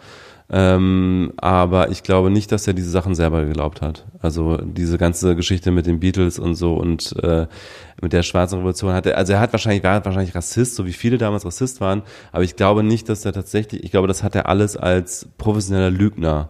Ähm, 0.47 1.33
aber 1.37 1.89
ich 1.89 2.03
glaube 2.03 2.29
nicht, 2.29 2.51
dass 2.51 2.67
er 2.67 2.73
diese 2.73 2.91
Sachen 2.91 3.15
selber 3.15 3.45
geglaubt 3.45 3.81
hat. 3.81 4.05
Also 4.21 4.57
diese 4.57 4.99
ganze 4.99 5.35
Geschichte 5.35 5.71
mit 5.71 5.87
den 5.87 5.99
Beatles 5.99 6.37
und 6.37 6.53
so 6.53 6.75
und 6.75 7.15
äh, 7.23 7.47
mit 7.99 8.13
der 8.13 8.21
schwarzen 8.21 8.59
Revolution 8.59 8.93
hat 8.93 9.07
er, 9.07 9.17
also 9.17 9.33
er 9.33 9.39
hat 9.39 9.53
wahrscheinlich, 9.53 9.83
war 9.83 10.05
wahrscheinlich 10.05 10.35
Rassist, 10.35 10.75
so 10.75 10.85
wie 10.85 10.93
viele 10.93 11.17
damals 11.17 11.45
Rassist 11.45 11.81
waren, 11.81 12.03
aber 12.31 12.43
ich 12.43 12.55
glaube 12.55 12.83
nicht, 12.83 13.09
dass 13.09 13.25
er 13.25 13.33
tatsächlich, 13.33 13.83
ich 13.83 13.89
glaube, 13.89 14.07
das 14.07 14.21
hat 14.21 14.35
er 14.35 14.47
alles 14.47 14.77
als 14.77 15.27
professioneller 15.39 15.89
Lügner 15.89 16.49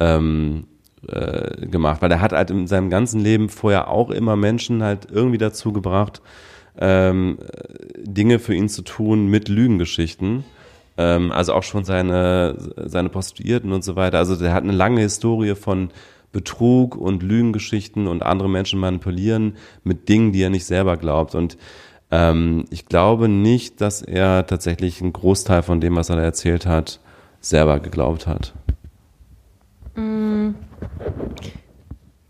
ähm, 0.00 0.66
äh, 1.08 1.66
gemacht, 1.66 2.02
weil 2.02 2.10
er 2.10 2.20
hat 2.20 2.32
halt 2.32 2.50
in 2.50 2.66
seinem 2.66 2.90
ganzen 2.90 3.20
Leben 3.20 3.48
vorher 3.48 3.88
auch 3.88 4.10
immer 4.10 4.36
Menschen 4.36 4.82
halt 4.82 5.08
irgendwie 5.10 5.38
dazu 5.38 5.72
gebracht, 5.72 6.20
ähm, 6.78 7.38
Dinge 7.98 8.38
für 8.38 8.54
ihn 8.54 8.68
zu 8.68 8.82
tun 8.82 9.26
mit 9.26 9.48
Lügengeschichten. 9.48 10.44
Ähm, 10.98 11.32
also 11.32 11.54
auch 11.54 11.62
schon 11.62 11.84
seine, 11.84 12.56
seine 12.84 13.08
Prostituierten 13.08 13.72
und 13.72 13.84
so 13.84 13.96
weiter. 13.96 14.18
Also 14.18 14.36
der 14.36 14.52
hat 14.52 14.64
eine 14.64 14.72
lange 14.72 15.00
Historie 15.00 15.54
von 15.54 15.90
Betrug 16.32 16.96
und 16.96 17.22
Lügengeschichten 17.22 18.06
und 18.06 18.22
andere 18.22 18.48
Menschen 18.48 18.78
manipulieren 18.78 19.56
mit 19.82 20.08
Dingen, 20.08 20.32
die 20.32 20.42
er 20.42 20.50
nicht 20.50 20.64
selber 20.64 20.96
glaubt. 20.96 21.34
Und 21.34 21.56
ähm, 22.10 22.66
ich 22.70 22.86
glaube 22.86 23.28
nicht, 23.28 23.80
dass 23.80 24.02
er 24.02 24.46
tatsächlich 24.46 25.00
einen 25.00 25.12
Großteil 25.12 25.62
von 25.62 25.80
dem, 25.80 25.96
was 25.96 26.10
er 26.10 26.16
da 26.16 26.22
erzählt 26.22 26.66
hat, 26.66 27.00
selber 27.40 27.80
geglaubt 27.80 28.26
hat. 28.26 28.52
Mm. 29.94 30.50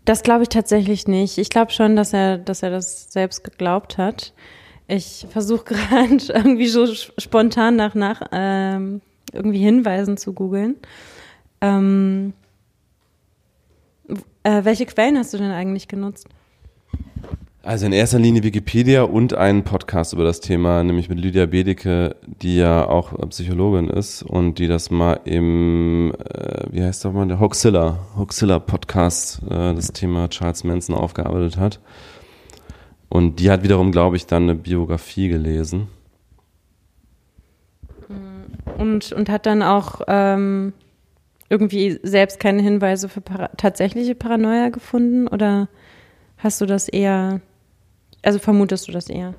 Das 0.05 0.23
glaube 0.23 0.43
ich 0.43 0.49
tatsächlich 0.49 1.07
nicht. 1.07 1.37
Ich 1.37 1.49
glaube 1.49 1.71
schon, 1.71 1.95
dass 1.95 2.13
er, 2.13 2.37
dass 2.37 2.63
er 2.63 2.69
das 2.71 3.11
selbst 3.11 3.43
geglaubt 3.43 3.97
hat. 3.97 4.33
Ich 4.87 5.27
versuche 5.29 5.63
gerade 5.75 6.17
irgendwie 6.27 6.67
so 6.67 6.87
spontan 7.17 7.75
nach, 7.75 7.95
nach 7.95 8.21
ähm, 8.31 9.01
irgendwie 9.31 9.59
Hinweisen 9.59 10.17
zu 10.17 10.33
googeln. 10.33 10.75
Ähm, 11.61 12.33
äh, 14.43 14.63
welche 14.63 14.85
Quellen 14.85 15.17
hast 15.17 15.33
du 15.33 15.37
denn 15.37 15.51
eigentlich 15.51 15.87
genutzt? 15.87 16.27
Also 17.63 17.85
in 17.85 17.93
erster 17.93 18.17
Linie 18.17 18.41
Wikipedia 18.43 19.03
und 19.03 19.35
einen 19.35 19.63
Podcast 19.63 20.13
über 20.13 20.23
das 20.23 20.39
Thema, 20.39 20.83
nämlich 20.83 21.09
mit 21.09 21.19
Lydia 21.19 21.45
Bedeke, 21.45 22.15
die 22.25 22.57
ja 22.57 22.87
auch 22.87 23.13
Psychologin 23.29 23.87
ist 23.87 24.23
und 24.23 24.57
die 24.57 24.67
das 24.67 24.89
mal 24.89 25.19
im, 25.25 26.11
äh, 26.13 26.63
wie 26.71 26.83
heißt 26.83 27.05
das 27.05 27.13
mal, 27.13 27.27
der 27.27 27.39
Hoaxilla, 27.39 27.99
Hoaxilla 28.17 28.57
Podcast, 28.57 29.43
äh, 29.43 29.75
das 29.75 29.93
Thema 29.93 30.27
Charles 30.29 30.63
Manson 30.63 30.95
aufgearbeitet 30.95 31.57
hat. 31.57 31.79
Und 33.09 33.39
die 33.39 33.51
hat 33.51 33.61
wiederum, 33.61 33.91
glaube 33.91 34.15
ich, 34.15 34.25
dann 34.25 34.43
eine 34.43 34.55
Biografie 34.55 35.27
gelesen. 35.27 35.87
Und, 38.79 39.11
und 39.11 39.29
hat 39.29 39.45
dann 39.45 39.61
auch 39.61 40.01
ähm, 40.07 40.73
irgendwie 41.49 41.99
selbst 42.01 42.39
keine 42.39 42.63
Hinweise 42.63 43.09
für 43.09 43.21
para 43.21 43.49
tatsächliche 43.49 44.15
Paranoia 44.15 44.69
gefunden? 44.69 45.27
Oder 45.27 45.67
hast 46.37 46.61
du 46.61 46.65
das 46.65 46.87
eher, 46.87 47.41
also 48.23 48.39
vermutest 48.39 48.87
du 48.87 48.91
das 48.91 49.09
eher? 49.09 49.33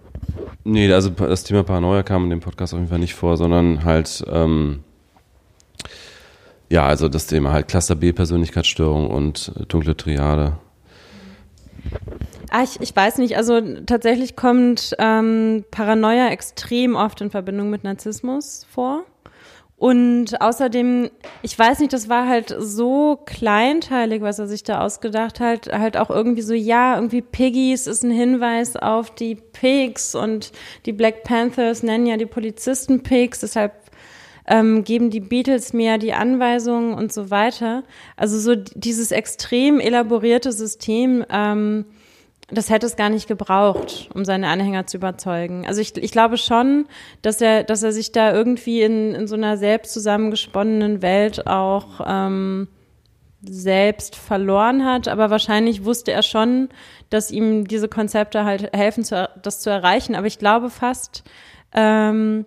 Nee, 0.65 0.93
also 0.93 1.11
das 1.11 1.45
Thema 1.45 1.63
Paranoia 1.63 2.03
kam 2.03 2.25
in 2.25 2.31
dem 2.31 2.41
Podcast 2.41 2.73
auf 2.73 2.79
jeden 2.79 2.91
Fall 2.91 2.99
nicht 2.99 3.15
vor, 3.15 3.37
sondern 3.37 3.85
halt, 3.85 4.25
ähm, 4.31 4.85
ja, 6.69 6.87
also 6.87 7.09
das 7.09 7.27
Thema 7.27 7.53
halt 7.53 7.69
Cluster 7.69 7.97
B 7.97 8.13
Persönlichkeitsstörung 8.13 9.11
und 9.11 9.53
äh, 9.59 9.67
dunkle 9.67 9.97
Triade. 9.97 10.59
Ah, 12.51 12.63
ich, 12.63 12.81
ich 12.81 12.95
weiß 12.95 13.19
nicht, 13.19 13.37
also 13.37 13.61
tatsächlich 13.87 14.37
kommt 14.37 14.95
ähm, 14.99 15.65
Paranoia 15.71 16.29
extrem 16.29 16.97
oft 16.97 17.21
in 17.21 17.31
Verbindung 17.31 17.71
mit 17.71 17.83
Narzissmus 17.83 18.67
vor. 18.71 19.05
Und 19.83 20.41
außerdem, 20.41 21.11
ich 21.43 21.59
weiß 21.59 21.81
nicht, 21.81 21.93
das 21.93 22.09
war 22.09 22.29
halt 22.29 22.55
so 22.57 23.19
kleinteilig, 23.27 24.23
was 24.23 24.39
er 24.39 24.47
sich 24.47 24.63
da 24.63 24.81
ausgedacht 24.81 25.41
hat. 25.41 25.73
Halt 25.73 25.97
auch 25.97 26.09
irgendwie 26.09 26.43
so, 26.43 26.55
ja, 26.55 26.95
irgendwie 26.95 27.21
Piggies 27.21 27.89
ist 27.89 28.05
ein 28.05 28.13
Hinweis 28.13 28.77
auf 28.77 29.13
die 29.13 29.35
Pigs 29.35 30.15
und 30.15 30.53
die 30.87 30.93
Black 30.93 31.25
Panthers 31.25 31.83
nennen 31.83 32.07
ja 32.07 32.17
die 32.17 32.27
Polizisten 32.27 33.03
Pigs, 33.03 33.41
deshalb 33.41 33.73
ähm, 34.47 34.85
geben 34.85 35.11
die 35.11 35.19
Beatles 35.19 35.73
mehr 35.73 35.99
die 35.99 36.13
Anweisungen 36.13 36.95
und 36.95 37.13
so 37.13 37.31
weiter. 37.33 37.83
Also 38.17 38.39
so 38.39 38.55
dieses 38.55 39.11
extrem 39.11 39.81
elaborierte 39.81 40.53
System, 40.53 41.27
ähm, 41.29 41.87
das 42.53 42.71
hätte 42.71 42.87
es 42.87 42.97
gar 42.97 43.09
nicht 43.09 43.29
gebraucht, 43.29 44.11
um 44.15 44.25
seine 44.25 44.49
Anhänger 44.49 44.87
zu 44.87 44.99
überzeugen. 44.99 45.67
Also 45.67 45.81
ich, 45.81 45.97
ich 45.97 46.13
glaube 46.13 46.37
schon, 46.37 46.87
dass 47.23 47.41
er, 47.41 47.65
dass 47.65 47.83
er 47.83 47.93
sich 47.93 48.13
da 48.13 48.33
irgendwie 48.33 48.83
in, 48.83 49.15
in 49.15 49.27
so 49.27 49.35
einer 49.35 49.57
selbst 49.57 49.93
zusammengesponnenen 49.93 51.01
Welt 51.03 51.47
auch 51.47 52.01
ähm, 52.07 52.69
selbst 53.43 54.17
verloren 54.17 54.85
hat, 54.85 55.09
aber 55.09 55.31
wahrscheinlich 55.31 55.85
wusste 55.85 56.13
er 56.13 56.23
schon, 56.23 56.69
dass 57.11 57.31
ihm 57.31 57.67
diese 57.67 57.89
Konzepte 57.89 58.45
halt 58.45 58.75
helfen, 58.75 59.03
zu, 59.03 59.29
das 59.43 59.61
zu 59.61 59.71
erreichen. 59.71 60.15
Aber 60.15 60.27
ich 60.27 60.39
glaube 60.39 60.71
fast, 60.71 61.25
ähm, 61.75 62.45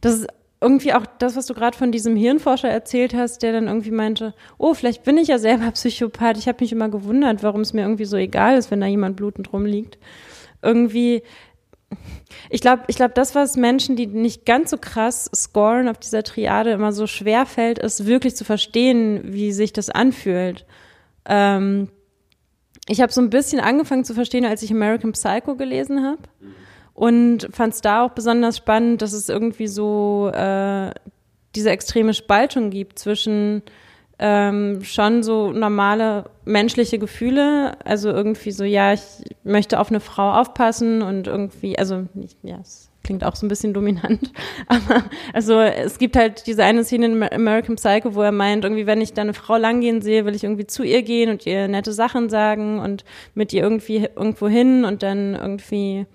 dass 0.00 0.14
es 0.14 0.26
irgendwie 0.60 0.94
auch 0.94 1.04
das, 1.18 1.36
was 1.36 1.46
du 1.46 1.54
gerade 1.54 1.76
von 1.76 1.92
diesem 1.92 2.16
Hirnforscher 2.16 2.68
erzählt 2.68 3.14
hast, 3.14 3.42
der 3.42 3.52
dann 3.52 3.66
irgendwie 3.66 3.90
meinte, 3.90 4.34
oh, 4.58 4.74
vielleicht 4.74 5.04
bin 5.04 5.18
ich 5.18 5.28
ja 5.28 5.38
selber 5.38 5.70
Psychopath. 5.72 6.38
Ich 6.38 6.48
habe 6.48 6.62
mich 6.62 6.72
immer 6.72 6.88
gewundert, 6.88 7.42
warum 7.42 7.60
es 7.60 7.72
mir 7.72 7.82
irgendwie 7.82 8.06
so 8.06 8.16
egal 8.16 8.56
ist, 8.56 8.70
wenn 8.70 8.80
da 8.80 8.86
jemand 8.86 9.16
blutend 9.16 9.52
rumliegt. 9.52 9.98
Irgendwie, 10.62 11.22
ich 12.48 12.60
glaube, 12.62 12.84
ich 12.86 12.96
glaube, 12.96 13.12
das, 13.14 13.34
was 13.34 13.56
Menschen, 13.56 13.96
die 13.96 14.06
nicht 14.06 14.46
ganz 14.46 14.70
so 14.70 14.78
krass 14.78 15.30
scoren 15.34 15.88
auf 15.88 15.98
dieser 15.98 16.22
Triade, 16.22 16.70
immer 16.70 16.92
so 16.92 17.06
schwer 17.06 17.44
fällt, 17.44 17.78
ist 17.78 18.06
wirklich 18.06 18.34
zu 18.34 18.44
verstehen, 18.44 19.20
wie 19.24 19.52
sich 19.52 19.72
das 19.72 19.90
anfühlt. 19.90 20.64
Ähm, 21.26 21.90
ich 22.88 23.00
habe 23.00 23.12
so 23.12 23.20
ein 23.20 23.30
bisschen 23.30 23.60
angefangen 23.60 24.04
zu 24.04 24.14
verstehen, 24.14 24.46
als 24.46 24.62
ich 24.62 24.70
American 24.70 25.12
Psycho 25.12 25.56
gelesen 25.56 26.04
habe. 26.04 26.22
Und 26.96 27.48
fand 27.52 27.74
es 27.74 27.82
da 27.82 28.04
auch 28.04 28.12
besonders 28.12 28.56
spannend, 28.56 29.02
dass 29.02 29.12
es 29.12 29.28
irgendwie 29.28 29.66
so 29.66 30.30
äh, 30.32 30.92
diese 31.54 31.68
extreme 31.68 32.14
Spaltung 32.14 32.70
gibt 32.70 32.98
zwischen 32.98 33.62
ähm, 34.18 34.82
schon 34.82 35.22
so 35.22 35.52
normale 35.52 36.24
menschliche 36.46 36.98
Gefühle, 36.98 37.76
also 37.84 38.08
irgendwie 38.08 38.50
so, 38.50 38.64
ja, 38.64 38.94
ich 38.94 39.02
möchte 39.44 39.78
auf 39.78 39.90
eine 39.90 40.00
Frau 40.00 40.32
aufpassen 40.40 41.02
und 41.02 41.26
irgendwie, 41.26 41.78
also 41.78 42.06
nicht, 42.14 42.38
ja, 42.42 42.60
es 42.62 42.88
klingt 43.04 43.24
auch 43.24 43.36
so 43.36 43.44
ein 43.44 43.50
bisschen 43.50 43.74
dominant, 43.74 44.32
aber 44.66 45.04
also 45.34 45.60
es 45.60 45.98
gibt 45.98 46.16
halt 46.16 46.46
diese 46.46 46.64
eine 46.64 46.82
Szene 46.82 47.06
in 47.06 47.22
American 47.22 47.76
Psycho, 47.76 48.14
wo 48.14 48.22
er 48.22 48.32
meint, 48.32 48.64
irgendwie, 48.64 48.86
wenn 48.86 49.02
ich 49.02 49.12
da 49.12 49.20
eine 49.20 49.34
Frau 49.34 49.58
langgehen 49.58 50.00
sehe, 50.00 50.24
will 50.24 50.34
ich 50.34 50.44
irgendwie 50.44 50.66
zu 50.66 50.82
ihr 50.82 51.02
gehen 51.02 51.28
und 51.28 51.44
ihr 51.44 51.68
nette 51.68 51.92
Sachen 51.92 52.30
sagen 52.30 52.78
und 52.78 53.04
mit 53.34 53.52
ihr 53.52 53.62
irgendwie 53.62 54.08
irgendwo 54.16 54.48
hin 54.48 54.86
und 54.86 55.02
dann 55.02 55.34
irgendwie 55.34 56.06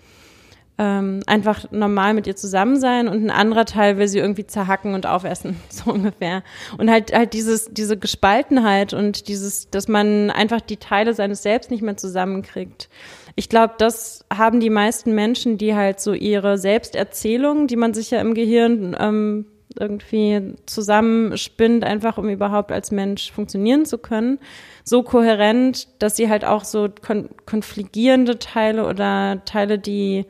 ähm, 0.78 1.22
einfach 1.28 1.72
normal 1.72 2.14
mit 2.14 2.28
ihr 2.28 2.36
zusammen 2.36 2.80
sein 2.80 3.08
und 3.08 3.24
ein 3.24 3.30
anderer 3.30 3.66
Teil 3.66 3.98
will 3.98 4.08
sie 4.08 4.20
irgendwie 4.20 4.48
zerhacken 4.48 4.94
und 4.94 5.06
aufessen, 5.06 5.58
so 5.70 5.92
ungefähr. 5.92 6.44
Und 6.78 6.90
halt 6.90 7.14
halt 7.14 7.34
dieses 7.34 7.70
diese 7.72 7.98
Gespaltenheit 7.98 8.94
und 8.94 9.28
dieses, 9.28 9.70
dass 9.70 9.88
man 9.88 10.30
einfach 10.32 10.62
die 10.62 10.78
Teile 10.78 11.14
seines 11.14 11.44
Selbst 11.44 11.72
nicht 11.72 11.84
mehr 11.84 11.98
zusammenkriegt. 11.98 12.90
Ich 13.36 13.48
glaube, 13.48 13.76
das 13.78 14.26
haben 14.34 14.60
die 14.60 14.70
meisten 14.70 15.14
Menschen, 15.14 15.58
die 15.58 15.76
halt 15.76 16.00
so 16.00 16.14
ihre 16.14 16.58
Selbsterzählung, 16.58 17.68
die 17.68 17.78
man 17.78 17.94
sich 17.94 18.12
ja 18.12 18.20
im 18.20 18.34
Gehirn 18.34 18.96
ähm, 19.00 19.46
irgendwie 19.80 20.56
zusammenspinnt, 20.66 21.84
einfach 21.84 22.18
um 22.18 22.30
überhaupt 22.30 22.72
als 22.72 22.92
Mensch 22.92 23.32
funktionieren 23.32 23.86
zu 23.86 23.98
können, 23.98 24.40
so 24.84 25.04
kohärent, 25.04 25.88
dass 26.00 26.16
sie 26.16 26.30
halt 26.30 26.44
auch 26.44 26.64
so 26.64 26.90
kon 27.02 27.30
konfligierende 27.46 28.40
Teile 28.40 28.86
oder 28.86 29.44
Teile, 29.46 29.80
die 29.80 30.26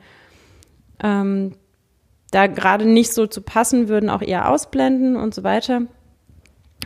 ähm, 1.02 1.52
da 2.30 2.46
gerade 2.46 2.86
nicht 2.86 3.12
so 3.12 3.26
zu 3.26 3.42
passen 3.42 3.88
würden, 3.88 4.10
auch 4.10 4.22
eher 4.22 4.50
ausblenden 4.50 5.16
und 5.16 5.34
so 5.34 5.44
weiter. 5.44 5.82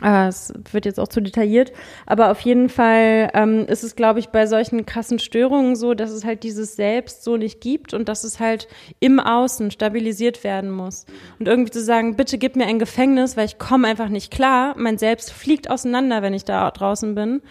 Äh, 0.03 0.27
es 0.27 0.53
wird 0.71 0.85
jetzt 0.85 0.99
auch 0.99 1.07
zu 1.07 1.21
detailliert, 1.21 1.71
aber 2.05 2.29
auf 2.29 2.41
jeden 2.41 2.69
Fall 2.69 3.31
ähm, 3.33 3.65
ist 3.67 3.83
es, 3.83 3.95
glaube 3.95 4.19
ich, 4.19 4.29
bei 4.29 4.45
solchen 4.45 4.85
krassen 4.85 5.17
Störungen 5.19 5.75
so, 5.75 5.93
dass 5.93 6.11
es 6.11 6.23
halt 6.23 6.43
dieses 6.43 6.75
Selbst 6.75 7.23
so 7.23 7.37
nicht 7.37 7.61
gibt 7.61 7.93
und 7.93 8.07
dass 8.07 8.23
es 8.23 8.39
halt 8.39 8.67
im 8.99 9.19
Außen 9.19 9.71
stabilisiert 9.71 10.43
werden 10.43 10.69
muss. 10.69 11.05
Und 11.39 11.47
irgendwie 11.47 11.71
zu 11.71 11.81
sagen, 11.81 12.15
bitte 12.15 12.37
gib 12.37 12.55
mir 12.55 12.67
ein 12.67 12.79
Gefängnis, 12.79 13.37
weil 13.37 13.45
ich 13.45 13.57
komme 13.57 13.87
einfach 13.87 14.09
nicht 14.09 14.31
klar, 14.31 14.75
mein 14.77 14.97
Selbst 14.97 15.31
fliegt 15.31 15.69
auseinander, 15.69 16.21
wenn 16.21 16.33
ich 16.33 16.45
da 16.45 16.69
draußen 16.69 17.15
bin. 17.15 17.41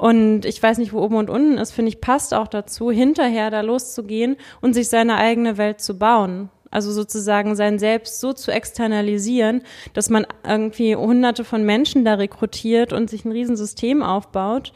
Und 0.00 0.46
ich 0.46 0.62
weiß 0.62 0.78
nicht, 0.78 0.94
wo 0.94 1.02
oben 1.02 1.16
und 1.16 1.28
unten 1.28 1.58
ist, 1.58 1.72
finde 1.72 1.90
ich, 1.90 2.00
passt 2.00 2.32
auch 2.32 2.48
dazu, 2.48 2.90
hinterher 2.90 3.50
da 3.50 3.60
loszugehen 3.60 4.36
und 4.62 4.72
sich 4.72 4.88
seine 4.88 5.16
eigene 5.16 5.58
Welt 5.58 5.82
zu 5.82 5.98
bauen. 5.98 6.48
Also 6.70 6.90
sozusagen 6.90 7.54
sein 7.54 7.78
Selbst 7.78 8.18
so 8.18 8.32
zu 8.32 8.50
externalisieren, 8.50 9.60
dass 9.92 10.08
man 10.08 10.26
irgendwie 10.42 10.96
hunderte 10.96 11.44
von 11.44 11.64
Menschen 11.64 12.06
da 12.06 12.14
rekrutiert 12.14 12.94
und 12.94 13.10
sich 13.10 13.26
ein 13.26 13.32
Riesensystem 13.32 14.02
aufbaut. 14.02 14.72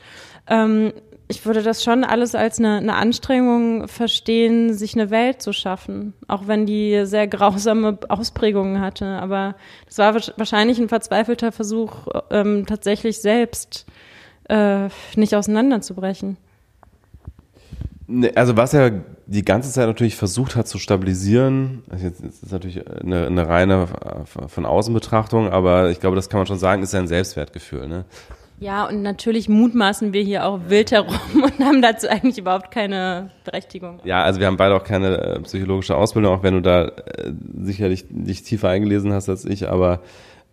Ähm, 0.47 0.93
ich 1.27 1.47
würde 1.47 1.63
das 1.63 1.83
schon 1.83 2.05
alles 2.05 2.35
als 2.35 2.59
eine, 2.59 2.77
eine 2.77 2.95
Anstrengung 2.95 3.89
verstehen, 3.89 4.75
sich 4.75 4.95
eine 4.95 5.09
Welt 5.09 5.41
zu 5.41 5.55
schaffen, 5.55 6.13
auch 6.29 6.49
wenn 6.49 6.67
die 6.67 7.07
sehr 7.07 7.27
grausame 7.29 7.99
Ausprägungen 8.11 8.83
hatte. 8.83 9.07
Aber 9.07 9.57
das 9.87 9.97
war 9.97 10.15
wahrscheinlich 10.37 10.79
ein 10.79 10.91
verzweifelter 10.91 11.51
Versuch, 11.51 12.09
ähm, 12.31 12.67
tatsächlich 12.67 13.23
selbst 13.23 13.87
äh, 14.49 14.89
nicht 15.17 15.35
auseinanderzubrechen. 15.35 16.37
Ne, 18.07 18.33
also 18.37 18.57
was 18.57 18.75
er 18.75 19.05
die 19.27 19.45
ganze 19.45 19.73
Zeit 19.73 19.87
natürlich 19.87 20.17
versucht 20.17 20.57
hat 20.57 20.69
zu 20.69 20.79
stabilisieren, 20.79 21.83
also 21.89 22.05
jetzt 22.05 22.21
ist 22.21 22.53
natürlich 22.53 22.87
eine, 22.87 23.27
eine 23.27 23.49
reine 23.49 23.89
äh, 24.05 24.49
von 24.49 24.67
außen 24.67 24.93
Betrachtung, 24.93 25.49
aber 25.49 25.91
ich 25.91 26.01
glaube, 26.01 26.17
das 26.17 26.29
kann 26.29 26.39
man 26.39 26.47
schon 26.47 26.59
sagen, 26.59 26.83
ist 26.83 26.91
sein 26.91 27.09
Selbstwertgefühl. 27.09 27.89
Ne? 27.89 28.05
Ja, 28.61 28.87
und 28.87 29.03
natürlich 29.03 29.49
mutmaßen 29.49 30.13
wir 30.13 30.23
hier 30.23 30.45
auch 30.45 30.61
wild 30.69 30.93
herum 30.93 31.19
und 31.35 31.59
haben 31.65 31.83
dazu 31.83 32.09
eigentlich 32.09 32.39
überhaupt 32.39 32.71
keine 32.71 33.31
Berechtigung. 33.45 34.01
Ja, 34.05 34.23
also 34.23 34.39
wir 34.39 34.47
haben 34.47 34.57
beide 34.57 34.75
auch 34.75 34.85
keine 34.85 35.17
äh, 35.19 35.41
psychologische 35.41 35.97
Ausbildung, 35.97 36.35
auch 36.35 36.43
wenn 36.43 36.55
du 36.55 36.61
da 36.61 36.85
äh, 36.85 37.33
sicherlich 37.63 38.05
dich 38.11 38.43
tiefer 38.43 38.69
eingelesen 38.69 39.13
hast 39.13 39.29
als 39.29 39.45
ich, 39.45 39.69
aber 39.69 40.01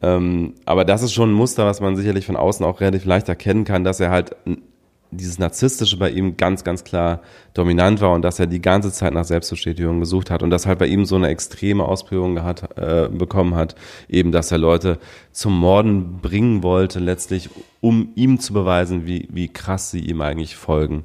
ähm, 0.01 0.53
aber 0.65 0.85
das 0.85 1.03
ist 1.03 1.13
schon 1.13 1.31
ein 1.31 1.35
Muster, 1.35 1.65
was 1.65 1.81
man 1.81 1.95
sicherlich 1.95 2.25
von 2.25 2.35
außen 2.35 2.65
auch 2.65 2.81
relativ 2.81 3.05
leicht 3.05 3.29
erkennen 3.29 3.65
kann, 3.65 3.83
dass 3.83 3.99
er 3.99 4.09
halt 4.09 4.35
dieses 5.11 5.39
Narzisstische 5.39 5.97
bei 5.97 6.09
ihm 6.09 6.37
ganz, 6.37 6.63
ganz 6.63 6.83
klar 6.83 7.19
dominant 7.53 7.99
war 7.99 8.13
und 8.13 8.21
dass 8.21 8.39
er 8.39 8.47
die 8.47 8.61
ganze 8.61 8.91
Zeit 8.91 9.13
nach 9.13 9.25
Selbstbestätigung 9.25 9.99
gesucht 9.99 10.31
hat 10.31 10.41
und 10.41 10.49
das 10.49 10.65
halt 10.65 10.79
bei 10.79 10.87
ihm 10.87 11.05
so 11.05 11.17
eine 11.17 11.27
extreme 11.27 11.83
Ausprägung 11.83 12.35
gehabt, 12.35 12.77
äh, 12.77 13.09
bekommen 13.09 13.55
hat, 13.55 13.75
eben, 14.07 14.31
dass 14.31 14.51
er 14.51 14.57
Leute 14.57 14.99
zum 15.33 15.57
Morden 15.59 16.19
bringen 16.21 16.63
wollte, 16.63 16.99
letztlich, 16.99 17.49
um 17.81 18.11
ihm 18.15 18.39
zu 18.39 18.53
beweisen, 18.53 19.05
wie, 19.05 19.27
wie 19.31 19.49
krass 19.49 19.91
sie 19.91 19.99
ihm 19.99 20.21
eigentlich 20.21 20.55
folgen. 20.55 21.03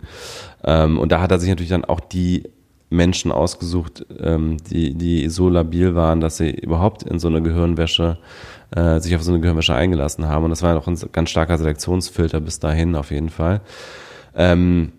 Ähm, 0.64 0.98
und 0.98 1.10
da 1.10 1.20
hat 1.20 1.32
er 1.32 1.40
sich 1.40 1.48
natürlich 1.48 1.70
dann 1.70 1.84
auch 1.84 2.00
die 2.00 2.44
Menschen 2.90 3.32
ausgesucht, 3.32 4.06
ähm, 4.20 4.58
die, 4.70 4.94
die 4.94 5.28
so 5.28 5.48
labil 5.48 5.96
waren, 5.96 6.20
dass 6.20 6.36
sie 6.36 6.50
überhaupt 6.50 7.02
in 7.02 7.18
so 7.18 7.26
eine 7.26 7.42
Gehirnwäsche 7.42 8.18
äh, 8.74 9.00
sich 9.00 9.14
auf 9.14 9.22
so 9.22 9.32
eine 9.32 9.40
Gehirnwäsche 9.40 9.74
eingelassen 9.74 10.26
haben. 10.26 10.44
Und 10.44 10.50
das 10.50 10.62
war 10.62 10.74
noch 10.74 10.86
ein 10.86 10.98
ganz 11.12 11.30
starker 11.30 11.58
Selektionsfilter 11.58 12.40
bis 12.40 12.58
dahin 12.58 12.94
auf 12.96 13.10
jeden 13.10 13.30
Fall. 13.30 13.60
Ähm, 14.34 14.92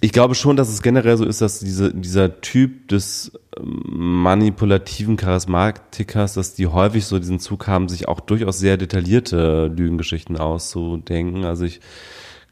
ich 0.00 0.12
glaube 0.12 0.34
schon, 0.34 0.56
dass 0.56 0.68
es 0.68 0.82
generell 0.82 1.16
so 1.16 1.24
ist, 1.24 1.40
dass 1.40 1.60
diese, 1.60 1.92
dieser 1.94 2.40
Typ 2.40 2.88
des 2.88 3.32
ähm, 3.58 3.82
manipulativen 4.22 5.16
Charismatikers, 5.16 6.34
dass 6.34 6.54
die 6.54 6.66
häufig 6.66 7.06
so 7.06 7.18
diesen 7.18 7.40
Zug 7.40 7.66
haben, 7.66 7.88
sich 7.88 8.06
auch 8.06 8.20
durchaus 8.20 8.58
sehr 8.58 8.76
detaillierte 8.76 9.68
Lügengeschichten 9.74 10.36
auszudenken. 10.36 11.44
Also 11.44 11.64
ich 11.64 11.80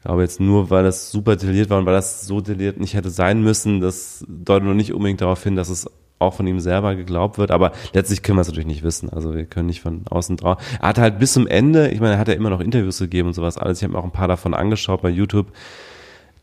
glaube 0.01 0.23
jetzt 0.23 0.39
nur, 0.39 0.71
weil 0.71 0.83
das 0.83 1.11
super 1.11 1.35
detailliert 1.35 1.69
war 1.69 1.77
und 1.77 1.85
weil 1.85 1.93
das 1.93 2.25
so 2.25 2.41
detailliert 2.41 2.79
nicht 2.79 2.95
hätte 2.95 3.11
sein 3.11 3.41
müssen, 3.41 3.79
das 3.79 4.25
deutet 4.27 4.67
noch 4.67 4.73
nicht 4.73 4.93
unbedingt 4.93 5.21
darauf 5.21 5.43
hin, 5.43 5.55
dass 5.55 5.69
es 5.69 5.87
auch 6.19 6.33
von 6.33 6.47
ihm 6.47 6.59
selber 6.59 6.95
geglaubt 6.95 7.37
wird, 7.37 7.51
aber 7.51 7.71
letztlich 7.93 8.23
können 8.23 8.37
wir 8.37 8.41
es 8.41 8.47
natürlich 8.47 8.67
nicht 8.67 8.83
wissen. 8.83 9.09
Also 9.09 9.35
wir 9.35 9.45
können 9.45 9.67
nicht 9.67 9.81
von 9.81 10.01
außen 10.09 10.37
drauf. 10.37 10.61
Er 10.81 10.89
hat 10.89 10.97
halt 10.97 11.19
bis 11.19 11.33
zum 11.33 11.47
Ende, 11.47 11.89
ich 11.89 11.99
meine, 11.99 12.13
er 12.13 12.19
hat 12.19 12.27
ja 12.27 12.33
immer 12.33 12.49
noch 12.49 12.61
Interviews 12.61 12.99
gegeben 12.99 13.29
und 13.29 13.33
sowas 13.33 13.57
alles. 13.57 13.79
Ich 13.79 13.83
habe 13.83 13.93
mir 13.93 13.99
auch 13.99 14.05
ein 14.05 14.11
paar 14.11 14.27
davon 14.27 14.53
angeschaut 14.53 15.01
bei 15.01 15.09
YouTube 15.09 15.51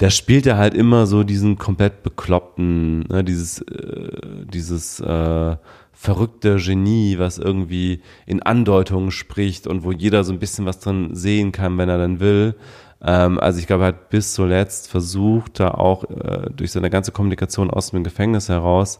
da 0.03 0.11
spielt 0.11 0.47
er 0.47 0.57
halt 0.57 0.75
immer 0.75 1.07
so 1.07 1.23
diesen 1.23 1.59
komplett 1.59 2.03
bekloppten, 2.03 3.01
ne, 3.03 3.23
dieses, 3.23 3.61
äh, 3.61 4.11
dieses 4.53 4.99
äh, 4.99 5.57
verrückte 5.93 6.57
Genie, 6.57 7.21
was 7.21 7.39
irgendwie 7.39 8.03
in 8.27 8.43
Andeutungen 8.43 9.13
spricht 9.13 9.69
und 9.69 9.85
wo 9.85 9.93
jeder 9.93 10.25
so 10.25 10.33
ein 10.33 10.41
bisschen 10.41 10.67
was 10.67 10.81
drin 10.81 11.11
sehen 11.15 11.53
kann, 11.53 11.79
wenn 11.79 11.89
er 11.89 11.99
dann 11.99 12.19
will. 12.19 12.57
Ähm, 13.01 13.39
also 13.39 13.61
ich 13.61 13.69
glaube, 13.69 13.85
er 13.85 13.89
hat 13.89 14.11
bis 14.11 14.35
zuletzt 14.35 14.91
versucht, 14.91 15.61
da 15.61 15.71
auch 15.71 16.03
äh, 16.11 16.51
durch 16.51 16.73
seine 16.73 16.91
ganze 16.91 17.13
Kommunikation 17.13 17.71
aus 17.71 17.91
dem 17.91 18.03
Gefängnis 18.03 18.49
heraus 18.49 18.99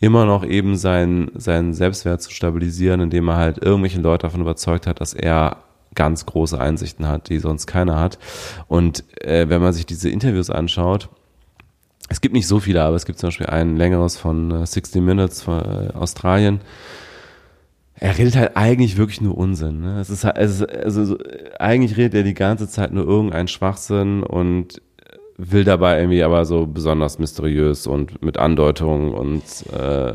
immer 0.00 0.26
noch 0.26 0.44
eben 0.44 0.76
sein, 0.76 1.30
seinen 1.34 1.72
Selbstwert 1.74 2.22
zu 2.22 2.30
stabilisieren, 2.30 3.00
indem 3.00 3.28
er 3.28 3.36
halt 3.36 3.58
irgendwelche 3.58 4.00
Leute 4.00 4.26
davon 4.26 4.42
überzeugt 4.42 4.86
hat, 4.86 5.00
dass 5.00 5.14
er 5.14 5.58
ganz 5.94 6.26
große 6.26 6.60
Einsichten 6.60 7.08
hat, 7.08 7.28
die 7.28 7.38
sonst 7.38 7.66
keiner 7.66 7.98
hat. 7.98 8.18
Und 8.68 9.04
äh, 9.22 9.48
wenn 9.48 9.62
man 9.62 9.72
sich 9.72 9.86
diese 9.86 10.10
Interviews 10.10 10.50
anschaut, 10.50 11.08
es 12.08 12.20
gibt 12.20 12.34
nicht 12.34 12.46
so 12.46 12.60
viele, 12.60 12.82
aber 12.82 12.94
es 12.94 13.06
gibt 13.06 13.18
zum 13.18 13.28
Beispiel 13.28 13.46
ein 13.46 13.76
längeres 13.76 14.16
von 14.16 14.50
äh, 14.50 14.66
60 14.66 15.02
Minutes 15.02 15.42
von 15.42 15.58
äh, 15.58 15.92
Australien. 15.94 16.60
Er 17.98 18.16
redet 18.16 18.36
halt 18.36 18.56
eigentlich 18.56 18.98
wirklich 18.98 19.22
nur 19.22 19.36
Unsinn. 19.36 19.80
Ne? 19.80 19.98
Es 19.98 20.10
ist 20.10 20.24
halt, 20.24 20.36
es 20.36 20.60
ist, 20.60 20.70
also 20.70 21.16
eigentlich 21.58 21.96
redet 21.96 22.14
er 22.14 22.22
die 22.22 22.34
ganze 22.34 22.68
Zeit 22.68 22.92
nur 22.92 23.06
irgendeinen 23.06 23.48
Schwachsinn 23.48 24.22
und 24.22 24.82
will 25.38 25.64
dabei 25.64 25.98
irgendwie 25.98 26.22
aber 26.22 26.44
so 26.46 26.66
besonders 26.66 27.18
mysteriös 27.18 27.86
und 27.86 28.22
mit 28.22 28.38
Andeutungen 28.38 29.12
und 29.12 29.42
äh, 29.72 30.12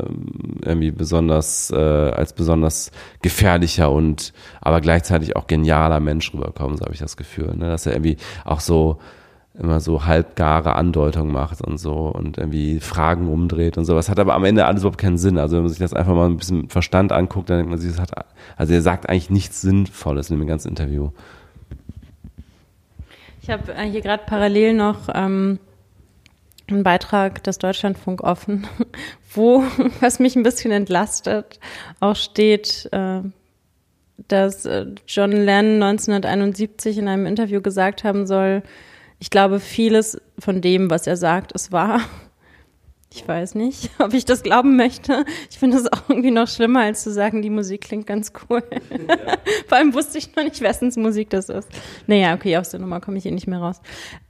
irgendwie 0.64 0.90
besonders 0.90 1.70
äh, 1.70 1.76
als 1.76 2.32
besonders 2.32 2.90
gefährlicher 3.22 3.90
und 3.92 4.32
aber 4.60 4.80
gleichzeitig 4.80 5.36
auch 5.36 5.46
genialer 5.46 6.00
Mensch 6.00 6.34
rüberkommen, 6.34 6.76
so 6.76 6.84
habe 6.84 6.94
ich 6.94 7.00
das 7.00 7.16
Gefühl, 7.16 7.54
ne? 7.56 7.68
dass 7.68 7.86
er 7.86 7.92
irgendwie 7.92 8.16
auch 8.44 8.60
so 8.60 8.98
immer 9.54 9.80
so 9.80 10.06
halbgare 10.06 10.74
Andeutungen 10.74 11.32
macht 11.32 11.60
und 11.60 11.78
so 11.78 12.08
und 12.08 12.38
irgendwie 12.38 12.80
Fragen 12.80 13.28
umdreht 13.28 13.76
und 13.76 13.84
sowas. 13.84 14.08
Hat 14.08 14.18
aber 14.18 14.34
am 14.34 14.44
Ende 14.44 14.64
alles 14.64 14.82
überhaupt 14.82 14.98
keinen 14.98 15.18
Sinn. 15.18 15.36
Also 15.36 15.56
wenn 15.56 15.64
man 15.64 15.68
sich 15.68 15.78
das 15.78 15.92
einfach 15.92 16.14
mal 16.14 16.26
ein 16.26 16.38
bisschen 16.38 16.62
mit 16.62 16.72
Verstand 16.72 17.12
anguckt, 17.12 17.50
dann 17.50 17.58
denkt 17.58 17.70
man 17.70 17.78
sich, 17.78 17.90
das 17.90 18.00
hat, 18.00 18.12
also 18.56 18.72
er 18.72 18.80
sagt 18.80 19.08
eigentlich 19.08 19.30
nichts 19.30 19.60
Sinnvolles 19.60 20.30
in 20.30 20.38
dem 20.38 20.48
ganzen 20.48 20.68
Interview. 20.68 21.10
Ich 23.42 23.50
habe 23.50 23.74
äh, 23.74 23.90
hier 23.90 24.02
gerade 24.02 24.22
parallel 24.24 24.72
noch 24.72 25.08
ähm, 25.12 25.58
einen 26.68 26.84
Beitrag 26.84 27.42
des 27.42 27.58
Deutschlandfunk 27.58 28.22
offen, 28.22 28.68
wo, 29.34 29.64
was 30.00 30.20
mich 30.20 30.36
ein 30.36 30.44
bisschen 30.44 30.70
entlastet, 30.70 31.58
auch 31.98 32.14
steht, 32.14 32.88
äh, 32.92 33.20
dass 34.28 34.64
äh, 34.64 34.86
John 35.08 35.32
Lennon 35.32 35.82
1971 35.82 36.98
in 36.98 37.08
einem 37.08 37.26
Interview 37.26 37.60
gesagt 37.60 38.04
haben 38.04 38.28
soll, 38.28 38.62
ich 39.18 39.30
glaube, 39.30 39.58
vieles 39.58 40.20
von 40.38 40.60
dem, 40.60 40.88
was 40.88 41.08
er 41.08 41.16
sagt, 41.16 41.50
ist 41.52 41.72
wahr. 41.72 42.00
Ich 43.14 43.28
weiß 43.28 43.54
nicht, 43.56 43.90
ob 43.98 44.14
ich 44.14 44.24
das 44.24 44.42
glauben 44.42 44.76
möchte. 44.76 45.24
Ich 45.50 45.58
finde 45.58 45.76
es 45.76 45.92
auch 45.92 46.08
irgendwie 46.08 46.30
noch 46.30 46.48
schlimmer, 46.48 46.80
als 46.80 47.02
zu 47.02 47.12
sagen, 47.12 47.42
die 47.42 47.50
Musik 47.50 47.82
klingt 47.82 48.06
ganz 48.06 48.32
cool. 48.48 48.62
Ja. 48.90 49.16
Vor 49.68 49.78
allem 49.78 49.92
wusste 49.92 50.18
ich 50.18 50.34
noch 50.34 50.44
nicht, 50.44 50.60
wessens 50.62 50.96
Musik 50.96 51.30
das 51.30 51.48
ist. 51.48 51.68
Naja, 52.06 52.34
okay, 52.34 52.56
aus 52.56 52.70
der 52.70 52.80
Nummer 52.80 53.00
komme 53.00 53.18
ich 53.18 53.24
hier 53.24 53.32
nicht 53.32 53.46
mehr 53.46 53.60
raus. 53.60 53.80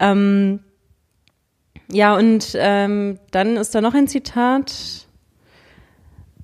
Ähm, 0.01 0.61
ja, 1.93 2.17
und 2.17 2.53
ähm, 2.57 3.19
dann 3.31 3.57
ist 3.57 3.75
da 3.75 3.81
noch 3.81 3.95
ein 3.95 4.09
Zitat 4.09 5.07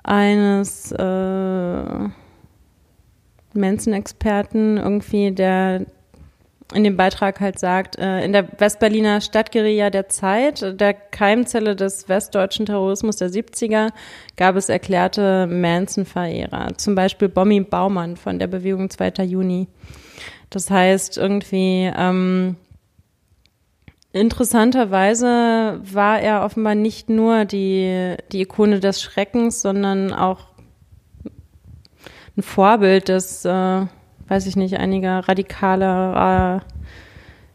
eines 0.05 0.93
äh, 0.93 2.09
Manson-Experten, 3.55 4.77
irgendwie, 4.77 5.33
der 5.33 5.87
in 6.75 6.85
dem 6.85 6.97
Beitrag 6.97 7.41
halt 7.41 7.59
sagt, 7.59 7.99
äh, 7.99 8.23
in 8.25 8.33
der 8.33 8.47
Westberliner 8.59 9.21
Stadtguerilla 9.21 9.89
der 9.89 10.09
Zeit, 10.09 10.79
der 10.79 10.93
Keimzelle 10.93 11.75
des 11.75 12.09
westdeutschen 12.09 12.67
Terrorismus 12.67 13.17
der 13.17 13.31
70er, 13.31 13.91
gab 14.37 14.57
es 14.57 14.69
erklärte 14.69 15.47
Manson-Verehrer. 15.47 16.77
Zum 16.77 16.95
Beispiel 16.95 17.29
Bommi 17.29 17.61
Baumann 17.61 18.17
von 18.17 18.39
der 18.39 18.49
Bewegung 18.49 18.91
2. 18.91 19.25
Juni. 19.25 19.69
Das 20.51 20.71
heißt, 20.71 21.17
irgendwie, 21.17 21.91
ähm, 21.97 22.57
interessanterweise 24.13 25.81
war 25.83 26.21
er 26.21 26.45
offenbar 26.45 26.75
nicht 26.75 27.09
nur 27.09 27.47
die, 27.47 28.17
die 28.33 28.43
Ikone 28.43 28.81
des 28.81 29.01
Schreckens, 29.01 29.63
sondern 29.63 30.13
auch 30.13 30.49
ein 32.37 32.43
Vorbild 32.43 33.09
des, 33.09 33.45
äh, 33.45 33.87
weiß 34.29 34.47
ich 34.47 34.57
nicht, 34.57 34.77
einiger 34.79 35.21
radikaler, 35.29 36.63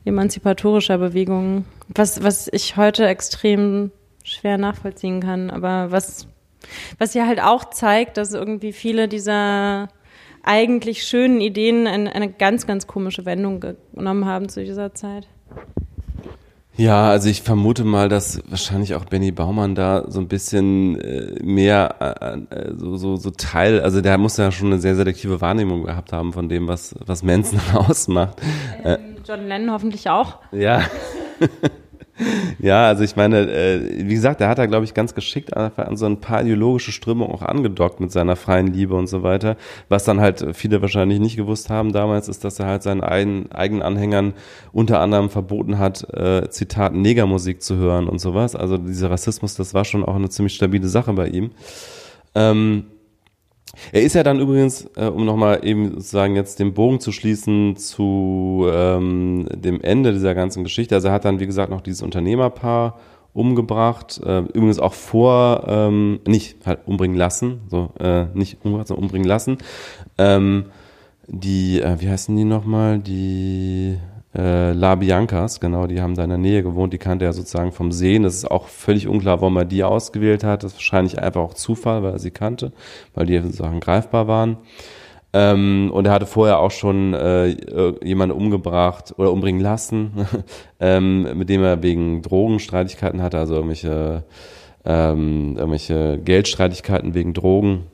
äh, 0.05 0.09
emanzipatorischer 0.09 0.97
Bewegungen, 0.97 1.65
was, 1.87 2.23
was 2.23 2.49
ich 2.51 2.75
heute 2.77 3.07
extrem 3.07 3.91
schwer 4.23 4.57
nachvollziehen 4.57 5.21
kann, 5.21 5.49
aber 5.49 5.91
was, 5.91 6.27
was 6.97 7.13
ja 7.13 7.27
halt 7.27 7.41
auch 7.41 7.69
zeigt, 7.69 8.17
dass 8.17 8.33
irgendwie 8.33 8.73
viele 8.73 9.07
dieser 9.07 9.89
eigentlich 10.43 11.03
schönen 11.03 11.39
Ideen 11.39 11.87
eine, 11.87 12.13
eine 12.13 12.31
ganz, 12.31 12.67
ganz 12.67 12.85
komische 12.85 13.25
Wendung 13.25 13.61
genommen 13.93 14.25
haben 14.25 14.49
zu 14.49 14.63
dieser 14.63 14.93
Zeit. 14.93 15.27
Ja, 16.75 17.09
also 17.09 17.29
ich 17.29 17.43
vermute 17.43 17.83
mal, 17.83 18.09
dass 18.09 18.41
wahrscheinlich 18.49 18.95
auch 18.95 19.05
Benny 19.05 19.31
Baumann 19.31 19.75
da 19.75 20.05
so 20.09 20.19
ein 20.19 20.27
bisschen 20.27 20.99
äh, 20.99 21.43
mehr 21.43 21.95
äh, 22.49 22.55
äh, 22.55 22.73
so, 22.75 22.97
so, 22.97 23.15
so 23.15 23.29
Teil, 23.29 23.81
also 23.81 24.01
der 24.01 24.17
muss 24.17 24.37
ja 24.37 24.51
schon 24.51 24.67
eine 24.67 24.79
sehr 24.79 24.95
selektive 24.95 25.39
Wahrnehmung 25.39 25.83
gehabt 25.83 26.11
haben 26.13 26.33
von 26.33 26.49
dem, 26.49 26.67
was, 26.67 26.95
was 27.05 27.21
Manson 27.21 27.59
ausmacht. 27.73 28.41
Ähm, 28.83 29.17
John 29.25 29.47
Lennon 29.47 29.71
hoffentlich 29.71 30.09
auch. 30.09 30.39
Ja. 30.51 30.83
Ja, 32.59 32.87
also 32.87 33.03
ich 33.03 33.15
meine, 33.15 33.51
äh, 33.51 34.07
wie 34.07 34.13
gesagt, 34.13 34.39
er 34.39 34.47
hat 34.47 34.59
da, 34.59 34.67
glaube 34.67 34.85
ich, 34.85 34.93
ganz 34.93 35.15
geschickt 35.15 35.55
an 35.57 35.97
so 35.97 36.05
ein 36.05 36.19
paar 36.19 36.41
ideologische 36.41 36.91
Strömungen 36.91 37.33
auch 37.33 37.41
angedockt 37.41 37.99
mit 37.99 38.11
seiner 38.11 38.35
freien 38.35 38.67
Liebe 38.67 38.93
und 38.95 39.07
so 39.07 39.23
weiter. 39.23 39.57
Was 39.89 40.03
dann 40.03 40.21
halt 40.21 40.45
viele 40.53 40.81
wahrscheinlich 40.81 41.19
nicht 41.19 41.35
gewusst 41.35 41.69
haben 41.69 41.91
damals, 41.91 42.29
ist, 42.29 42.43
dass 42.43 42.59
er 42.59 42.67
halt 42.67 42.83
seinen 42.83 43.01
eigenen, 43.01 43.51
eigenen 43.51 43.81
Anhängern 43.81 44.33
unter 44.71 44.99
anderem 44.99 45.29
verboten 45.29 45.79
hat, 45.79 46.07
äh, 46.13 46.49
Zitat, 46.49 46.93
Negermusik 46.93 47.63
zu 47.63 47.77
hören 47.77 48.07
und 48.07 48.19
sowas. 48.19 48.55
Also 48.55 48.77
dieser 48.77 49.09
Rassismus, 49.09 49.55
das 49.55 49.73
war 49.73 49.83
schon 49.83 50.05
auch 50.05 50.15
eine 50.15 50.29
ziemlich 50.29 50.53
stabile 50.53 50.87
Sache 50.87 51.13
bei 51.13 51.27
ihm. 51.27 51.51
Ähm, 52.35 52.85
er 53.91 54.01
ist 54.01 54.13
ja 54.13 54.23
dann 54.23 54.39
übrigens, 54.39 54.89
äh, 54.95 55.05
um 55.05 55.25
nochmal 55.25 55.65
eben 55.65 55.91
sozusagen 55.95 56.35
jetzt 56.35 56.59
den 56.59 56.73
Bogen 56.73 56.99
zu 56.99 57.11
schließen 57.11 57.75
zu 57.75 58.67
ähm, 58.71 59.47
dem 59.53 59.81
Ende 59.81 60.13
dieser 60.13 60.35
ganzen 60.35 60.63
Geschichte. 60.63 60.95
Also 60.95 61.07
er 61.07 61.13
hat 61.13 61.25
dann, 61.25 61.39
wie 61.39 61.47
gesagt, 61.47 61.71
noch 61.71 61.81
dieses 61.81 62.03
Unternehmerpaar 62.03 62.99
umgebracht, 63.33 64.21
äh, 64.23 64.39
übrigens 64.39 64.79
auch 64.79 64.93
vor, 64.93 65.63
ähm, 65.67 66.19
nicht 66.27 66.65
halt 66.67 66.81
umbringen 66.85 67.17
lassen, 67.17 67.61
so 67.67 67.89
äh, 67.99 68.25
nicht 68.35 68.63
umgebracht, 68.63 68.87
sondern 68.87 69.05
umbringen 69.05 69.27
lassen. 69.27 69.57
Ähm, 70.19 70.65
die, 71.27 71.81
äh, 71.81 71.99
wie 71.99 72.09
heißen 72.09 72.35
die 72.35 72.43
nochmal? 72.43 72.99
Die 72.99 73.97
äh, 74.35 74.71
La 74.73 74.95
Biancas, 74.95 75.59
genau, 75.59 75.85
die 75.87 76.01
haben 76.01 76.15
da 76.15 76.23
in 76.23 76.29
der 76.29 76.39
Nähe 76.39 76.63
gewohnt, 76.63 76.93
die 76.93 76.97
kannte 76.97 77.25
er 77.25 77.33
sozusagen 77.33 77.71
vom 77.71 77.91
Sehen. 77.91 78.23
Das 78.23 78.35
ist 78.35 78.49
auch 78.49 78.67
völlig 78.67 79.07
unklar, 79.07 79.41
warum 79.41 79.57
er 79.57 79.65
die 79.65 79.83
ausgewählt 79.83 80.43
hat. 80.43 80.63
Das 80.63 80.71
ist 80.71 80.77
wahrscheinlich 80.77 81.19
einfach 81.19 81.41
auch 81.41 81.53
Zufall, 81.53 82.03
weil 82.03 82.13
er 82.13 82.19
sie 82.19 82.31
kannte, 82.31 82.71
weil 83.13 83.27
die 83.27 83.39
sozusagen 83.39 83.79
greifbar 83.79 84.27
waren. 84.27 84.57
Ähm, 85.33 85.89
und 85.91 86.05
er 86.05 86.13
hatte 86.13 86.27
vorher 86.27 86.59
auch 86.59 86.71
schon 86.71 87.13
äh, 87.13 87.55
jemanden 88.03 88.35
umgebracht 88.35 89.15
oder 89.17 89.31
umbringen 89.31 89.61
lassen, 89.61 90.27
ähm, 90.79 91.37
mit 91.37 91.49
dem 91.49 91.63
er 91.63 91.81
wegen 91.81 92.21
Drogenstreitigkeiten 92.21 93.21
hatte, 93.21 93.39
also 93.39 93.55
irgendwelche, 93.55 94.23
ähm, 94.85 95.55
irgendwelche 95.57 96.19
Geldstreitigkeiten 96.19 97.15
wegen 97.15 97.33
Drogen. 97.33 97.85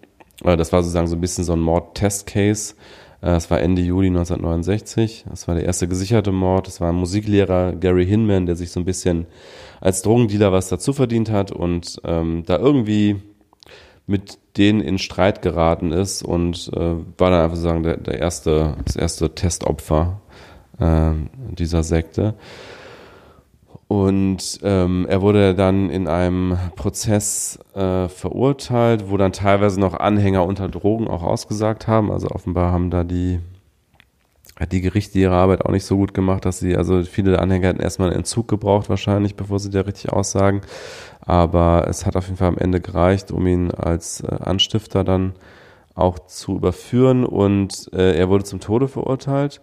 Äh, 0.43 0.57
das 0.57 0.73
war 0.73 0.83
sozusagen 0.83 1.07
so 1.07 1.15
ein 1.15 1.21
bisschen 1.21 1.45
so 1.45 1.53
ein 1.53 1.61
Mord-Test-Case. 1.61 2.75
Äh, 3.21 3.39
war 3.49 3.61
Ende 3.61 3.81
Juli 3.81 4.07
1969. 4.07 5.25
Das 5.29 5.47
war 5.47 5.55
der 5.55 5.65
erste 5.65 5.87
gesicherte 5.87 6.31
Mord. 6.31 6.67
Das 6.67 6.81
war 6.81 6.89
ein 6.89 6.95
Musiklehrer, 6.95 7.73
Gary 7.73 8.05
Hinman, 8.05 8.45
der 8.45 8.55
sich 8.55 8.71
so 8.71 8.79
ein 8.79 8.85
bisschen 8.85 9.25
als 9.81 10.01
Drogendealer 10.01 10.51
was 10.51 10.69
dazu 10.69 10.93
verdient 10.93 11.31
hat 11.31 11.51
und 11.51 12.01
ähm, 12.03 12.43
da 12.45 12.57
irgendwie 12.57 13.21
mit 14.07 14.39
denen 14.57 14.81
in 14.81 14.97
Streit 14.97 15.41
geraten 15.41 15.91
ist 15.91 16.23
und 16.23 16.71
äh, 16.73 16.95
war 17.17 17.29
dann 17.29 17.43
einfach 17.43 17.57
sagen 17.57 17.83
der, 17.83 17.97
der 17.97 18.19
erste, 18.19 18.75
das 18.83 18.95
erste 18.95 19.35
Testopfer 19.35 20.19
äh, 20.79 21.11
dieser 21.51 21.83
Sekte. 21.83 22.33
Und 23.89 24.59
ähm, 24.61 25.07
er 25.09 25.23
wurde 25.23 25.55
dann 25.55 25.89
in 25.89 26.07
einem 26.07 26.59
Prozess 26.75 27.57
äh, 27.73 28.07
verurteilt, 28.07 29.09
wo 29.09 29.17
dann 29.17 29.33
teilweise 29.33 29.79
noch 29.79 29.95
Anhänger 29.95 30.45
unter 30.45 30.69
Drogen 30.69 31.07
auch 31.07 31.23
ausgesagt 31.23 31.87
haben. 31.87 32.11
Also 32.11 32.27
offenbar 32.29 32.71
haben 32.71 32.91
da 32.91 33.03
die, 33.03 33.39
hat 34.59 34.73
die 34.73 34.81
Gerichte 34.81 35.17
ihre 35.17 35.33
Arbeit 35.33 35.65
auch 35.65 35.71
nicht 35.71 35.85
so 35.85 35.97
gut 35.97 36.13
gemacht, 36.13 36.45
dass 36.45 36.59
sie, 36.59 36.77
also 36.77 37.01
viele 37.01 37.39
Anhänger 37.39 37.69
hätten 37.69 37.81
erstmal 37.81 38.09
einen 38.09 38.19
Entzug 38.19 38.47
gebraucht 38.47 38.89
wahrscheinlich, 38.89 39.35
bevor 39.35 39.57
sie 39.57 39.71
da 39.71 39.81
richtig 39.81 40.13
aussagen. 40.13 40.61
Aber 41.21 41.87
es 41.89 42.05
hat 42.05 42.15
auf 42.15 42.27
jeden 42.27 42.37
Fall 42.37 42.49
am 42.49 42.59
Ende 42.59 42.81
gereicht, 42.81 43.31
um 43.31 43.47
ihn 43.47 43.71
als 43.71 44.21
äh, 44.21 44.27
Anstifter 44.27 45.03
dann 45.03 45.33
auch 45.95 46.19
zu 46.19 46.57
überführen 46.57 47.25
und 47.25 47.89
äh, 47.91 48.15
er 48.15 48.29
wurde 48.29 48.43
zum 48.43 48.59
Tode 48.59 48.87
verurteilt. 48.87 49.61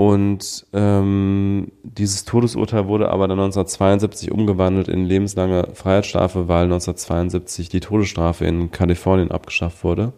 Und 0.00 0.64
ähm, 0.72 1.72
dieses 1.82 2.24
Todesurteil 2.24 2.88
wurde 2.88 3.10
aber 3.10 3.28
dann 3.28 3.38
1972 3.38 4.32
umgewandelt 4.32 4.88
in 4.88 5.04
lebenslange 5.04 5.68
Freiheitsstrafe, 5.74 6.48
weil 6.48 6.64
1972 6.64 7.68
die 7.68 7.80
Todesstrafe 7.80 8.46
in 8.46 8.70
Kalifornien 8.70 9.30
abgeschafft 9.30 9.84
wurde, 9.84 10.14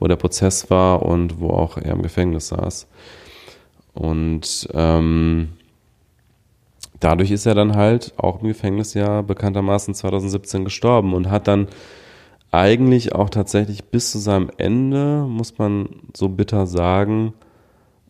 wo 0.00 0.08
der 0.08 0.16
Prozess 0.16 0.68
war 0.68 1.02
und 1.02 1.38
wo 1.38 1.50
auch 1.50 1.76
er 1.76 1.92
im 1.92 2.02
Gefängnis 2.02 2.48
saß. 2.48 2.88
Und 3.92 4.68
ähm, 4.74 5.50
dadurch 6.98 7.30
ist 7.30 7.46
er 7.46 7.54
dann 7.54 7.76
halt 7.76 8.14
auch 8.16 8.42
im 8.42 8.48
Gefängnis 8.48 8.94
ja 8.94 9.22
bekanntermaßen 9.22 9.94
2017 9.94 10.64
gestorben 10.64 11.14
und 11.14 11.30
hat 11.30 11.46
dann 11.46 11.68
eigentlich 12.50 13.14
auch 13.14 13.30
tatsächlich 13.30 13.84
bis 13.84 14.10
zu 14.10 14.18
seinem 14.18 14.50
Ende, 14.56 15.24
muss 15.28 15.56
man 15.56 15.88
so 16.16 16.28
bitter 16.28 16.66
sagen, 16.66 17.32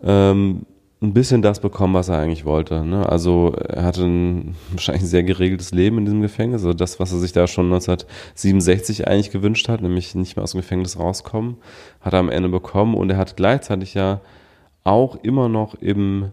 ähm, 0.03 0.65
ein 1.05 1.15
bisschen 1.15 1.43
das 1.43 1.61
bekommen, 1.61 1.95
was 1.95 2.09
er 2.09 2.19
eigentlich 2.19 2.45
wollte. 2.45 2.85
Ne? 2.85 3.09
Also 3.09 3.55
er 3.57 3.85
hatte 3.85 4.05
ein 4.05 4.57
wahrscheinlich 4.71 5.05
ein 5.05 5.09
sehr 5.09 5.23
geregeltes 5.23 5.73
Leben 5.73 5.99
in 5.99 6.05
diesem 6.05 6.23
Gefängnis. 6.23 6.63
Also 6.63 6.73
das, 6.73 6.99
was 6.99 7.13
er 7.13 7.19
sich 7.19 7.33
da 7.33 7.47
schon 7.47 7.67
1967 7.67 9.07
eigentlich 9.07 9.31
gewünscht 9.31 9.69
hat, 9.69 9.83
nämlich 9.83 10.15
nicht 10.15 10.37
mehr 10.37 10.43
aus 10.43 10.53
dem 10.53 10.61
Gefängnis 10.61 10.99
rauskommen, 10.99 11.57
hat 12.01 12.13
er 12.13 12.19
am 12.21 12.31
Ende 12.31 12.49
bekommen. 12.49 12.95
Und 12.95 13.11
er 13.11 13.17
hat 13.17 13.37
gleichzeitig 13.37 13.95
ja 13.95 14.21
auch 14.83 15.17
immer 15.23 15.49
noch 15.49 15.75
im 15.75 16.31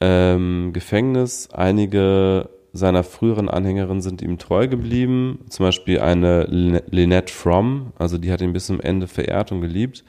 ähm, 0.00 0.72
Gefängnis 0.72 1.48
einige 1.52 2.48
seiner 2.72 3.04
früheren 3.04 3.48
Anhängerinnen 3.50 4.00
sind 4.00 4.22
ihm 4.22 4.38
treu 4.38 4.66
geblieben. 4.66 5.40
Zum 5.50 5.66
Beispiel 5.66 6.00
eine 6.00 6.44
Lynette 6.44 7.32
Fromm, 7.32 7.92
also 7.98 8.16
die 8.16 8.32
hat 8.32 8.40
ihn 8.40 8.54
bis 8.54 8.66
zum 8.66 8.80
Ende 8.80 9.06
verehrt 9.08 9.52
und 9.52 9.60
geliebt. 9.60 10.04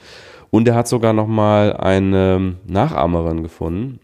Und 0.53 0.67
er 0.67 0.75
hat 0.75 0.87
sogar 0.87 1.13
noch 1.13 1.25
mal 1.25 1.75
eine 1.77 2.57
Nachahmerin 2.67 3.41
gefunden, 3.41 3.99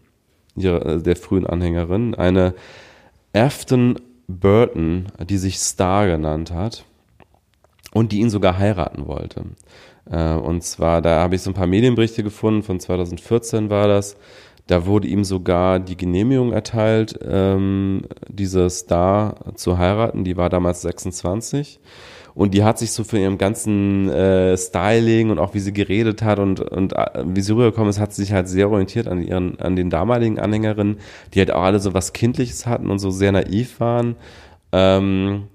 äh, 0.56 0.98
der 0.98 1.14
frühen 1.14 1.46
Anhängerin, 1.46 2.16
eine 2.16 2.54
Afton 3.32 4.00
Burton, 4.26 5.12
die 5.20 5.38
sich 5.38 5.60
Star 5.60 6.08
genannt 6.08 6.50
hat 6.50 6.84
und 7.92 8.10
die 8.10 8.18
ihn 8.18 8.30
sogar 8.30 8.58
heiraten 8.58 9.06
wollte. 9.06 9.44
Äh, 10.10 10.34
und 10.34 10.64
zwar, 10.64 11.00
da 11.02 11.20
habe 11.20 11.36
ich 11.36 11.42
so 11.42 11.50
ein 11.50 11.54
paar 11.54 11.68
Medienberichte 11.68 12.24
gefunden, 12.24 12.64
von 12.64 12.80
2014 12.80 13.70
war 13.70 13.86
das. 13.86 14.16
Da 14.66 14.86
wurde 14.86 15.06
ihm 15.06 15.22
sogar 15.22 15.78
die 15.78 15.96
Genehmigung 15.96 16.52
erteilt, 16.52 17.16
ähm, 17.22 18.02
diese 18.28 18.68
Star 18.70 19.54
zu 19.54 19.78
heiraten. 19.78 20.24
Die 20.24 20.36
war 20.36 20.48
damals 20.48 20.82
26. 20.82 21.78
Und 22.34 22.54
die 22.54 22.64
hat 22.64 22.78
sich 22.78 22.92
so 22.92 23.04
für 23.04 23.18
ihrem 23.18 23.38
ganzen 23.38 24.08
äh, 24.08 24.56
Styling 24.56 25.30
und 25.30 25.38
auch 25.38 25.54
wie 25.54 25.60
sie 25.60 25.72
geredet 25.72 26.22
hat 26.22 26.38
und, 26.38 26.60
und 26.60 26.92
äh, 26.92 27.24
wie 27.26 27.40
sie 27.40 27.52
rübergekommen 27.52 27.90
ist, 27.90 27.98
hat 27.98 28.12
sie 28.12 28.22
sich 28.22 28.32
halt 28.32 28.48
sehr 28.48 28.70
orientiert 28.70 29.08
an 29.08 29.22
ihren, 29.22 29.58
an 29.60 29.76
den 29.76 29.90
damaligen 29.90 30.38
Anhängerinnen, 30.38 30.98
die 31.34 31.40
halt 31.40 31.50
auch 31.50 31.62
alle 31.62 31.80
so 31.80 31.94
was 31.94 32.12
Kindliches 32.12 32.66
hatten 32.66 32.90
und 32.90 32.98
so 32.98 33.10
sehr 33.10 33.32
naiv 33.32 33.80
waren. 33.80 34.16
Ähm, 34.72 35.48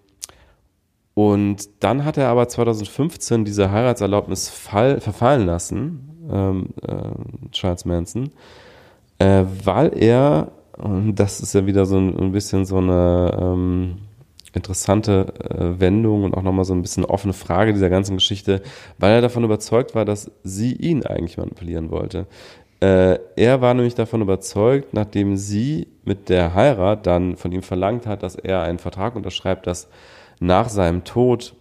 und 1.16 1.70
dann 1.80 2.04
hat 2.04 2.18
er 2.18 2.28
aber 2.28 2.48
2015 2.48 3.46
diese 3.46 3.72
Heiratserlaubnis 3.72 4.50
fall, 4.50 5.00
verfallen 5.00 5.46
lassen, 5.46 6.28
ähm, 6.30 6.68
äh, 6.86 7.50
Charles 7.52 7.86
Manson, 7.86 8.32
äh, 9.20 9.46
weil 9.64 9.98
er, 9.98 10.52
und 10.78 11.16
das 11.16 11.40
ist 11.40 11.54
ja 11.54 11.66
wieder 11.66 11.86
so 11.86 11.98
ein, 11.98 12.20
ein 12.20 12.32
bisschen 12.34 12.66
so 12.66 12.78
eine 12.78 13.38
ähm, 13.40 13.96
interessante 14.56 15.34
äh, 15.40 15.80
Wendung 15.80 16.24
und 16.24 16.36
auch 16.36 16.42
nochmal 16.42 16.66
so 16.66 16.74
ein 16.74 16.82
bisschen 16.82 17.06
offene 17.06 17.34
Frage 17.34 17.74
dieser 17.74 17.90
ganzen 17.90 18.16
Geschichte, 18.16 18.62
weil 18.98 19.14
er 19.14 19.22
davon 19.22 19.44
überzeugt 19.44 19.96
war, 19.96 20.06
dass 20.06 20.32
sie 20.44 20.74
ihn 20.74 21.06
eigentlich 21.06 21.38
manipulieren 21.38 21.92
wollte. 21.92 22.28
Äh, 22.80 23.20
er 23.36 23.62
war 23.62 23.74
nämlich 23.74 23.96
davon 23.96 24.22
überzeugt, 24.22 24.94
nachdem 24.94 25.38
sie 25.38 25.88
mit 26.04 26.30
der 26.30 26.54
Heirat 26.54 27.08
dann 27.08 27.36
von 27.36 27.52
ihm 27.52 27.62
verlangt 27.62 28.06
hat, 28.06 28.24
dass 28.24 28.36
er 28.36 28.62
einen 28.62 28.80
Vertrag 28.80 29.16
unterschreibt, 29.16 29.68
dass 29.68 29.88
nach 30.40 30.70
seinem 30.70 31.04
Tod 31.04 31.56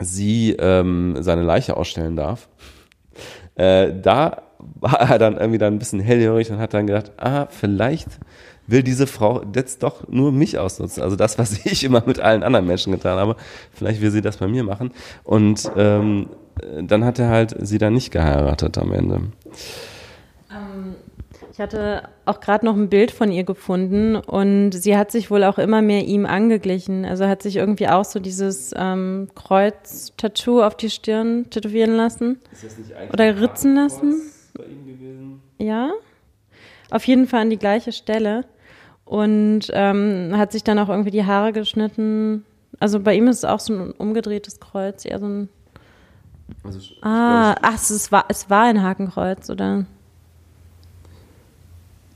sie 0.00 0.56
ähm, 0.58 1.16
seine 1.20 1.42
Leiche 1.42 1.76
ausstellen 1.76 2.16
darf. 2.16 2.48
Äh, 3.54 3.92
da 4.00 4.42
war 4.58 5.10
er 5.10 5.18
dann 5.18 5.36
irgendwie 5.36 5.58
dann 5.58 5.74
ein 5.74 5.78
bisschen 5.78 6.00
hellhörig 6.00 6.50
und 6.50 6.58
hat 6.58 6.74
dann 6.74 6.86
gedacht, 6.86 7.12
ah, 7.16 7.46
vielleicht 7.50 8.08
will 8.68 8.82
diese 8.82 9.06
Frau 9.06 9.42
jetzt 9.54 9.82
doch 9.82 10.06
nur 10.08 10.30
mich 10.30 10.58
ausnutzen. 10.58 11.02
Also 11.02 11.16
das, 11.16 11.38
was 11.38 11.52
ich 11.66 11.82
immer 11.82 12.02
mit 12.06 12.20
allen 12.20 12.42
anderen 12.42 12.66
Menschen 12.66 12.92
getan 12.92 13.18
habe, 13.18 13.36
vielleicht 13.72 14.00
will 14.00 14.10
sie 14.10 14.22
das 14.22 14.36
bei 14.36 14.46
mir 14.46 14.62
machen. 14.62 14.92
Und 15.24 15.70
ähm, 15.76 16.28
dann 16.82 17.04
hat 17.04 17.18
er 17.18 17.28
halt 17.28 17.56
sie 17.60 17.78
dann 17.78 17.94
nicht 17.94 18.10
geheiratet 18.10 18.78
am 18.78 18.92
Ende. 18.92 19.20
Ähm, 20.50 20.94
ich 21.52 21.60
hatte 21.60 22.02
auch 22.24 22.40
gerade 22.40 22.64
noch 22.66 22.76
ein 22.76 22.88
Bild 22.88 23.10
von 23.10 23.32
ihr 23.32 23.44
gefunden 23.44 24.16
und 24.16 24.72
sie 24.72 24.96
hat 24.96 25.10
sich 25.10 25.30
wohl 25.30 25.44
auch 25.44 25.58
immer 25.58 25.82
mehr 25.82 26.04
ihm 26.04 26.26
angeglichen. 26.26 27.04
Also 27.04 27.26
hat 27.26 27.42
sich 27.42 27.56
irgendwie 27.56 27.88
auch 27.88 28.04
so 28.04 28.20
dieses 28.20 28.72
ähm, 28.76 29.28
Kreuz-Tattoo 29.34 30.62
auf 30.62 30.76
die 30.76 30.90
Stirn 30.90 31.48
tätowieren 31.50 31.96
lassen. 31.96 32.38
Ist 32.52 32.64
das 32.64 32.78
nicht 32.78 32.94
eigentlich 32.94 33.12
Oder 33.12 33.40
ritzen 33.40 33.74
lassen? 33.74 34.20
bei 34.54 34.64
ihm 34.64 34.86
gewesen? 34.86 35.42
Ja. 35.58 35.92
Auf 36.90 37.04
jeden 37.06 37.26
Fall 37.26 37.42
an 37.42 37.50
die 37.50 37.58
gleiche 37.58 37.92
Stelle. 37.92 38.44
Und 39.08 39.70
ähm, 39.72 40.34
hat 40.36 40.52
sich 40.52 40.64
dann 40.64 40.78
auch 40.78 40.90
irgendwie 40.90 41.10
die 41.10 41.24
Haare 41.24 41.52
geschnitten. 41.52 42.44
Also 42.78 43.00
bei 43.00 43.14
ihm 43.14 43.26
ist 43.26 43.38
es 43.38 43.44
auch 43.44 43.60
so 43.60 43.72
ein 43.72 43.90
umgedrehtes 43.92 44.60
Kreuz, 44.60 45.04
eher 45.06 45.18
so 45.18 45.26
ein. 45.26 45.48
Also, 46.62 46.78
ich 46.78 46.98
Ah, 47.02 47.54
glaub, 47.58 47.72
ach, 47.72 47.74
es 47.74 48.12
war, 48.12 48.26
es 48.28 48.50
war 48.50 48.64
ein 48.64 48.82
Hakenkreuz, 48.82 49.48
oder? 49.48 49.86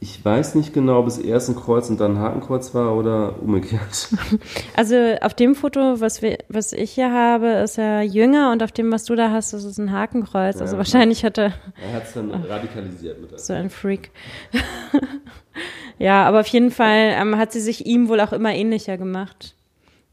Ich, 0.02 0.24
weiß 0.24 0.56
nicht 0.56 0.72
genau, 0.74 0.98
ob 0.98 1.06
es 1.06 1.16
erst 1.18 1.48
ein 1.48 1.56
Kreuz 1.56 1.88
und 1.88 2.00
dann 2.00 2.16
ein 2.16 2.18
Hakenkreuz 2.18 2.74
war 2.74 2.96
oder 2.96 3.40
umgekehrt. 3.40 4.08
Also 4.76 4.96
auf 5.20 5.34
dem 5.34 5.54
Foto, 5.54 6.00
was, 6.00 6.22
wir, 6.22 6.38
was 6.48 6.72
ich 6.72 6.92
hier 6.92 7.12
habe, 7.12 7.46
ist 7.48 7.78
er 7.78 8.02
jünger 8.02 8.50
und 8.52 8.62
auf 8.62 8.72
dem, 8.72 8.90
was 8.90 9.04
du 9.04 9.14
da 9.14 9.30
hast, 9.30 9.52
ist 9.52 9.64
es 9.64 9.78
ein 9.78 9.92
Hakenkreuz. 9.92 10.60
Also 10.60 10.74
Ja. 10.74 10.78
wahrscheinlich 10.78 11.24
hat 11.24 11.38
er 11.38 11.52
Er 11.86 11.92
hat 11.94 12.04
es 12.04 12.14
dann 12.14 12.30
radikalisiert 12.48 13.20
mit 13.20 13.30
der 13.30 13.38
so 13.38 13.52
ein 13.52 13.70
Freak. 13.70 14.10
ja, 15.98 16.24
aber 16.24 16.40
auf 16.40 16.46
jeden 16.48 16.70
Fall 16.70 17.12
ähm, 17.20 17.36
hat 17.36 17.52
sie 17.52 17.60
sich 17.60 17.86
ihm 17.86 18.08
wohl 18.08 18.20
auch 18.20 18.32
immer 18.32 18.52
ähnlicher 18.54 18.96
gemacht. 18.96 19.54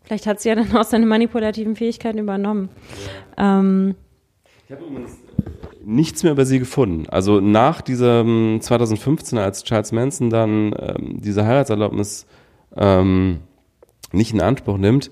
Vielleicht 0.03 0.27
hat 0.27 0.39
sie 0.41 0.49
ja 0.49 0.55
dann 0.55 0.75
auch 0.75 0.83
seine 0.83 1.05
manipulativen 1.05 1.75
Fähigkeiten 1.75 2.17
übernommen. 2.17 2.69
Ähm, 3.37 3.95
Ich 4.67 4.71
habe 4.75 4.85
übrigens 4.85 5.17
nichts 5.83 6.23
mehr 6.23 6.31
über 6.31 6.45
sie 6.45 6.59
gefunden. 6.59 7.07
Also 7.09 7.39
nach 7.39 7.81
diesem 7.81 8.59
2015, 8.61 9.37
als 9.37 9.63
Charles 9.63 9.91
Manson 9.91 10.29
dann 10.29 10.73
ähm, 10.77 11.21
diese 11.21 11.45
Heiratserlaubnis 11.45 12.25
ähm, 12.75 13.39
nicht 14.11 14.33
in 14.33 14.41
Anspruch 14.41 14.77
nimmt, 14.77 15.09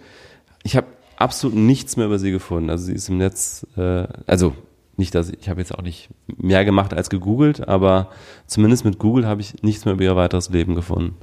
ich 0.64 0.76
habe 0.76 0.88
absolut 1.18 1.56
nichts 1.56 1.98
mehr 1.98 2.06
über 2.06 2.20
sie 2.20 2.32
gefunden. 2.32 2.70
Also 2.70 2.86
sie 2.86 2.94
ist 2.94 3.10
im 3.10 3.18
Netz, 3.18 3.66
äh, 3.76 4.08
also 4.28 4.54
nicht, 4.98 5.14
dass 5.16 5.30
ich, 5.30 5.40
ich 5.42 5.50
habe 5.50 5.60
jetzt 5.60 5.74
auch 5.74 5.82
nicht 5.82 6.10
mehr 6.26 6.66
gemacht 6.66 6.94
als 6.94 7.10
gegoogelt, 7.10 7.68
aber 7.68 8.10
zumindest 8.48 8.86
mit 8.86 9.00
Google 9.00 9.28
habe 9.28 9.42
ich 9.42 9.62
nichts 9.64 9.86
mehr 9.86 9.94
über 9.94 10.04
ihr 10.04 10.16
weiteres 10.16 10.50
Leben 10.50 10.76
gefunden. 10.76 11.16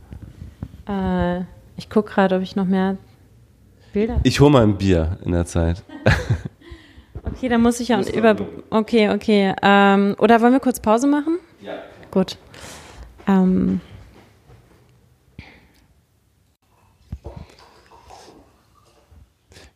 äh, 0.89 1.41
ich 1.77 1.91
gucke 1.91 2.13
gerade, 2.13 2.37
ob 2.37 2.43
ich 2.43 2.57
noch 2.57 2.67
mehr 2.67 2.97
Bilder. 3.93 4.21
Ich 4.23 4.41
hole 4.41 4.51
mal 4.51 4.63
ein 4.63 4.79
Bier 4.79 5.19
in 5.25 5.33
der 5.33 5.47
Zeit. 5.47 5.83
Okay, 7.37 7.49
dann 7.49 7.63
muss 7.63 7.81
ich 7.81 7.89
ja 7.89 8.01
über. 8.01 8.37
Okay, 8.71 9.11
okay. 9.11 9.55
Ähm, 9.63 10.15
oder 10.19 10.41
wollen 10.41 10.53
wir 10.53 10.61
kurz 10.61 10.81
Pause 10.81 11.07
machen? 11.07 11.39
Ja. 11.61 11.75
Gut. 12.11 12.39
Ähm, 13.27 13.81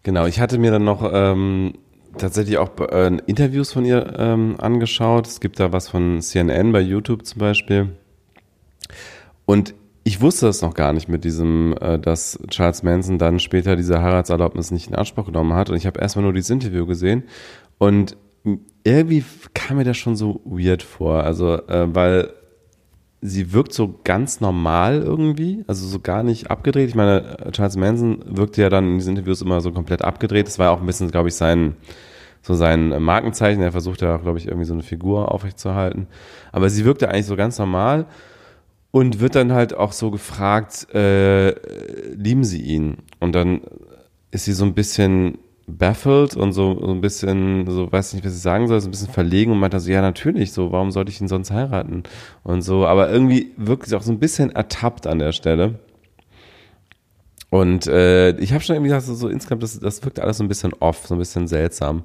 Genau, 0.08 0.24
ich 0.24 0.40
hatte 0.40 0.56
mir 0.56 0.70
dann 0.70 0.84
noch 0.84 1.06
ähm, 1.12 1.74
tatsächlich 2.16 2.56
auch 2.56 2.70
äh, 2.80 3.18
Interviews 3.26 3.74
von 3.74 3.84
ihr 3.84 4.14
ähm, 4.18 4.56
angeschaut. 4.58 5.26
Es 5.26 5.38
gibt 5.38 5.60
da 5.60 5.70
was 5.70 5.90
von 5.90 6.22
CNN 6.22 6.72
bei 6.72 6.80
YouTube 6.80 7.26
zum 7.26 7.40
Beispiel. 7.40 7.90
Und 9.44 9.74
ich 10.08 10.22
wusste 10.22 10.46
das 10.46 10.62
noch 10.62 10.72
gar 10.72 10.94
nicht 10.94 11.10
mit 11.10 11.22
diesem, 11.22 11.76
äh, 11.82 11.98
dass 11.98 12.38
Charles 12.48 12.82
Manson 12.82 13.18
dann 13.18 13.38
später 13.38 13.76
diese 13.76 14.00
Heiratserlaubnis 14.00 14.70
nicht 14.70 14.88
in 14.88 14.94
Anspruch 14.94 15.26
genommen 15.26 15.52
hat. 15.52 15.68
Und 15.68 15.76
ich 15.76 15.86
habe 15.86 16.00
erstmal 16.00 16.22
nur 16.22 16.32
dieses 16.32 16.48
Interview 16.48 16.86
gesehen. 16.86 17.24
Und 17.76 18.16
irgendwie 18.84 19.22
kam 19.52 19.76
mir 19.76 19.84
das 19.84 19.98
schon 19.98 20.16
so 20.16 20.40
weird 20.46 20.82
vor. 20.82 21.24
Also, 21.24 21.56
äh, 21.66 21.94
weil 21.94 22.30
sie 23.20 23.52
wirkt 23.52 23.74
so 23.74 24.00
ganz 24.02 24.40
normal 24.40 25.02
irgendwie, 25.02 25.62
also 25.66 25.86
so 25.86 26.00
gar 26.00 26.22
nicht 26.22 26.50
abgedreht. 26.50 26.88
Ich 26.88 26.94
meine, 26.94 27.36
Charles 27.52 27.76
Manson 27.76 28.24
wirkte 28.24 28.62
ja 28.62 28.70
dann 28.70 28.88
in 28.88 28.94
diesen 28.94 29.14
Interviews 29.14 29.42
immer 29.42 29.60
so 29.60 29.72
komplett 29.72 30.00
abgedreht. 30.00 30.46
Das 30.46 30.58
war 30.58 30.66
ja 30.66 30.72
auch 30.72 30.80
ein 30.80 30.86
bisschen, 30.86 31.10
glaube 31.10 31.28
ich, 31.28 31.34
sein, 31.34 31.76
so 32.40 32.54
sein 32.54 33.02
Markenzeichen. 33.02 33.60
Er 33.60 33.72
versucht 33.72 34.00
ja, 34.00 34.16
glaube 34.16 34.38
ich, 34.38 34.46
irgendwie 34.46 34.64
so 34.64 34.72
eine 34.72 34.82
Figur 34.82 35.32
aufrechtzuerhalten. 35.32 36.06
Aber 36.50 36.70
sie 36.70 36.86
wirkte 36.86 37.10
eigentlich 37.10 37.26
so 37.26 37.36
ganz 37.36 37.58
normal 37.58 38.06
und 38.98 39.20
wird 39.20 39.36
dann 39.36 39.52
halt 39.52 39.74
auch 39.74 39.92
so 39.92 40.10
gefragt, 40.10 40.92
äh, 40.92 41.50
lieben 42.16 42.42
sie 42.42 42.60
ihn? 42.60 42.96
Und 43.20 43.32
dann 43.32 43.60
ist 44.32 44.46
sie 44.46 44.52
so 44.52 44.64
ein 44.64 44.74
bisschen 44.74 45.38
baffled 45.68 46.34
und 46.34 46.52
so, 46.52 46.80
so 46.80 46.90
ein 46.90 47.00
bisschen, 47.00 47.70
so 47.70 47.92
weiß 47.92 48.14
nicht, 48.14 48.24
was 48.24 48.34
ich 48.34 48.42
sagen 48.42 48.66
soll, 48.66 48.80
so 48.80 48.88
ein 48.88 48.90
bisschen 48.90 49.12
verlegen 49.12 49.52
und 49.52 49.60
meint 49.60 49.72
dann 49.72 49.80
so, 49.80 49.92
ja, 49.92 50.00
natürlich, 50.00 50.50
so, 50.50 50.72
warum 50.72 50.90
sollte 50.90 51.12
ich 51.12 51.20
ihn 51.20 51.28
sonst 51.28 51.52
heiraten? 51.52 52.02
Und 52.42 52.62
so, 52.62 52.86
aber 52.86 53.08
irgendwie 53.08 53.52
wirkt 53.56 53.86
sie 53.86 53.94
auch 53.94 54.02
so 54.02 54.10
ein 54.10 54.18
bisschen 54.18 54.50
ertappt 54.50 55.06
an 55.06 55.20
der 55.20 55.30
Stelle. 55.30 55.78
Und 57.50 57.86
äh, 57.86 58.36
ich 58.38 58.52
habe 58.52 58.62
schon 58.62 58.76
irgendwie 58.76 58.90
gedacht, 58.90 59.06
so, 59.06 59.14
so 59.14 59.28
insgesamt, 59.28 59.62
das, 59.62 59.78
das 59.78 60.04
wirkt 60.04 60.20
alles 60.20 60.38
so 60.38 60.44
ein 60.44 60.48
bisschen 60.48 60.72
off, 60.80 61.06
so 61.06 61.14
ein 61.14 61.18
bisschen 61.18 61.46
seltsam. 61.46 62.02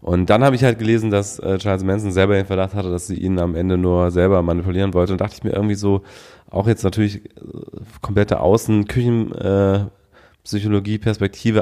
Und 0.00 0.30
dann 0.30 0.42
habe 0.42 0.56
ich 0.56 0.64
halt 0.64 0.78
gelesen, 0.78 1.10
dass 1.10 1.38
äh, 1.38 1.58
Charles 1.58 1.84
Manson 1.84 2.12
selber 2.12 2.34
den 2.34 2.46
Verdacht 2.46 2.74
hatte, 2.74 2.90
dass 2.90 3.06
sie 3.06 3.16
ihn 3.16 3.38
am 3.38 3.54
Ende 3.54 3.76
nur 3.76 4.10
selber 4.10 4.40
manipulieren 4.40 4.94
wollte. 4.94 5.12
Und 5.12 5.20
dachte 5.20 5.34
ich 5.36 5.44
mir 5.44 5.52
irgendwie 5.52 5.74
so, 5.74 6.02
auch 6.50 6.66
jetzt 6.66 6.84
natürlich 6.84 7.24
äh, 7.24 7.30
komplette 8.02 8.40
Außen, 8.40 8.86
Küchen, 8.86 9.32
äh, 9.32 9.86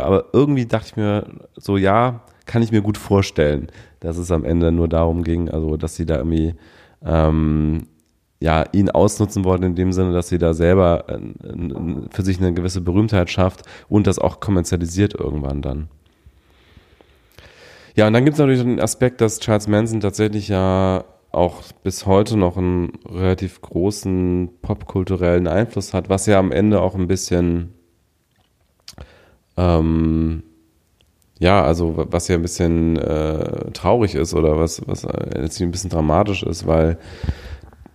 aber 0.03 0.25
irgendwie 0.35 0.67
dachte 0.67 0.87
ich 0.89 0.97
mir 0.97 1.27
so, 1.57 1.79
ja, 1.79 2.21
kann 2.45 2.63
ich 2.63 2.71
mir 2.71 2.83
gut 2.83 2.99
vorstellen, 2.99 3.69
dass 4.01 4.19
es 4.19 4.31
am 4.31 4.45
Ende 4.45 4.73
nur 4.73 4.89
darum 4.89 5.25
ging, 5.25 5.49
also 5.49 5.79
dass 5.79 5.97
sie 5.97 6.05
da 6.05 6.17
irgendwie 6.17 6.55
ähm, 7.03 7.87
ja, 8.41 8.65
ihn 8.73 8.91
ausnutzen 8.91 9.45
wollten 9.45 9.65
in 9.65 9.75
dem 9.75 9.93
Sinne, 9.93 10.13
dass 10.13 10.29
sie 10.29 10.37
da 10.37 10.53
selber 10.53 11.09
äh, 11.09 11.19
für 12.11 12.23
sich 12.23 12.39
eine 12.39 12.53
gewisse 12.53 12.83
Berühmtheit 12.83 13.31
schafft 13.31 13.63
und 13.89 14.07
das 14.07 14.19
auch 14.19 14.41
kommerzialisiert 14.41 15.15
irgendwann 15.15 15.63
dann. 15.63 15.89
Ja, 17.97 18.07
und 18.07 18.13
dann 18.13 18.25
gibt 18.25 18.35
es 18.35 18.41
natürlich 18.41 18.61
den 18.61 18.81
Aspekt, 18.81 19.21
dass 19.21 19.39
Charles 19.39 19.69
Manson 19.69 20.01
tatsächlich 20.01 20.49
ja 20.49 21.05
auch 21.35 21.63
bis 21.83 22.07
heute 22.07 22.37
noch 22.37 22.57
einen 22.57 22.93
relativ 23.09 23.61
großen 23.61 24.51
popkulturellen 24.63 25.49
Einfluss 25.49 25.93
hat, 25.93 26.09
was 26.09 26.27
ja 26.27 26.39
am 26.39 26.53
Ende 26.53 26.81
auch 26.81 26.95
ein 26.95 27.09
bisschen 27.09 27.75
ähm, 29.57 30.43
ja, 31.39 31.63
also 31.63 31.95
was 31.97 32.29
ja 32.29 32.37
ein 32.37 32.43
bisschen 32.43 32.97
äh, 32.97 33.71
traurig 33.73 34.15
ist 34.15 34.35
oder 34.35 34.59
was, 34.59 34.87
was 34.87 35.05
ein 35.05 35.71
bisschen 35.71 35.91
dramatisch 35.91 36.43
ist, 36.43 36.67
weil 36.67 36.99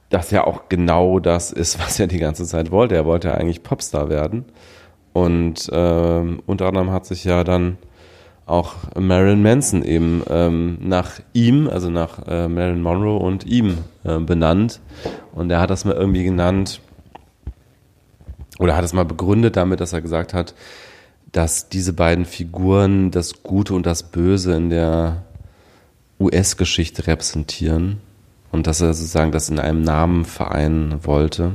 das 0.10 0.32
ja 0.32 0.46
auch 0.46 0.70
genau 0.70 1.20
das 1.20 1.52
ist, 1.52 1.80
was 1.84 2.00
er 2.00 2.08
die 2.08 2.20
ganze 2.20 2.46
Zeit 2.46 2.72
wollte. 2.72 2.96
Er 2.96 3.06
wollte 3.06 3.30
ja 3.30 3.36
eigentlich 3.36 3.64
Popstar 3.64 4.10
werden. 4.10 4.46
Und 5.14 5.70
ähm, 5.74 6.42
unter 6.46 6.68
anderem 6.68 6.92
hat 6.92 7.06
sich 7.06 7.24
ja 7.24 7.44
dann 7.44 7.78
auch 8.50 8.76
Marilyn 8.98 9.42
Manson 9.42 9.84
eben 9.84 10.24
ähm, 10.30 10.78
nach 10.82 11.20
ihm, 11.34 11.68
also 11.68 11.90
nach 11.90 12.28
äh, 12.28 12.48
Marilyn 12.48 12.82
Monroe 12.82 13.18
und 13.18 13.46
ihm 13.46 13.80
äh, 14.04 14.20
benannt. 14.20 14.80
Und 15.34 15.52
er 15.52 15.60
hat 15.60 15.70
das 15.70 15.86
mal 15.86 15.96
irgendwie 15.96 16.24
genannt, 16.24 16.82
oder 18.60 18.76
hat 18.76 18.84
es 18.84 18.94
mal 18.94 19.06
begründet 19.06 19.56
damit, 19.56 19.80
dass 19.80 19.94
er 19.94 20.02
gesagt 20.02 20.34
hat, 20.34 20.54
dass 21.32 21.70
diese 21.70 21.94
beiden 21.94 22.26
Figuren 22.26 23.12
das 23.12 23.44
Gute 23.44 23.74
und 23.74 23.86
das 23.86 24.04
Böse 24.04 24.56
in 24.56 24.70
der 24.70 25.24
US-Geschichte 26.20 27.08
repräsentieren 27.08 28.02
und 28.52 28.68
dass 28.68 28.82
er 28.82 28.94
sozusagen 28.94 29.32
das 29.32 29.50
in 29.50 29.60
einem 29.60 29.82
Namen 29.82 30.26
vereinen 30.26 31.06
wollte. 31.06 31.54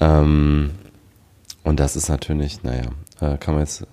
Ähm, 0.00 0.70
und 1.62 1.78
das 1.78 1.96
ist 1.96 2.08
natürlich, 2.08 2.62
naja, 2.62 2.84
äh, 3.20 3.36
kann 3.36 3.54
man 3.54 3.64
jetzt 3.64 3.86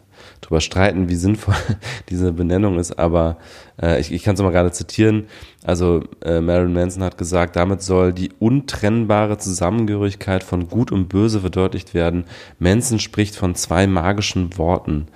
drüber 0.50 0.62
streiten, 0.62 1.10
wie 1.10 1.16
sinnvoll 1.16 1.56
diese 2.10 2.34
Benennung 2.34 2.80
ist, 2.80 2.98
aber 2.98 3.38
äh, 3.82 4.00
ich, 4.02 4.12
ich 4.12 4.24
kann 4.24 4.34
es 4.34 4.42
mal 4.42 4.52
gerade 4.52 4.72
zitieren. 4.72 5.28
Also 5.64 6.04
äh, 6.24 6.42
Marilyn 6.42 6.74
Manson 6.74 7.04
hat 7.04 7.18
gesagt, 7.18 7.56
damit 7.56 7.84
soll 7.84 8.14
die 8.14 8.32
untrennbare 8.40 9.38
Zusammengehörigkeit 9.38 10.44
von 10.44 10.68
Gut 10.68 10.92
und 10.92 11.08
Böse 11.08 11.42
verdeutlicht 11.42 11.94
werden. 11.94 12.26
Manson 12.58 13.00
spricht 13.00 13.36
von 13.36 13.54
zwei 13.54 13.86
magischen 13.86 14.58
Worten, 14.58 15.08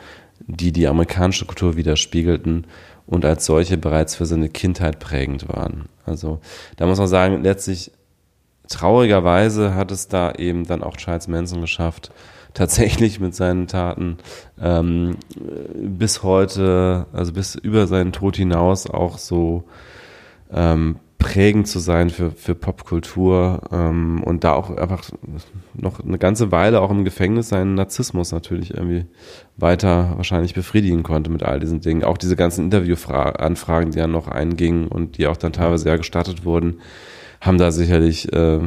die 0.45 0.71
die 0.71 0.87
amerikanische 0.87 1.45
Kultur 1.45 1.75
widerspiegelten 1.77 2.67
und 3.07 3.25
als 3.25 3.45
solche 3.45 3.77
bereits 3.77 4.15
für 4.15 4.27
seine 4.27 4.49
Kindheit 4.49 4.99
prägend 4.99 5.49
waren. 5.49 5.89
Also 6.05 6.39
da 6.77 6.85
muss 6.85 6.99
man 6.99 7.07
sagen, 7.07 7.41
letztlich 7.43 7.91
traurigerweise 8.69 9.73
hat 9.73 9.91
es 9.91 10.07
da 10.07 10.31
eben 10.33 10.65
dann 10.65 10.83
auch 10.83 10.95
Charles 10.97 11.27
Manson 11.27 11.61
geschafft, 11.61 12.11
tatsächlich 12.53 13.19
mit 13.19 13.35
seinen 13.35 13.67
Taten 13.67 14.17
ähm, 14.61 15.17
bis 15.75 16.23
heute, 16.23 17.07
also 17.13 17.33
bis 17.33 17.55
über 17.55 17.87
seinen 17.87 18.11
Tod 18.11 18.35
hinaus 18.35 18.89
auch 18.89 19.17
so 19.17 19.63
ähm, 20.51 20.97
prägend 21.23 21.67
zu 21.67 21.79
sein 21.79 22.09
für, 22.09 22.31
für 22.31 22.53
Popkultur 22.53 23.61
ähm, 23.71 24.21
und 24.23 24.43
da 24.43 24.53
auch 24.53 24.69
einfach 24.75 25.09
noch 25.73 26.01
eine 26.01 26.17
ganze 26.17 26.51
Weile 26.51 26.81
auch 26.81 26.91
im 26.91 27.05
Gefängnis 27.05 27.49
seinen 27.49 27.75
Narzissmus 27.75 28.33
natürlich 28.33 28.73
irgendwie 28.73 29.05
weiter 29.55 30.13
wahrscheinlich 30.17 30.53
befriedigen 30.53 31.01
konnte 31.01 31.31
mit 31.31 31.43
all 31.43 31.61
diesen 31.61 31.79
Dingen. 31.79 32.03
Auch 32.03 32.17
diese 32.17 32.35
ganzen 32.35 32.65
Interviewanfragen, 32.65 33.91
die 33.91 33.99
ja 33.99 34.07
noch 34.07 34.27
eingingen 34.27 34.89
und 34.89 35.17
die 35.17 35.27
auch 35.27 35.37
dann 35.37 35.53
teilweise 35.53 35.87
ja 35.87 35.95
gestartet 35.95 36.43
wurden, 36.43 36.81
haben 37.39 37.57
da 37.57 37.71
sicherlich 37.71 38.31
äh, 38.33 38.59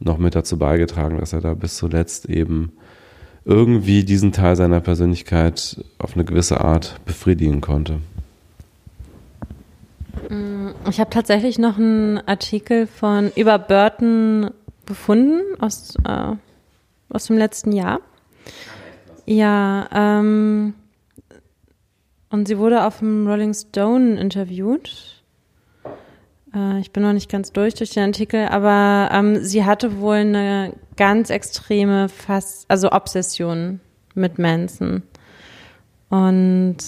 noch 0.00 0.18
mit 0.18 0.34
dazu 0.34 0.58
beigetragen, 0.58 1.18
dass 1.18 1.32
er 1.32 1.40
da 1.40 1.54
bis 1.54 1.76
zuletzt 1.76 2.28
eben 2.28 2.72
irgendwie 3.48 4.04
diesen 4.04 4.30
Teil 4.30 4.56
seiner 4.56 4.80
Persönlichkeit 4.80 5.82
auf 5.96 6.14
eine 6.14 6.24
gewisse 6.24 6.60
Art 6.60 7.00
befriedigen 7.06 7.62
konnte. 7.62 7.98
Mm, 10.28 10.68
ich 10.88 11.00
habe 11.00 11.08
tatsächlich 11.08 11.58
noch 11.58 11.78
einen 11.78 12.18
Artikel 12.18 12.86
von 12.86 13.32
über 13.34 13.58
Burton 13.58 14.50
gefunden 14.84 15.40
aus, 15.60 15.94
äh, 16.04 16.32
aus 17.08 17.24
dem 17.26 17.38
letzten 17.38 17.72
Jahr. 17.72 18.00
Ja, 19.24 19.88
ähm, 19.94 20.74
und 22.28 22.48
sie 22.48 22.58
wurde 22.58 22.84
auf 22.84 22.98
dem 22.98 23.26
Rolling 23.26 23.54
Stone 23.54 24.20
interviewt 24.20 25.17
äh, 26.54 26.80
ich 26.80 26.92
bin 26.92 27.02
noch 27.02 27.12
nicht 27.12 27.30
ganz 27.30 27.52
durch 27.52 27.74
durch 27.74 27.90
den 27.90 28.04
Artikel, 28.04 28.46
aber 28.48 29.10
ähm, 29.12 29.42
sie 29.42 29.64
hatte 29.64 29.98
wohl 30.00 30.16
eine 30.16 30.74
ganz 30.96 31.30
extreme, 31.30 32.08
fast, 32.08 32.70
also 32.70 32.92
Obsession 32.92 33.80
mit 34.14 34.38
Manson. 34.38 35.02
Und 36.08 36.78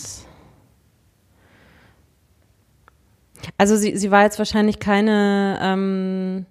also 3.59 3.77
sie, 3.77 3.97
sie 3.97 4.11
war 4.11 4.25
jetzt 4.25 4.39
wahrscheinlich 4.39 4.79
keine 4.79 5.59
ähm, 5.63 6.47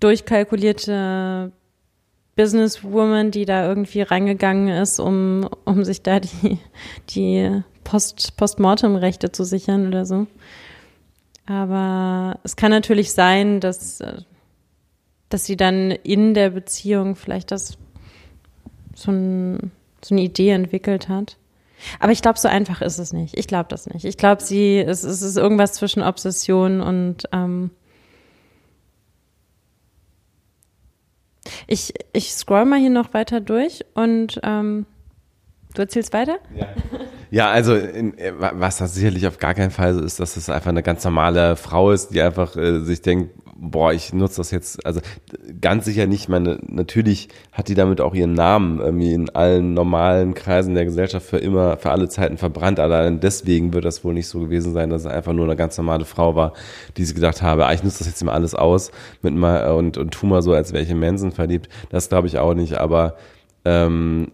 durchkalkulierte 0.00 1.52
Businesswoman, 2.36 3.30
die 3.30 3.44
da 3.44 3.66
irgendwie 3.66 4.02
reingegangen 4.02 4.68
ist, 4.68 4.98
um, 4.98 5.48
um 5.64 5.84
sich 5.84 6.02
da 6.02 6.20
die, 6.20 6.58
die 7.10 7.62
Post, 7.84 8.36
Postmortem-Rechte 8.36 9.30
zu 9.30 9.44
sichern 9.44 9.86
oder 9.86 10.04
so. 10.04 10.26
Aber 11.46 12.38
es 12.42 12.56
kann 12.56 12.70
natürlich 12.70 13.12
sein, 13.12 13.60
dass, 13.60 14.00
äh, 14.00 14.22
dass 15.28 15.44
sie 15.44 15.56
dann 15.56 15.90
in 15.90 16.34
der 16.34 16.50
Beziehung 16.50 17.16
vielleicht 17.16 17.50
das 17.50 17.76
so, 18.94 19.10
ein, 19.10 19.72
so 20.02 20.14
eine 20.14 20.22
Idee 20.22 20.50
entwickelt 20.50 21.08
hat. 21.08 21.36
Aber 22.00 22.12
ich 22.12 22.22
glaube, 22.22 22.38
so 22.38 22.48
einfach 22.48 22.80
ist 22.80 22.98
es 22.98 23.12
nicht. 23.12 23.36
Ich 23.36 23.46
glaube 23.46 23.68
das 23.68 23.86
nicht. 23.86 24.04
Ich 24.04 24.16
glaube, 24.16 24.42
sie, 24.42 24.78
es, 24.78 25.02
es 25.02 25.22
ist 25.22 25.36
irgendwas 25.36 25.74
zwischen 25.74 26.02
Obsession 26.02 26.80
und 26.80 27.24
ähm, 27.32 27.70
ich, 31.66 31.92
ich 32.12 32.32
scroll 32.32 32.64
mal 32.64 32.78
hier 32.78 32.90
noch 32.90 33.12
weiter 33.12 33.40
durch 33.40 33.84
und 33.94 34.40
ähm, 34.42 34.86
du 35.74 35.82
erzählst 35.82 36.12
weiter? 36.12 36.38
Ja. 36.56 36.68
Ja, 37.34 37.50
also 37.50 37.74
in, 37.74 38.14
was 38.38 38.76
das 38.76 38.94
sicherlich 38.94 39.26
auf 39.26 39.38
gar 39.38 39.54
keinen 39.54 39.72
Fall 39.72 39.92
so 39.92 40.00
ist, 40.00 40.20
dass 40.20 40.36
es 40.36 40.48
einfach 40.48 40.68
eine 40.70 40.84
ganz 40.84 41.02
normale 41.02 41.56
Frau 41.56 41.90
ist, 41.90 42.10
die 42.14 42.22
einfach 42.22 42.54
äh, 42.54 42.78
sich 42.84 43.02
denkt, 43.02 43.30
boah, 43.56 43.92
ich 43.92 44.12
nutze 44.12 44.36
das 44.36 44.52
jetzt, 44.52 44.86
also 44.86 45.00
ganz 45.60 45.84
sicher 45.84 46.06
nicht. 46.06 46.28
Meine, 46.28 46.60
natürlich 46.64 47.30
hat 47.50 47.66
die 47.66 47.74
damit 47.74 48.00
auch 48.00 48.14
ihren 48.14 48.34
Namen 48.34 48.78
irgendwie 48.78 49.14
in 49.14 49.30
allen 49.30 49.74
normalen 49.74 50.34
Kreisen 50.34 50.76
der 50.76 50.84
Gesellschaft 50.84 51.26
für 51.26 51.38
immer, 51.38 51.76
für 51.76 51.90
alle 51.90 52.08
Zeiten 52.08 52.38
verbrannt. 52.38 52.78
Allein 52.78 53.18
deswegen 53.18 53.72
wird 53.72 53.84
das 53.84 54.04
wohl 54.04 54.14
nicht 54.14 54.28
so 54.28 54.38
gewesen 54.38 54.72
sein, 54.72 54.90
dass 54.90 55.00
es 55.00 55.08
einfach 55.08 55.32
nur 55.32 55.46
eine 55.46 55.56
ganz 55.56 55.76
normale 55.76 56.04
Frau 56.04 56.36
war, 56.36 56.52
die 56.96 57.04
sich 57.04 57.16
gedacht 57.16 57.42
habe, 57.42 57.66
ah, 57.66 57.72
ich 57.72 57.82
nutze 57.82 57.98
das 57.98 58.06
jetzt 58.06 58.22
immer 58.22 58.34
alles 58.34 58.54
aus 58.54 58.92
mit 59.22 59.34
mal 59.34 59.72
und, 59.72 59.98
und 59.98 60.12
tu 60.12 60.26
mal 60.26 60.40
so, 60.40 60.52
als 60.52 60.72
wäre 60.72 60.84
ich 60.84 60.90
in 60.90 61.00
Mensen 61.00 61.32
verliebt. 61.32 61.68
Das 61.90 62.08
glaube 62.08 62.28
ich 62.28 62.38
auch 62.38 62.54
nicht, 62.54 62.74
aber 62.78 63.16
ähm, 63.64 64.30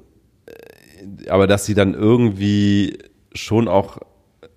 aber 1.28 1.46
dass 1.46 1.66
sie 1.66 1.74
dann 1.74 1.94
irgendwie 1.94 2.98
schon 3.32 3.68
auch 3.68 3.98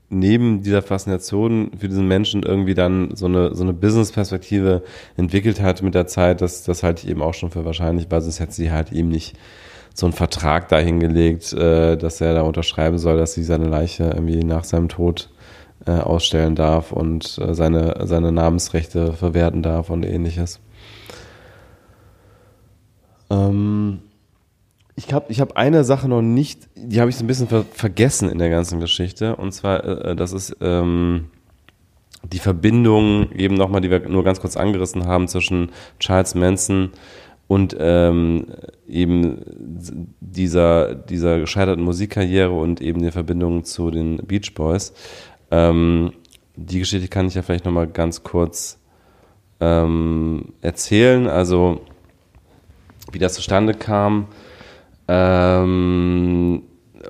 neben 0.09 0.61
dieser 0.61 0.81
Faszination 0.81 1.71
für 1.77 1.87
diesen 1.87 2.07
Menschen 2.07 2.43
irgendwie 2.43 2.75
dann 2.75 3.15
so 3.15 3.25
eine, 3.25 3.55
so 3.55 3.63
eine 3.63 3.73
Business-Perspektive 3.73 4.83
entwickelt 5.17 5.61
hat 5.61 5.81
mit 5.81 5.95
der 5.95 6.07
Zeit, 6.07 6.41
das, 6.41 6.63
das 6.63 6.83
halte 6.83 7.03
ich 7.03 7.09
eben 7.09 7.21
auch 7.21 7.33
schon 7.33 7.49
für 7.49 7.65
wahrscheinlich, 7.65 8.07
weil 8.09 8.21
sonst 8.21 8.39
hätte 8.39 8.53
sie 8.53 8.71
halt 8.71 8.91
ihm 8.91 9.09
nicht 9.09 9.35
so 9.93 10.05
einen 10.05 10.13
Vertrag 10.13 10.69
dahingelegt, 10.69 11.53
äh, 11.53 11.97
dass 11.97 12.21
er 12.21 12.33
da 12.33 12.41
unterschreiben 12.41 12.97
soll, 12.97 13.17
dass 13.17 13.33
sie 13.33 13.43
seine 13.43 13.67
Leiche 13.67 14.05
irgendwie 14.05 14.43
nach 14.43 14.63
seinem 14.63 14.89
Tod 14.89 15.29
äh, 15.85 15.91
ausstellen 15.91 16.55
darf 16.55 16.91
und 16.91 17.37
äh, 17.39 17.53
seine, 17.53 18.07
seine 18.07 18.31
Namensrechte 18.31 19.13
verwerten 19.13 19.61
darf 19.61 19.89
und 19.89 20.03
ähnliches. 20.03 20.59
Ähm, 23.29 23.99
ich 24.95 25.11
habe 25.13 25.25
ich 25.29 25.41
hab 25.41 25.57
eine 25.57 25.83
Sache 25.83 26.07
noch 26.07 26.21
nicht, 26.21 26.69
die 26.75 26.99
habe 26.99 27.09
ich 27.09 27.17
so 27.17 27.23
ein 27.23 27.27
bisschen 27.27 27.47
ver 27.47 27.65
vergessen 27.71 28.29
in 28.29 28.37
der 28.37 28.49
ganzen 28.49 28.79
Geschichte. 28.79 29.35
Und 29.35 29.51
zwar, 29.51 29.83
äh, 29.83 30.15
das 30.15 30.33
ist 30.33 30.57
ähm, 30.61 31.29
die 32.31 32.39
Verbindung, 32.39 33.31
eben 33.31 33.55
nochmal, 33.55 33.81
die 33.81 33.89
wir 33.89 34.07
nur 34.07 34.23
ganz 34.23 34.39
kurz 34.39 34.55
angerissen 34.55 35.05
haben, 35.07 35.27
zwischen 35.27 35.71
Charles 35.99 36.35
Manson 36.35 36.91
und 37.47 37.75
ähm, 37.79 38.47
eben 38.87 39.41
dieser, 40.19 40.95
dieser 40.95 41.39
gescheiterten 41.39 41.83
Musikkarriere 41.83 42.53
und 42.53 42.81
eben 42.81 43.01
der 43.01 43.11
Verbindung 43.11 43.63
zu 43.63 43.91
den 43.91 44.17
Beach 44.17 44.53
Boys. 44.53 44.93
Ähm, 45.51 46.13
die 46.55 46.79
Geschichte 46.79 47.07
kann 47.07 47.27
ich 47.27 47.33
ja 47.33 47.41
vielleicht 47.41 47.65
nochmal 47.65 47.87
ganz 47.87 48.23
kurz 48.23 48.79
ähm, 49.59 50.53
erzählen. 50.61 51.27
Also, 51.27 51.81
wie 53.11 53.19
das 53.19 53.33
zustande 53.33 53.73
kam. 53.73 54.27
Ähm, 55.07 56.63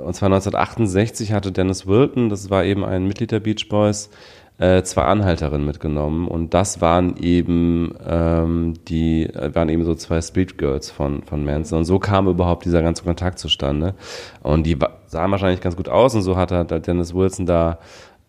und 0.04 0.16
zwar 0.16 0.28
1968 0.28 1.34
hatte 1.34 1.52
Dennis 1.52 1.86
Wilton, 1.86 2.30
das 2.30 2.50
war 2.50 2.64
eben 2.66 2.84
ein 2.84 3.06
Mitglied 3.08 3.32
der 3.32 3.40
Beach 3.40 3.68
Boys, 3.70 4.10
äh, 4.58 4.84
zwei 4.84 5.04
Anhalterinnen 5.04 5.66
mitgenommen. 5.66 6.28
Und 6.28 6.54
das 6.54 6.82
waren 6.82 7.18
eben 7.18 7.96
ähm, 8.08 8.74
die 8.88 9.30
waren 9.34 9.70
eben 9.70 9.84
so 9.84 9.96
zwei 9.96 10.22
Street 10.22 10.58
Girls 10.58 10.90
von 10.92 11.24
von 11.24 11.44
Manson. 11.44 11.80
Und 11.80 11.86
so 11.86 12.00
kam 12.00 12.28
überhaupt 12.28 12.66
dieser 12.66 12.82
ganze 12.82 13.04
Kontakt 13.04 13.40
zustande. 13.40 13.96
Und 14.42 14.66
die 14.66 14.78
sahen 15.08 15.32
wahrscheinlich 15.32 15.62
ganz 15.62 15.76
gut 15.76 15.90
aus. 15.90 16.16
Und 16.16 16.22
so 16.22 16.36
hat 16.38 16.52
er 16.52 16.64
Dennis 16.66 17.14
Wilson 17.14 17.46
da 17.46 17.80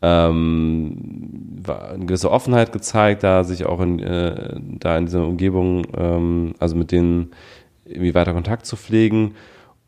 ähm, 0.02 1.62
eine 1.66 2.06
gewisse 2.06 2.30
Offenheit 2.30 2.72
gezeigt, 2.72 3.22
da 3.22 3.44
sich 3.44 3.64
auch 3.64 3.80
in, 3.80 4.00
äh, 4.00 4.54
da 4.80 4.98
in 4.98 5.06
dieser 5.06 5.26
Umgebung, 5.26 5.86
ähm, 5.96 6.54
also 6.58 6.76
mit 6.76 6.92
denen 6.92 7.30
irgendwie 7.86 8.14
weiter 8.14 8.34
Kontakt 8.34 8.66
zu 8.66 8.76
pflegen. 8.76 9.34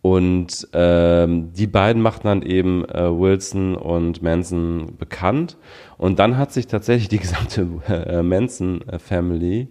Und 0.07 0.69
ähm, 0.73 1.53
die 1.53 1.67
beiden 1.67 2.01
machten 2.01 2.29
dann 2.29 2.43
eben 2.43 2.85
äh, 2.85 3.11
Wilson 3.11 3.75
und 3.75 4.23
Manson 4.23 4.93
bekannt. 4.97 5.57
Und 5.99 6.21
dann 6.21 6.39
hat 6.39 6.53
sich 6.53 6.69
tatsächlich 6.69 7.09
die 7.09 7.19
gesamte 7.27 7.67
äh, 7.89 8.23
Manson-Family 8.23 9.67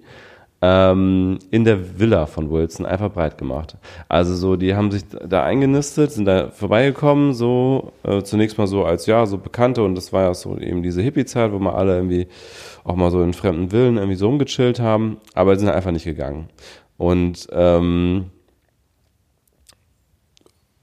ähm, 0.62 1.40
in 1.52 1.64
der 1.64 2.00
Villa 2.00 2.26
von 2.26 2.52
Wilson 2.52 2.86
einfach 2.86 3.14
breit 3.14 3.38
gemacht. 3.38 3.78
Also 4.10 4.36
so, 4.36 4.58
die 4.58 4.76
haben 4.76 4.92
sich 4.92 5.04
da 5.08 5.46
eingenistet, 5.46 6.12
sind 6.12 6.26
da 6.26 6.50
vorbeigekommen, 6.50 7.34
so 7.34 7.94
äh, 8.04 8.22
zunächst 8.22 8.58
mal 8.58 8.68
so 8.68 8.84
als 8.84 9.06
ja, 9.06 9.26
so 9.26 9.38
Bekannte 9.38 9.84
und 9.84 9.96
das 9.96 10.12
war 10.12 10.24
ja 10.24 10.34
so 10.34 10.58
eben 10.58 10.84
diese 10.84 11.02
Hippie-Zeit, 11.02 11.54
wo 11.54 11.60
wir 11.60 11.76
alle 11.76 11.96
irgendwie 11.96 12.28
auch 12.84 12.98
mal 12.98 13.10
so 13.10 13.24
in 13.24 13.32
fremden 13.32 13.70
Villen 13.70 13.96
irgendwie 13.96 14.18
so 14.18 14.28
rumgechillt 14.28 14.82
haben, 14.82 15.18
aber 15.34 15.56
sind 15.56 15.70
einfach 15.70 15.92
nicht 15.92 16.04
gegangen. 16.04 16.50
Und 16.98 17.48
ähm, 17.54 18.32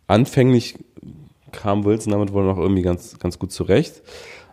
anfänglich 0.06 0.76
kam 1.52 1.84
Wilson 1.84 2.12
damit 2.12 2.32
wohl 2.32 2.44
noch 2.44 2.58
irgendwie 2.58 2.82
ganz, 2.82 3.18
ganz 3.18 3.38
gut 3.38 3.52
zurecht. 3.52 4.02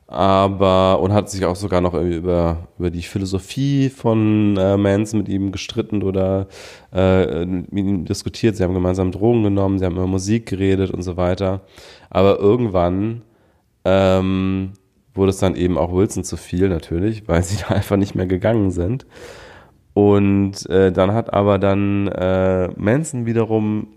Aber, 0.08 1.02
und 1.02 1.14
hat 1.14 1.30
sich 1.30 1.46
auch 1.46 1.56
sogar 1.56 1.82
noch 1.82 1.94
irgendwie 1.94 2.18
über, 2.18 2.68
über 2.80 2.90
die 2.90 3.04
Philosophie 3.04 3.90
von 3.90 4.58
äh, 4.58 4.76
Manson 4.76 5.20
mit 5.20 5.30
ihm 5.30 5.52
gestritten 5.52 6.02
oder 6.02 6.48
äh, 6.92 7.46
mit 7.46 7.72
ihm 7.74 8.06
diskutiert. 8.06 8.56
Sie 8.56 8.64
haben 8.64 8.74
gemeinsam 8.74 9.12
Drogen 9.12 9.44
genommen, 9.44 9.78
sie 9.78 9.86
haben 9.86 9.98
über 9.98 10.08
Musik 10.08 10.48
geredet 10.48 10.90
und 10.90 11.04
so 11.04 11.16
weiter. 11.16 11.62
Aber 12.10 12.40
irgendwann 12.40 13.22
ähm, 13.86 14.72
wurde 15.14 15.30
es 15.30 15.38
dann 15.38 15.56
eben 15.56 15.78
auch 15.78 15.94
Wilson 15.94 16.24
zu 16.24 16.38
viel 16.38 16.70
natürlich, 16.70 17.24
weil 17.28 17.44
sie 17.44 17.58
da 17.58 17.76
einfach 17.76 17.98
nicht 17.98 18.16
mehr 18.16 18.26
gegangen 18.26 18.72
sind. 18.72 19.06
Und 19.94 20.68
äh, 20.70 20.92
dann 20.92 21.14
hat 21.14 21.34
aber 21.34 21.60
dann 21.60 22.08
äh, 22.08 22.70
Manson 22.78 23.28
wiederum 23.28 23.88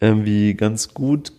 irgendwie 0.00 0.54
ganz 0.54 0.94
gut 0.94 1.32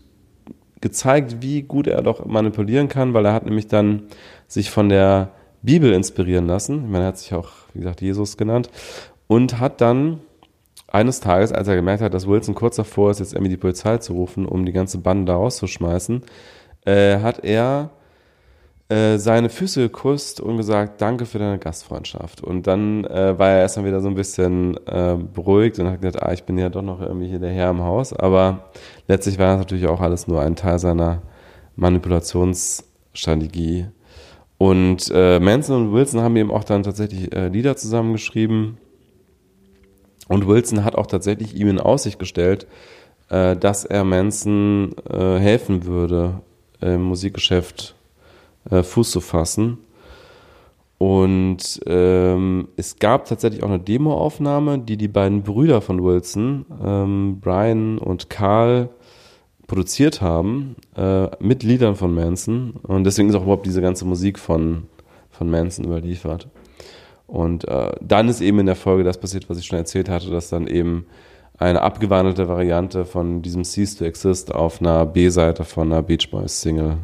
gezeigt, 0.81 1.37
wie 1.41 1.61
gut 1.61 1.87
er 1.87 2.01
doch 2.01 2.25
manipulieren 2.25 2.87
kann, 2.87 3.13
weil 3.13 3.25
er 3.25 3.33
hat 3.33 3.45
nämlich 3.45 3.67
dann 3.67 4.03
sich 4.47 4.69
von 4.71 4.89
der 4.89 5.31
Bibel 5.61 5.91
inspirieren 5.91 6.47
lassen. 6.47 6.85
Ich 6.85 6.89
meine, 6.89 7.05
er 7.05 7.09
hat 7.09 7.17
sich 7.17 7.33
auch, 7.33 7.49
wie 7.73 7.79
gesagt, 7.79 8.01
Jesus 8.01 8.37
genannt 8.37 8.69
und 9.27 9.59
hat 9.59 9.81
dann 9.81 10.21
eines 10.87 11.19
Tages, 11.19 11.51
als 11.51 11.67
er 11.67 11.75
gemerkt 11.75 12.01
hat, 12.01 12.13
dass 12.13 12.27
Wilson 12.27 12.55
kurz 12.55 12.77
davor 12.77 13.11
ist, 13.11 13.19
jetzt 13.19 13.33
irgendwie 13.33 13.51
die 13.51 13.57
Polizei 13.57 13.97
zu 13.97 14.13
rufen, 14.13 14.45
um 14.45 14.65
die 14.65 14.71
ganze 14.71 14.97
Bande 14.99 15.25
da 15.25 15.35
rauszuschmeißen, 15.35 16.23
äh, 16.85 17.19
hat 17.19 17.43
er 17.43 17.91
äh, 18.89 19.17
seine 19.19 19.49
Füße 19.49 19.81
geküsst 19.81 20.41
und 20.41 20.57
gesagt, 20.57 20.99
danke 20.99 21.27
für 21.27 21.37
deine 21.37 21.59
Gastfreundschaft. 21.59 22.43
Und 22.43 22.65
dann 22.65 23.05
äh, 23.05 23.37
war 23.37 23.49
er 23.49 23.59
erstmal 23.59 23.85
wieder 23.85 24.01
so 24.01 24.07
ein 24.07 24.15
bisschen 24.15 24.77
äh, 24.87 25.15
beruhigt 25.15 25.77
und 25.77 25.87
hat 25.87 26.01
gesagt, 26.01 26.23
ah, 26.23 26.33
ich 26.33 26.43
bin 26.43 26.57
ja 26.57 26.69
doch 26.69 26.81
noch 26.81 26.99
irgendwie 26.99 27.27
hier 27.27 27.37
der 27.37 27.51
Herr 27.51 27.69
im 27.69 27.83
Haus. 27.83 28.13
Aber 28.13 28.71
letztlich 29.07 29.37
war 29.37 29.49
das 29.49 29.59
natürlich 29.59 29.85
auch 29.85 30.01
alles 30.01 30.27
nur 30.27 30.41
ein 30.41 30.55
Teil 30.55 30.79
seiner 30.79 31.21
Manipulationsstrategie. 31.75 33.85
Und 34.57 35.11
äh, 35.13 35.39
Manson 35.39 35.87
und 35.87 35.93
Wilson 35.93 36.21
haben 36.21 36.35
eben 36.35 36.49
auch 36.49 36.63
dann 36.63 36.81
tatsächlich 36.81 37.31
äh, 37.31 37.49
Lieder 37.49 37.77
zusammengeschrieben. 37.77 38.79
Und 40.27 40.47
Wilson 40.47 40.83
hat 40.83 40.95
auch 40.95 41.05
tatsächlich 41.05 41.55
ihm 41.55 41.69
in 41.69 41.79
Aussicht 41.79 42.17
gestellt, 42.17 42.65
äh, 43.29 43.55
dass 43.55 43.85
er 43.85 44.03
Manson 44.03 44.95
äh, 45.07 45.37
helfen 45.37 45.85
würde, 45.85 46.41
im 46.81 47.03
Musikgeschäft 47.03 47.93
äh, 48.69 48.83
Fuß 48.83 49.11
zu 49.11 49.21
fassen. 49.21 49.79
Und 50.97 51.79
ähm, 51.85 52.67
es 52.75 52.99
gab 52.99 53.25
tatsächlich 53.25 53.63
auch 53.63 53.69
eine 53.69 53.79
Demoaufnahme, 53.79 54.79
die 54.79 54.97
die 54.97 55.07
beiden 55.07 55.43
Brüder 55.43 55.79
von 55.79 56.03
Wilson, 56.03 56.65
ähm, 56.83 57.39
Brian 57.39 57.97
und 57.99 58.29
Carl, 58.29 58.89
produziert 59.65 60.19
haben, 60.19 60.75
äh, 60.97 61.27
mit 61.39 61.63
Liedern 61.63 61.95
von 61.95 62.13
Manson. 62.13 62.71
Und 62.83 63.05
deswegen 63.05 63.29
ist 63.29 63.35
auch 63.35 63.43
überhaupt 63.43 63.65
diese 63.65 63.81
ganze 63.81 64.03
Musik 64.03 64.37
von, 64.37 64.87
von 65.29 65.49
Manson 65.49 65.85
überliefert. 65.85 66.49
Und 67.27 67.65
äh, 67.67 67.91
dann 68.01 68.27
ist 68.27 68.41
eben 68.41 68.59
in 68.59 68.65
der 68.65 68.75
Folge 68.75 69.03
das 69.03 69.19
passiert, 69.19 69.49
was 69.49 69.59
ich 69.59 69.67
schon 69.67 69.77
erzählt 69.77 70.09
hatte, 70.09 70.31
dass 70.31 70.49
dann 70.49 70.67
eben 70.67 71.05
eine 71.57 71.81
abgewandelte 71.81 72.49
Variante 72.49 73.05
von 73.05 73.41
diesem 73.41 73.63
Cease 73.63 73.97
to 73.97 74.05
Exist 74.05 74.53
auf 74.53 74.81
einer 74.81 75.05
B-Seite 75.05 75.63
von 75.63 75.91
einer 75.91 76.01
Beach 76.01 76.29
Boys 76.31 76.61
Single 76.61 76.97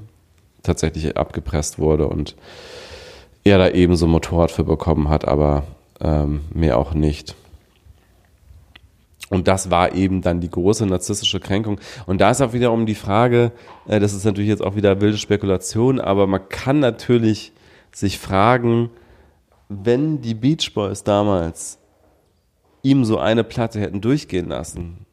tatsächlich 0.66 1.18
abgepresst 1.18 1.80
wurde 1.80 2.08
und 2.08 2.36
er 3.44 3.58
da 3.58 3.70
eben 3.70 3.96
so 3.96 4.08
ein 4.08 4.12
Motorrad 4.12 4.52
für 4.52 4.64
bekommen 4.64 5.10
hat, 5.10 5.28
aber 5.28 5.64
ähm, 6.02 6.42
mehr 6.54 6.78
auch 6.78 6.94
nicht. 6.94 7.36
Und 9.30 9.48
das 9.48 9.72
war 9.72 9.94
eben 9.94 10.22
dann 10.22 10.40
die 10.40 10.50
große 10.50 10.86
narzisstische 10.86 11.40
Kränkung. 11.40 11.80
Und 12.06 12.22
da 12.22 12.32
ist 12.32 12.42
auch 12.42 12.54
wiederum 12.54 12.86
die 12.86 12.96
Frage, 12.96 13.52
äh, 13.88 14.00
das 14.00 14.14
ist 14.14 14.26
natürlich 14.26 14.50
jetzt 14.50 14.64
auch 14.64 14.76
wieder 14.76 15.02
wilde 15.02 15.18
Spekulation, 15.18 16.00
aber 16.00 16.28
man 16.28 16.48
kann 16.50 16.80
natürlich 16.80 17.52
sich 17.92 18.20
fragen, 18.20 18.90
wenn 19.70 20.22
die 20.22 20.36
Beach 20.36 20.74
Boys 20.74 21.04
damals 21.04 21.80
ihm 22.84 23.04
so 23.04 23.18
eine 23.18 23.44
Platte 23.44 23.80
hätten 23.80 24.02
durchgehen 24.02 24.50
lassen, 24.50 25.05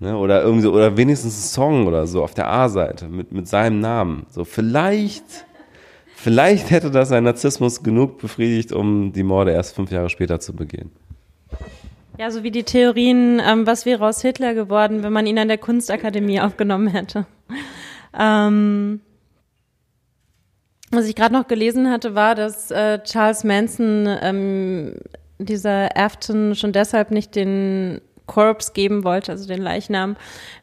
Ne? 0.00 0.16
Oder 0.16 0.42
irgendwie 0.42 0.62
so, 0.62 0.72
oder 0.72 0.96
wenigstens 0.96 1.36
ein 1.38 1.48
Song 1.48 1.86
oder 1.86 2.06
so 2.06 2.22
auf 2.22 2.34
der 2.34 2.48
A-Seite 2.48 3.08
mit, 3.08 3.32
mit 3.32 3.48
seinem 3.48 3.80
Namen. 3.80 4.26
So, 4.30 4.44
vielleicht, 4.44 5.24
vielleicht 6.14 6.70
hätte 6.70 6.90
das 6.90 7.08
sein 7.08 7.24
Narzissmus 7.24 7.82
genug 7.82 8.18
befriedigt, 8.18 8.72
um 8.72 9.12
die 9.12 9.24
Morde 9.24 9.52
erst 9.52 9.74
fünf 9.74 9.90
Jahre 9.90 10.08
später 10.08 10.38
zu 10.38 10.54
begehen. 10.54 10.90
Ja, 12.18 12.30
so 12.30 12.42
wie 12.42 12.50
die 12.50 12.64
Theorien, 12.64 13.40
ähm, 13.44 13.66
was 13.66 13.86
wäre 13.86 14.06
aus 14.06 14.22
Hitler 14.22 14.54
geworden, 14.54 15.02
wenn 15.02 15.12
man 15.12 15.26
ihn 15.26 15.38
an 15.38 15.48
der 15.48 15.58
Kunstakademie 15.58 16.40
aufgenommen 16.40 16.88
hätte. 16.88 17.26
Ähm, 18.18 19.00
was 20.90 21.06
ich 21.06 21.14
gerade 21.14 21.34
noch 21.34 21.46
gelesen 21.46 21.90
hatte, 21.90 22.14
war, 22.14 22.34
dass 22.34 22.70
äh, 22.70 23.00
Charles 23.02 23.44
Manson 23.44 24.08
ähm, 24.20 24.94
dieser 25.38 25.96
Afton 25.96 26.54
schon 26.54 26.72
deshalb 26.72 27.10
nicht 27.10 27.36
den 27.36 28.00
Corpse 28.28 28.72
geben 28.72 29.02
wollte, 29.02 29.32
also 29.32 29.48
den 29.48 29.60
Leichnam, 29.60 30.16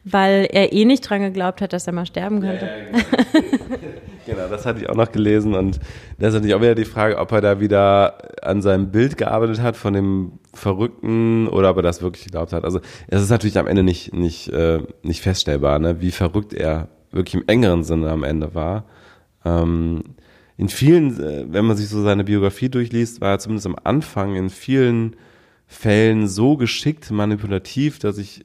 weil 0.04 0.48
er 0.50 0.72
eh 0.72 0.86
nicht 0.86 1.02
dran 1.02 1.20
geglaubt 1.20 1.60
hat, 1.60 1.74
dass 1.74 1.86
er 1.86 1.92
mal 1.92 2.06
sterben 2.06 2.40
könnte. 2.40 2.64
Ja, 2.64 2.76
ja, 2.78 2.84
genau. 2.84 3.78
genau, 4.26 4.48
das 4.48 4.64
hatte 4.64 4.80
ich 4.80 4.88
auch 4.88 4.94
noch 4.94 5.12
gelesen 5.12 5.54
und 5.54 5.78
da 6.18 6.28
ist 6.28 6.34
natürlich 6.34 6.54
auch 6.54 6.62
wieder 6.62 6.74
die 6.74 6.86
Frage, 6.86 7.18
ob 7.18 7.30
er 7.32 7.42
da 7.42 7.60
wieder 7.60 8.16
an 8.42 8.62
seinem 8.62 8.90
Bild 8.90 9.18
gearbeitet 9.18 9.60
hat 9.60 9.76
von 9.76 9.92
dem 9.92 10.38
Verrückten 10.54 11.48
oder 11.48 11.70
ob 11.70 11.76
er 11.76 11.82
das 11.82 12.00
wirklich 12.00 12.24
geglaubt 12.24 12.54
hat. 12.54 12.64
Also 12.64 12.80
es 13.08 13.20
ist 13.20 13.30
natürlich 13.30 13.58
am 13.58 13.66
Ende 13.66 13.82
nicht, 13.82 14.14
nicht, 14.14 14.48
äh, 14.48 14.80
nicht 15.02 15.20
feststellbar, 15.20 15.78
ne, 15.78 16.00
wie 16.00 16.12
verrückt 16.12 16.54
er 16.54 16.88
wirklich 17.10 17.34
im 17.34 17.44
engeren 17.46 17.84
Sinne 17.84 18.10
am 18.10 18.22
Ende 18.22 18.54
war. 18.54 18.84
Ähm, 19.44 20.02
in 20.56 20.68
vielen, 20.68 21.20
äh, 21.20 21.46
wenn 21.48 21.66
man 21.66 21.76
sich 21.76 21.88
so 21.88 22.02
seine 22.02 22.24
Biografie 22.24 22.68
durchliest, 22.68 23.20
war 23.20 23.32
er 23.32 23.38
zumindest 23.38 23.66
am 23.66 23.76
Anfang 23.84 24.36
in 24.36 24.50
vielen 24.50 25.16
Fällen 25.66 26.28
so 26.28 26.56
geschickt 26.56 27.10
manipulativ, 27.10 27.98
dass 27.98 28.18
ich 28.18 28.44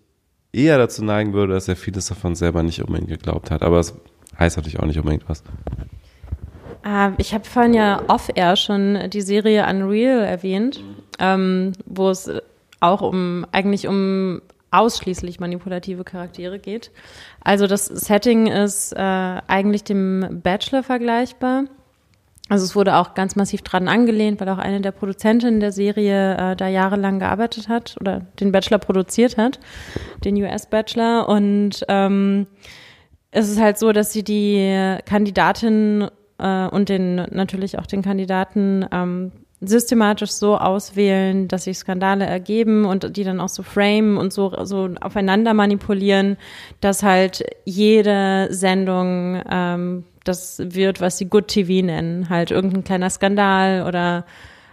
eher 0.53 0.77
dazu 0.77 1.03
neigen 1.03 1.34
würde, 1.34 1.53
dass 1.53 1.68
er 1.68 1.76
vieles 1.76 2.07
davon 2.07 2.35
selber 2.35 2.64
nicht 2.64 2.81
unbedingt 2.81 3.10
geglaubt 3.10 3.52
hat. 3.52 3.61
Aber 3.61 3.80
es 3.80 3.93
heißt 4.38 4.57
natürlich 4.57 4.80
auch 4.80 4.85
nicht 4.85 4.99
unbedingt 4.99 5.27
was. 5.30 5.43
Äh, 6.84 7.11
ich 7.18 7.34
habe 7.34 7.45
vorhin 7.45 7.73
ja 7.73 8.02
off-air 8.07 8.56
schon 8.56 9.10
die 9.10 9.22
Serie 9.22 9.68
Unreal 9.68 10.22
erwähnt, 10.22 10.84
ähm, 11.19 11.73
wo 11.85 12.10
es 12.10 12.30
auch 12.80 13.02
um 13.02 13.45
eigentlich 13.52 13.88
um 13.88 14.41
ausschließlich 14.72 15.39
manipulative 15.39 16.03
Charaktere 16.03 16.57
geht. 16.57 16.91
Also 17.43 17.68
das 17.68 17.85
Setting 17.85 18.48
ist 18.48 18.93
äh, 18.93 18.98
eigentlich 18.99 19.84
dem 19.84 20.41
Bachelor 20.41 20.81
vergleichbar. 20.81 21.65
Also 22.52 22.65
es 22.65 22.76
wurde 22.76 22.98
auch 22.98 23.14
ganz 23.14 23.38
massiv 23.38 23.61
dran 23.61 23.88
angelehnt, 23.88 24.41
weil 24.41 24.49
auch 24.49 24.57
eine 24.57 24.82
der 24.82 24.91
Produzentinnen 24.91 25.61
der 25.61 25.72
Serie 25.72 26.36
äh, 26.36 26.56
da 26.57 26.68
jahrelang 26.68 27.18
gearbeitet 27.18 27.69
hat 27.69 27.95
oder 28.02 28.26
den 28.41 28.52
Bachelor 28.52 28.78
produziert 28.78 29.38
hat, 29.38 29.61
den 30.26 30.36
US-Bachelor. 30.36 31.30
Und 31.30 31.86
ähm, 31.88 32.48
es 33.32 33.48
ist 33.48 33.61
halt 33.61 33.78
so, 33.78 33.94
dass 33.94 34.11
sie 34.11 34.26
die 34.26 34.98
Kandidatin 35.06 36.10
äh, 36.40 36.68
und 36.68 36.90
den 36.90 37.15
natürlich 37.32 37.80
auch 37.80 37.86
den 37.86 38.02
Kandidaten 38.02 38.86
ähm, 38.91 39.32
systematisch 39.61 40.32
so 40.32 40.57
auswählen, 40.57 41.48
dass 41.48 41.64
sich 41.64 41.78
Skandale 41.78 42.26
ergeben 42.26 42.84
und 42.84 43.15
die 43.15 43.23
dann 43.23 43.40
auch 43.40 43.48
so 43.48 43.64
framen 43.64 44.18
und 44.18 44.34
so, 44.34 44.53
so 44.65 44.90
aufeinander 44.99 45.53
manipulieren, 45.53 46.36
dass 46.82 47.02
halt 47.02 47.45
jede 47.64 48.49
Sendung 48.52 49.41
ähm, 49.49 50.03
das 50.23 50.60
wird, 50.60 51.02
was 51.02 51.18
sie 51.18 51.26
Good 51.26 51.48
TV 51.48 51.85
nennen, 51.85 52.30
halt 52.30 52.52
irgendein 52.52 52.84
kleiner 52.84 53.10
Skandal 53.10 53.85
oder 53.88 54.26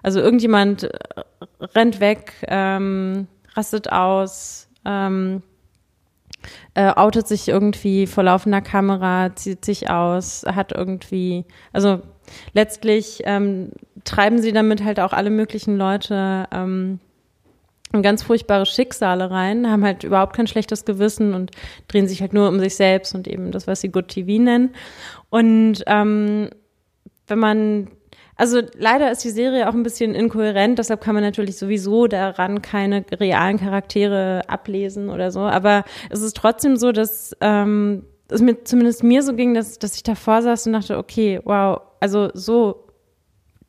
also 0.02 0.20
irgendjemand 0.20 0.84
äh, 0.84 0.90
rennt 1.74 2.00
weg, 2.00 2.34
ähm, 2.46 3.26
rastet 3.54 3.90
aus, 3.90 4.68
ähm, 4.84 5.42
äh, 6.74 6.92
outet 6.94 7.26
sich 7.26 7.48
irgendwie 7.48 8.06
vor 8.06 8.24
laufender 8.24 8.60
Kamera, 8.60 9.34
zieht 9.34 9.64
sich 9.64 9.90
aus, 9.90 10.44
hat 10.46 10.72
irgendwie, 10.72 11.44
also 11.72 12.00
letztlich 12.52 13.22
ähm, 13.24 13.72
treiben 14.04 14.40
sie 14.40 14.52
damit 14.52 14.84
halt 14.84 15.00
auch 15.00 15.12
alle 15.12 15.30
möglichen 15.30 15.76
Leute 15.76 16.46
ähm, 16.52 17.00
ganz 18.02 18.22
furchtbare 18.22 18.66
Schicksale 18.66 19.30
rein, 19.30 19.70
haben 19.70 19.84
halt 19.84 20.04
überhaupt 20.04 20.36
kein 20.36 20.46
schlechtes 20.46 20.84
Gewissen 20.84 21.34
und 21.34 21.50
drehen 21.88 22.08
sich 22.08 22.20
halt 22.20 22.32
nur 22.32 22.48
um 22.48 22.60
sich 22.60 22.76
selbst 22.76 23.14
und 23.14 23.26
eben 23.26 23.50
das, 23.50 23.66
was 23.66 23.80
sie 23.80 23.90
Good 23.90 24.08
TV 24.08 24.42
nennen. 24.42 24.70
Und 25.30 25.82
ähm, 25.86 26.50
wenn 27.26 27.38
man 27.38 27.88
also 28.38 28.62
leider 28.76 29.10
ist 29.10 29.24
die 29.24 29.30
Serie 29.30 29.68
auch 29.68 29.74
ein 29.74 29.82
bisschen 29.82 30.14
inkohärent, 30.14 30.78
deshalb 30.78 31.00
kann 31.00 31.14
man 31.14 31.24
natürlich 31.24 31.58
sowieso 31.58 32.06
daran 32.06 32.62
keine 32.62 33.04
realen 33.10 33.58
Charaktere 33.58 34.42
ablesen 34.46 35.10
oder 35.10 35.32
so. 35.32 35.40
Aber 35.40 35.82
es 36.08 36.22
ist 36.22 36.36
trotzdem 36.36 36.76
so, 36.76 36.92
dass 36.92 37.36
ähm, 37.40 38.04
es 38.28 38.40
mir 38.40 38.62
zumindest 38.62 39.02
mir 39.02 39.24
so 39.24 39.34
ging, 39.34 39.54
dass, 39.54 39.80
dass 39.80 39.96
ich 39.96 40.04
davor 40.04 40.42
saß 40.42 40.68
und 40.68 40.74
dachte, 40.74 40.98
okay, 40.98 41.40
wow, 41.42 41.80
also 41.98 42.30
so 42.32 42.84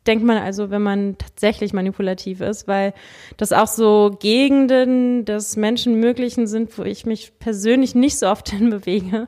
denkt 0.09 0.25
man 0.25 0.39
also, 0.39 0.71
wenn 0.71 0.81
man 0.81 1.17
tatsächlich 1.19 1.71
manipulativ 1.71 2.41
ist, 2.41 2.67
weil 2.67 2.93
das 3.37 3.53
auch 3.53 3.67
so 3.67 4.17
Gegenden 4.19 5.23
des 5.23 5.55
Menschenmöglichen 5.55 6.47
sind, 6.47 6.75
wo 6.79 6.83
ich 6.83 7.05
mich 7.05 7.37
persönlich 7.37 7.93
nicht 7.93 8.17
so 8.17 8.27
oft 8.27 8.49
hinbewege. 8.49 9.27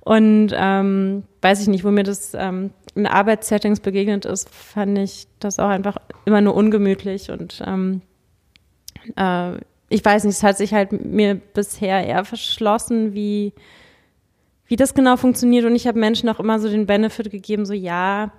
Und 0.00 0.48
ähm, 0.52 1.22
weiß 1.42 1.62
ich 1.62 1.68
nicht, 1.68 1.84
wo 1.84 1.92
mir 1.92 2.02
das 2.02 2.34
ähm, 2.34 2.70
in 2.96 3.06
Arbeitssettings 3.06 3.78
begegnet 3.80 4.24
ist, 4.24 4.48
fand 4.52 4.98
ich 4.98 5.28
das 5.38 5.60
auch 5.60 5.68
einfach 5.68 5.96
immer 6.24 6.40
nur 6.40 6.54
ungemütlich 6.54 7.30
und 7.30 7.62
ähm, 7.64 8.02
äh, 9.16 9.58
ich 9.88 10.04
weiß 10.04 10.24
nicht, 10.24 10.36
es 10.36 10.42
hat 10.42 10.56
sich 10.56 10.74
halt 10.74 10.90
mir 10.92 11.36
bisher 11.36 12.04
eher 12.04 12.24
verschlossen, 12.24 13.14
wie 13.14 13.52
wie 14.68 14.74
das 14.74 14.94
genau 14.94 15.16
funktioniert. 15.16 15.64
Und 15.64 15.76
ich 15.76 15.86
habe 15.86 15.98
Menschen 15.98 16.28
auch 16.28 16.40
immer 16.40 16.58
so 16.58 16.68
den 16.68 16.86
Benefit 16.86 17.30
gegeben, 17.30 17.64
so 17.64 17.72
ja, 17.72 18.32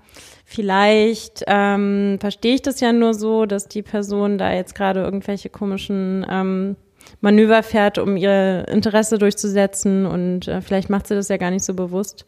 vielleicht 0.50 1.44
ähm, 1.46 2.18
verstehe 2.22 2.56
ich 2.56 2.62
das 2.62 2.80
ja 2.80 2.94
nur 2.94 3.14
so, 3.14 3.46
dass 3.46 3.68
die 3.68 3.82
Person 3.82 4.38
da 4.38 4.54
jetzt 4.54 4.76
gerade 4.76 5.02
irgendwelche 5.02 5.50
komischen 5.50 6.26
ähm, 6.30 6.78
Manöver 7.20 7.64
fährt, 7.64 7.98
um 7.98 8.16
ihr 8.16 8.66
Interesse 8.70 9.18
durchzusetzen 9.18 10.06
und 10.06 10.48
äh, 10.48 10.62
vielleicht 10.62 10.90
macht 10.90 11.08
sie 11.08 11.16
das 11.16 11.28
ja 11.28 11.36
gar 11.36 11.52
nicht 11.52 11.66
so 11.66 11.74
bewusst. 11.74 12.26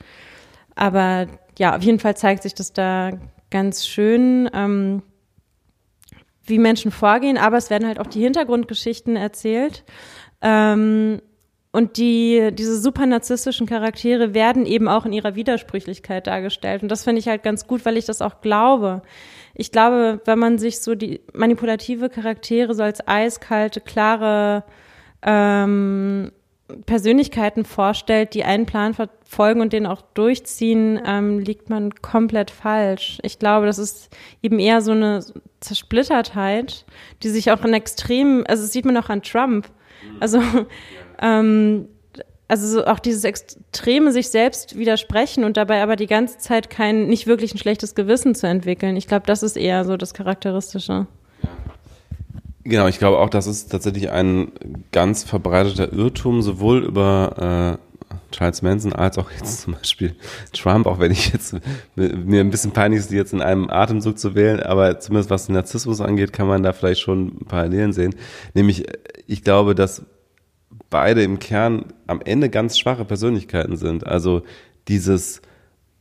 Aber 0.75 1.27
ja, 1.57 1.77
auf 1.77 1.81
jeden 1.81 1.99
Fall 1.99 2.17
zeigt 2.17 2.43
sich 2.43 2.53
das 2.53 2.73
da 2.73 3.11
ganz 3.51 3.87
schön, 3.87 4.49
ähm, 4.53 5.01
wie 6.43 6.59
Menschen 6.59 6.91
vorgehen, 6.91 7.37
aber 7.37 7.55
es 7.55 7.69
werden 7.69 7.87
halt 7.87 7.99
auch 7.99 8.07
die 8.07 8.21
Hintergrundgeschichten 8.21 9.15
erzählt. 9.15 9.85
Ähm, 10.41 11.21
und 11.71 11.97
die, 11.97 12.49
diese 12.53 12.79
super 12.79 13.05
narzisstischen 13.05 13.67
Charaktere 13.67 14.33
werden 14.33 14.65
eben 14.65 14.87
auch 14.87 15.05
in 15.05 15.13
ihrer 15.13 15.35
Widersprüchlichkeit 15.35 16.25
dargestellt. 16.25 16.81
Und 16.81 16.89
das 16.89 17.03
finde 17.03 17.19
ich 17.19 17.27
halt 17.27 17.43
ganz 17.43 17.67
gut, 17.67 17.85
weil 17.85 17.97
ich 17.97 18.05
das 18.05 18.23
auch 18.23 18.41
glaube. 18.41 19.03
Ich 19.53 19.71
glaube, 19.71 20.19
wenn 20.25 20.39
man 20.39 20.57
sich 20.57 20.79
so 20.79 20.95
die 20.95 21.21
manipulative 21.33 22.09
Charaktere 22.09 22.73
so 22.73 22.81
als 22.81 23.07
eiskalte, 23.07 23.81
klare 23.81 24.63
ähm, 25.21 26.31
Persönlichkeiten 26.87 27.65
vorstellt, 27.65 28.33
die 28.33 28.43
einen 28.43 28.65
Plan 28.65 28.95
verfolgen 28.95 29.61
und 29.61 29.71
den 29.71 29.85
auch 29.85 30.01
durchziehen, 30.13 30.99
ähm, 31.05 31.37
liegt 31.37 31.69
man 31.69 31.93
komplett 32.01 32.49
falsch. 32.49 33.19
Ich 33.21 33.37
glaube, 33.37 33.67
das 33.67 33.77
ist 33.77 34.15
eben 34.41 34.57
eher 34.57 34.81
so 34.81 34.91
eine 34.91 35.23
Zersplittertheit, 35.59 36.85
die 37.21 37.29
sich 37.29 37.51
auch 37.51 37.63
in 37.63 37.73
extremen, 37.73 38.45
also 38.47 38.63
das 38.63 38.71
sieht 38.71 38.85
man 38.85 38.97
auch 38.97 39.09
an 39.09 39.21
Trump. 39.21 39.69
Also 40.19 40.41
ähm, 41.21 41.87
also 42.49 42.67
so 42.67 42.85
auch 42.85 42.99
dieses 42.99 43.23
extreme 43.23 44.11
sich 44.11 44.29
selbst 44.29 44.77
widersprechen 44.77 45.43
und 45.43 45.55
dabei 45.55 45.83
aber 45.83 45.95
die 45.95 46.07
ganze 46.07 46.39
Zeit 46.39 46.69
kein 46.69 47.07
nicht 47.07 47.27
wirklich 47.27 47.53
ein 47.53 47.59
schlechtes 47.59 47.93
Gewissen 47.93 48.33
zu 48.33 48.47
entwickeln. 48.47 48.97
Ich 48.97 49.07
glaube, 49.07 49.25
das 49.27 49.43
ist 49.43 49.55
eher 49.55 49.85
so 49.85 49.97
das 49.97 50.13
Charakteristische. 50.13 51.05
Genau, 52.63 52.87
ich 52.87 52.97
glaube 52.99 53.19
auch, 53.19 53.29
das 53.29 53.47
ist 53.47 53.71
tatsächlich 53.71 54.11
ein 54.11 54.51
ganz 54.91 55.23
verbreiteter 55.23 55.93
Irrtum, 55.93 56.41
sowohl 56.41 56.83
über 56.83 57.77
äh, 57.79 57.99
Charles 58.31 58.61
Manson 58.61 58.93
als 58.93 59.17
auch 59.17 59.31
jetzt 59.31 59.61
zum 59.61 59.73
Beispiel 59.73 60.15
Trump, 60.53 60.87
auch 60.87 60.99
wenn 60.99 61.11
ich 61.11 61.31
jetzt 61.31 61.55
mir 61.95 62.41
ein 62.41 62.49
bisschen 62.49 62.71
peinlich 62.71 63.01
ist, 63.01 63.11
die 63.11 63.15
jetzt 63.15 63.33
in 63.33 63.41
einem 63.41 63.69
Atemzug 63.69 64.17
zu 64.17 64.35
wählen, 64.35 64.59
aber 64.61 64.99
zumindest 64.99 65.29
was 65.29 65.45
den 65.45 65.55
Narzissmus 65.55 66.01
angeht, 66.01 66.33
kann 66.33 66.47
man 66.47 66.63
da 66.63 66.73
vielleicht 66.73 67.01
schon 67.01 67.39
Parallelen 67.47 67.93
sehen. 67.93 68.15
Nämlich, 68.53 68.85
ich 69.27 69.43
glaube, 69.43 69.75
dass 69.75 70.03
beide 70.89 71.23
im 71.23 71.39
Kern 71.39 71.85
am 72.07 72.21
Ende 72.21 72.49
ganz 72.49 72.77
schwache 72.77 73.05
Persönlichkeiten 73.05 73.77
sind. 73.77 74.05
Also 74.05 74.43
dieses 74.87 75.41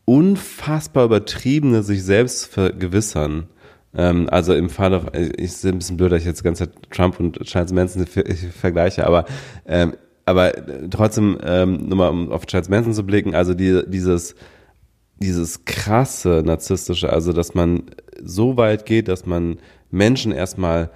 unfassbar 0.05 1.05
übertriebene 1.05 1.83
sich 1.83 2.03
selbst 2.03 2.47
vergewissern. 2.47 3.49
Ähm, 3.95 4.29
also 4.31 4.55
im 4.55 4.71
Fall, 4.71 5.33
ich 5.37 5.53
sehe 5.53 5.73
ein 5.73 5.79
bisschen 5.79 5.97
blöd, 5.97 6.13
dass 6.13 6.21
ich 6.21 6.27
jetzt 6.27 6.41
die 6.41 6.45
ganze 6.45 6.65
Zeit 6.71 6.91
Trump 6.91 7.21
und 7.21 7.39
Charles 7.45 7.73
Manson 7.73 8.07
vergleiche, 8.07 9.07
aber 9.07 9.27
ähm, 9.67 9.95
aber 10.25 10.53
trotzdem 10.91 11.39
ähm, 11.43 11.89
nur 11.89 11.97
mal 11.97 12.09
um 12.09 12.31
auf 12.31 12.45
Charles 12.45 12.69
Manson 12.69 12.93
zu 12.93 13.05
blicken, 13.05 13.35
also 13.35 13.55
die, 13.55 13.83
dieses 13.87 14.35
dieses 15.21 15.65
krasse 15.65 16.43
narzisstische, 16.45 17.13
also 17.13 17.33
dass 17.33 17.55
man 17.55 17.85
so 18.23 18.57
weit 18.57 18.87
geht, 18.87 19.09
dass 19.09 19.27
man 19.27 19.59
Menschen 19.91 20.33
erstmal 20.33 20.91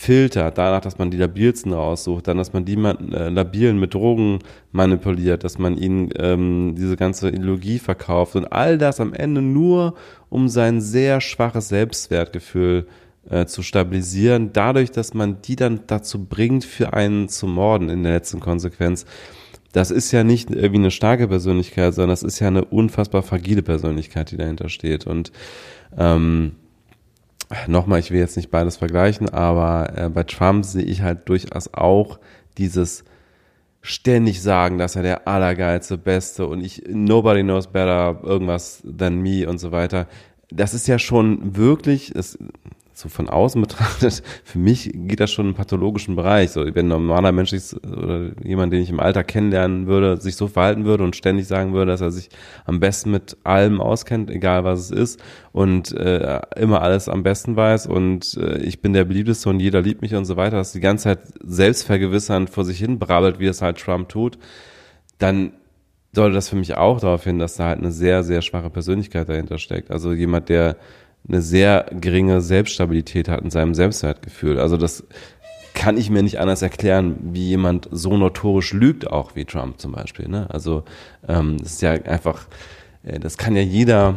filtert, 0.00 0.58
danach, 0.58 0.80
dass 0.80 0.96
man 0.98 1.10
die 1.10 1.16
labilsten 1.16 1.72
raussucht, 1.72 2.28
dann, 2.28 2.38
dass 2.38 2.52
man 2.52 2.64
die 2.64 2.76
äh, 2.76 3.30
labilen 3.30 3.80
mit 3.80 3.94
Drogen 3.94 4.38
manipuliert, 4.70 5.42
dass 5.42 5.58
man 5.58 5.76
ihnen 5.76 6.10
ähm, 6.16 6.76
diese 6.78 6.96
ganze 6.96 7.30
Ideologie 7.30 7.80
verkauft 7.80 8.36
und 8.36 8.44
all 8.44 8.78
das 8.78 9.00
am 9.00 9.12
Ende 9.12 9.42
nur, 9.42 9.94
um 10.30 10.48
sein 10.48 10.80
sehr 10.80 11.20
schwaches 11.20 11.68
Selbstwertgefühl 11.68 12.86
äh, 13.28 13.46
zu 13.46 13.64
stabilisieren, 13.64 14.52
dadurch, 14.52 14.92
dass 14.92 15.14
man 15.14 15.42
die 15.42 15.56
dann 15.56 15.80
dazu 15.88 16.26
bringt, 16.26 16.64
für 16.64 16.92
einen 16.92 17.28
zu 17.28 17.48
morden 17.48 17.88
in 17.88 18.04
der 18.04 18.12
letzten 18.12 18.38
Konsequenz. 18.38 19.04
Das 19.72 19.90
ist 19.90 20.12
ja 20.12 20.22
nicht 20.22 20.48
irgendwie 20.48 20.76
eine 20.76 20.92
starke 20.92 21.26
Persönlichkeit, 21.26 21.92
sondern 21.92 22.10
das 22.10 22.22
ist 22.22 22.38
ja 22.38 22.46
eine 22.46 22.64
unfassbar 22.64 23.24
fragile 23.24 23.62
Persönlichkeit, 23.62 24.30
die 24.30 24.36
dahinter 24.36 24.68
steht. 24.68 25.08
Und 25.08 25.32
ähm, 25.98 26.52
nochmal, 27.66 28.00
ich 28.00 28.10
will 28.10 28.20
jetzt 28.20 28.36
nicht 28.36 28.50
beides 28.50 28.76
vergleichen, 28.76 29.28
aber 29.28 29.92
äh, 29.96 30.08
bei 30.08 30.22
Trump 30.24 30.64
sehe 30.64 30.82
ich 30.82 31.02
halt 31.02 31.28
durchaus 31.28 31.72
auch 31.72 32.18
dieses 32.56 33.04
ständig 33.80 34.42
sagen, 34.42 34.78
dass 34.78 34.96
er 34.96 35.02
der 35.02 35.28
allergeilste, 35.28 35.98
beste 35.98 36.46
und 36.46 36.62
ich, 36.62 36.82
nobody 36.88 37.42
knows 37.42 37.68
better, 37.68 38.20
irgendwas 38.22 38.82
than 38.84 39.20
me 39.20 39.48
und 39.48 39.58
so 39.58 39.72
weiter. 39.72 40.08
Das 40.50 40.74
ist 40.74 40.88
ja 40.88 40.98
schon 40.98 41.56
wirklich, 41.56 42.14
es 42.14 42.38
so 42.98 43.08
von 43.08 43.28
außen 43.28 43.60
betrachtet, 43.62 44.22
für 44.44 44.58
mich 44.58 44.90
geht 44.92 45.20
das 45.20 45.30
schon 45.30 45.46
in 45.46 45.48
einen 45.50 45.56
pathologischen 45.56 46.16
Bereich. 46.16 46.50
So, 46.50 46.64
wenn 46.64 46.86
ein 46.86 46.88
normaler 46.88 47.32
Mensch 47.32 47.50
sich, 47.50 47.74
oder 47.82 48.30
jemand, 48.42 48.72
den 48.72 48.82
ich 48.82 48.90
im 48.90 49.00
Alter 49.00 49.24
kennenlernen 49.24 49.86
würde, 49.86 50.20
sich 50.20 50.36
so 50.36 50.48
verhalten 50.48 50.84
würde 50.84 51.04
und 51.04 51.16
ständig 51.16 51.46
sagen 51.46 51.72
würde, 51.72 51.92
dass 51.92 52.00
er 52.00 52.10
sich 52.10 52.28
am 52.64 52.80
besten 52.80 53.10
mit 53.10 53.36
allem 53.44 53.80
auskennt, 53.80 54.30
egal 54.30 54.64
was 54.64 54.80
es 54.80 54.90
ist, 54.90 55.20
und 55.52 55.92
äh, 55.92 56.40
immer 56.56 56.82
alles 56.82 57.08
am 57.08 57.22
besten 57.22 57.56
weiß 57.56 57.86
und 57.86 58.36
äh, 58.36 58.58
ich 58.58 58.80
bin 58.80 58.92
der 58.92 59.04
beliebteste 59.04 59.48
und 59.48 59.60
jeder 59.60 59.80
liebt 59.80 60.02
mich 60.02 60.14
und 60.14 60.24
so 60.24 60.36
weiter, 60.36 60.56
dass 60.56 60.72
die 60.72 60.80
ganze 60.80 61.04
Zeit 61.04 61.20
selbstvergewissernd 61.42 62.50
vor 62.50 62.64
sich 62.64 62.78
hin 62.78 62.98
brabbelt, 62.98 63.38
wie 63.38 63.46
es 63.46 63.62
halt 63.62 63.78
Trump 63.78 64.08
tut, 64.08 64.38
dann 65.18 65.52
sollte 66.12 66.34
das 66.34 66.48
für 66.48 66.56
mich 66.56 66.76
auch 66.76 67.00
darauf 67.00 67.24
hin, 67.24 67.38
dass 67.38 67.56
da 67.56 67.66
halt 67.66 67.78
eine 67.78 67.92
sehr, 67.92 68.22
sehr 68.24 68.42
schwache 68.42 68.70
Persönlichkeit 68.70 69.28
dahinter 69.28 69.58
steckt. 69.58 69.90
Also 69.90 70.12
jemand, 70.12 70.48
der 70.48 70.76
eine 71.28 71.42
sehr 71.42 71.86
geringe 71.92 72.40
Selbststabilität 72.40 73.28
hat 73.28 73.42
in 73.42 73.50
seinem 73.50 73.74
Selbstwertgefühl. 73.74 74.58
Also 74.58 74.76
das 74.76 75.04
kann 75.74 75.96
ich 75.96 76.10
mir 76.10 76.22
nicht 76.22 76.40
anders 76.40 76.62
erklären, 76.62 77.16
wie 77.32 77.48
jemand 77.48 77.88
so 77.92 78.16
notorisch 78.16 78.72
lügt, 78.72 79.08
auch 79.10 79.36
wie 79.36 79.44
Trump 79.44 79.78
zum 79.78 79.92
Beispiel. 79.92 80.28
Ne? 80.28 80.46
Also 80.50 80.82
ähm, 81.28 81.58
das 81.58 81.74
ist 81.74 81.82
ja 81.82 81.92
einfach, 81.92 82.46
äh, 83.04 83.20
das 83.20 83.38
kann 83.38 83.54
ja 83.54 83.62
jeder 83.62 84.16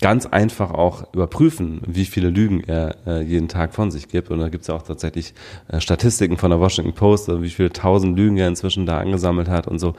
ganz 0.00 0.26
einfach 0.26 0.72
auch 0.72 1.12
überprüfen, 1.14 1.80
wie 1.86 2.04
viele 2.04 2.30
Lügen 2.30 2.64
er 2.64 2.96
äh, 3.06 3.22
jeden 3.22 3.48
Tag 3.48 3.74
von 3.74 3.90
sich 3.90 4.08
gibt. 4.08 4.30
Und 4.30 4.40
da 4.40 4.48
gibt 4.48 4.62
es 4.62 4.68
ja 4.68 4.74
auch 4.74 4.82
tatsächlich 4.82 5.34
äh, 5.68 5.80
Statistiken 5.80 6.36
von 6.36 6.50
der 6.50 6.58
Washington 6.58 6.94
Post, 6.94 7.28
wie 7.40 7.50
viele 7.50 7.72
tausend 7.72 8.16
Lügen 8.16 8.36
er 8.36 8.48
inzwischen 8.48 8.86
da 8.86 8.98
angesammelt 8.98 9.48
hat 9.48 9.68
und 9.68 9.78
so. 9.78 9.94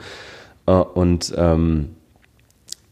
Äh, 0.66 0.72
und 0.72 1.32
ähm, 1.36 1.95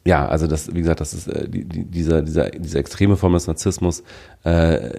ja, 0.07 0.27
also 0.27 0.47
das, 0.47 0.75
wie 0.75 0.81
gesagt, 0.81 1.01
das 1.01 1.15
ist 1.15 1.29
äh, 1.29 1.49
die, 1.49 1.65
die, 1.65 1.85
dieser, 1.85 2.21
dieser, 2.23 2.51
diese 2.51 2.79
extreme 2.79 3.17
Form 3.17 3.33
des 3.33 3.47
Narzissmus 3.47 4.03
äh, 4.45 4.91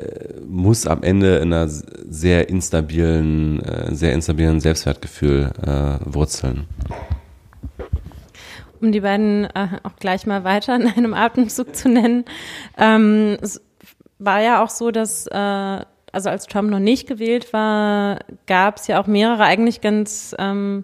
muss 0.48 0.88
am 0.88 1.04
Ende 1.04 1.38
in 1.38 1.54
einer 1.54 1.68
sehr 1.70 2.50
instabilen, 2.50 3.62
äh, 3.62 3.94
sehr 3.94 4.14
instabilen 4.14 4.60
Selbstwertgefühl 4.60 5.52
äh, 5.62 6.14
wurzeln. 6.14 6.66
Um 8.82 8.92
die 8.92 9.02
beiden 9.02 9.46
äh, 9.46 9.80
auch 9.84 9.96
gleich 10.00 10.26
mal 10.26 10.44
weiter 10.44 10.76
in 10.76 10.88
einem 10.88 11.14
Atemzug 11.14 11.76
zu 11.76 11.88
nennen. 11.88 12.26
Ähm, 12.78 13.38
es 13.42 13.62
war 14.18 14.42
ja 14.42 14.64
auch 14.64 14.70
so, 14.70 14.90
dass 14.90 15.28
äh, 15.28 15.36
also 16.16 16.30
als 16.30 16.48
Trump 16.48 16.72
noch 16.72 16.80
nicht 16.80 17.08
gewählt 17.08 17.54
war, 17.54 18.20
gab 18.48 18.78
es 18.78 18.88
ja 18.88 19.00
auch 19.02 19.06
mehrere 19.06 19.44
eigentlich 19.44 19.82
ganz 19.82 20.34
ähm, 20.40 20.84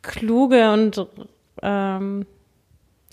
kluge 0.00 0.72
und 0.72 1.06
ähm, 1.60 2.24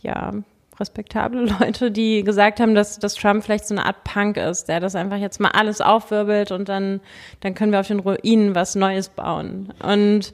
ja, 0.03 0.33
respektable 0.79 1.41
Leute, 1.59 1.91
die 1.91 2.23
gesagt 2.23 2.59
haben, 2.59 2.73
dass, 2.73 2.99
dass 2.99 3.15
Trump 3.15 3.43
vielleicht 3.43 3.67
so 3.67 3.75
eine 3.75 3.85
Art 3.85 4.03
Punk 4.03 4.37
ist, 4.37 4.69
der 4.69 4.79
das 4.79 4.95
einfach 4.95 5.17
jetzt 5.17 5.39
mal 5.39 5.51
alles 5.51 5.81
aufwirbelt 5.81 6.51
und 6.51 6.69
dann, 6.69 7.01
dann 7.41 7.53
können 7.53 7.71
wir 7.71 7.79
auf 7.79 7.87
den 7.87 7.99
Ruinen 7.99 8.55
was 8.55 8.75
Neues 8.75 9.09
bauen. 9.09 9.73
Und 9.83 10.31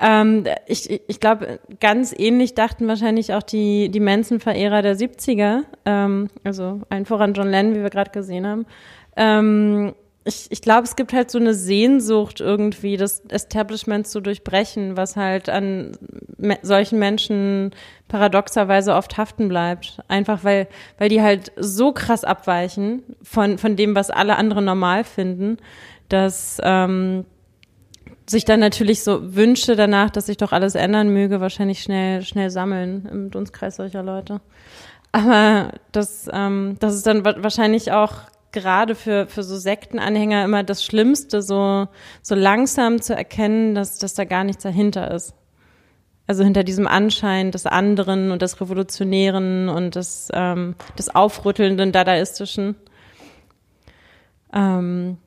ähm, 0.00 0.44
ich, 0.66 1.00
ich 1.08 1.20
glaube, 1.20 1.60
ganz 1.80 2.14
ähnlich 2.16 2.54
dachten 2.54 2.86
wahrscheinlich 2.88 3.34
auch 3.34 3.42
die, 3.42 3.88
die 3.88 4.00
Manson-Verehrer 4.00 4.82
der 4.82 4.96
70er, 4.96 5.62
ähm, 5.84 6.28
also 6.44 6.82
ein 6.90 7.06
voran 7.06 7.34
John 7.34 7.48
Lennon, 7.48 7.74
wie 7.74 7.82
wir 7.82 7.90
gerade 7.90 8.10
gesehen 8.10 8.46
haben. 8.46 8.66
Ähm, 9.16 9.94
ich, 10.26 10.46
ich 10.50 10.60
glaube, 10.60 10.82
es 10.82 10.96
gibt 10.96 11.12
halt 11.12 11.30
so 11.30 11.38
eine 11.38 11.54
Sehnsucht 11.54 12.40
irgendwie, 12.40 12.96
das 12.96 13.20
Establishment 13.28 14.08
zu 14.08 14.20
durchbrechen, 14.20 14.96
was 14.96 15.14
halt 15.14 15.48
an 15.48 15.92
me 16.36 16.58
solchen 16.62 16.98
Menschen 16.98 17.70
paradoxerweise 18.08 18.94
oft 18.94 19.16
haften 19.16 19.48
bleibt. 19.48 20.00
Einfach 20.08 20.42
weil, 20.42 20.66
weil 20.98 21.08
die 21.08 21.22
halt 21.22 21.52
so 21.56 21.92
krass 21.92 22.24
abweichen 22.24 23.04
von, 23.22 23.56
von 23.56 23.76
dem, 23.76 23.94
was 23.94 24.10
alle 24.10 24.36
anderen 24.36 24.64
normal 24.64 25.04
finden, 25.04 25.58
dass 26.08 26.58
ähm, 26.62 27.24
sich 28.28 28.44
dann 28.44 28.58
natürlich 28.58 29.04
so 29.04 29.36
Wünsche 29.36 29.76
danach, 29.76 30.10
dass 30.10 30.26
sich 30.26 30.38
doch 30.38 30.50
alles 30.50 30.74
ändern 30.74 31.08
möge, 31.10 31.40
wahrscheinlich 31.40 31.82
schnell, 31.82 32.22
schnell 32.22 32.50
sammeln 32.50 33.08
im 33.10 33.30
Dunstkreis 33.30 33.76
solcher 33.76 34.02
Leute. 34.02 34.40
Aber 35.12 35.70
das, 35.92 36.28
ähm, 36.32 36.76
das 36.80 36.96
ist 36.96 37.06
dann 37.06 37.24
wahrscheinlich 37.24 37.92
auch 37.92 38.22
gerade 38.56 38.94
für, 38.94 39.26
für 39.26 39.42
so 39.42 39.58
Sektenanhänger 39.58 40.42
immer 40.42 40.62
das 40.62 40.82
Schlimmste, 40.82 41.42
so, 41.42 41.88
so 42.22 42.34
langsam 42.34 43.02
zu 43.02 43.14
erkennen, 43.14 43.74
dass, 43.74 43.98
dass 43.98 44.14
da 44.14 44.24
gar 44.24 44.44
nichts 44.44 44.62
dahinter 44.62 45.10
ist. 45.10 45.34
Also 46.26 46.42
hinter 46.42 46.64
diesem 46.64 46.86
Anschein 46.86 47.50
des 47.50 47.66
anderen 47.66 48.30
und 48.30 48.40
des 48.40 48.58
Revolutionären 48.58 49.68
und 49.68 49.94
des, 49.94 50.28
ähm, 50.32 50.74
des 50.98 51.14
aufrüttelnden 51.14 51.92
Dadaistischen. 51.92 52.76
Ähm, 54.54 55.18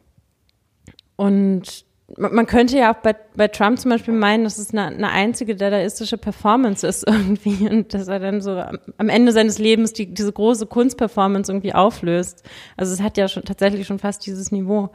und 1.15 1.85
man 2.17 2.45
könnte 2.45 2.77
ja 2.77 2.93
auch 2.93 2.97
bei, 2.97 3.15
bei 3.35 3.47
Trump 3.47 3.79
zum 3.79 3.91
Beispiel 3.91 4.13
meinen, 4.13 4.43
dass 4.43 4.57
es 4.57 4.71
eine, 4.71 4.87
eine 4.87 5.09
einzige 5.09 5.55
dadaistische 5.55 6.17
Performance 6.17 6.85
ist 6.85 7.03
irgendwie 7.07 7.69
und 7.69 7.93
dass 7.93 8.07
er 8.07 8.19
dann 8.19 8.41
so 8.41 8.51
am 8.97 9.09
Ende 9.09 9.31
seines 9.31 9.59
Lebens 9.59 9.93
die, 9.93 10.13
diese 10.13 10.31
große 10.31 10.65
Kunstperformance 10.65 11.51
irgendwie 11.51 11.73
auflöst. 11.73 12.43
Also 12.77 12.93
es 12.93 13.01
hat 13.01 13.17
ja 13.17 13.27
schon 13.27 13.43
tatsächlich 13.43 13.87
schon 13.87 13.99
fast 13.99 14.25
dieses 14.25 14.51
Niveau. 14.51 14.89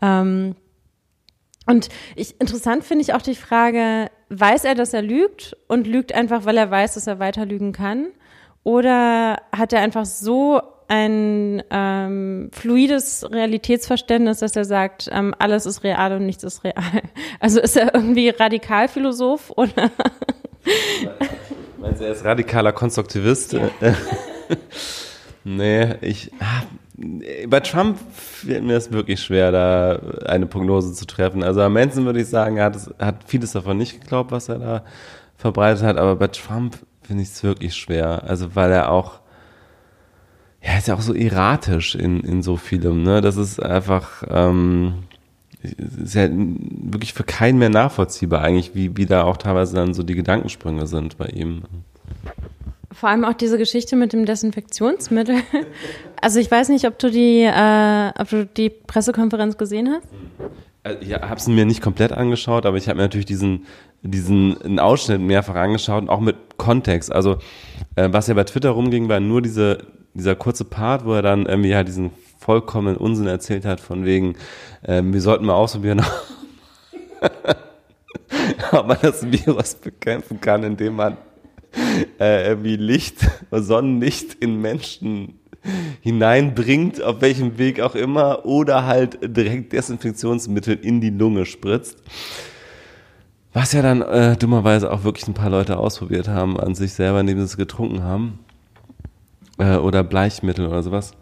Ähm, 0.00 0.54
und 1.66 1.88
ich, 2.16 2.40
interessant 2.40 2.84
finde 2.84 3.02
ich 3.02 3.12
auch 3.12 3.22
die 3.22 3.34
Frage, 3.34 4.10
weiß 4.30 4.64
er, 4.64 4.74
dass 4.74 4.94
er 4.94 5.02
lügt 5.02 5.56
und 5.68 5.86
lügt 5.86 6.14
einfach, 6.14 6.44
weil 6.46 6.56
er 6.56 6.70
weiß, 6.70 6.94
dass 6.94 7.06
er 7.06 7.18
weiter 7.18 7.44
lügen 7.44 7.72
kann? 7.72 8.08
Oder 8.62 9.42
hat 9.54 9.72
er 9.72 9.80
einfach 9.80 10.06
so 10.06 10.62
ein 10.88 11.62
ähm, 11.70 12.50
fluides 12.52 13.26
Realitätsverständnis, 13.30 14.38
dass 14.38 14.56
er 14.56 14.64
sagt, 14.64 15.08
ähm, 15.12 15.34
alles 15.38 15.66
ist 15.66 15.84
real 15.84 16.14
und 16.14 16.26
nichts 16.26 16.42
ist 16.44 16.64
real. 16.64 16.74
Also 17.40 17.60
ist 17.60 17.76
er 17.76 17.94
irgendwie 17.94 18.30
Radikalphilosoph 18.30 19.50
oder? 19.50 19.90
Meinst 21.78 22.00
du, 22.00 22.04
er 22.06 22.12
ist 22.12 22.24
radikaler 22.24 22.72
Konstruktivist? 22.72 23.52
Ja. 23.52 23.70
nee, 25.44 25.94
ich. 26.00 26.32
Ah, 26.40 26.62
bei 27.46 27.60
Trump 27.60 27.98
fällt 28.12 28.64
mir 28.64 28.76
es 28.76 28.90
wirklich 28.90 29.20
schwer, 29.20 29.52
da 29.52 30.00
eine 30.26 30.46
Prognose 30.46 30.94
zu 30.94 31.06
treffen. 31.06 31.44
Also 31.44 31.60
am 31.60 31.74
Manson 31.74 32.06
würde 32.06 32.20
ich 32.20 32.28
sagen, 32.28 32.56
er 32.56 32.64
hat, 32.64 32.76
es, 32.76 32.90
hat 32.98 33.24
vieles 33.26 33.52
davon 33.52 33.76
nicht 33.76 34.00
geglaubt, 34.00 34.32
was 34.32 34.48
er 34.48 34.58
da 34.58 34.84
verbreitet 35.36 35.84
hat, 35.84 35.96
aber 35.96 36.16
bei 36.16 36.26
Trump 36.26 36.76
finde 37.02 37.22
ich 37.22 37.28
es 37.28 37.44
wirklich 37.44 37.76
schwer. 37.76 38.24
Also 38.24 38.56
weil 38.56 38.72
er 38.72 38.90
auch 38.90 39.20
ja, 40.68 40.76
ist 40.76 40.88
ja 40.88 40.94
auch 40.94 41.00
so 41.00 41.14
erratisch 41.14 41.94
in, 41.94 42.20
in 42.20 42.42
so 42.42 42.56
vielem, 42.56 43.02
ne? 43.02 43.22
Das 43.22 43.36
ist 43.38 43.58
einfach, 43.62 44.22
ähm, 44.28 45.04
ist 45.62 46.14
ja 46.14 46.28
wirklich 46.30 47.14
für 47.14 47.24
keinen 47.24 47.58
mehr 47.58 47.70
nachvollziehbar 47.70 48.42
eigentlich, 48.42 48.74
wie, 48.74 48.94
wie 48.96 49.06
da 49.06 49.24
auch 49.24 49.38
teilweise 49.38 49.76
dann 49.76 49.94
so 49.94 50.02
die 50.02 50.14
Gedankensprünge 50.14 50.86
sind 50.86 51.16
bei 51.16 51.26
ihm. 51.26 51.62
Vor 52.92 53.08
allem 53.08 53.24
auch 53.24 53.32
diese 53.32 53.56
Geschichte 53.56 53.96
mit 53.96 54.12
dem 54.12 54.26
Desinfektionsmittel. 54.26 55.36
Also 56.20 56.40
ich 56.40 56.50
weiß 56.50 56.70
nicht, 56.70 56.84
ob 56.84 56.98
du 56.98 57.12
die, 57.12 57.42
äh, 57.42 58.10
ob 58.20 58.28
du 58.28 58.44
die 58.44 58.70
Pressekonferenz 58.70 59.56
gesehen 59.56 59.88
hast. 59.88 60.08
Äh, 60.82 60.96
ich 61.00 61.14
habe 61.14 61.36
es 61.36 61.46
mir 61.46 61.64
nicht 61.64 61.80
komplett 61.80 62.10
angeschaut, 62.10 62.66
aber 62.66 62.76
ich 62.76 62.88
habe 62.88 62.96
mir 62.96 63.04
natürlich 63.04 63.24
diesen 63.24 63.66
diesen 64.02 64.78
Ausschnitt 64.80 65.20
mehrfach 65.20 65.54
angeschaut, 65.54 66.08
auch 66.08 66.20
mit 66.20 66.36
Kontext. 66.56 67.12
Also 67.12 67.38
äh, 67.94 68.08
was 68.10 68.26
ja 68.26 68.34
bei 68.34 68.44
Twitter 68.44 68.70
rumging, 68.70 69.08
war 69.08 69.20
nur 69.20 69.42
diese 69.42 69.78
dieser 70.18 70.36
kurze 70.36 70.64
Part, 70.64 71.04
wo 71.04 71.14
er 71.14 71.22
dann 71.22 71.46
irgendwie 71.46 71.74
halt 71.74 71.88
diesen 71.88 72.10
vollkommenen 72.38 72.96
Unsinn 72.96 73.26
erzählt 73.26 73.64
hat, 73.64 73.80
von 73.80 74.04
wegen, 74.04 74.36
äh, 74.82 75.02
wir 75.04 75.20
sollten 75.20 75.44
mal 75.44 75.54
ausprobieren, 75.54 76.04
ob 78.72 78.86
man 78.86 78.98
das 79.02 79.30
Virus 79.30 79.74
bekämpfen 79.74 80.40
kann, 80.40 80.62
indem 80.62 80.96
man 80.96 81.16
äh, 82.18 82.48
irgendwie 82.48 82.76
Licht, 82.76 83.18
Sonnenlicht 83.50 84.34
in 84.34 84.60
Menschen 84.60 85.38
hineinbringt, 86.00 87.02
auf 87.02 87.20
welchem 87.20 87.58
Weg 87.58 87.80
auch 87.80 87.94
immer, 87.94 88.46
oder 88.46 88.86
halt 88.86 89.18
direkt 89.22 89.72
Desinfektionsmittel 89.72 90.78
in 90.80 91.00
die 91.00 91.10
Lunge 91.10 91.44
spritzt. 91.44 92.02
Was 93.52 93.72
ja 93.72 93.82
dann 93.82 94.02
äh, 94.02 94.36
dummerweise 94.36 94.90
auch 94.90 95.04
wirklich 95.04 95.26
ein 95.26 95.34
paar 95.34 95.50
Leute 95.50 95.78
ausprobiert 95.78 96.28
haben 96.28 96.58
an 96.58 96.74
sich 96.74 96.92
selber, 96.92 97.20
indem 97.20 97.38
sie 97.38 97.44
es 97.44 97.56
getrunken 97.56 98.02
haben 98.02 98.38
äh, 99.58 99.76
oder 99.76 100.02
Bleichmittel 100.02 100.66
oder 100.66 100.82
sowas. 100.82 101.12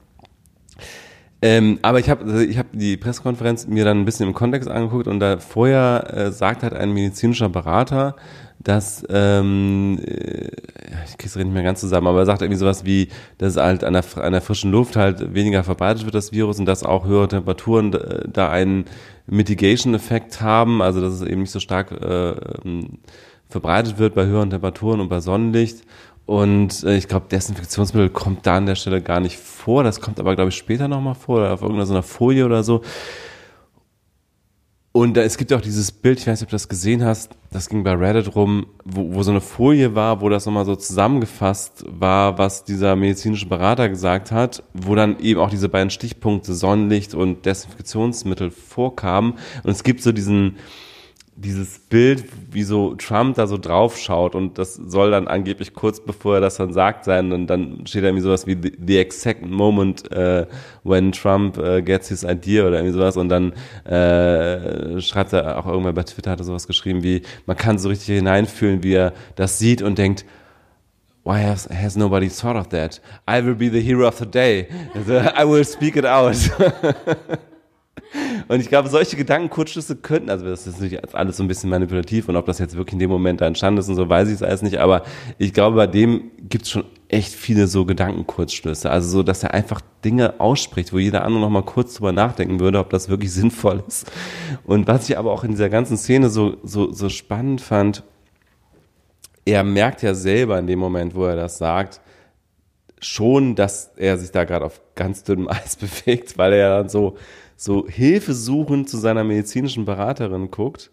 Ähm, 1.42 1.78
aber 1.82 2.00
ich 2.00 2.08
habe 2.08 2.44
ich 2.44 2.56
hab 2.56 2.66
die 2.72 2.96
Pressekonferenz 2.96 3.66
mir 3.66 3.84
dann 3.84 4.00
ein 4.00 4.04
bisschen 4.06 4.26
im 4.26 4.34
Kontext 4.34 4.70
angeguckt 4.70 5.06
und 5.06 5.20
da 5.20 5.38
vorher 5.38 6.06
äh, 6.12 6.32
sagt 6.32 6.62
halt 6.62 6.72
ein 6.72 6.92
medizinischer 6.92 7.50
Berater, 7.50 8.16
dass, 8.58 9.04
ähm, 9.10 9.98
äh, 10.04 10.48
ich 11.06 11.18
krieg's 11.18 11.36
nicht 11.36 11.52
mehr 11.52 11.62
ganz 11.62 11.80
zusammen, 11.80 12.06
aber 12.06 12.20
er 12.20 12.26
sagt 12.26 12.42
irgendwie 12.42 12.58
sowas 12.58 12.84
wie, 12.84 13.08
dass 13.38 13.56
halt 13.56 13.84
an 13.84 13.92
der, 13.92 14.04
an 14.16 14.32
der 14.32 14.40
frischen 14.40 14.72
Luft 14.72 14.96
halt 14.96 15.34
weniger 15.34 15.62
verbreitet 15.62 16.04
wird, 16.04 16.14
das 16.14 16.32
Virus, 16.32 16.58
und 16.58 16.64
dass 16.64 16.82
auch 16.82 17.06
höhere 17.06 17.28
Temperaturen 17.28 17.92
äh, 17.92 18.28
da 18.28 18.50
einen 18.50 18.86
Mitigation-Effekt 19.26 20.40
haben, 20.40 20.80
also 20.80 21.00
dass 21.00 21.12
es 21.12 21.22
eben 21.22 21.42
nicht 21.42 21.52
so 21.52 21.60
stark 21.60 21.92
äh, 21.92 22.30
ähm, 22.64 22.98
verbreitet 23.48 23.98
wird 23.98 24.14
bei 24.14 24.26
höheren 24.26 24.50
Temperaturen 24.50 25.00
und 25.00 25.08
bei 25.08 25.20
Sonnenlicht 25.20 25.84
Und 26.26 26.82
äh, 26.82 26.96
ich 26.96 27.06
glaube, 27.06 27.26
Desinfektionsmittel 27.30 28.10
kommt 28.10 28.46
da 28.46 28.56
an 28.56 28.66
der 28.66 28.74
Stelle 28.74 29.00
gar 29.00 29.20
nicht 29.20 29.38
vor. 29.38 29.84
Das 29.84 30.00
kommt 30.00 30.20
aber, 30.20 30.34
glaube 30.34 30.50
ich, 30.50 30.56
später 30.56 30.88
nochmal 30.88 31.14
vor 31.14 31.38
oder 31.38 31.54
auf 31.54 31.62
irgendeiner 31.62 31.86
so 31.86 31.94
einer 31.94 32.02
Folie 32.02 32.44
oder 32.44 32.64
so. 32.64 32.82
Und 34.96 35.14
da, 35.14 35.20
es 35.20 35.36
gibt 35.36 35.52
auch 35.52 35.60
dieses 35.60 35.92
Bild, 35.92 36.18
ich 36.18 36.26
weiß 36.26 36.40
nicht, 36.40 36.46
ob 36.46 36.50
du 36.50 36.54
das 36.54 36.70
gesehen 36.70 37.04
hast, 37.04 37.36
das 37.50 37.68
ging 37.68 37.84
bei 37.84 37.92
Reddit 37.92 38.34
rum, 38.34 38.66
wo, 38.82 39.14
wo 39.14 39.22
so 39.22 39.30
eine 39.30 39.42
Folie 39.42 39.94
war, 39.94 40.22
wo 40.22 40.30
das 40.30 40.46
nochmal 40.46 40.64
so 40.64 40.74
zusammengefasst 40.74 41.84
war, 41.86 42.38
was 42.38 42.64
dieser 42.64 42.96
medizinische 42.96 43.46
Berater 43.46 43.90
gesagt 43.90 44.32
hat, 44.32 44.62
wo 44.72 44.94
dann 44.94 45.18
eben 45.20 45.38
auch 45.38 45.50
diese 45.50 45.68
beiden 45.68 45.90
Stichpunkte 45.90 46.54
Sonnenlicht 46.54 47.14
und 47.14 47.44
Desinfektionsmittel 47.44 48.50
vorkamen. 48.50 49.34
Und 49.62 49.70
es 49.70 49.84
gibt 49.84 50.02
so 50.02 50.12
diesen, 50.12 50.56
dieses 51.38 51.78
Bild, 51.78 52.24
wie 52.50 52.62
so 52.62 52.94
Trump 52.94 53.36
da 53.36 53.46
so 53.46 53.58
drauf 53.58 53.98
schaut 53.98 54.34
und 54.34 54.56
das 54.56 54.74
soll 54.74 55.10
dann 55.10 55.28
angeblich 55.28 55.74
kurz 55.74 56.00
bevor 56.00 56.36
er 56.36 56.40
das 56.40 56.56
dann 56.56 56.72
sagt 56.72 57.04
sein 57.04 57.30
und 57.30 57.46
dann 57.46 57.86
steht 57.86 58.02
da 58.02 58.08
irgendwie 58.08 58.22
sowas 58.22 58.46
wie 58.46 58.56
the, 58.60 58.72
the 58.84 58.98
exact 58.98 59.44
moment 59.44 60.04
uh, 60.16 60.46
when 60.82 61.12
Trump 61.12 61.58
uh, 61.58 61.82
gets 61.82 62.08
his 62.08 62.24
idea 62.24 62.66
oder 62.66 62.78
irgendwie 62.78 62.94
sowas 62.94 63.18
und 63.18 63.28
dann 63.28 63.52
uh, 63.84 64.98
schreibt 64.98 65.34
er 65.34 65.58
auch 65.58 65.66
irgendwann 65.66 65.94
bei 65.94 66.04
Twitter 66.04 66.30
hat 66.30 66.40
er 66.40 66.44
sowas 66.44 66.66
geschrieben 66.66 67.02
wie 67.02 67.20
man 67.44 67.56
kann 67.56 67.78
so 67.78 67.90
richtig 67.90 68.16
hineinfühlen, 68.16 68.82
wie 68.82 68.94
er 68.94 69.12
das 69.34 69.58
sieht 69.58 69.82
und 69.82 69.98
denkt 69.98 70.24
Why 71.24 71.42
has, 71.42 71.68
has 71.68 71.96
nobody 71.96 72.28
thought 72.28 72.54
of 72.54 72.68
that? 72.68 73.00
I 73.28 73.44
will 73.44 73.56
be 73.56 73.68
the 73.68 73.80
hero 73.80 74.06
of 74.06 74.16
the 74.16 74.26
day. 74.26 74.68
I 75.36 75.44
will 75.44 75.64
speak 75.64 75.96
it 75.96 76.06
out. 76.06 76.36
Und 78.48 78.60
ich 78.60 78.68
glaube, 78.68 78.88
solche 78.88 79.16
Gedankenkurzschlüsse 79.16 79.96
könnten, 79.96 80.30
also 80.30 80.44
das 80.44 80.66
ist 80.66 80.80
natürlich 80.80 81.14
alles 81.14 81.36
so 81.36 81.42
ein 81.42 81.48
bisschen 81.48 81.68
manipulativ 81.70 82.28
und 82.28 82.36
ob 82.36 82.46
das 82.46 82.58
jetzt 82.58 82.76
wirklich 82.76 82.94
in 82.94 83.00
dem 83.00 83.10
Moment 83.10 83.40
da 83.40 83.46
entstanden 83.46 83.80
ist 83.80 83.88
und 83.88 83.96
so, 83.96 84.08
weiß 84.08 84.28
ich 84.28 84.34
es 84.34 84.42
alles 84.42 84.62
nicht, 84.62 84.78
aber 84.78 85.02
ich 85.38 85.52
glaube, 85.52 85.76
bei 85.76 85.86
dem 85.86 86.30
gibt 86.48 86.64
es 86.64 86.70
schon 86.70 86.84
echt 87.08 87.32
viele 87.32 87.66
so 87.66 87.84
Gedankenkurzschlüsse. 87.84 88.90
Also 88.90 89.08
so, 89.08 89.22
dass 89.22 89.42
er 89.42 89.54
einfach 89.54 89.80
Dinge 90.04 90.40
ausspricht, 90.40 90.92
wo 90.92 90.98
jeder 90.98 91.24
andere 91.24 91.40
nochmal 91.40 91.64
kurz 91.64 91.94
drüber 91.94 92.12
nachdenken 92.12 92.60
würde, 92.60 92.78
ob 92.78 92.90
das 92.90 93.08
wirklich 93.08 93.32
sinnvoll 93.32 93.82
ist. 93.86 94.10
Und 94.64 94.86
was 94.86 95.08
ich 95.08 95.18
aber 95.18 95.32
auch 95.32 95.44
in 95.44 95.52
dieser 95.52 95.68
ganzen 95.68 95.96
Szene 95.96 96.30
so, 96.30 96.56
so, 96.62 96.92
so 96.92 97.08
spannend 97.08 97.60
fand, 97.60 98.02
er 99.44 99.62
merkt 99.62 100.02
ja 100.02 100.14
selber 100.14 100.58
in 100.58 100.66
dem 100.66 100.78
Moment, 100.78 101.14
wo 101.14 101.24
er 101.24 101.36
das 101.36 101.58
sagt, 101.58 102.00
schon, 103.00 103.54
dass 103.54 103.92
er 103.96 104.18
sich 104.18 104.32
da 104.32 104.44
gerade 104.44 104.64
auf 104.64 104.80
ganz 104.94 105.22
dünnem 105.22 105.48
Eis 105.48 105.76
bewegt, 105.76 106.36
weil 106.38 106.52
er 106.52 106.58
ja 106.58 106.78
dann 106.78 106.88
so 106.88 107.16
so 107.56 107.86
hilfesuchend 107.88 108.88
zu 108.88 108.98
seiner 108.98 109.24
medizinischen 109.24 109.84
Beraterin 109.84 110.50
guckt 110.50 110.90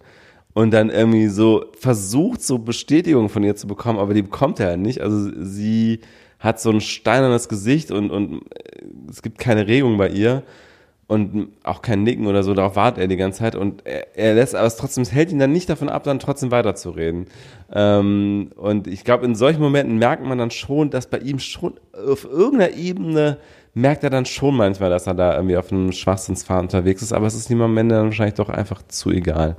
und 0.54 0.72
dann 0.72 0.90
irgendwie 0.90 1.28
so 1.28 1.66
versucht, 1.78 2.42
so 2.42 2.60
Bestätigung 2.60 3.30
von 3.30 3.44
ihr 3.44 3.56
zu 3.56 3.68
bekommen, 3.68 4.00
aber 4.00 4.14
die 4.14 4.22
bekommt 4.22 4.60
er 4.60 4.68
halt 4.68 4.80
nicht. 4.80 5.02
Also 5.02 5.30
sie 5.44 6.00
hat 6.40 6.60
so 6.60 6.70
ein 6.70 6.82
steinernes 6.82 7.50
Gesicht 7.50 7.92
und, 7.92 8.12
und 8.12 8.44
äh, 8.52 8.86
es 9.10 9.22
gibt 9.22 9.40
keine 9.40 9.68
Regung 9.68 9.98
bei 9.98 10.10
ihr 10.10 10.44
und 11.08 11.50
auch 11.64 11.82
kein 11.82 12.04
Nicken 12.04 12.28
oder 12.28 12.44
so, 12.44 12.54
darauf 12.54 12.76
wartet 12.76 13.02
er 13.02 13.08
die 13.08 13.18
ganze 13.18 13.40
Zeit 13.40 13.56
und 13.56 13.86
er, 13.86 14.18
er 14.18 14.36
lässt 14.36 14.56
aber 14.56 14.68
es 14.68 14.78
trotzdem, 14.78 15.04
es 15.04 15.12
hält 15.12 15.32
ihn 15.32 15.40
dann 15.40 15.52
nicht 15.52 15.70
davon 15.70 15.90
ab, 15.90 16.04
dann 16.04 16.20
trotzdem 16.20 16.52
weiterzureden. 16.52 17.28
Ähm, 17.74 18.52
und 18.56 18.88
ich 18.88 19.04
glaube, 19.04 19.26
in 19.26 19.36
solchen 19.36 19.62
Momenten 19.62 19.98
merkt 19.98 20.26
man 20.26 20.38
dann 20.38 20.52
schon, 20.52 20.90
dass 20.90 21.08
bei 21.08 21.20
ihm 21.20 21.40
schon 21.40 21.76
auf 21.94 22.26
irgendeiner 22.26 22.76
Ebene 22.76 23.38
merkt 23.74 24.04
er 24.04 24.10
dann 24.10 24.26
schon 24.26 24.56
manchmal, 24.56 24.90
dass 24.90 25.08
er 25.08 25.16
da 25.16 25.36
irgendwie 25.36 25.58
auf 25.58 25.72
einem 25.72 25.92
Schwachsinnsfahren 25.92 26.66
unterwegs 26.66 27.02
ist, 27.02 27.14
aber 27.14 27.28
es 27.28 27.36
ist 27.36 27.50
ihm 27.50 27.62
am 27.62 27.78
Ende 27.78 27.96
dann 27.96 28.06
wahrscheinlich 28.06 28.36
doch 28.36 28.50
einfach 28.50 28.82
zu 28.88 29.10
egal. 29.10 29.56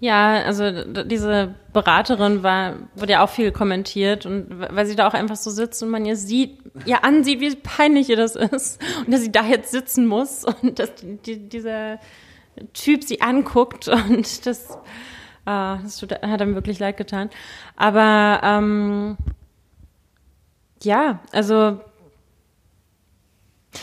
Ja, 0.00 0.42
also 0.42 0.84
diese 1.04 1.54
Beraterin 1.72 2.42
war, 2.42 2.74
wurde 2.94 3.12
ja 3.12 3.24
auch 3.24 3.30
viel 3.30 3.52
kommentiert 3.52 4.26
und 4.26 4.46
weil 4.50 4.84
sie 4.84 4.96
da 4.96 5.08
auch 5.08 5.14
einfach 5.14 5.36
so 5.36 5.50
sitzt 5.50 5.82
und 5.82 5.88
man 5.88 6.04
ihr 6.04 6.16
sieht, 6.16 6.58
ihr 6.84 7.04
ansieht, 7.04 7.40
wie 7.40 7.54
peinlich 7.56 8.10
ihr 8.10 8.16
das 8.16 8.36
ist 8.36 8.82
und 9.06 9.12
dass 9.12 9.22
sie 9.22 9.32
da 9.32 9.44
jetzt 9.44 9.70
sitzen 9.70 10.06
muss 10.06 10.44
und 10.44 10.78
dass 10.78 10.90
die, 10.96 11.48
dieser 11.48 11.98
Typ 12.74 13.02
sie 13.02 13.22
anguckt 13.22 13.88
und 13.88 14.46
das, 14.46 14.72
äh, 15.46 15.76
das 15.82 16.06
hat 16.22 16.40
ihm 16.40 16.54
wirklich 16.54 16.78
leid 16.78 16.96
getan. 16.98 17.30
Aber 17.76 18.40
ähm, 18.44 19.16
ja, 20.82 21.20
also 21.32 21.80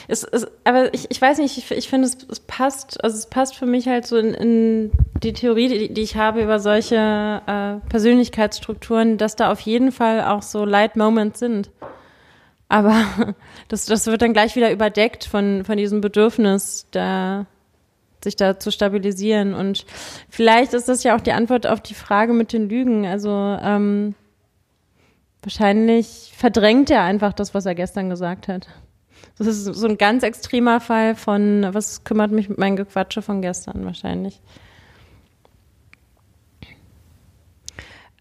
es, 0.08 0.24
es, 0.24 0.48
aber 0.64 0.94
ich, 0.94 1.10
ich 1.10 1.22
weiß 1.22 1.40
nicht, 1.40 1.58
ich, 1.58 1.72
ich 1.72 1.90
finde, 1.90 2.08
es, 2.08 2.18
es 2.30 2.40
passt, 2.40 3.04
also 3.04 3.18
es 3.18 3.28
passt 3.28 3.56
für 3.56 3.66
mich 3.66 3.88
halt 3.88 4.06
so 4.06 4.18
in, 4.18 4.34
in 4.34 4.92
die 5.24 5.34
Theorie, 5.34 5.68
die, 5.68 5.94
die 5.94 6.02
ich 6.02 6.16
habe 6.16 6.42
über 6.42 6.60
solche 6.60 6.96
äh, 7.46 7.90
Persönlichkeitsstrukturen, 7.90 9.18
dass 9.18 9.36
da 9.36 9.52
auf 9.52 9.60
jeden 9.62 9.92
Fall 9.92 10.24
auch 10.24 10.42
so 10.42 10.66
Light 10.66 10.96
Moments 10.96 11.40
sind. 11.40 11.70
Aber 12.70 13.06
das, 13.68 13.86
das 13.86 14.08
wird 14.08 14.22
dann 14.22 14.34
gleich 14.34 14.56
wieder 14.56 14.72
überdeckt 14.72 15.26
von, 15.26 15.66
von 15.66 15.78
diesem 15.78 16.02
Bedürfnis, 16.02 16.88
da, 16.92 17.46
sich 18.24 18.36
da 18.36 18.60
zu 18.60 18.72
stabilisieren. 18.72 19.54
Und 19.54 19.86
vielleicht 20.30 20.74
ist 20.74 20.88
das 20.88 21.04
ja 21.04 21.16
auch 21.16 21.22
die 21.22 21.34
Antwort 21.34 21.68
auf 21.68 21.82
die 21.82 21.96
Frage 21.96 22.34
mit 22.34 22.54
den 22.54 22.70
Lügen. 22.70 23.06
Also 23.06 23.30
ähm, 23.30 24.16
wahrscheinlich 25.44 26.32
verdrängt 26.36 26.90
er 26.90 27.04
einfach 27.04 27.34
das, 27.34 27.54
was 27.54 27.66
er 27.66 27.76
gestern 27.76 28.10
gesagt 28.10 28.48
hat. 28.48 28.68
Das 29.38 29.48
ist 29.48 29.66
so 29.66 29.88
ein 29.88 29.98
ganz 29.98 30.24
extremer 30.24 30.80
Fall 30.80 31.16
von, 31.16 31.68
was 31.72 32.04
kümmert 32.04 32.32
mich 32.32 32.50
mit 32.50 32.58
meinen 32.58 32.76
Gequatsche 32.76 33.22
von 33.22 33.42
gestern 33.42 33.86
wahrscheinlich. 33.86 34.40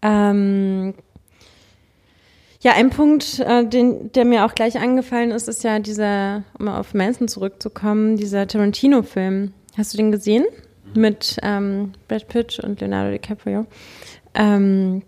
Ähm, 0.01 0.95
ja, 2.61 2.73
ein 2.73 2.89
Punkt, 2.89 3.39
äh, 3.39 3.65
den, 3.65 4.11
der 4.11 4.25
mir 4.25 4.45
auch 4.45 4.53
gleich 4.53 4.79
angefallen 4.79 5.31
ist, 5.31 5.47
ist 5.47 5.63
ja 5.63 5.79
dieser, 5.79 6.43
um 6.57 6.65
mal 6.65 6.79
auf 6.79 6.93
Manson 6.93 7.27
zurückzukommen, 7.27 8.17
dieser 8.17 8.47
Tarantino-Film. 8.47 9.53
Hast 9.77 9.93
du 9.93 9.97
den 9.97 10.11
gesehen? 10.11 10.45
Mit 10.93 11.37
ähm, 11.41 11.93
Brad 12.07 12.27
Pitt 12.27 12.59
und 12.59 12.81
Leonardo 12.81 13.11
DiCaprio. 13.11 13.65
Ähm, 14.33 15.03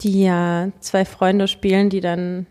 die 0.00 0.22
ja 0.22 0.70
zwei 0.80 1.04
Freunde 1.04 1.48
spielen, 1.48 1.90
die 1.90 2.00
dann 2.00 2.46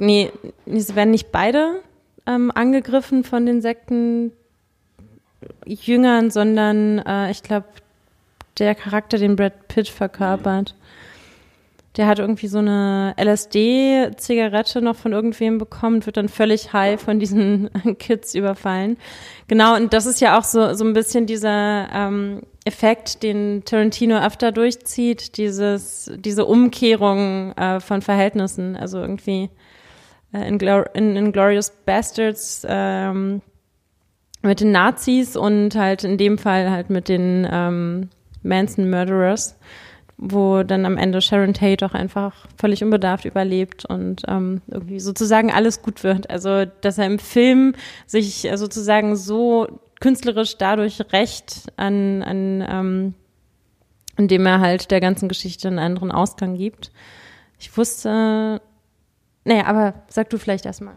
nee, 0.00 0.30
es 0.66 0.94
werden 0.94 1.10
nicht 1.10 1.32
beide 1.32 1.80
ähm, 2.26 2.52
angegriffen 2.54 3.24
von 3.24 3.46
den 3.46 3.62
Sektenjüngern, 3.62 6.30
sondern 6.30 6.98
äh, 6.98 7.30
ich 7.30 7.42
glaube, 7.42 7.66
der 8.58 8.74
Charakter, 8.74 9.16
den 9.18 9.36
Brad 9.36 9.68
Pitt 9.68 9.88
verkörpert, 9.88 10.74
der 11.96 12.06
hat 12.06 12.20
irgendwie 12.20 12.46
so 12.46 12.58
eine 12.58 13.14
LSD-Zigarette 13.20 14.80
noch 14.80 14.94
von 14.94 15.12
irgendwem 15.12 15.58
bekommen, 15.58 16.06
wird 16.06 16.16
dann 16.16 16.28
völlig 16.28 16.72
high 16.72 17.00
von 17.00 17.18
diesen 17.18 17.68
Kids 17.98 18.34
überfallen. 18.34 18.96
Genau, 19.48 19.74
und 19.74 19.92
das 19.92 20.06
ist 20.06 20.20
ja 20.20 20.38
auch 20.38 20.44
so, 20.44 20.74
so 20.74 20.84
ein 20.84 20.92
bisschen 20.92 21.26
dieser 21.26 21.88
ähm, 21.92 22.42
Effekt, 22.64 23.24
den 23.24 23.64
Tarantino 23.64 24.18
öfter 24.18 24.52
durchzieht, 24.52 25.36
dieses, 25.36 26.12
diese 26.16 26.44
Umkehrung 26.44 27.52
äh, 27.56 27.80
von 27.80 28.02
Verhältnissen. 28.02 28.76
Also 28.76 29.00
irgendwie 29.00 29.50
äh, 30.32 30.46
in, 30.46 30.58
in, 30.94 31.16
in 31.16 31.32
Glorious 31.32 31.72
Bastards 31.84 32.66
ähm, 32.68 33.42
mit 34.42 34.60
den 34.60 34.72
Nazis 34.72 35.36
und 35.36 35.74
halt 35.74 36.04
in 36.04 36.16
dem 36.16 36.38
Fall 36.38 36.70
halt 36.70 36.90
mit 36.90 37.08
den 37.08 37.46
ähm, 37.50 38.08
Manson 38.42 38.88
Murderers, 38.88 39.58
wo 40.16 40.62
dann 40.62 40.86
am 40.86 40.96
Ende 40.96 41.20
Sharon 41.20 41.54
Tate 41.54 41.84
auch 41.84 41.94
einfach 41.94 42.46
völlig 42.58 42.82
unbedarft 42.82 43.24
überlebt 43.24 43.84
und 43.84 44.22
ähm, 44.28 44.62
irgendwie 44.66 45.00
sozusagen 45.00 45.50
alles 45.52 45.82
gut 45.82 46.02
wird. 46.04 46.30
Also 46.30 46.64
dass 46.80 46.98
er 46.98 47.06
im 47.06 47.18
Film 47.18 47.74
sich 48.06 48.48
sozusagen 48.54 49.16
so 49.16 49.80
künstlerisch 50.00 50.56
dadurch 50.56 51.00
recht 51.12 51.70
an, 51.76 52.22
an 52.22 52.64
ähm, 52.68 53.14
indem 54.16 54.46
er 54.46 54.60
halt 54.60 54.90
der 54.90 55.00
ganzen 55.00 55.28
Geschichte 55.28 55.68
einen 55.68 55.78
anderen 55.78 56.12
Ausgang 56.12 56.56
gibt. 56.56 56.90
Ich 57.58 57.76
wusste 57.76 58.62
naja, 59.44 59.66
aber 59.66 59.94
sag 60.08 60.30
du 60.30 60.38
vielleicht 60.38 60.66
erstmal. 60.66 60.94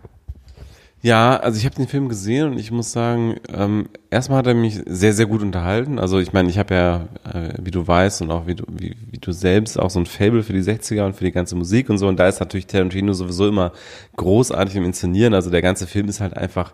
Ja, 1.04 1.36
also 1.36 1.58
ich 1.58 1.66
habe 1.66 1.76
den 1.76 1.90
Film 1.90 2.08
gesehen 2.08 2.52
und 2.52 2.58
ich 2.58 2.72
muss 2.72 2.94
sagen, 2.94 3.36
ähm, 3.54 3.90
erstmal 4.10 4.38
hat 4.38 4.48
er 4.48 4.54
mich 4.54 4.80
sehr, 4.86 5.12
sehr 5.12 5.26
gut 5.26 5.42
unterhalten. 5.42 6.00
Also 6.00 6.20
ich 6.20 6.32
meine, 6.32 6.50
ich 6.50 6.58
habe 6.58 6.74
ja, 6.74 7.08
äh, 7.30 7.56
wie 7.62 7.72
du 7.72 7.86
weißt 7.86 8.22
und 8.22 8.32
auch 8.32 8.48
wie 8.48 8.56
du, 8.56 8.64
wie, 8.70 8.96
wie 9.12 9.18
du 9.18 9.34
selbst, 9.34 9.78
auch 9.78 9.90
so 9.90 10.00
ein 10.00 10.06
Fable 10.06 10.44
für 10.44 10.54
die 10.54 10.62
60er 10.62 11.06
und 11.06 11.18
für 11.18 11.26
die 11.26 11.34
ganze 11.34 11.58
Musik 11.58 11.90
und 11.90 11.98
so. 11.98 12.08
Und 12.08 12.22
da 12.22 12.30
ist 12.30 12.40
natürlich 12.40 12.68
Tarantino 12.68 13.12
sowieso 13.12 13.50
immer 13.50 13.74
großartig 14.16 14.78
im 14.78 14.86
Inszenieren. 14.86 15.34
Also 15.34 15.50
der 15.50 15.62
ganze 15.62 15.88
Film 15.88 16.08
ist 16.08 16.22
halt 16.22 16.38
einfach 16.38 16.72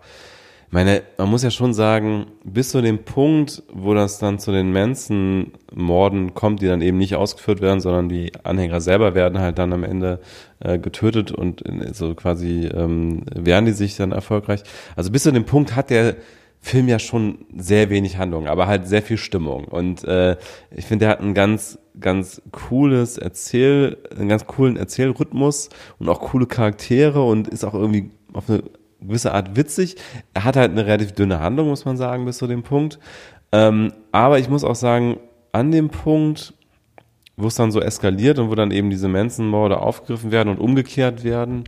meine, 0.72 1.02
man 1.18 1.30
muss 1.30 1.44
ja 1.44 1.52
schon 1.52 1.74
sagen, 1.74 2.28
bis 2.44 2.70
zu 2.70 2.82
dem 2.82 3.00
Punkt, 3.00 3.64
wo 3.74 3.94
das 3.94 4.20
dann 4.20 4.40
zu 4.40 4.52
den 4.52 4.72
Manson-Morden 4.72 6.34
kommt, 6.34 6.62
die 6.62 6.68
dann 6.68 6.82
eben 6.82 6.98
nicht 6.98 7.16
ausgeführt 7.16 7.62
werden, 7.62 7.80
sondern 7.80 8.10
die 8.10 8.32
Anhänger 8.44 8.80
selber 8.80 9.16
werden 9.16 9.40
halt 9.40 9.58
dann 9.58 9.74
am 9.74 9.84
Ende 9.84 10.20
äh, 10.60 10.78
getötet 10.78 11.32
und 11.32 11.64
so 11.94 12.14
quasi 12.14 12.68
ähm, 12.68 13.24
wehren 13.34 13.66
die 13.66 13.72
sich 13.72 13.96
dann 13.96 14.12
erfolgreich. 14.12 14.62
Also 14.96 15.12
bis 15.12 15.24
zu 15.24 15.32
dem 15.32 15.46
Punkt 15.46 15.76
hat 15.76 15.90
der 15.90 16.18
Film 16.62 16.90
ja 16.90 17.00
schon 17.00 17.46
sehr 17.58 17.90
wenig 17.90 18.18
Handlung, 18.18 18.48
aber 18.48 18.68
halt 18.68 18.86
sehr 18.88 19.02
viel 19.02 19.18
Stimmung. 19.18 19.64
Und 19.66 20.04
äh, 20.04 20.36
ich 20.76 20.86
finde, 20.86 21.06
der 21.06 21.10
hat 21.12 21.22
einen 21.22 21.34
ganz 21.34 21.80
ganz 22.00 22.42
cooles 22.52 23.18
Erzähl, 23.18 23.98
einen 24.18 24.30
ganz 24.30 24.46
coolen 24.46 24.78
Erzählrhythmus 24.78 25.70
und 26.00 26.10
auch 26.10 26.22
coole 26.22 26.46
Charaktere 26.46 27.24
und 27.24 27.48
ist 27.48 27.64
auch 27.64 27.74
irgendwie 27.74 28.12
auf 28.34 28.50
eine 28.50 28.64
gewisse 29.02 29.34
Art 29.34 29.56
witzig. 29.56 29.96
Er 30.34 30.44
hat 30.44 30.56
halt 30.56 30.72
eine 30.72 30.86
relativ 30.86 31.14
dünne 31.14 31.40
Handlung, 31.40 31.70
muss 31.70 31.86
man 31.86 31.98
sagen, 31.98 32.26
bis 32.26 32.38
zu 32.38 32.48
dem 32.48 32.64
Punkt. 32.64 33.00
Ähm, 33.52 33.94
aber 34.12 34.40
ich 34.40 34.50
muss 34.50 34.64
auch 34.64 34.76
sagen, 34.76 35.20
an 35.52 35.72
dem 35.72 35.90
Punkt, 35.90 36.54
wo 37.38 37.48
es 37.48 37.56
dann 37.56 37.72
so 37.72 37.82
eskaliert 37.82 38.40
und 38.40 38.50
wo 38.50 38.56
dann 38.56 38.72
eben 38.72 38.90
diese 38.90 39.08
Manson-Morde 39.08 39.80
aufgegriffen 39.80 40.32
werden 40.32 40.50
und 40.50 40.60
umgekehrt 40.60 41.24
werden, 41.24 41.64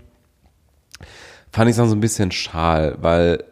fand 1.52 1.70
ich 1.70 1.74
es 1.74 1.78
dann 1.78 1.90
so 1.90 1.96
ein 1.96 2.02
bisschen 2.02 2.32
schal, 2.32 2.98
weil 3.02 3.44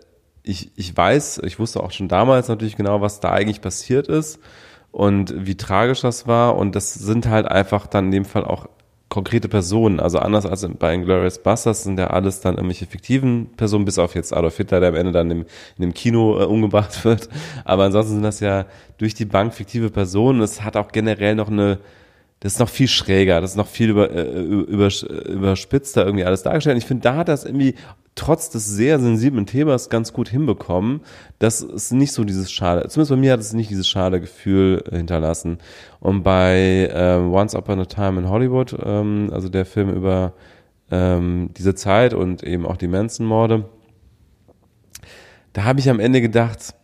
ich, 0.44 0.72
ich 0.76 0.96
weiß, 0.96 1.42
ich 1.44 1.60
wusste 1.60 1.82
auch 1.82 1.92
schon 1.92 2.08
damals 2.08 2.48
natürlich 2.48 2.76
genau, 2.76 3.02
was 3.02 3.20
da 3.20 3.32
eigentlich 3.32 3.62
passiert 3.62 4.08
ist 4.08 4.40
und 4.92 5.34
wie 5.46 5.56
tragisch 5.56 6.02
das 6.02 6.28
war. 6.28 6.58
Und 6.58 6.76
das 6.76 6.94
sind 6.94 7.28
halt 7.28 7.48
einfach 7.48 7.88
dann 7.88 8.06
in 8.06 8.12
dem 8.12 8.26
Fall 8.26 8.46
auch 8.46 8.68
konkrete 9.10 9.50
Personen. 9.50 10.00
Also 10.00 10.20
anders 10.20 10.46
als 10.46 10.68
bei 10.78 10.94
Inglourious 10.94 11.40
Basterds 11.40 11.84
sind 11.84 12.00
ja 12.00 12.08
alles 12.08 12.42
dann 12.42 12.56
irgendwelche 12.56 12.86
fiktiven 12.86 13.48
Personen, 13.58 13.86
bis 13.86 14.00
auf 14.00 14.16
jetzt 14.16 14.34
Adolf 14.34 14.58
Hitler, 14.58 14.80
der 14.80 14.90
am 14.90 14.96
Ende 14.96 15.12
dann 15.12 15.32
im, 15.32 15.40
in 15.78 15.82
dem 15.82 15.94
Kino 15.94 16.40
äh, 16.40 16.46
umgebracht 16.46 17.04
wird. 17.06 17.30
Aber 17.66 17.86
ansonsten 17.86 18.14
sind 18.14 18.24
das 18.24 18.40
ja 18.40 18.66
durch 18.98 19.14
die 19.16 19.26
Bank 19.26 19.54
fiktive 19.54 19.90
Personen. 19.90 20.42
Es 20.42 20.64
hat 20.64 20.78
auch 20.78 20.92
generell 20.92 21.36
noch 21.36 21.50
eine 21.50 21.80
das 22.42 22.54
ist 22.54 22.60
noch 22.60 22.70
viel 22.70 22.88
schräger, 22.88 23.42
das 23.42 23.52
ist 23.52 23.58
noch 23.58 23.68
viel 23.68 23.90
über, 23.90 24.12
äh, 24.12 24.42
über, 24.42 24.88
überspitzter 25.28 26.06
irgendwie 26.06 26.24
alles 26.24 26.42
dargestellt. 26.42 26.78
Ich 26.78 26.86
finde, 26.86 27.04
da 27.04 27.16
hat 27.18 27.28
das 27.28 27.44
irgendwie 27.44 27.76
trotz 28.20 28.50
des 28.50 28.66
sehr 28.66 29.00
sensiblen 29.00 29.46
Themas 29.46 29.90
ganz 29.90 30.12
gut 30.12 30.28
hinbekommen. 30.28 31.02
Das 31.40 31.62
ist 31.62 31.94
nicht 31.94 32.12
so 32.12 32.26
dieses 32.26 32.52
schade, 32.52 32.88
zumindest 32.90 33.12
bei 33.12 33.16
mir 33.16 33.32
hat 33.32 33.40
es 33.40 33.54
nicht 33.54 33.70
dieses 33.70 33.88
schade 33.88 34.20
Gefühl 34.20 34.84
hinterlassen. 34.92 35.60
Und 36.02 36.24
bei 36.24 36.90
ähm, 36.94 37.32
Once 37.32 37.56
Upon 37.56 37.80
a 37.80 37.86
Time 37.86 38.20
in 38.20 38.30
Hollywood, 38.30 38.76
ähm, 38.84 39.30
also 39.32 39.48
der 39.48 39.66
Film 39.66 39.90
über 39.94 40.34
ähm, 40.92 41.52
diese 41.58 41.76
Zeit 41.76 42.14
und 42.14 42.44
eben 42.44 42.66
auch 42.66 42.76
die 42.76 42.90
Manson-Morde, 42.90 43.70
da 45.54 45.64
habe 45.64 45.80
ich 45.80 45.90
am 45.90 46.02
Ende 46.02 46.20
gedacht, 46.20 46.76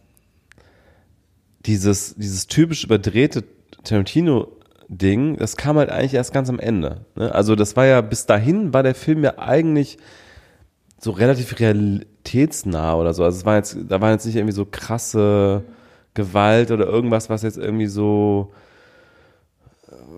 dieses, 1.66 2.16
dieses 2.16 2.48
typisch 2.48 2.86
überdrehte 2.86 3.44
Tarantino 3.84 4.48
Ding, 4.88 5.36
das 5.38 5.58
kam 5.58 5.78
halt 5.78 5.90
eigentlich 5.90 6.14
erst 6.14 6.34
ganz 6.34 6.48
am 6.48 6.60
Ende. 6.60 7.06
Ne? 7.16 7.34
Also 7.34 7.56
das 7.56 7.76
war 7.76 7.86
ja, 7.86 8.00
bis 8.02 8.26
dahin 8.26 8.74
war 8.74 8.84
der 8.84 8.96
Film 8.96 9.24
ja 9.24 9.38
eigentlich 9.38 9.98
so 11.06 11.12
relativ 11.12 11.60
realitätsnah 11.60 12.96
oder 12.96 13.14
so. 13.14 13.24
Also 13.24 13.38
es 13.38 13.46
war 13.46 13.58
jetzt, 13.58 13.78
da 13.88 14.02
war 14.02 14.12
jetzt 14.12 14.26
nicht 14.26 14.36
irgendwie 14.36 14.56
so 14.56 14.66
krasse 14.66 15.64
Gewalt 16.16 16.72
oder 16.72 16.88
irgendwas, 16.88 17.30
was 17.30 17.44
jetzt 17.44 17.60
irgendwie 17.60 17.86
so 17.86 18.52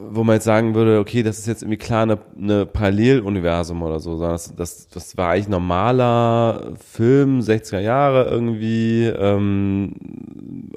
wo 0.10 0.24
man 0.24 0.36
jetzt 0.36 0.44
sagen 0.44 0.76
würde, 0.76 1.00
okay, 1.00 1.24
das 1.24 1.40
ist 1.40 1.48
jetzt 1.48 1.64
irgendwie 1.64 1.78
klar 1.78 2.04
eine, 2.04 2.20
eine 2.38 2.66
Paralleluniversum 2.66 3.82
oder 3.82 4.00
so, 4.00 4.12
sondern 4.16 4.34
das, 4.34 4.56
das, 4.56 4.88
das 4.90 5.18
war 5.18 5.32
eigentlich 5.32 5.48
normaler 5.48 6.74
Film, 6.78 7.40
60er 7.40 7.80
Jahre 7.80 8.30
irgendwie, 8.30 9.06
ähm, 9.06 9.94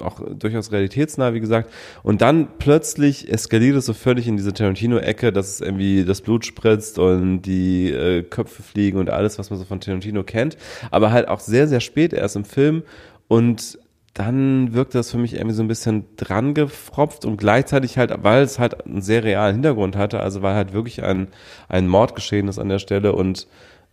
auch 0.01 0.21
durchaus 0.37 0.71
realitätsnah, 0.71 1.33
wie 1.33 1.39
gesagt. 1.39 1.69
Und 2.03 2.21
dann 2.21 2.47
plötzlich 2.57 3.31
eskaliert 3.31 3.75
es 3.75 3.85
so 3.85 3.93
völlig 3.93 4.27
in 4.27 4.37
diese 4.37 4.53
Tarantino-Ecke, 4.53 5.31
dass 5.31 5.49
es 5.49 5.61
irgendwie 5.61 6.03
das 6.03 6.21
Blut 6.21 6.45
spritzt 6.45 6.97
und 6.97 7.43
die 7.43 7.91
äh, 7.91 8.23
Köpfe 8.23 8.63
fliegen 8.63 8.97
und 8.97 9.09
alles, 9.09 9.37
was 9.37 9.49
man 9.49 9.59
so 9.59 9.65
von 9.65 9.79
Tarantino 9.79 10.23
kennt. 10.23 10.57
Aber 10.89 11.11
halt 11.11 11.27
auch 11.27 11.39
sehr, 11.39 11.67
sehr 11.67 11.79
spät 11.79 12.13
erst 12.13 12.35
im 12.35 12.45
Film. 12.45 12.83
Und 13.27 13.77
dann 14.13 14.73
wirkte 14.73 14.97
das 14.97 15.11
für 15.11 15.17
mich 15.17 15.35
irgendwie 15.35 15.55
so 15.55 15.63
ein 15.63 15.67
bisschen 15.67 16.05
dran 16.17 16.53
gefropft 16.53 17.23
und 17.23 17.37
gleichzeitig 17.37 17.97
halt, 17.97 18.13
weil 18.23 18.43
es 18.43 18.59
halt 18.59 18.85
einen 18.85 19.01
sehr 19.01 19.23
realen 19.23 19.55
Hintergrund 19.55 19.95
hatte, 19.95 20.19
also 20.19 20.41
weil 20.41 20.55
halt 20.55 20.73
wirklich 20.73 21.03
ein, 21.03 21.29
ein 21.69 21.87
Mord 21.87 22.15
geschehen 22.15 22.47
ist 22.47 22.59
an 22.59 22.69
der 22.69 22.79
Stelle 22.79 23.13
und 23.13 23.47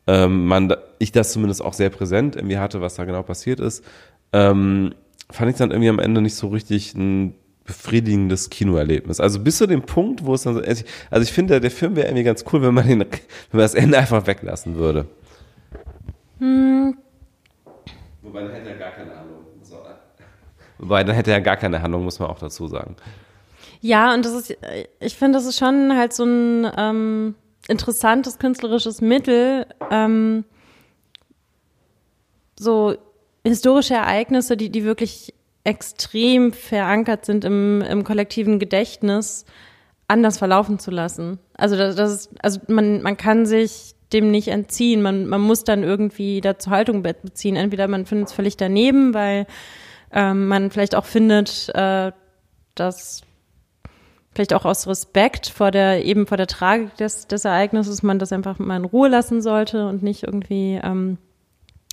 ähm, 0.08 0.46
man, 0.46 0.74
ich 0.98 1.12
das 1.12 1.32
zumindest 1.32 1.62
auch 1.62 1.72
sehr 1.72 1.90
präsent 1.90 2.34
irgendwie 2.34 2.58
hatte, 2.58 2.80
was 2.80 2.96
da 2.96 3.04
genau 3.04 3.22
passiert 3.22 3.60
ist, 3.60 3.84
ähm, 4.32 4.94
fand 5.30 5.50
ich 5.50 5.56
dann 5.56 5.70
irgendwie 5.70 5.90
am 5.90 5.98
Ende 5.98 6.20
nicht 6.20 6.34
so 6.34 6.48
richtig 6.48 6.94
ein 6.94 7.34
befriedigendes 7.64 8.48
Kinoerlebnis. 8.48 9.20
Also 9.20 9.40
bis 9.40 9.58
zu 9.58 9.66
dem 9.66 9.82
Punkt, 9.82 10.24
wo 10.24 10.34
es 10.34 10.42
dann 10.42 10.54
so, 10.54 10.62
also 10.62 11.22
ich 11.22 11.32
finde, 11.32 11.60
der 11.60 11.70
Film 11.70 11.94
wäre 11.94 12.08
irgendwie 12.08 12.24
ganz 12.24 12.44
cool, 12.50 12.62
wenn 12.62 12.74
man 12.74 12.88
den, 12.88 13.00
wenn 13.00 13.08
man 13.52 13.60
das 13.60 13.74
Ende 13.74 13.98
einfach 13.98 14.26
weglassen 14.26 14.76
würde. 14.76 15.06
Hm. 16.38 16.96
Wobei 18.22 18.42
dann 18.42 18.52
hätte 18.52 18.70
er 18.70 18.76
gar 18.78 18.92
keine 18.92 19.12
Ahnung. 19.12 19.37
Wobei, 20.78 21.04
dann 21.04 21.14
hätte 21.14 21.32
er 21.32 21.40
gar 21.40 21.56
keine 21.56 21.82
Handlung, 21.82 22.04
muss 22.04 22.18
man 22.18 22.30
auch 22.30 22.38
dazu 22.38 22.66
sagen. 22.68 22.96
Ja, 23.80 24.14
und 24.14 24.24
das 24.24 24.32
ist, 24.32 24.56
ich 25.00 25.16
finde, 25.16 25.38
das 25.38 25.46
ist 25.46 25.58
schon 25.58 25.96
halt 25.96 26.12
so 26.12 26.24
ein 26.24 26.70
ähm, 26.76 27.34
interessantes 27.68 28.38
künstlerisches 28.38 29.00
Mittel, 29.00 29.66
ähm, 29.90 30.44
so 32.58 32.96
historische 33.44 33.94
Ereignisse, 33.94 34.56
die, 34.56 34.70
die 34.70 34.84
wirklich 34.84 35.32
extrem 35.64 36.52
verankert 36.52 37.24
sind 37.24 37.44
im, 37.44 37.82
im 37.82 38.04
kollektiven 38.04 38.58
Gedächtnis, 38.58 39.44
anders 40.08 40.38
verlaufen 40.38 40.78
zu 40.78 40.90
lassen. 40.90 41.38
Also 41.54 41.76
das, 41.76 41.94
das 41.94 42.12
ist, 42.12 42.30
also 42.42 42.60
man, 42.68 43.02
man 43.02 43.16
kann 43.16 43.46
sich 43.46 43.94
dem 44.12 44.30
nicht 44.30 44.48
entziehen. 44.48 45.02
Man, 45.02 45.26
man 45.26 45.40
muss 45.40 45.64
dann 45.64 45.82
irgendwie 45.82 46.40
dazu 46.40 46.70
Haltung 46.70 47.02
beziehen. 47.02 47.56
Entweder 47.56 47.88
man 47.88 48.06
findet 48.06 48.28
es 48.28 48.32
völlig 48.32 48.56
daneben, 48.56 49.12
weil 49.12 49.46
ähm, 50.12 50.48
man 50.48 50.70
vielleicht 50.70 50.94
auch 50.94 51.04
findet, 51.04 51.70
äh, 51.74 52.12
dass 52.74 53.22
vielleicht 54.32 54.54
auch 54.54 54.64
aus 54.64 54.86
Respekt 54.86 55.48
vor 55.48 55.70
der, 55.70 56.04
eben 56.04 56.26
vor 56.26 56.36
der 56.36 56.46
Tragik 56.46 56.94
des, 56.96 57.26
des 57.26 57.44
Ereignisses 57.44 58.02
man 58.02 58.18
das 58.18 58.32
einfach 58.32 58.58
mal 58.58 58.76
in 58.76 58.84
Ruhe 58.84 59.08
lassen 59.08 59.42
sollte 59.42 59.88
und 59.88 60.02
nicht 60.02 60.22
irgendwie 60.22 60.80
ähm, 60.82 61.18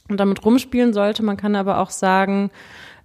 damit 0.07 0.45
rumspielen 0.45 0.93
sollte. 0.93 1.23
Man 1.23 1.37
kann 1.37 1.55
aber 1.55 1.79
auch 1.79 1.89
sagen, 1.89 2.51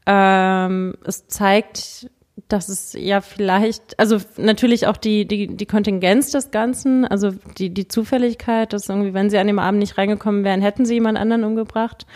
ähm, 0.07 0.95
es 1.05 1.27
zeigt, 1.29 2.11
dass 2.49 2.69
es 2.69 2.95
ja 2.99 3.21
vielleicht, 3.21 3.99
also 3.99 4.19
natürlich 4.37 4.87
auch 4.87 4.97
die, 4.97 5.27
die, 5.27 5.47
die 5.57 5.67
Kontingenz 5.67 6.33
des 6.33 6.51
Ganzen, 6.51 7.05
also 7.05 7.31
die, 7.59 7.71
die 7.71 7.89
Zufälligkeit, 7.89 8.73
dass 8.73 8.89
irgendwie, 8.89 9.15
wenn 9.15 9.31
sie 9.31 9.39
an 9.39 9.47
dem 9.47 9.59
Abend 9.59 9.81
nicht 9.81 9.99
reingekommen 9.99 10.45
wären, 10.45 10.61
hätten 10.61 10.85
sie 10.85 10.95
jemand 10.95 11.19
anderen 11.19 11.45
umgebracht. 11.45 12.07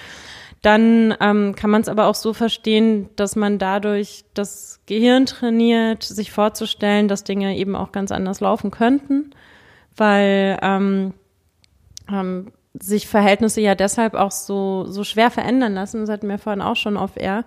Dann 0.65 1.15
ähm, 1.21 1.55
kann 1.55 1.69
man 1.69 1.83
es 1.83 1.91
aber 1.91 2.07
auch 2.07 2.15
so 2.15 2.33
verstehen, 2.33 3.11
dass 3.17 3.37
man 3.37 3.59
dadurch 3.59 4.25
das 4.33 4.81
Gehirn 4.87 5.27
trainiert, 5.27 6.03
sich 6.03 6.33
vorzustellen, 6.33 7.07
dass 7.07 7.23
Dinge 7.23 7.55
eben 7.59 7.77
auch 7.77 7.93
ganz 7.93 8.11
anders 8.11 8.41
laufen 8.41 8.71
könnten, 8.71 9.35
weil 9.95 10.59
ähm, 10.63 11.13
ähm, 12.11 12.51
sich 12.81 13.07
Verhältnisse 13.07 13.61
ja 13.61 13.75
deshalb 13.75 14.15
auch 14.15 14.31
so, 14.31 14.87
so 14.87 15.05
schwer 15.05 15.31
verändern 15.31 15.75
lassen, 15.75 16.01
das 16.01 16.09
hatten 16.09 16.31
wir 16.31 16.39
vorhin 16.39 16.63
auch 16.63 16.77
schon 16.77 16.97
auf 16.97 17.19
Air, 17.19 17.45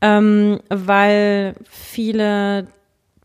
ähm, 0.00 0.58
weil 0.68 1.54
viele 1.70 2.66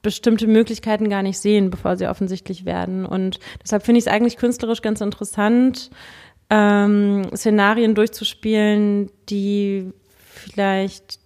bestimmte 0.03 0.45
Möglichkeiten 0.45 1.10
gar 1.10 1.23
nicht 1.23 1.39
sehen, 1.39 1.72
bevor 1.72 1.95
sie 1.95 2.07
offensichtlich 2.07 2.65
werden. 2.65 3.03
Und 3.03 3.39
deshalb 3.64 3.84
finde 3.84 3.97
ich 3.97 4.05
es 4.05 4.11
eigentlich 4.11 4.38
künstlerisch 4.38 4.84
ganz 4.84 5.01
interessant, 5.01 5.89
ähm, 6.49 7.30
Szenarien 7.36 7.95
durchzuspielen, 7.95 9.10
die 9.30 9.91
vielleicht 10.30 11.20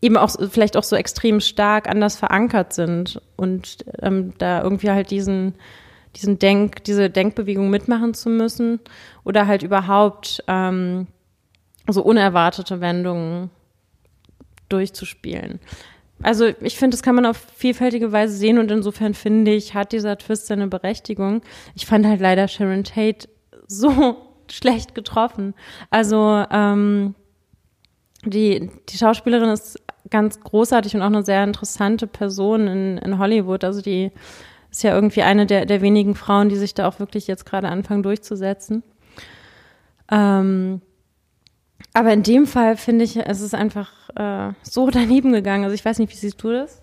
eben 0.00 0.16
auch 0.16 0.34
vielleicht 0.50 0.76
auch 0.76 0.82
so 0.82 0.96
extrem 0.96 1.40
stark 1.40 1.88
anders 1.88 2.16
verankert 2.16 2.72
sind 2.72 3.20
und 3.36 3.78
ähm, 4.02 4.34
da 4.38 4.62
irgendwie 4.62 4.90
halt 4.90 5.10
diesen 5.10 5.54
diesen 6.16 6.38
Denk 6.38 6.84
diese 6.84 7.08
Denkbewegung 7.08 7.70
mitmachen 7.70 8.12
zu 8.12 8.28
müssen 8.28 8.80
oder 9.24 9.46
halt 9.46 9.62
überhaupt 9.62 10.42
ähm, 10.48 11.06
so 11.88 12.02
unerwartete 12.02 12.80
Wendungen 12.80 13.50
durchzuspielen. 14.68 15.60
Also 16.22 16.46
ich 16.60 16.76
finde, 16.76 16.96
das 16.96 17.02
kann 17.02 17.14
man 17.14 17.26
auf 17.26 17.36
vielfältige 17.56 18.12
Weise 18.12 18.36
sehen 18.36 18.58
und 18.58 18.70
insofern 18.70 19.14
finde 19.14 19.52
ich, 19.52 19.74
hat 19.74 19.92
dieser 19.92 20.18
Twist 20.18 20.46
seine 20.46 20.68
Berechtigung. 20.68 21.42
Ich 21.74 21.86
fand 21.86 22.06
halt 22.06 22.20
leider 22.20 22.46
Sharon 22.46 22.84
Tate 22.84 23.28
so 23.66 24.16
schlecht 24.52 24.94
getroffen. 24.94 25.54
Also 25.90 26.44
ähm, 26.50 27.14
die, 28.24 28.70
die 28.88 28.96
Schauspielerin 28.96 29.48
ist 29.48 29.80
ganz 30.10 30.40
großartig 30.40 30.94
und 30.94 31.02
auch 31.02 31.06
eine 31.06 31.24
sehr 31.24 31.42
interessante 31.42 32.06
Person 32.06 32.68
in, 32.68 32.98
in 32.98 33.18
Hollywood. 33.18 33.64
Also 33.64 33.80
die 33.80 34.12
ist 34.70 34.82
ja 34.82 34.94
irgendwie 34.94 35.22
eine 35.22 35.46
der, 35.46 35.66
der 35.66 35.80
wenigen 35.80 36.14
Frauen, 36.14 36.48
die 36.48 36.56
sich 36.56 36.74
da 36.74 36.86
auch 36.86 36.98
wirklich 36.98 37.26
jetzt 37.26 37.46
gerade 37.46 37.68
anfangen 37.68 38.02
durchzusetzen. 38.02 38.82
Ähm, 40.10 40.82
aber 41.94 42.12
in 42.12 42.22
dem 42.22 42.46
Fall 42.46 42.76
finde 42.76 43.04
ich, 43.04 43.16
es 43.16 43.40
ist 43.40 43.54
einfach 43.54 43.90
äh, 44.16 44.52
so 44.62 44.90
daneben 44.92 45.32
gegangen. 45.32 45.64
Also 45.64 45.74
ich 45.74 45.84
weiß 45.84 45.98
nicht, 45.98 46.12
wie 46.12 46.16
siehst 46.16 46.42
du 46.42 46.52
das? 46.52 46.82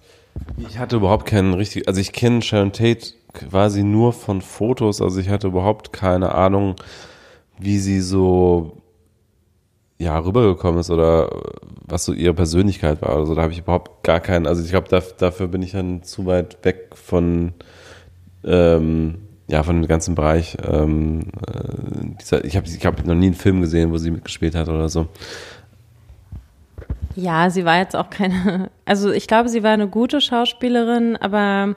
Ich 0.57 0.77
hatte 0.77 0.97
überhaupt 0.97 1.25
keinen 1.25 1.53
richtig, 1.53 1.87
also 1.87 1.99
ich 1.99 2.13
kenne 2.13 2.41
Sharon 2.41 2.71
Tate 2.71 3.13
quasi 3.33 3.83
nur 3.83 4.13
von 4.13 4.41
Fotos, 4.41 5.01
also 5.01 5.19
ich 5.19 5.29
hatte 5.29 5.47
überhaupt 5.47 5.91
keine 5.91 6.33
Ahnung, 6.33 6.75
wie 7.59 7.77
sie 7.77 8.01
so 8.01 8.79
ja, 9.99 10.17
rübergekommen 10.17 10.79
ist 10.79 10.89
oder 10.89 11.29
was 11.85 12.05
so 12.05 12.13
ihre 12.13 12.33
Persönlichkeit 12.33 13.01
war. 13.01 13.17
Also 13.17 13.35
da 13.35 13.41
habe 13.41 13.51
ich 13.51 13.59
überhaupt 13.59 14.03
gar 14.03 14.21
keinen, 14.21 14.47
also 14.47 14.63
ich 14.63 14.69
glaube, 14.69 14.87
da, 14.89 15.01
dafür 15.17 15.47
bin 15.47 15.61
ich 15.61 15.73
dann 15.73 16.03
zu 16.03 16.25
weit 16.25 16.63
weg 16.63 16.91
von, 16.93 17.53
ähm, 18.45 19.15
ja, 19.49 19.61
von 19.63 19.81
dem 19.81 19.87
ganzen 19.87 20.15
Bereich. 20.15 20.57
Ähm, 20.65 21.31
äh, 21.45 22.15
dieser, 22.21 22.45
ich 22.45 22.55
habe 22.55 22.67
ich 22.67 22.85
hab 22.85 23.05
noch 23.05 23.15
nie 23.15 23.27
einen 23.27 23.35
Film 23.35 23.59
gesehen, 23.59 23.91
wo 23.91 23.97
sie 23.97 24.11
mitgespielt 24.11 24.55
hat 24.55 24.69
oder 24.69 24.87
so. 24.87 25.07
Ja, 27.15 27.49
sie 27.49 27.65
war 27.65 27.77
jetzt 27.77 27.95
auch 27.95 28.09
keine, 28.09 28.69
also 28.85 29.11
ich 29.11 29.27
glaube, 29.27 29.49
sie 29.49 29.63
war 29.63 29.71
eine 29.71 29.89
gute 29.89 30.21
Schauspielerin, 30.21 31.17
aber 31.17 31.75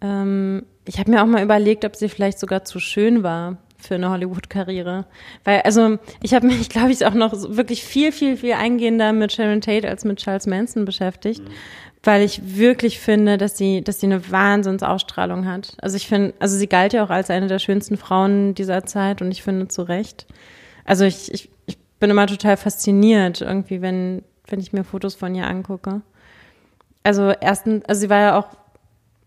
ähm, 0.00 0.64
ich 0.84 0.98
habe 0.98 1.12
mir 1.12 1.22
auch 1.22 1.26
mal 1.26 1.44
überlegt, 1.44 1.84
ob 1.84 1.94
sie 1.94 2.08
vielleicht 2.08 2.40
sogar 2.40 2.64
zu 2.64 2.80
schön 2.80 3.22
war 3.22 3.58
für 3.78 3.94
eine 3.96 4.10
Hollywood-Karriere. 4.10 5.06
Weil, 5.44 5.62
also 5.62 5.98
ich 6.22 6.34
habe 6.34 6.46
mich, 6.46 6.68
glaube 6.70 6.92
ich, 6.92 7.04
auch 7.06 7.14
noch 7.14 7.32
wirklich 7.56 7.84
viel, 7.84 8.12
viel, 8.12 8.36
viel 8.36 8.54
eingehender 8.54 9.12
mit 9.12 9.32
Sharon 9.32 9.60
Tate 9.60 9.88
als 9.88 10.04
mit 10.04 10.18
Charles 10.18 10.46
Manson 10.46 10.84
beschäftigt. 10.84 11.42
Mhm. 11.42 11.52
Weil 12.02 12.22
ich 12.22 12.56
wirklich 12.56 13.00
finde, 13.00 13.38
dass 13.38 13.56
sie, 13.56 13.82
dass 13.82 14.00
sie 14.00 14.06
eine 14.06 14.30
Wahnsinnsausstrahlung 14.30 15.46
hat. 15.46 15.74
Also 15.80 15.96
ich 15.96 16.06
finde, 16.06 16.34
also 16.38 16.54
sie 16.56 16.66
galt 16.66 16.92
ja 16.92 17.02
auch 17.02 17.10
als 17.10 17.30
eine 17.30 17.46
der 17.46 17.58
schönsten 17.58 17.96
Frauen 17.96 18.54
dieser 18.54 18.84
Zeit 18.84 19.22
und 19.22 19.30
ich 19.30 19.42
finde 19.42 19.68
zu 19.68 19.82
Recht. 19.82 20.26
Also 20.84 21.04
ich, 21.04 21.32
ich, 21.32 21.50
ich 21.64 21.78
bin 22.00 22.10
immer 22.10 22.26
total 22.26 22.58
fasziniert, 22.58 23.40
irgendwie, 23.40 23.80
wenn, 23.80 24.22
wenn 24.46 24.60
ich 24.60 24.74
mir 24.74 24.84
Fotos 24.84 25.14
von 25.14 25.34
ihr 25.34 25.46
angucke. 25.46 26.02
Also 27.04 27.32
erstens, 27.40 27.84
also 27.86 28.02
sie 28.02 28.10
war 28.10 28.20
ja 28.20 28.38
auch 28.38 28.48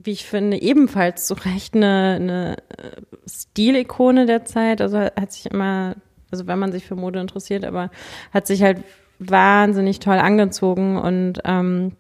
wie 0.08 0.12
ich 0.12 0.26
finde, 0.26 0.60
ebenfalls 0.60 1.28
zu 1.28 1.36
Recht 1.36 1.76
eine, 1.76 2.16
eine 2.16 2.58
äh, 2.78 3.02
Stilikone 3.30 4.26
der 4.26 4.46
Zeit. 4.46 4.82
Also 4.82 4.98
hat 5.00 5.32
sich 5.34 5.52
immer, 5.52 5.96
also 6.32 6.48
wenn 6.48 6.58
man 6.58 6.72
sich 6.72 6.86
für 6.86 6.96
Mode 6.96 7.20
interessiert, 7.20 7.66
aber 7.66 7.92
hat 8.34 8.48
sich 8.48 8.64
halt 8.64 8.84
wahnsinnig 9.20 10.00
toll 10.00 10.18
angezogen 10.18 10.98
und 10.98 11.40
ähm, 11.44 11.92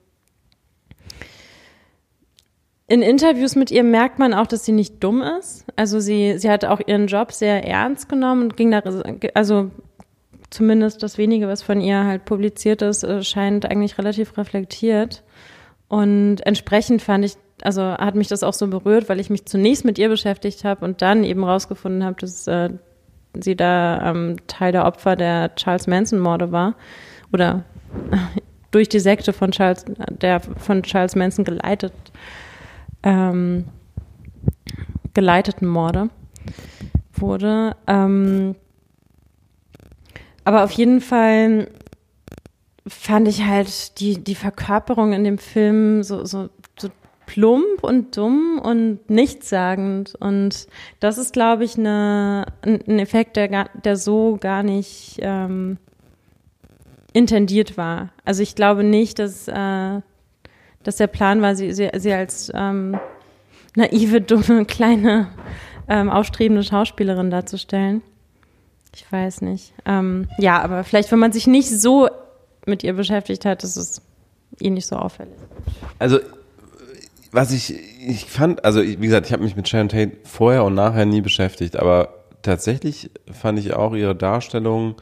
in 2.89 3.01
Interviews 3.01 3.55
mit 3.55 3.69
ihr 3.69 3.83
merkt 3.83 4.17
man 4.17 4.33
auch, 4.33 4.47
dass 4.47 4.63
sie 4.63 4.71
nicht 4.71 5.03
dumm 5.03 5.21
ist. 5.21 5.65
Also 5.75 5.99
sie, 5.99 6.37
sie 6.37 6.49
hat 6.49 6.63
auch 6.63 6.79
ihren 6.85 7.07
Job 7.07 7.33
sehr 7.33 7.67
ernst 7.67 8.07
genommen 8.07 8.43
und 8.43 8.57
ging 8.57 8.71
da, 8.71 8.81
also 9.33 9.71
zumindest 10.49 11.03
das 11.03 11.17
wenige, 11.17 11.49
was 11.49 11.61
von 11.61 11.81
ihr 11.81 12.05
halt 12.05 12.23
publiziert 12.23 12.81
ist, 12.81 13.03
äh, 13.03 13.21
scheint 13.23 13.65
eigentlich 13.65 13.97
relativ 13.97 14.37
reflektiert. 14.37 15.23
Und 15.89 16.37
entsprechend 16.45 17.01
fand 17.01 17.25
ich 17.25 17.33
also 17.61 17.81
hat 17.81 18.15
mich 18.15 18.27
das 18.27 18.43
auch 18.43 18.53
so 18.53 18.67
berührt, 18.67 19.09
weil 19.09 19.19
ich 19.19 19.29
mich 19.29 19.45
zunächst 19.45 19.85
mit 19.85 19.97
ihr 19.97 20.09
beschäftigt 20.09 20.63
habe 20.63 20.85
und 20.85 21.01
dann 21.01 21.23
eben 21.23 21.43
rausgefunden 21.43 22.03
habe, 22.03 22.15
dass 22.19 22.47
äh, 22.47 22.69
sie 23.33 23.55
da 23.55 24.11
ähm, 24.11 24.37
Teil 24.47 24.71
der 24.71 24.85
Opfer 24.85 25.15
der 25.15 25.55
Charles 25.55 25.87
Manson-Morde 25.87 26.51
war 26.51 26.75
oder 27.33 27.63
durch 28.71 28.89
die 28.89 28.99
Sekte 28.99 29.33
von 29.33 29.51
Charles, 29.51 29.85
der 30.09 30.39
von 30.39 30.83
Charles 30.83 31.15
Manson 31.15 31.45
geleitet, 31.45 31.93
ähm, 33.03 33.65
geleiteten 35.13 35.67
Morde 35.67 36.09
wurde. 37.13 37.75
Ähm, 37.87 38.55
aber 40.43 40.63
auf 40.63 40.71
jeden 40.71 41.01
Fall 41.01 41.69
fand 42.87 43.27
ich 43.27 43.43
halt 43.43 43.99
die, 43.99 44.23
die 44.23 44.35
Verkörperung 44.35 45.13
in 45.13 45.23
dem 45.23 45.37
Film 45.37 46.03
so, 46.03 46.23
so 46.25 46.49
plump 47.27 47.83
und 47.83 48.17
dumm 48.17 48.59
und 48.59 49.07
nichtssagend. 49.09 50.15
Und 50.15 50.67
das 50.99 51.19
ist, 51.19 51.33
glaube 51.33 51.63
ich, 51.65 51.77
eine, 51.77 52.45
ein 52.63 52.97
Effekt, 52.97 53.35
der, 53.35 53.69
der 53.83 53.95
so 53.97 54.37
gar 54.39 54.63
nicht 54.63 55.19
ähm, 55.21 55.77
intendiert 57.13 57.77
war. 57.77 58.09
Also 58.25 58.41
ich 58.41 58.55
glaube 58.55 58.83
nicht, 58.83 59.19
dass, 59.19 59.47
äh, 59.47 60.01
dass 60.83 60.95
der 60.95 61.07
Plan 61.07 61.41
war, 61.41 61.55
sie, 61.55 61.73
sie, 61.73 61.89
sie 61.97 62.13
als 62.13 62.51
ähm, 62.55 62.97
naive, 63.75 64.21
dumme, 64.21 64.65
kleine, 64.67 65.27
ähm, 65.87 66.09
aufstrebende 66.09 66.63
Schauspielerin 66.63 67.29
darzustellen. 67.29 68.01
Ich 68.95 69.11
weiß 69.11 69.41
nicht. 69.41 69.73
Ähm, 69.85 70.27
ja, 70.39 70.61
aber 70.61 70.83
vielleicht, 70.83 71.11
wenn 71.11 71.19
man 71.19 71.33
sich 71.33 71.45
nicht 71.45 71.69
so 71.69 72.07
mit 72.65 72.83
ihr 72.83 72.93
beschäftigt 72.93 73.45
hat, 73.45 73.63
ist 73.63 73.75
es 73.75 74.01
eh 74.61 74.69
nicht 74.69 74.87
so 74.87 74.95
auffällig. 74.95 75.35
Also 75.99 76.19
was 77.31 77.51
ich, 77.51 77.75
ich 78.05 78.25
fand, 78.25 78.63
also 78.65 78.81
wie 78.81 78.95
gesagt, 78.95 79.27
ich 79.27 79.33
habe 79.33 79.43
mich 79.43 79.55
mit 79.55 79.67
Sharon 79.67 79.89
Tate 79.89 80.13
vorher 80.23 80.63
und 80.63 80.75
nachher 80.75 81.05
nie 81.05 81.21
beschäftigt, 81.21 81.75
aber 81.75 82.09
tatsächlich 82.41 83.11
fand 83.31 83.59
ich 83.59 83.73
auch 83.73 83.93
ihre 83.93 84.15
Darstellung 84.15 84.95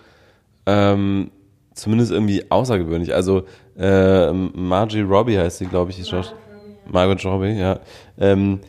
ähm, 0.65 1.31
zumindest 1.73 2.11
irgendwie 2.11 2.49
außergewöhnlich. 2.49 3.13
Also 3.13 3.43
äh, 3.77 4.31
Margie 4.31 5.01
Robbie 5.01 5.37
heißt 5.37 5.59
sie, 5.59 5.65
glaube 5.65 5.91
ich, 5.91 5.97
die 5.97 6.11
Margot, 6.11 6.35
Margot 6.87 7.25
Robbie, 7.25 7.59
ja. 7.59 7.79
Ähm, 8.17 8.59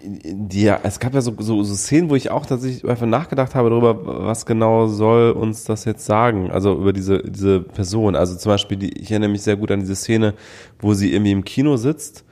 die, 0.00 0.62
ja, 0.62 0.78
es 0.84 1.00
gab 1.00 1.12
ja 1.14 1.20
so, 1.20 1.34
so, 1.38 1.62
so 1.62 1.74
Szenen, 1.74 2.08
wo 2.08 2.14
ich 2.14 2.30
auch 2.30 2.46
tatsächlich 2.46 2.88
einfach 2.88 3.06
nachgedacht 3.06 3.54
habe 3.54 3.68
darüber, 3.68 4.26
was 4.26 4.46
genau 4.46 4.86
soll 4.86 5.32
uns 5.32 5.64
das 5.64 5.84
jetzt 5.84 6.06
sagen, 6.06 6.50
also 6.50 6.74
über 6.74 6.92
diese, 6.92 7.22
diese 7.22 7.60
Person. 7.60 8.14
Also 8.14 8.36
zum 8.36 8.50
Beispiel, 8.50 8.78
die, 8.78 8.92
ich 8.98 9.10
erinnere 9.10 9.30
mich 9.30 9.42
sehr 9.42 9.56
gut 9.56 9.70
an 9.70 9.80
diese 9.80 9.96
Szene, 9.96 10.34
wo 10.78 10.94
sie 10.94 11.12
irgendwie 11.12 11.32
im 11.32 11.44
Kino 11.44 11.76
sitzt 11.76 12.24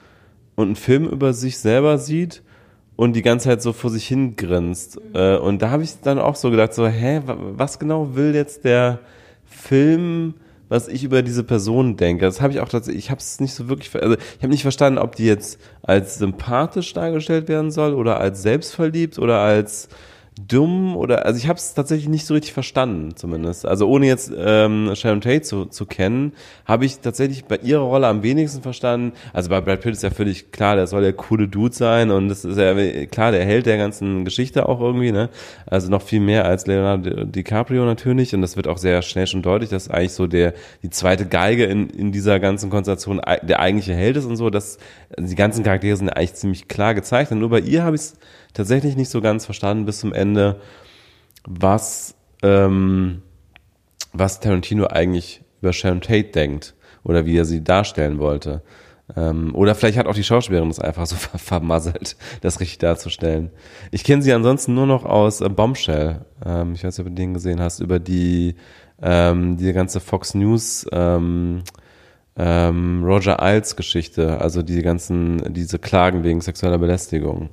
und 0.57 0.67
einen 0.67 0.77
Film 0.77 1.07
über 1.07 1.33
sich 1.33 1.59
selber 1.59 1.99
sieht 1.99 2.43
und 2.97 3.15
die 3.15 3.23
ganze 3.23 3.49
Zeit 3.49 3.63
so 3.63 3.73
vor 3.73 3.91
sich 3.91 4.09
hin 4.09 4.37
grinst. 4.37 4.99
Äh, 5.13 5.37
und 5.37 5.63
da 5.63 5.71
habe 5.71 5.85
ich 5.85 6.01
dann 6.01 6.19
auch 6.19 6.35
so 6.35 6.51
gedacht, 6.51 6.75
so, 6.75 6.87
hä, 6.87 7.21
was 7.25 7.79
genau 7.79 8.17
will 8.17 8.35
jetzt 8.35 8.65
der 8.65 9.01
Film, 9.45 10.35
was 10.69 10.89
ich 10.89 11.05
über 11.05 11.23
diese 11.23 11.45
Person 11.45 11.97
denke? 11.97 12.25
Das 12.25 12.41
habe 12.41 12.53
ich 12.53 12.61
auch 12.61 12.69
tatsächlich, 12.69 13.05
ich 13.05 13.11
habe 13.11 13.21
es 13.21 13.39
nicht 13.39 13.55
so 13.55 13.69
wirklich, 13.69 13.95
also 14.03 14.17
ich 14.17 14.43
habe 14.43 14.49
nicht 14.49 14.63
verstanden, 14.63 14.99
ob 14.99 15.15
die 15.15 15.27
jetzt 15.27 15.61
als 15.83 16.19
sympathisch 16.19 16.93
dargestellt 16.93 17.49
werden 17.49 17.71
soll 17.71 17.95
oder 17.95 18.19
als 18.19 18.43
selbstverliebt 18.43 19.19
oder 19.19 19.39
als 19.39 19.89
dumm 20.39 20.97
oder 20.97 21.25
also 21.25 21.39
ich 21.39 21.49
habe 21.49 21.59
es 21.59 21.73
tatsächlich 21.73 22.09
nicht 22.09 22.27
so 22.27 22.35
richtig 22.35 22.53
verstanden 22.53 23.17
zumindest. 23.17 23.65
Also 23.65 23.89
ohne 23.89 24.07
jetzt 24.07 24.31
ähm, 24.37 24.91
Sharon 24.95 25.23
Tate 25.23 25.41
zu, 25.41 25.65
zu 25.65 25.87
kennen, 25.87 26.33
habe 26.67 26.85
ich 26.85 26.99
tatsächlich 26.99 27.47
bei 27.47 27.57
ihrer 27.57 27.83
Rolle 27.83 28.07
am 28.07 28.23
wenigsten 28.23 28.61
verstanden. 28.61 29.13
Also 29.33 29.49
bei 29.49 29.63
Brad 29.63 29.81
Pitt 29.81 29.95
ist 29.95 30.03
ja 30.03 30.11
völlig 30.11 30.53
klar, 30.53 30.77
der 30.77 30.87
soll 30.87 31.03
der 31.03 31.15
coole 31.15 31.49
Dude 31.49 31.75
sein 31.75 32.11
und 32.11 32.29
das 32.29 32.45
ist 32.45 32.59
ja 32.59 32.75
klar 33.07 33.33
der 33.33 33.47
Held 33.47 33.65
der 33.65 33.79
ganzen 33.79 34.27
Geschichte 34.27 34.69
auch 34.69 34.81
irgendwie, 34.81 35.11
ne? 35.11 35.31
Also 35.65 35.91
noch 35.91 36.03
viel 36.03 36.21
mehr 36.21 36.45
als 36.45 36.67
Leonardo 36.67 37.25
DiCaprio 37.25 37.87
natürlich 37.87 38.35
und 38.35 38.43
das 38.43 38.57
wird 38.57 38.69
auch 38.69 38.79
sehr 38.79 39.01
schnell 39.01 39.27
schon 39.27 39.41
deutlich, 39.41 39.71
dass 39.71 39.89
eigentlich 39.89 40.13
so 40.13 40.27
der 40.27 40.53
die 40.83 40.91
zweite 40.91 41.25
Geige 41.25 41.65
in, 41.65 41.89
in 41.89 42.13
dieser 42.13 42.41
ganzen 42.41 42.69
Konstellation 42.69 43.23
der 43.43 43.61
eigentliche 43.61 43.95
Held 43.95 44.19
ist 44.19 44.27
und 44.27 44.37
so, 44.37 44.51
dass 44.51 44.77
die 45.19 45.35
ganzen 45.35 45.65
Charaktere 45.65 45.97
sind 45.97 46.11
eigentlich 46.11 46.35
ziemlich 46.35 46.69
klar 46.69 46.95
gezeichnet. 46.95 47.39
Nur 47.39 47.49
bei 47.49 47.61
ihr 47.61 47.85
habe 47.85 47.97
ich 47.97 48.03
tatsächlich 48.57 48.97
nicht 48.97 49.11
so 49.11 49.21
ganz 49.21 49.45
verstanden 49.45 49.85
bis 49.85 50.01
zum 50.01 50.13
Ende, 50.13 50.61
was, 51.45 52.15
ähm, 52.43 53.23
was 54.13 54.41
Tarantino 54.41 54.87
eigentlich 54.87 55.43
über 55.61 55.73
Sharon 55.73 56.01
Tate 56.01 56.31
denkt 56.31 56.75
oder 57.05 57.27
wie 57.27 57.37
er 57.37 57.45
sie 57.45 57.63
darstellen 57.63 58.19
wollte. 58.19 58.63
Ähm, 59.15 59.55
oder 59.55 59.75
vielleicht 59.75 59.99
hat 59.99 60.07
auch 60.07 60.15
die 60.15 60.25
Schauspielerin 60.25 60.69
das 60.69 60.81
einfach 60.81 61.07
so 61.07 61.17
vermasselt, 61.37 62.17
das 62.41 62.61
richtig 62.61 62.79
darzustellen. 62.79 63.51
Ich 63.93 64.03
kenne 64.03 64.23
sie 64.23 64.33
ansonsten 64.33 64.75
nur 64.75 64.87
noch 64.87 65.05
aus 65.05 65.41
äh, 65.41 65.49
Bombshell. 65.49 66.25
Ähm, 66.45 66.73
ich 66.73 66.83
weiß 66.83 66.99
nicht, 66.99 67.07
ob 67.07 67.13
du 67.13 67.21
den 67.21 67.35
gesehen 67.35 67.61
hast, 67.61 67.81
über 67.81 67.99
die, 67.99 68.57
ähm, 69.01 69.59
die 69.59 69.73
ganze 69.73 70.01
Fox 70.01 70.35
News 70.35 70.87
ähm, 70.93 71.63
ähm, 72.37 73.05
Roger 73.05 73.39
Iles 73.41 73.77
Geschichte, 73.77 74.41
also 74.41 74.63
die 74.63 74.83
ganzen, 74.83 75.53
diese 75.53 75.79
Klagen 75.79 76.25
wegen 76.25 76.41
sexueller 76.41 76.79
Belästigung. 76.79 77.51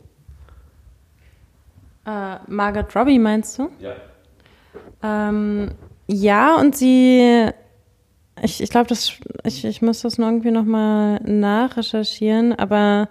Äh, 2.05 2.37
Margaret 2.47 2.95
Robbie 2.95 3.19
meinst 3.19 3.57
du? 3.59 3.69
Ja. 3.79 3.95
Ähm, 5.01 5.71
ja, 6.07 6.55
und 6.55 6.75
sie, 6.75 7.49
ich, 8.41 8.61
ich 8.61 8.69
glaube, 8.69 8.93
ich, 9.43 9.65
ich 9.65 9.81
muss 9.81 10.01
das 10.01 10.17
nur 10.17 10.27
irgendwie 10.27 10.51
nochmal 10.51 11.19
nachrecherchieren, 11.23 12.53
aber 12.53 13.09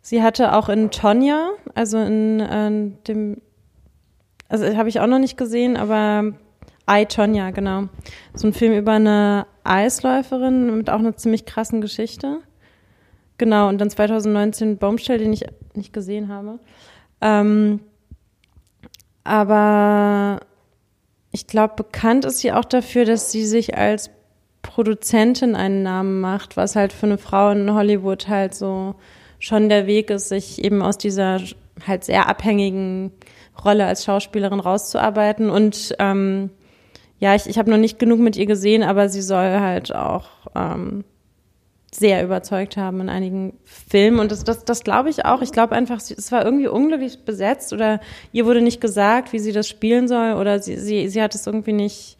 sie 0.00 0.22
hatte 0.22 0.54
auch 0.54 0.68
in 0.68 0.90
Tonya, 0.90 1.50
also 1.74 1.98
in 1.98 2.40
äh, 2.40 2.90
dem, 3.06 3.40
also 4.48 4.76
habe 4.76 4.88
ich 4.88 5.00
auch 5.00 5.06
noch 5.06 5.18
nicht 5.18 5.36
gesehen, 5.36 5.76
aber 5.76 6.32
I, 6.90 7.06
Tonya, 7.06 7.50
genau. 7.50 7.84
So 8.34 8.48
ein 8.48 8.52
Film 8.52 8.74
über 8.74 8.92
eine 8.92 9.46
Eisläuferin 9.64 10.76
mit 10.76 10.90
auch 10.90 10.98
einer 10.98 11.16
ziemlich 11.16 11.46
krassen 11.46 11.80
Geschichte. 11.80 12.40
Genau, 13.38 13.68
und 13.68 13.80
dann 13.80 13.90
2019 13.90 14.76
Baumstell, 14.78 15.18
den 15.18 15.32
ich 15.32 15.44
nicht 15.74 15.92
gesehen 15.92 16.28
habe. 16.28 16.58
Ähm, 17.20 17.80
aber 19.24 20.40
ich 21.32 21.46
glaube, 21.46 21.74
bekannt 21.76 22.24
ist 22.24 22.38
sie 22.38 22.52
auch 22.52 22.64
dafür, 22.64 23.04
dass 23.04 23.32
sie 23.32 23.44
sich 23.44 23.76
als 23.76 24.10
Produzentin 24.62 25.56
einen 25.56 25.82
Namen 25.82 26.20
macht, 26.20 26.56
was 26.56 26.76
halt 26.76 26.92
für 26.92 27.06
eine 27.06 27.18
Frau 27.18 27.50
in 27.50 27.74
Hollywood 27.74 28.28
halt 28.28 28.54
so 28.54 28.94
schon 29.38 29.68
der 29.68 29.86
Weg 29.86 30.10
ist, 30.10 30.28
sich 30.28 30.62
eben 30.62 30.82
aus 30.82 30.96
dieser 30.96 31.40
halt 31.86 32.04
sehr 32.04 32.28
abhängigen 32.28 33.12
Rolle 33.62 33.86
als 33.86 34.04
Schauspielerin 34.04 34.60
rauszuarbeiten. 34.60 35.50
Und 35.50 35.94
ähm, 35.98 36.50
ja, 37.18 37.34
ich, 37.34 37.46
ich 37.46 37.58
habe 37.58 37.70
noch 37.70 37.78
nicht 37.78 37.98
genug 37.98 38.20
mit 38.20 38.36
ihr 38.36 38.46
gesehen, 38.46 38.82
aber 38.82 39.08
sie 39.08 39.22
soll 39.22 39.60
halt 39.60 39.94
auch 39.94 40.28
ähm, 40.54 41.04
sehr 41.96 42.24
überzeugt 42.24 42.76
haben 42.76 43.00
in 43.00 43.08
einigen 43.08 43.54
Filmen. 43.64 44.18
Und 44.18 44.32
das, 44.32 44.44
das, 44.44 44.64
das 44.64 44.82
glaube 44.82 45.10
ich 45.10 45.24
auch. 45.24 45.42
Ich 45.42 45.52
glaube 45.52 45.74
einfach, 45.74 45.98
es 45.98 46.32
war 46.32 46.44
irgendwie 46.44 46.66
unglücklich 46.66 47.24
besetzt 47.24 47.72
oder 47.72 48.00
ihr 48.32 48.46
wurde 48.46 48.62
nicht 48.62 48.80
gesagt, 48.80 49.32
wie 49.32 49.38
sie 49.38 49.52
das 49.52 49.68
spielen 49.68 50.08
soll 50.08 50.34
oder 50.34 50.60
sie, 50.60 50.76
sie, 50.76 51.08
sie 51.08 51.22
hat 51.22 51.34
es 51.34 51.46
irgendwie 51.46 51.72
nicht, 51.72 52.16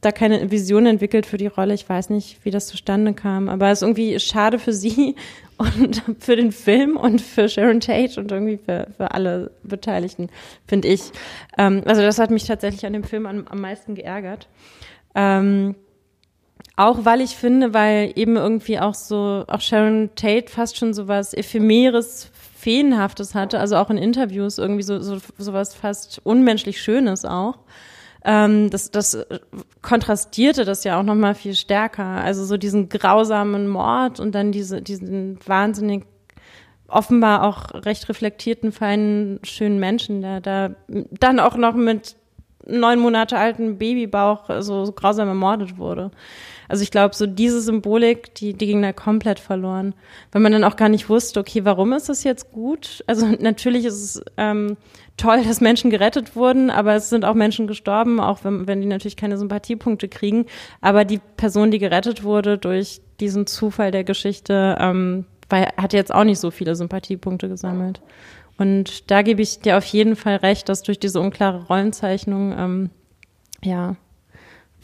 da 0.00 0.12
keine 0.12 0.50
Vision 0.50 0.86
entwickelt 0.86 1.26
für 1.26 1.36
die 1.36 1.46
Rolle. 1.46 1.74
Ich 1.74 1.88
weiß 1.88 2.10
nicht, 2.10 2.44
wie 2.44 2.50
das 2.50 2.68
zustande 2.68 3.12
kam. 3.12 3.48
Aber 3.48 3.70
es 3.70 3.78
ist 3.78 3.82
irgendwie 3.82 4.18
schade 4.18 4.58
für 4.58 4.72
sie 4.72 5.14
und 5.58 6.02
für 6.18 6.36
den 6.36 6.52
Film 6.52 6.96
und 6.96 7.20
für 7.20 7.48
Sharon 7.48 7.80
Tate 7.80 8.18
und 8.18 8.32
irgendwie 8.32 8.58
für, 8.58 8.88
für 8.96 9.10
alle 9.12 9.50
Beteiligten, 9.62 10.30
finde 10.66 10.88
ich. 10.88 11.12
Ähm, 11.58 11.82
also 11.84 12.00
das 12.00 12.18
hat 12.18 12.30
mich 12.30 12.44
tatsächlich 12.44 12.86
an 12.86 12.94
dem 12.94 13.04
Film 13.04 13.26
am, 13.26 13.46
am 13.48 13.60
meisten 13.60 13.94
geärgert. 13.94 14.48
Ähm, 15.14 15.74
auch 16.76 17.04
weil 17.04 17.22
ich 17.22 17.36
finde, 17.36 17.72
weil 17.72 18.12
eben 18.16 18.36
irgendwie 18.36 18.78
auch 18.78 18.94
so, 18.94 19.44
auch 19.48 19.60
Sharon 19.60 20.10
Tate 20.14 20.50
fast 20.52 20.76
schon 20.76 20.92
so 20.92 21.08
was 21.08 21.32
Ephemeres, 21.32 22.30
Feenhaftes 22.58 23.34
hatte, 23.34 23.58
also 23.58 23.76
auch 23.76 23.90
in 23.90 23.96
Interviews 23.96 24.58
irgendwie 24.58 24.82
so, 24.82 25.00
so, 25.00 25.18
so 25.38 25.52
was 25.52 25.74
fast 25.74 26.20
unmenschlich 26.24 26.80
Schönes 26.80 27.24
auch. 27.24 27.58
Ähm, 28.24 28.70
das, 28.70 28.90
das 28.90 29.24
kontrastierte 29.82 30.64
das 30.64 30.82
ja 30.84 30.98
auch 30.98 31.04
nochmal 31.04 31.34
viel 31.34 31.54
stärker. 31.54 32.04
Also 32.04 32.44
so 32.44 32.56
diesen 32.56 32.88
grausamen 32.88 33.68
Mord 33.68 34.20
und 34.20 34.34
dann 34.34 34.52
diese, 34.52 34.82
diesen 34.82 35.38
wahnsinnig 35.46 36.04
offenbar 36.88 37.44
auch 37.44 37.84
recht 37.84 38.08
reflektierten, 38.08 38.72
feinen, 38.72 39.40
schönen 39.44 39.78
Menschen, 39.78 40.22
der 40.22 40.40
da 40.40 40.70
dann 40.88 41.40
auch 41.40 41.56
noch 41.56 41.74
mit 41.74 42.16
neun 42.66 42.98
Monate 42.98 43.38
alten 43.38 43.78
Babybauch 43.78 44.50
so, 44.60 44.84
so 44.84 44.92
grausam 44.92 45.28
ermordet 45.28 45.78
wurde. 45.78 46.10
Also 46.68 46.82
ich 46.82 46.90
glaube, 46.90 47.14
so 47.14 47.26
diese 47.26 47.60
Symbolik, 47.60 48.34
die, 48.34 48.54
die 48.54 48.66
ging 48.66 48.82
da 48.82 48.92
komplett 48.92 49.38
verloren. 49.38 49.94
Weil 50.32 50.42
man 50.42 50.52
dann 50.52 50.64
auch 50.64 50.76
gar 50.76 50.88
nicht 50.88 51.08
wusste, 51.08 51.40
okay, 51.40 51.64
warum 51.64 51.92
ist 51.92 52.08
das 52.08 52.24
jetzt 52.24 52.52
gut? 52.52 53.04
Also 53.06 53.26
natürlich 53.26 53.84
ist 53.84 54.02
es 54.02 54.22
ähm, 54.36 54.76
toll, 55.16 55.42
dass 55.44 55.60
Menschen 55.60 55.90
gerettet 55.90 56.36
wurden, 56.36 56.70
aber 56.70 56.94
es 56.94 57.08
sind 57.08 57.24
auch 57.24 57.34
Menschen 57.34 57.66
gestorben, 57.66 58.20
auch 58.20 58.44
wenn, 58.44 58.66
wenn 58.66 58.80
die 58.80 58.86
natürlich 58.86 59.16
keine 59.16 59.38
Sympathiepunkte 59.38 60.08
kriegen. 60.08 60.46
Aber 60.80 61.04
die 61.04 61.20
Person, 61.36 61.70
die 61.70 61.78
gerettet 61.78 62.24
wurde 62.24 62.58
durch 62.58 63.00
diesen 63.20 63.46
Zufall 63.46 63.90
der 63.90 64.04
Geschichte, 64.04 64.76
ähm, 64.78 65.26
weil, 65.48 65.68
hat 65.76 65.92
jetzt 65.92 66.12
auch 66.12 66.24
nicht 66.24 66.40
so 66.40 66.50
viele 66.50 66.74
Sympathiepunkte 66.74 67.48
gesammelt. 67.48 68.00
Und 68.58 69.10
da 69.10 69.22
gebe 69.22 69.42
ich 69.42 69.60
dir 69.60 69.76
auf 69.76 69.84
jeden 69.84 70.16
Fall 70.16 70.36
recht, 70.36 70.68
dass 70.68 70.82
durch 70.82 70.98
diese 70.98 71.20
unklare 71.20 71.66
Rollenzeichnung, 71.66 72.54
ähm, 72.56 72.90
ja, 73.62 73.96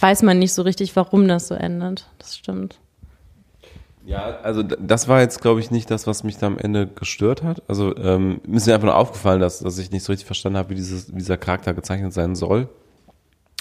weiß 0.02 0.22
man 0.22 0.38
nicht 0.38 0.52
so 0.52 0.62
richtig, 0.62 0.94
warum 0.96 1.28
das 1.28 1.48
so 1.48 1.54
endet. 1.54 2.08
Das 2.18 2.36
stimmt. 2.36 2.78
Ja, 4.04 4.38
also 4.42 4.62
das 4.64 5.06
war 5.06 5.20
jetzt, 5.20 5.40
glaube 5.40 5.60
ich, 5.60 5.70
nicht 5.70 5.90
das, 5.90 6.08
was 6.08 6.24
mich 6.24 6.36
da 6.36 6.48
am 6.48 6.58
Ende 6.58 6.88
gestört 6.88 7.44
hat. 7.44 7.62
Also 7.68 7.96
ähm, 7.96 8.40
mir 8.44 8.56
ist 8.56 8.66
mir 8.66 8.74
einfach 8.74 8.86
nur 8.86 8.96
aufgefallen, 8.96 9.40
dass, 9.40 9.60
dass 9.60 9.78
ich 9.78 9.92
nicht 9.92 10.02
so 10.02 10.12
richtig 10.12 10.26
verstanden 10.26 10.58
habe, 10.58 10.70
wie 10.70 10.74
dieses, 10.74 11.06
dieser 11.06 11.36
Charakter 11.36 11.72
gezeichnet 11.72 12.12
sein 12.12 12.34
soll. 12.34 12.68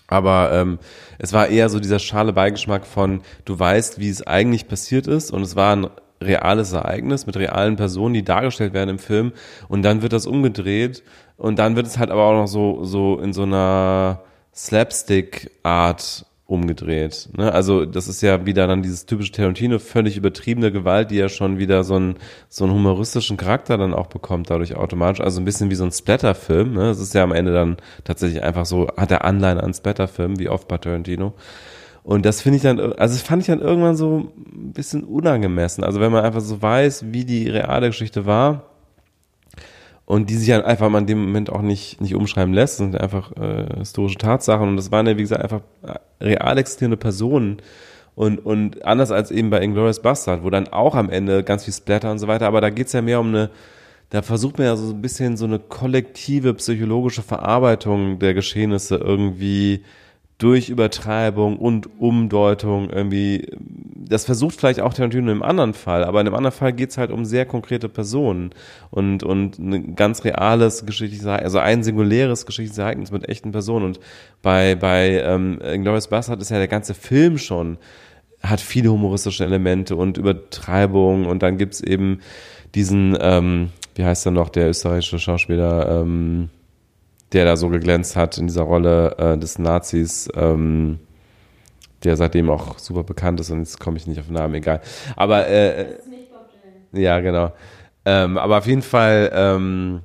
Aber 0.07 0.51
ähm, 0.51 0.79
es 1.19 1.31
war 1.31 1.47
eher 1.47 1.69
so 1.69 1.79
dieser 1.79 1.99
schale 1.99 2.33
Beigeschmack 2.33 2.85
von, 2.85 3.21
du 3.45 3.57
weißt, 3.57 3.99
wie 3.99 4.09
es 4.09 4.25
eigentlich 4.25 4.67
passiert 4.67 5.07
ist 5.07 5.31
und 5.31 5.43
es 5.43 5.55
war 5.55 5.75
ein 5.75 5.87
reales 6.19 6.73
Ereignis 6.73 7.27
mit 7.27 7.37
realen 7.37 7.77
Personen, 7.77 8.13
die 8.13 8.23
dargestellt 8.23 8.73
werden 8.73 8.89
im 8.89 8.99
Film 8.99 9.31
und 9.69 9.83
dann 9.83 10.01
wird 10.01 10.11
das 10.11 10.27
umgedreht 10.27 11.03
und 11.37 11.59
dann 11.59 11.75
wird 11.75 11.87
es 11.87 11.97
halt 11.97 12.11
aber 12.11 12.23
auch 12.23 12.33
noch 12.33 12.47
so, 12.47 12.83
so 12.83 13.19
in 13.19 13.31
so 13.31 13.43
einer 13.43 14.21
Slapstick-Art 14.53 16.25
umgedreht. 16.51 17.29
Ne? 17.37 17.51
Also 17.51 17.85
das 17.85 18.07
ist 18.07 18.21
ja 18.21 18.45
wieder 18.45 18.67
dann 18.67 18.83
dieses 18.83 19.05
typische 19.05 19.31
Tarantino, 19.31 19.79
völlig 19.79 20.17
übertriebene 20.17 20.71
Gewalt, 20.71 21.09
die 21.09 21.15
ja 21.15 21.29
schon 21.29 21.57
wieder 21.57 21.83
so 21.85 21.95
einen, 21.95 22.15
so 22.49 22.65
einen 22.65 22.73
humoristischen 22.73 23.37
Charakter 23.37 23.77
dann 23.77 23.93
auch 23.93 24.07
bekommt, 24.07 24.49
dadurch 24.49 24.75
automatisch. 24.75 25.21
Also 25.21 25.39
ein 25.41 25.45
bisschen 25.45 25.71
wie 25.71 25.75
so 25.75 25.85
ein 25.85 25.91
Splatter-Film. 25.91 26.73
Ne? 26.73 26.89
Es 26.89 26.99
ist 26.99 27.13
ja 27.13 27.23
am 27.23 27.31
Ende 27.31 27.53
dann 27.53 27.77
tatsächlich 28.03 28.43
einfach 28.43 28.65
so, 28.65 28.89
hat 28.97 29.11
er 29.11 29.23
Anleihen 29.23 29.59
an 29.59 29.73
Splatter-Film, 29.73 30.39
wie 30.39 30.49
oft 30.49 30.67
bei 30.67 30.77
Tarantino. 30.77 31.33
Und 32.03 32.25
das 32.25 32.41
finde 32.41 32.57
ich 32.57 32.63
dann, 32.63 32.79
also 32.79 33.15
das 33.15 33.21
fand 33.21 33.43
ich 33.43 33.47
dann 33.47 33.61
irgendwann 33.61 33.95
so 33.95 34.29
ein 34.35 34.73
bisschen 34.73 35.03
unangemessen. 35.03 35.83
Also 35.83 36.01
wenn 36.01 36.11
man 36.11 36.25
einfach 36.25 36.41
so 36.41 36.61
weiß, 36.61 37.05
wie 37.11 37.23
die 37.23 37.47
reale 37.47 37.87
Geschichte 37.87 38.25
war, 38.25 38.70
und 40.11 40.29
die 40.29 40.35
sich 40.35 40.49
dann 40.49 40.63
einfach 40.63 40.89
mal 40.89 40.97
in 40.97 41.05
dem 41.05 41.23
Moment 41.23 41.49
auch 41.49 41.61
nicht, 41.61 42.01
nicht 42.01 42.15
umschreiben 42.15 42.53
lässt, 42.53 42.81
das 42.81 42.85
sind 42.85 42.99
einfach 42.99 43.31
äh, 43.37 43.77
historische 43.77 44.17
Tatsachen. 44.17 44.67
Und 44.67 44.75
das 44.75 44.91
waren 44.91 45.07
ja, 45.07 45.15
wie 45.15 45.21
gesagt, 45.21 45.41
einfach 45.41 45.61
äh, 45.83 46.25
real 46.25 46.57
existierende 46.57 46.97
Personen. 46.97 47.61
Und, 48.13 48.45
und 48.45 48.83
anders 48.83 49.11
als 49.11 49.31
eben 49.31 49.49
bei 49.49 49.61
Inglourious 49.61 50.01
Bastard, 50.01 50.43
wo 50.43 50.49
dann 50.49 50.67
auch 50.67 50.95
am 50.95 51.09
Ende 51.09 51.45
ganz 51.45 51.63
viel 51.63 51.73
Splatter 51.73 52.11
und 52.11 52.19
so 52.19 52.27
weiter, 52.27 52.45
aber 52.47 52.59
da 52.59 52.69
geht's 52.69 52.91
ja 52.91 53.01
mehr 53.01 53.21
um 53.21 53.29
eine, 53.29 53.51
da 54.09 54.21
versucht 54.21 54.57
man 54.57 54.67
ja 54.67 54.75
so 54.75 54.93
ein 54.93 55.01
bisschen 55.01 55.37
so 55.37 55.45
eine 55.45 55.59
kollektive 55.59 56.55
psychologische 56.55 57.21
Verarbeitung 57.21 58.19
der 58.19 58.33
Geschehnisse 58.33 58.97
irgendwie 58.97 59.85
durch 60.41 60.69
Übertreibung 60.69 61.57
und 61.57 61.99
Umdeutung 61.99 62.89
irgendwie, 62.89 63.47
das 63.59 64.25
versucht 64.25 64.59
vielleicht 64.59 64.79
auch 64.79 64.91
Tarantino 64.91 65.31
im 65.31 65.43
anderen 65.43 65.75
Fall, 65.75 66.03
aber 66.03 66.19
in 66.19 66.25
dem 66.25 66.33
anderen 66.33 66.55
Fall 66.55 66.73
geht's 66.73 66.97
halt 66.97 67.11
um 67.11 67.25
sehr 67.25 67.45
konkrete 67.45 67.89
Personen 67.89 68.49
und, 68.89 69.21
und 69.21 69.59
ein 69.59 69.95
ganz 69.95 70.23
reales 70.25 70.85
geschichtliches 70.87 71.27
also 71.27 71.59
ein 71.59 71.83
singuläres 71.83 72.47
geschichtliches 72.47 72.79
Ereignis 72.79 73.11
mit 73.11 73.29
echten 73.29 73.51
Personen. 73.51 73.85
Und 73.85 73.99
bei, 74.41 74.73
bei 74.73 75.21
ähm, 75.23 75.59
Inglourious 75.61 76.07
Bastard 76.07 76.41
ist 76.41 76.49
ja 76.49 76.57
der 76.57 76.67
ganze 76.67 76.95
Film 76.95 77.37
schon 77.37 77.77
hat 78.41 78.59
viele 78.59 78.91
humoristische 78.91 79.45
Elemente 79.45 79.95
und 79.95 80.17
Übertreibung 80.17 81.27
und 81.27 81.43
dann 81.43 81.59
gibt's 81.59 81.81
eben 81.81 82.21
diesen, 82.73 83.15
ähm, 83.21 83.69
wie 83.93 84.03
heißt 84.03 84.25
er 84.25 84.31
noch, 84.31 84.49
der 84.49 84.69
österreichische 84.69 85.19
Schauspieler, 85.19 86.01
ähm, 86.01 86.49
der 87.33 87.45
da 87.45 87.55
so 87.55 87.69
geglänzt 87.69 88.15
hat 88.15 88.37
in 88.37 88.47
dieser 88.47 88.63
Rolle 88.63 89.15
äh, 89.17 89.37
des 89.37 89.59
Nazis, 89.59 90.27
ähm, 90.35 90.99
der 92.03 92.17
seitdem 92.17 92.49
auch 92.49 92.79
super 92.79 93.03
bekannt 93.03 93.39
ist 93.39 93.51
und 93.51 93.59
jetzt 93.59 93.79
komme 93.79 93.97
ich 93.97 94.07
nicht 94.07 94.19
auf 94.19 94.25
den 94.25 94.33
Namen, 94.35 94.55
egal. 94.55 94.81
Aber 95.15 95.47
äh, 95.47 95.97
ja, 96.93 97.19
genau. 97.19 97.53
Ähm, 98.05 98.37
aber 98.37 98.57
auf 98.57 98.67
jeden 98.67 98.81
Fall 98.81 99.31
ähm, 99.33 100.01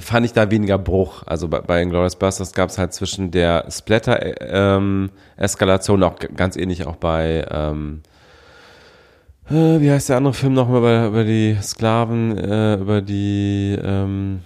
fand 0.00 0.26
ich 0.26 0.32
da 0.32 0.50
weniger 0.50 0.78
Bruch. 0.78 1.22
Also 1.26 1.48
bei, 1.48 1.60
bei 1.60 1.80
Inglourious 1.82 2.16
Basterds 2.16 2.52
gab 2.52 2.70
es 2.70 2.78
halt 2.78 2.92
zwischen 2.92 3.30
der 3.30 3.66
Splatter-Eskalation 3.70 6.02
auch 6.02 6.18
g- 6.18 6.28
ganz 6.34 6.56
ähnlich 6.56 6.86
auch 6.86 6.96
bei 6.96 7.46
ähm, 7.50 8.02
äh, 9.48 9.80
wie 9.80 9.90
heißt 9.90 10.08
der 10.08 10.16
andere 10.16 10.34
Film 10.34 10.54
nochmal 10.54 10.78
über, 10.78 11.06
über 11.06 11.24
die 11.24 11.56
Sklaven, 11.62 12.36
äh, 12.36 12.74
über 12.74 13.00
die 13.00 13.78
ähm, 13.80 14.40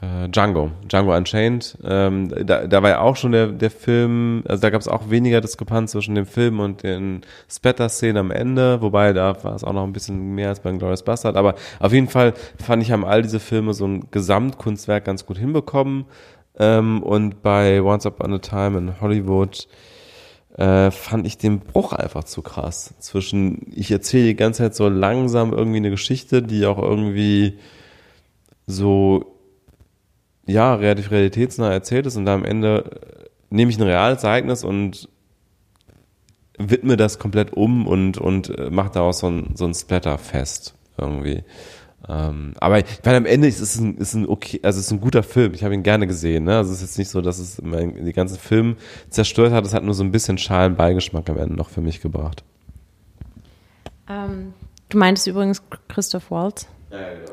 äh, 0.00 0.28
Django, 0.28 0.70
Django 0.88 1.14
Unchained. 1.14 1.76
Ähm, 1.84 2.28
da, 2.46 2.66
da 2.66 2.82
war 2.82 2.90
ja 2.90 3.00
auch 3.00 3.16
schon 3.16 3.32
der, 3.32 3.48
der 3.48 3.70
Film, 3.70 4.42
also 4.48 4.60
da 4.60 4.70
gab 4.70 4.80
es 4.80 4.88
auch 4.88 5.10
weniger 5.10 5.40
Diskrepanz 5.40 5.92
zwischen 5.92 6.14
dem 6.14 6.26
Film 6.26 6.60
und 6.60 6.82
den 6.82 7.22
Splatter-Szenen 7.50 8.16
am 8.16 8.30
Ende, 8.30 8.80
wobei 8.80 9.12
da 9.12 9.42
war 9.44 9.54
es 9.54 9.64
auch 9.64 9.72
noch 9.72 9.84
ein 9.84 9.92
bisschen 9.92 10.34
mehr 10.34 10.48
als 10.48 10.60
bei 10.60 10.72
Glorious 10.72 11.04
Bastard. 11.04 11.36
Aber 11.36 11.54
auf 11.78 11.92
jeden 11.92 12.08
Fall 12.08 12.34
fand 12.58 12.82
ich, 12.82 12.92
haben 12.92 13.04
all 13.04 13.22
diese 13.22 13.40
Filme 13.40 13.74
so 13.74 13.86
ein 13.86 14.08
Gesamtkunstwerk 14.10 15.04
ganz 15.04 15.26
gut 15.26 15.38
hinbekommen. 15.38 16.06
Ähm, 16.58 17.02
und 17.02 17.42
bei 17.42 17.82
Once 17.82 18.06
Upon 18.06 18.34
a 18.34 18.38
Time 18.38 18.78
in 18.78 19.00
Hollywood 19.00 19.68
äh, 20.56 20.90
fand 20.90 21.26
ich 21.26 21.38
den 21.38 21.60
Bruch 21.60 21.92
einfach 21.92 22.24
zu 22.24 22.42
krass. 22.42 22.94
Zwischen, 22.98 23.70
ich 23.74 23.90
erzähle 23.90 24.28
die 24.28 24.36
ganze 24.36 24.62
Zeit 24.62 24.74
so 24.74 24.88
langsam 24.88 25.52
irgendwie 25.52 25.78
eine 25.78 25.90
Geschichte, 25.90 26.42
die 26.42 26.66
auch 26.66 26.78
irgendwie 26.78 27.58
so 28.66 29.39
ja, 30.50 30.74
relativ 30.74 31.10
realitätsnah 31.10 31.72
erzählt 31.72 32.06
ist 32.06 32.16
und 32.16 32.26
da 32.26 32.34
am 32.34 32.44
Ende 32.44 32.84
äh, 32.84 33.28
nehme 33.50 33.70
ich 33.70 33.78
ein 33.78 33.82
reales 33.82 34.22
Ereignis 34.24 34.64
und 34.64 35.08
widme 36.58 36.96
das 36.96 37.18
komplett 37.18 37.52
um 37.52 37.86
und, 37.86 38.18
und 38.18 38.56
äh, 38.58 38.70
mache 38.70 38.92
daraus 38.92 39.20
so 39.20 39.28
ein, 39.28 39.54
so 39.54 39.64
ein 39.64 39.74
Splatterfest 39.74 40.74
irgendwie. 40.98 41.42
Ähm, 42.08 42.54
aber 42.58 42.78
ich 42.78 42.84
meine, 43.04 43.18
am 43.18 43.26
Ende 43.26 43.46
ist 43.46 43.60
es 43.60 43.78
ein, 43.78 43.96
ist 43.96 44.14
ein 44.14 44.26
okay, 44.26 44.60
also 44.62 44.78
es 44.78 44.86
ist 44.86 44.92
ein 44.92 45.00
guter 45.00 45.22
Film. 45.22 45.54
Ich 45.54 45.64
habe 45.64 45.74
ihn 45.74 45.82
gerne 45.82 46.06
gesehen. 46.06 46.44
Ne? 46.44 46.56
Also 46.56 46.72
es 46.72 46.78
ist 46.78 46.82
jetzt 46.82 46.98
nicht 46.98 47.10
so, 47.10 47.20
dass 47.20 47.38
es 47.38 47.60
mein, 47.62 48.04
die 48.04 48.12
ganzen 48.12 48.38
Film 48.38 48.76
zerstört 49.10 49.52
hat. 49.52 49.64
Es 49.64 49.74
hat 49.74 49.84
nur 49.84 49.94
so 49.94 50.02
ein 50.02 50.10
bisschen 50.10 50.38
schalen 50.38 50.76
Beigeschmack 50.76 51.28
am 51.30 51.38
Ende 51.38 51.54
noch 51.54 51.70
für 51.70 51.80
mich 51.80 52.00
gebracht. 52.00 52.42
Ähm, 54.08 54.54
du 54.88 54.98
meintest 54.98 55.26
übrigens 55.26 55.62
Christoph 55.88 56.30
Waltz. 56.30 56.66
Ja, 56.90 56.98
genau. 56.98 57.32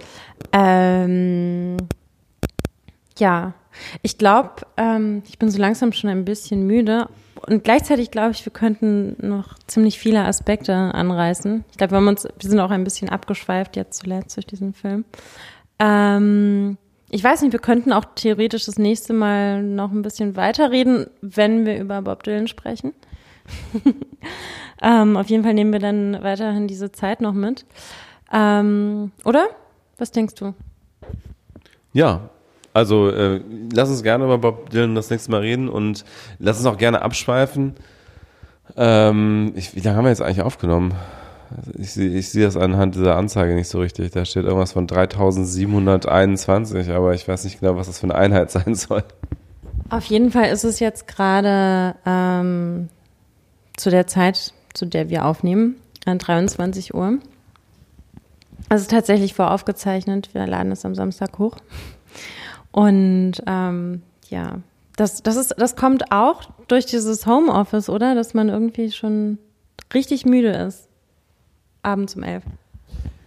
Ähm, 0.54 1.78
ja, 3.20 3.54
ich 4.02 4.18
glaube, 4.18 4.56
ähm, 4.78 5.24
ich 5.28 5.38
bin 5.38 5.50
so 5.50 5.60
langsam 5.60 5.94
schon 5.94 6.10
ein 6.10 6.26
bisschen 6.26 6.66
müde. 6.66 7.08
Und 7.46 7.64
gleichzeitig 7.64 8.12
glaube 8.12 8.32
ich, 8.32 8.44
wir 8.46 8.52
könnten 8.52 9.16
noch 9.20 9.58
ziemlich 9.68 10.00
viele 10.00 10.24
Aspekte 10.26 10.74
anreißen. 10.74 11.64
Ich 11.72 11.78
glaube, 11.78 11.94
wir 11.94 12.02
wir 12.02 12.50
sind 12.50 12.60
auch 12.60 12.72
ein 12.72 12.84
bisschen 12.84 13.10
abgeschweift 13.10 13.76
jetzt 13.76 14.02
zuletzt 14.02 14.36
durch 14.36 14.48
diesen 14.48 14.74
Film. 14.74 15.06
Ähm, 15.80 16.78
ich 17.10 17.24
weiß 17.24 17.42
nicht, 17.42 17.54
wir 17.54 17.60
könnten 17.60 17.94
auch 17.94 18.06
theoretisch 18.16 18.66
das 18.66 18.78
nächste 18.78 19.14
Mal 19.14 19.64
noch 19.64 19.92
ein 19.92 20.02
bisschen 20.02 20.36
weiterreden, 20.36 21.08
wenn 21.22 21.66
wir 21.66 21.80
über 21.80 22.02
Bob 22.02 22.24
Dylan 22.24 22.48
sprechen. 22.48 22.94
ähm, 24.82 25.16
auf 25.16 25.30
jeden 25.30 25.44
Fall 25.44 25.54
nehmen 25.54 25.72
wir 25.72 25.80
dann 25.80 26.22
weiterhin 26.22 26.68
diese 26.68 26.92
Zeit 26.92 27.22
noch 27.22 27.34
mit. 27.34 27.66
Ähm, 28.34 29.12
oder? 29.24 29.48
Was 29.98 30.12
denkst 30.12 30.36
du? 30.36 30.54
Ja, 31.94 32.30
also 32.78 33.10
äh, 33.10 33.42
lass 33.74 33.90
uns 33.90 34.04
gerne 34.04 34.24
über 34.26 34.38
Bob 34.38 34.70
Dylan 34.70 34.96
das 34.96 35.10
nächste 35.10 35.32
Mal 35.32 35.42
reden 35.42 35.68
und 35.68 36.06
lass 36.40 36.58
uns 36.58 36.66
auch 36.68 36.78
gerne 36.78 37.02
abschweifen. 37.02 37.74
Ähm, 38.76 39.54
ich, 39.56 39.76
wie 39.76 39.80
lange 39.80 39.98
haben 39.98 40.06
wir 40.06 40.10
jetzt 40.10 40.22
eigentlich 40.22 40.42
aufgenommen? 40.44 40.94
Ich, 41.78 41.94
sehe- 41.94 42.10
ich 42.14 42.30
sehe 42.30 42.46
das 42.46 42.58
anhand 42.58 42.96
dieser 42.96 43.16
Anzeige 43.16 43.56
nicht 43.56 43.70
so 43.70 43.80
richtig. 43.80 44.12
Da 44.12 44.26
steht 44.26 44.44
irgendwas 44.44 44.74
von 44.74 44.86
3721, 44.86 46.92
aber 46.92 47.14
ich 47.14 47.28
weiß 47.28 47.46
nicht 47.46 47.60
genau, 47.60 47.78
was 47.78 47.88
das 47.88 48.00
für 48.00 48.04
eine 48.06 48.16
Einheit 48.16 48.52
sein 48.52 48.76
soll. 48.76 49.04
Auf 49.90 50.04
jeden 50.06 50.32
Fall 50.32 50.50
ist 50.50 50.66
es 50.66 50.80
jetzt 50.80 51.08
gerade 51.08 51.96
ähm, 52.06 52.90
zu 53.78 53.90
der 53.90 54.06
Zeit, 54.08 54.54
zu 54.74 54.86
der 54.86 55.10
wir 55.10 55.26
aufnehmen, 55.26 55.76
an 56.06 56.18
23 56.20 56.94
Uhr. 56.94 57.18
Also 58.70 58.86
tatsächlich 58.90 59.34
voraufgezeichnet. 59.34 60.34
Wir 60.34 60.46
laden 60.46 60.74
es 60.74 60.84
am 60.84 60.94
Samstag 60.94 61.40
hoch. 61.40 61.56
Und 62.78 63.42
ähm, 63.48 64.04
ja, 64.30 64.60
das, 64.98 65.24
das, 65.24 65.36
ist, 65.36 65.56
das 65.58 65.76
kommt 65.76 66.12
auch 66.12 66.44
durch 66.68 66.86
dieses 66.86 67.26
Homeoffice, 67.26 67.90
oder? 67.90 68.14
Dass 68.14 68.36
man 68.36 68.50
irgendwie 68.50 68.92
schon 68.92 69.40
richtig 69.96 70.28
müde 70.28 70.52
ist. 70.52 70.88
Abends 71.82 72.16
um 72.16 72.22
elf. 72.22 72.44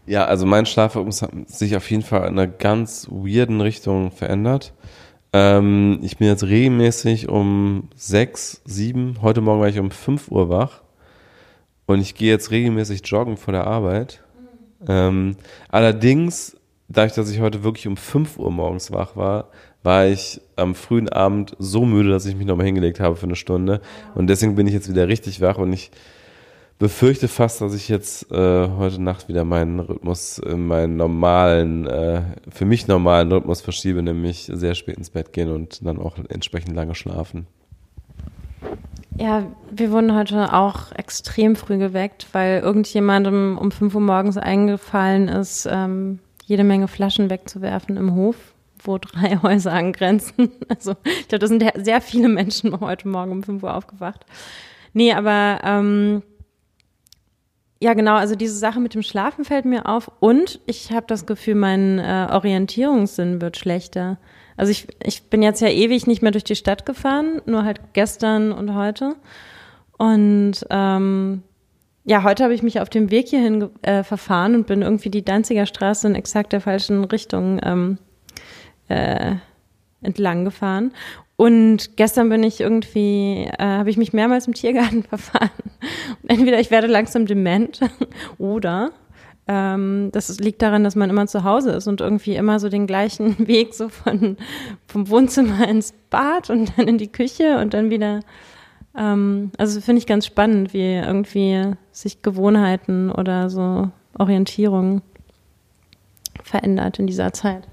Ja, 0.06 0.24
also 0.27 0.47
mein 0.47 0.66
Schlafrhythmus 0.66 1.22
hat 1.22 1.32
sich 1.48 1.74
auf 1.74 1.90
jeden 1.90 2.05
Fall 2.05 2.28
in 2.28 2.39
einer 2.39 2.47
ganz 2.47 3.09
weirden 3.10 3.60
Richtung 3.60 4.12
verändert. 4.12 4.72
Ähm, 5.32 5.98
ich 6.02 6.16
bin 6.18 6.28
jetzt 6.28 6.44
regelmäßig 6.44 7.28
um 7.28 7.89
sechs, 7.97 8.62
sieben, 8.64 9.20
heute 9.20 9.40
Morgen 9.40 9.60
war 9.60 9.68
ich 9.68 9.81
um 9.81 9.90
fünf 9.90 10.31
Uhr 10.31 10.48
wach 10.48 10.82
und 11.86 12.01
ich 12.01 12.14
gehe 12.14 12.31
jetzt 12.31 12.52
regelmäßig 12.52 13.05
joggen 13.05 13.36
vor 13.36 13.51
der 13.51 13.66
Arbeit. 13.66 14.22
Ähm, 14.86 15.35
allerdings, 15.70 16.56
dadurch, 16.91 17.15
dass 17.15 17.31
ich 17.31 17.41
heute 17.41 17.65
wirklich 17.65 17.87
um 17.87 17.97
fünf 17.97 18.39
Uhr 18.39 18.51
morgens 18.51 18.93
wach 18.93 19.17
war, 19.17 19.49
war 19.83 20.07
ich 20.07 20.41
am 20.57 20.75
frühen 20.75 21.09
Abend 21.09 21.57
so 21.59 21.87
müde, 21.87 22.11
dass 22.11 22.27
ich 22.27 22.37
mich 22.37 22.47
nochmal 22.47 22.67
hingelegt 22.67 23.01
habe 23.01 23.17
für 23.17 23.27
eine 23.27 23.37
Stunde 23.37 23.81
und 24.15 24.27
deswegen 24.29 24.57
bin 24.57 24.67
ich 24.67 24.75
jetzt 24.75 24.91
wieder 24.91 25.09
richtig 25.09 25.41
wach 25.41 25.57
und 25.57 25.73
ich 25.73 25.91
befürchte 26.79 27.29
fast, 27.29 27.61
dass 27.61 27.75
ich 27.75 27.89
jetzt 27.89 28.33
äh, 28.33 28.69
heute 28.69 29.01
Nacht 29.01 29.29
wieder 29.29 29.45
meinen 29.45 29.81
Rhythmus, 29.81 30.41
meinen 30.47 30.97
normalen, 30.97 31.87
äh, 31.87 32.23
für 32.51 32.65
mich 32.65 32.89
normalen 32.89 33.31
Rhythmus 33.31 33.61
verschiebe, 33.61 34.03
nämlich 34.03 34.51
sehr 34.53 34.75
spät 34.75 34.97
ins 34.97 35.11
Bett 35.11 35.33
gehen 35.33 35.51
und 35.51 35.85
dann 35.87 35.99
auch 35.99 36.17
entsprechend 36.29 36.75
lange 36.75 36.95
schlafen. 36.95 37.47
Ja, 39.19 39.45
wir 39.71 39.93
wurden 39.93 40.17
heute 40.17 40.55
auch 40.55 40.93
extrem 40.93 41.55
früh 41.55 41.77
geweckt, 41.77 42.29
weil 42.33 42.61
irgendjemandem 42.61 43.59
um 43.59 43.71
5 43.71 43.95
Uhr 43.95 44.01
morgens 44.01 44.39
eingefallen 44.39 45.29
ist, 45.29 45.69
ähm, 45.71 46.21
jede 46.51 46.64
Menge 46.64 46.89
Flaschen 46.89 47.31
wegzuwerfen 47.31 47.97
im 47.97 48.16
Hof, 48.16 48.35
wo 48.82 48.98
drei 48.98 49.36
Häuser 49.43 49.72
angrenzen. 49.72 50.51
Also 50.68 50.97
ich 51.05 51.28
glaube, 51.28 51.39
da 51.39 51.47
sind 51.47 51.64
sehr 51.77 52.01
viele 52.01 52.28
Menschen 52.28 52.78
heute 52.81 53.09
Morgen 53.09 53.31
um 53.31 53.43
5 53.44 53.62
Uhr 53.62 53.74
aufgewacht. 53.74 54.27
Nee, 54.93 55.12
aber 55.12 55.60
ähm, 55.62 56.22
ja, 57.81 57.94
genau, 57.94 58.16
also 58.16 58.35
diese 58.35 58.56
Sache 58.56 58.81
mit 58.81 58.94
dem 58.94 59.02
Schlafen 59.02 59.44
fällt 59.44 59.64
mir 59.64 59.86
auf 59.86 60.10
und 60.18 60.60
ich 60.66 60.90
habe 60.90 61.06
das 61.06 61.24
Gefühl, 61.24 61.55
mein 61.55 62.01
äh, 62.01 62.27
Orientierungssinn 62.32 63.40
wird 63.40 63.56
schlechter. 63.56 64.18
Also 64.56 64.72
ich, 64.72 64.89
ich 65.05 65.31
bin 65.31 65.43
jetzt 65.43 65.62
ja 65.62 65.68
ewig 65.68 66.09
nicht 66.09 66.20
mehr 66.20 66.32
durch 66.32 66.44
die 66.44 66.56
Stadt 66.56 66.85
gefahren, 66.85 67.40
nur 67.47 67.64
halt 67.64 67.81
gestern 67.93 68.51
und 68.51 68.74
heute. 68.74 69.14
Und 69.97 70.66
ähm, 70.68 71.44
ja, 72.05 72.22
heute 72.22 72.44
habe 72.44 72.55
ich 72.55 72.62
mich 72.62 72.81
auf 72.81 72.89
dem 72.89 73.10
Weg 73.10 73.28
hierhin 73.28 73.68
äh, 73.82 74.02
verfahren 74.02 74.55
und 74.55 74.66
bin 74.66 74.82
irgendwie 74.82 75.10
die 75.10 75.24
Danziger 75.24 75.66
Straße 75.66 76.06
in 76.06 76.14
exakt 76.14 76.52
der 76.52 76.60
falschen 76.60 77.05
Richtung 77.05 77.60
ähm, 77.62 77.98
äh, 78.89 79.36
entlang 80.02 80.44
gefahren. 80.44 80.93
Und 81.36 81.97
gestern 81.97 82.28
bin 82.28 82.43
ich 82.43 82.60
irgendwie, 82.60 83.48
äh, 83.59 83.64
habe 83.64 83.90
ich 83.90 83.97
mich 83.97 84.12
mehrmals 84.12 84.47
im 84.47 84.55
Tiergarten 84.55 85.02
verfahren. 85.09 85.51
Und 86.22 86.31
entweder 86.31 86.60
ich 86.60 86.70
werde 86.70 86.86
langsam 86.86 87.27
dement 87.27 87.81
oder 88.39 88.93
ähm, 89.47 90.10
das 90.12 90.39
liegt 90.39 90.62
daran, 90.62 90.85
dass 90.85 90.97
man 90.97 91.10
immer 91.10 91.27
zu 91.27 91.44
Hause 91.44 91.72
ist 91.72 91.86
und 91.86 92.01
irgendwie 92.01 92.36
immer 92.36 92.60
so 92.60 92.68
den 92.68 92.86
gleichen 92.86 93.36
Weg 93.47 93.74
so 93.74 93.89
von 93.89 94.36
vom 94.86 95.09
Wohnzimmer 95.09 95.68
ins 95.68 95.93
Bad 96.10 96.51
und 96.51 96.77
dann 96.77 96.89
in 96.89 96.98
die 96.98 97.12
Küche 97.12 97.59
und 97.59 97.74
dann 97.74 97.90
wieder. 97.90 98.20
Ähm, 98.97 99.51
also 99.59 99.81
finde 99.81 100.01
ich 100.01 100.07
ganz 100.07 100.27
spannend, 100.27 100.73
wie 100.73 100.95
irgendwie 100.95 101.73
sich 101.93 102.23
Gewohnheiten 102.23 103.11
oder 103.11 103.51
so 103.51 103.91
Orientierung 104.19 105.03
verändert 106.43 106.99
in 106.99 107.07
dieser 107.07 107.33
Zeit. 107.33 107.67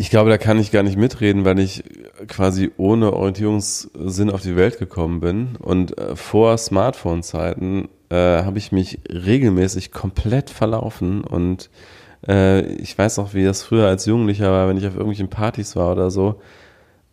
Ich 0.00 0.10
glaube, 0.10 0.30
da 0.30 0.38
kann 0.38 0.60
ich 0.60 0.70
gar 0.70 0.84
nicht 0.84 0.96
mitreden, 0.96 1.44
weil 1.44 1.58
ich 1.58 1.82
quasi 2.28 2.70
ohne 2.76 3.12
Orientierungssinn 3.12 4.30
auf 4.30 4.42
die 4.42 4.54
Welt 4.54 4.78
gekommen 4.78 5.18
bin. 5.20 5.56
Und 5.56 5.98
äh, 5.98 6.14
vor 6.14 6.56
Smartphone-Zeiten 6.56 7.88
äh, 8.08 8.14
habe 8.14 8.58
ich 8.58 8.70
mich 8.70 9.00
regelmäßig 9.08 9.90
komplett 9.90 10.50
verlaufen. 10.50 11.24
Und 11.24 11.68
äh, 12.28 12.60
ich 12.74 12.96
weiß 12.96 13.16
noch, 13.16 13.34
wie 13.34 13.44
das 13.44 13.64
früher 13.64 13.88
als 13.88 14.06
Jugendlicher 14.06 14.52
war, 14.52 14.68
wenn 14.68 14.76
ich 14.76 14.86
auf 14.86 14.94
irgendwelchen 14.94 15.30
Partys 15.30 15.74
war 15.74 15.90
oder 15.90 16.12
so. 16.12 16.40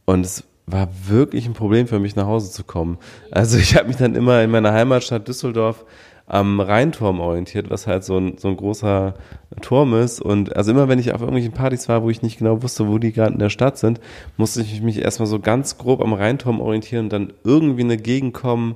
Und 0.05 0.23
es 0.23 0.43
war 0.67 0.89
wirklich 1.07 1.45
ein 1.45 1.53
Problem 1.53 1.87
für 1.87 1.99
mich, 1.99 2.15
nach 2.15 2.25
Hause 2.25 2.51
zu 2.51 2.63
kommen. 2.63 2.97
Also 3.31 3.57
ich 3.57 3.75
habe 3.75 3.87
mich 3.87 3.97
dann 3.97 4.15
immer 4.15 4.41
in 4.41 4.51
meiner 4.51 4.73
Heimatstadt 4.73 5.27
Düsseldorf 5.27 5.85
am 6.27 6.59
Rheinturm 6.59 7.19
orientiert, 7.19 7.69
was 7.69 7.85
halt 7.85 8.03
so 8.03 8.17
ein, 8.17 8.37
so 8.37 8.47
ein 8.47 8.57
großer 8.57 9.13
Turm 9.61 9.93
ist. 9.93 10.21
Und 10.21 10.55
also 10.55 10.71
immer, 10.71 10.87
wenn 10.87 10.97
ich 10.97 11.13
auf 11.13 11.21
irgendwelchen 11.21 11.53
Partys 11.53 11.87
war, 11.87 12.01
wo 12.01 12.09
ich 12.09 12.23
nicht 12.23 12.39
genau 12.39 12.63
wusste, 12.63 12.87
wo 12.87 12.97
die 12.97 13.11
gerade 13.11 13.33
in 13.33 13.39
der 13.39 13.51
Stadt 13.51 13.77
sind, 13.77 13.99
musste 14.37 14.61
ich 14.61 14.81
mich 14.81 15.01
erstmal 15.01 15.27
so 15.27 15.39
ganz 15.39 15.77
grob 15.77 16.01
am 16.01 16.13
Rheinturm 16.13 16.61
orientieren 16.61 17.05
und 17.05 17.13
dann 17.13 17.33
irgendwie 17.43 17.81
in 17.81 17.91
eine 17.91 18.01
Gegend 18.01 18.33
kommen, 18.33 18.75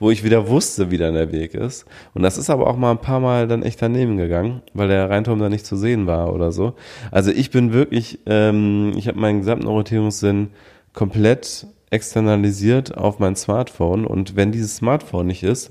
wo 0.00 0.10
ich 0.10 0.24
wieder 0.24 0.48
wusste, 0.48 0.90
wie 0.90 0.98
dann 0.98 1.14
der 1.14 1.32
Weg 1.32 1.54
ist. 1.54 1.86
Und 2.14 2.22
das 2.22 2.38
ist 2.38 2.50
aber 2.50 2.66
auch 2.66 2.76
mal 2.76 2.92
ein 2.92 3.00
paar 3.00 3.20
Mal 3.20 3.46
dann 3.48 3.62
echt 3.62 3.80
daneben 3.82 4.16
gegangen, 4.16 4.62
weil 4.74 4.88
der 4.88 5.08
Rheinturm 5.10 5.38
da 5.38 5.48
nicht 5.48 5.66
zu 5.66 5.76
sehen 5.76 6.06
war 6.06 6.32
oder 6.32 6.50
so. 6.50 6.74
Also 7.10 7.30
ich 7.30 7.50
bin 7.50 7.72
wirklich, 7.72 8.20
ähm, 8.26 8.92
ich 8.96 9.08
habe 9.08 9.18
meinen 9.18 9.40
gesamten 9.40 9.66
Orientierungssinn 9.66 10.48
komplett 10.98 11.68
externalisiert 11.90 12.98
auf 12.98 13.20
mein 13.20 13.36
Smartphone. 13.36 14.04
Und 14.04 14.34
wenn 14.34 14.50
dieses 14.50 14.74
Smartphone 14.74 15.28
nicht 15.28 15.44
ist, 15.44 15.70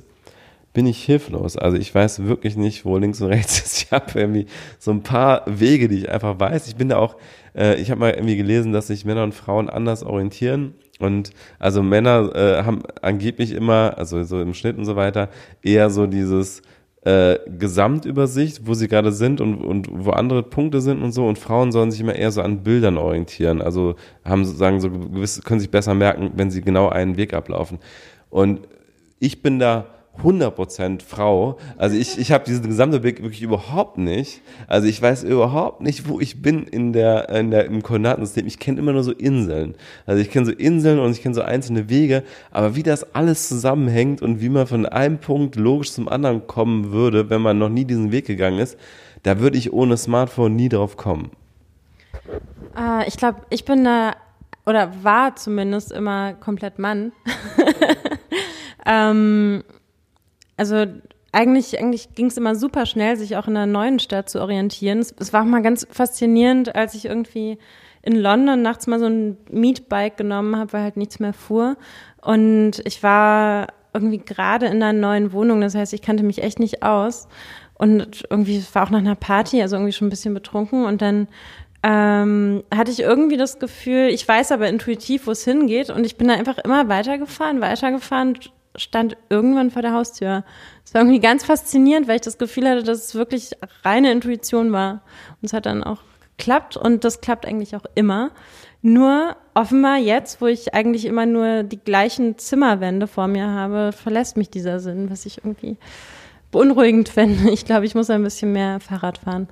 bin 0.72 0.86
ich 0.86 1.04
hilflos. 1.04 1.58
Also 1.58 1.76
ich 1.76 1.94
weiß 1.94 2.24
wirklich 2.24 2.56
nicht, 2.56 2.86
wo 2.86 2.98
links 2.98 3.20
und 3.20 3.28
rechts 3.28 3.60
ist. 3.66 3.84
Ich 3.84 3.92
habe 3.92 4.18
irgendwie 4.18 4.46
so 4.80 4.90
ein 4.92 5.04
paar 5.04 5.44
Wege, 5.46 5.90
die 5.90 5.98
ich 5.98 6.10
einfach 6.10 6.40
weiß. 6.40 6.70
Ich 6.70 6.78
bin 6.78 6.88
da 6.88 6.96
auch, 6.96 7.18
äh, 7.54 7.76
ich 7.76 7.92
habe 7.92 8.00
mal 8.00 8.12
irgendwie 8.12 8.38
gelesen, 8.38 8.72
dass 8.72 8.88
sich 8.88 9.04
Männer 9.04 9.24
und 9.24 9.34
Frauen 9.34 9.70
anders 9.70 10.02
orientieren. 10.02 10.76
Und 10.98 11.32
also 11.60 11.84
Männer 11.84 12.34
äh, 12.34 12.64
haben 12.64 12.84
angeblich 13.02 13.52
immer, 13.52 13.96
also 13.98 14.24
so 14.24 14.42
im 14.42 14.54
Schnitt 14.54 14.78
und 14.78 14.86
so 14.86 14.96
weiter, 14.96 15.28
eher 15.62 15.90
so 15.90 16.08
dieses 16.08 16.62
äh, 17.08 17.40
Gesamtübersicht, 17.58 18.68
wo 18.68 18.74
sie 18.74 18.90
gerade 18.90 19.14
sind 19.14 19.40
und, 19.40 19.56
und 19.64 19.88
wo 19.90 20.12
andere 20.12 20.44
Punkte 20.44 20.82
sind 20.82 21.02
und 21.02 21.14
so. 21.14 21.26
Und 21.26 21.40
Frauen 21.40 21.72
sollen 21.72 21.90
sich 21.90 22.02
immer 22.02 22.16
eher 22.16 22.32
so 22.32 22.42
an 22.42 22.64
Bildern 22.64 22.98
orientieren. 22.98 23.62
Also 23.62 23.96
haben 24.26 24.44
sozusagen 24.44 24.82
so 24.82 24.90
gewisse, 24.90 25.42
können 25.42 25.62
sich 25.62 25.72
besser 25.72 25.94
merken, 25.94 26.32
wenn 26.36 26.52
sie 26.52 26.62
genau 26.62 26.90
einen 26.90 27.16
Weg 27.16 27.34
ablaufen. 27.34 27.80
Und 28.30 28.68
ich 29.20 29.42
bin 29.42 29.58
da 29.58 29.86
100% 30.24 31.04
Frau. 31.04 31.58
Also 31.78 31.96
ich, 31.96 32.18
ich 32.18 32.32
habe 32.32 32.44
diesen 32.46 32.68
gesamten 32.68 33.02
Blick 33.02 33.22
wirklich 33.22 33.42
überhaupt 33.42 33.98
nicht. 33.98 34.42
Also 34.68 34.88
ich 34.88 35.02
weiß 35.02 35.24
überhaupt 35.24 35.82
nicht, 35.82 36.08
wo 36.08 36.20
ich 36.20 36.42
bin 36.42 36.64
in 36.64 36.94
der, 36.94 37.30
in 37.30 37.52
der, 37.52 37.66
im 37.66 37.84
Koordinatensystem. 37.84 38.48
Ich 38.48 38.60
kenne 38.60 38.80
immer 38.80 38.94
nur 38.94 39.04
so 39.04 39.12
Inseln. 39.12 39.76
Also 40.06 40.22
ich 40.22 40.32
kenne 40.32 40.46
so 40.46 40.52
Inseln 40.52 41.00
und 41.00 41.12
ich 41.12 41.22
kenne 41.22 41.36
so 41.36 41.42
einzelne 41.42 41.90
Wege. 41.90 42.24
Aber 42.52 42.76
wie 42.76 42.84
das 42.84 43.16
alles 43.16 43.48
zusammenhängt 43.48 44.22
und 44.22 44.42
wie 44.42 44.50
man 44.50 44.68
von 44.68 44.86
einem 44.86 45.20
Punkt 45.20 45.56
logisch 45.56 45.92
zum 45.92 46.08
anderen 46.08 46.48
kommen 46.48 46.92
würde, 46.92 47.30
wenn 47.30 47.42
man 47.42 47.58
noch 47.58 47.70
nie 47.70 47.86
diesen 47.86 48.12
Weg 48.12 48.26
gegangen 48.26 48.60
ist, 48.60 48.78
da 49.24 49.40
würde 49.40 49.58
ich 49.58 49.74
ohne 49.74 49.98
Smartphone 49.98 50.56
nie 50.56 50.70
drauf 50.70 50.98
kommen. 50.98 51.32
Äh, 52.78 53.08
ich 53.08 53.18
glaube, 53.18 53.42
ich 53.50 53.66
bin 53.66 53.84
da, 53.84 54.16
oder 54.66 54.92
war 55.04 55.36
zumindest 55.36 55.92
immer 55.92 56.34
komplett 56.34 56.80
Mann. 56.80 57.12
ähm, 58.86 59.64
also 60.58 60.86
eigentlich, 61.32 61.80
eigentlich 61.80 62.16
ging 62.16 62.28
es 62.28 62.38
immer 62.38 62.56
super 62.56 62.86
schnell, 62.86 63.16
sich 63.16 63.38
auch 63.38 63.48
in 63.48 63.56
einer 63.56 63.72
neuen 63.72 64.00
Stadt 64.00 64.30
zu 64.30 64.42
orientieren. 64.42 65.00
Es, 65.00 65.14
es 65.20 65.34
war 65.34 65.44
auch 65.44 65.48
mal 65.48 65.62
ganz 65.62 65.88
faszinierend, 65.90 66.76
als 66.76 66.96
ich 66.96 67.06
irgendwie 67.06 67.58
in 68.02 68.16
London 68.16 68.62
nachts 68.62 68.88
mal 68.88 69.00
so 69.00 69.06
ein 69.06 69.38
Mietbike 69.52 70.18
genommen 70.18 70.56
habe, 70.56 70.74
weil 70.74 70.84
halt 70.84 70.98
nichts 70.98 71.20
mehr 71.20 71.34
fuhr. 71.34 71.78
Und 72.22 72.82
ich 72.86 73.04
war 73.04 73.68
irgendwie 73.94 74.20
gerade 74.20 74.68
in 74.68 74.82
einer 74.82 74.94
neuen 74.94 75.32
Wohnung, 75.32 75.62
das 75.62 75.76
heißt, 75.76 75.94
ich 75.94 76.02
kannte 76.02 76.24
mich 76.24 76.42
echt 76.42 76.60
nicht 76.60 76.84
aus. 76.84 77.28
Und 77.74 78.26
irgendwie 78.30 78.64
war 78.74 78.84
auch 78.84 78.90
nach 78.90 79.00
einer 79.00 79.16
Party, 79.16 79.62
also 79.62 79.76
irgendwie 79.76 79.94
schon 79.94 80.08
ein 80.08 80.12
bisschen 80.12 80.34
betrunken. 80.34 80.86
Und 80.86 81.02
dann 81.02 81.28
ähm, 81.84 82.64
hatte 82.74 82.92
ich 82.92 83.02
irgendwie 83.02 83.38
das 83.38 83.60
Gefühl, 83.60 84.08
ich 84.08 84.28
weiß 84.28 84.52
aber 84.52 84.68
intuitiv, 84.68 85.28
wo 85.28 85.32
es 85.32 85.44
hingeht 85.44 85.90
und 85.90 86.06
ich 86.06 86.18
bin 86.18 86.28
da 86.28 86.34
einfach 86.34 86.58
immer 86.58 86.90
weitergefahren, 86.90 87.62
weitergefahren, 87.62 88.40
stand 88.78 89.18
irgendwann 89.30 89.72
vor 89.72 89.82
der 89.82 89.94
Haustür. 89.94 90.44
Es 90.86 90.94
war 90.94 91.02
irgendwie 91.02 91.20
ganz 91.20 91.44
faszinierend, 91.44 92.08
weil 92.08 92.16
ich 92.16 92.22
das 92.22 92.38
Gefühl 92.38 92.70
hatte, 92.70 92.84
dass 92.84 93.06
es 93.06 93.16
wirklich 93.16 93.52
reine 93.84 94.12
Intuition 94.12 94.72
war. 94.72 95.02
Und 95.42 95.48
es 95.48 95.54
hat 95.54 95.66
dann 95.66 95.84
auch 95.84 96.02
geklappt 96.38 96.78
und 96.78 97.04
das 97.04 97.22
klappt 97.22 97.46
eigentlich 97.46 97.76
auch 97.76 97.86
immer. 97.96 98.32
Nur 98.82 99.36
offenbar 99.54 99.98
jetzt, 99.98 100.40
wo 100.40 100.46
ich 100.46 100.74
eigentlich 100.74 101.06
immer 101.06 101.26
nur 101.26 101.64
die 101.64 101.80
gleichen 101.80 102.38
Zimmerwände 102.38 103.08
vor 103.08 103.28
mir 103.28 103.48
habe, 103.48 103.92
verlässt 103.92 104.38
mich 104.38 104.50
dieser 104.50 104.80
Sinn, 104.80 105.10
was 105.10 105.26
ich 105.26 105.40
irgendwie 105.40 105.78
beunruhigend 106.52 107.10
finde. 107.10 107.52
Ich 107.52 107.66
glaube, 107.66 107.86
ich 107.86 107.96
muss 107.96 108.10
ein 108.10 108.24
bisschen 108.24 108.54
mehr 108.54 108.80
Fahrrad 108.80 109.18
fahren. 109.18 109.50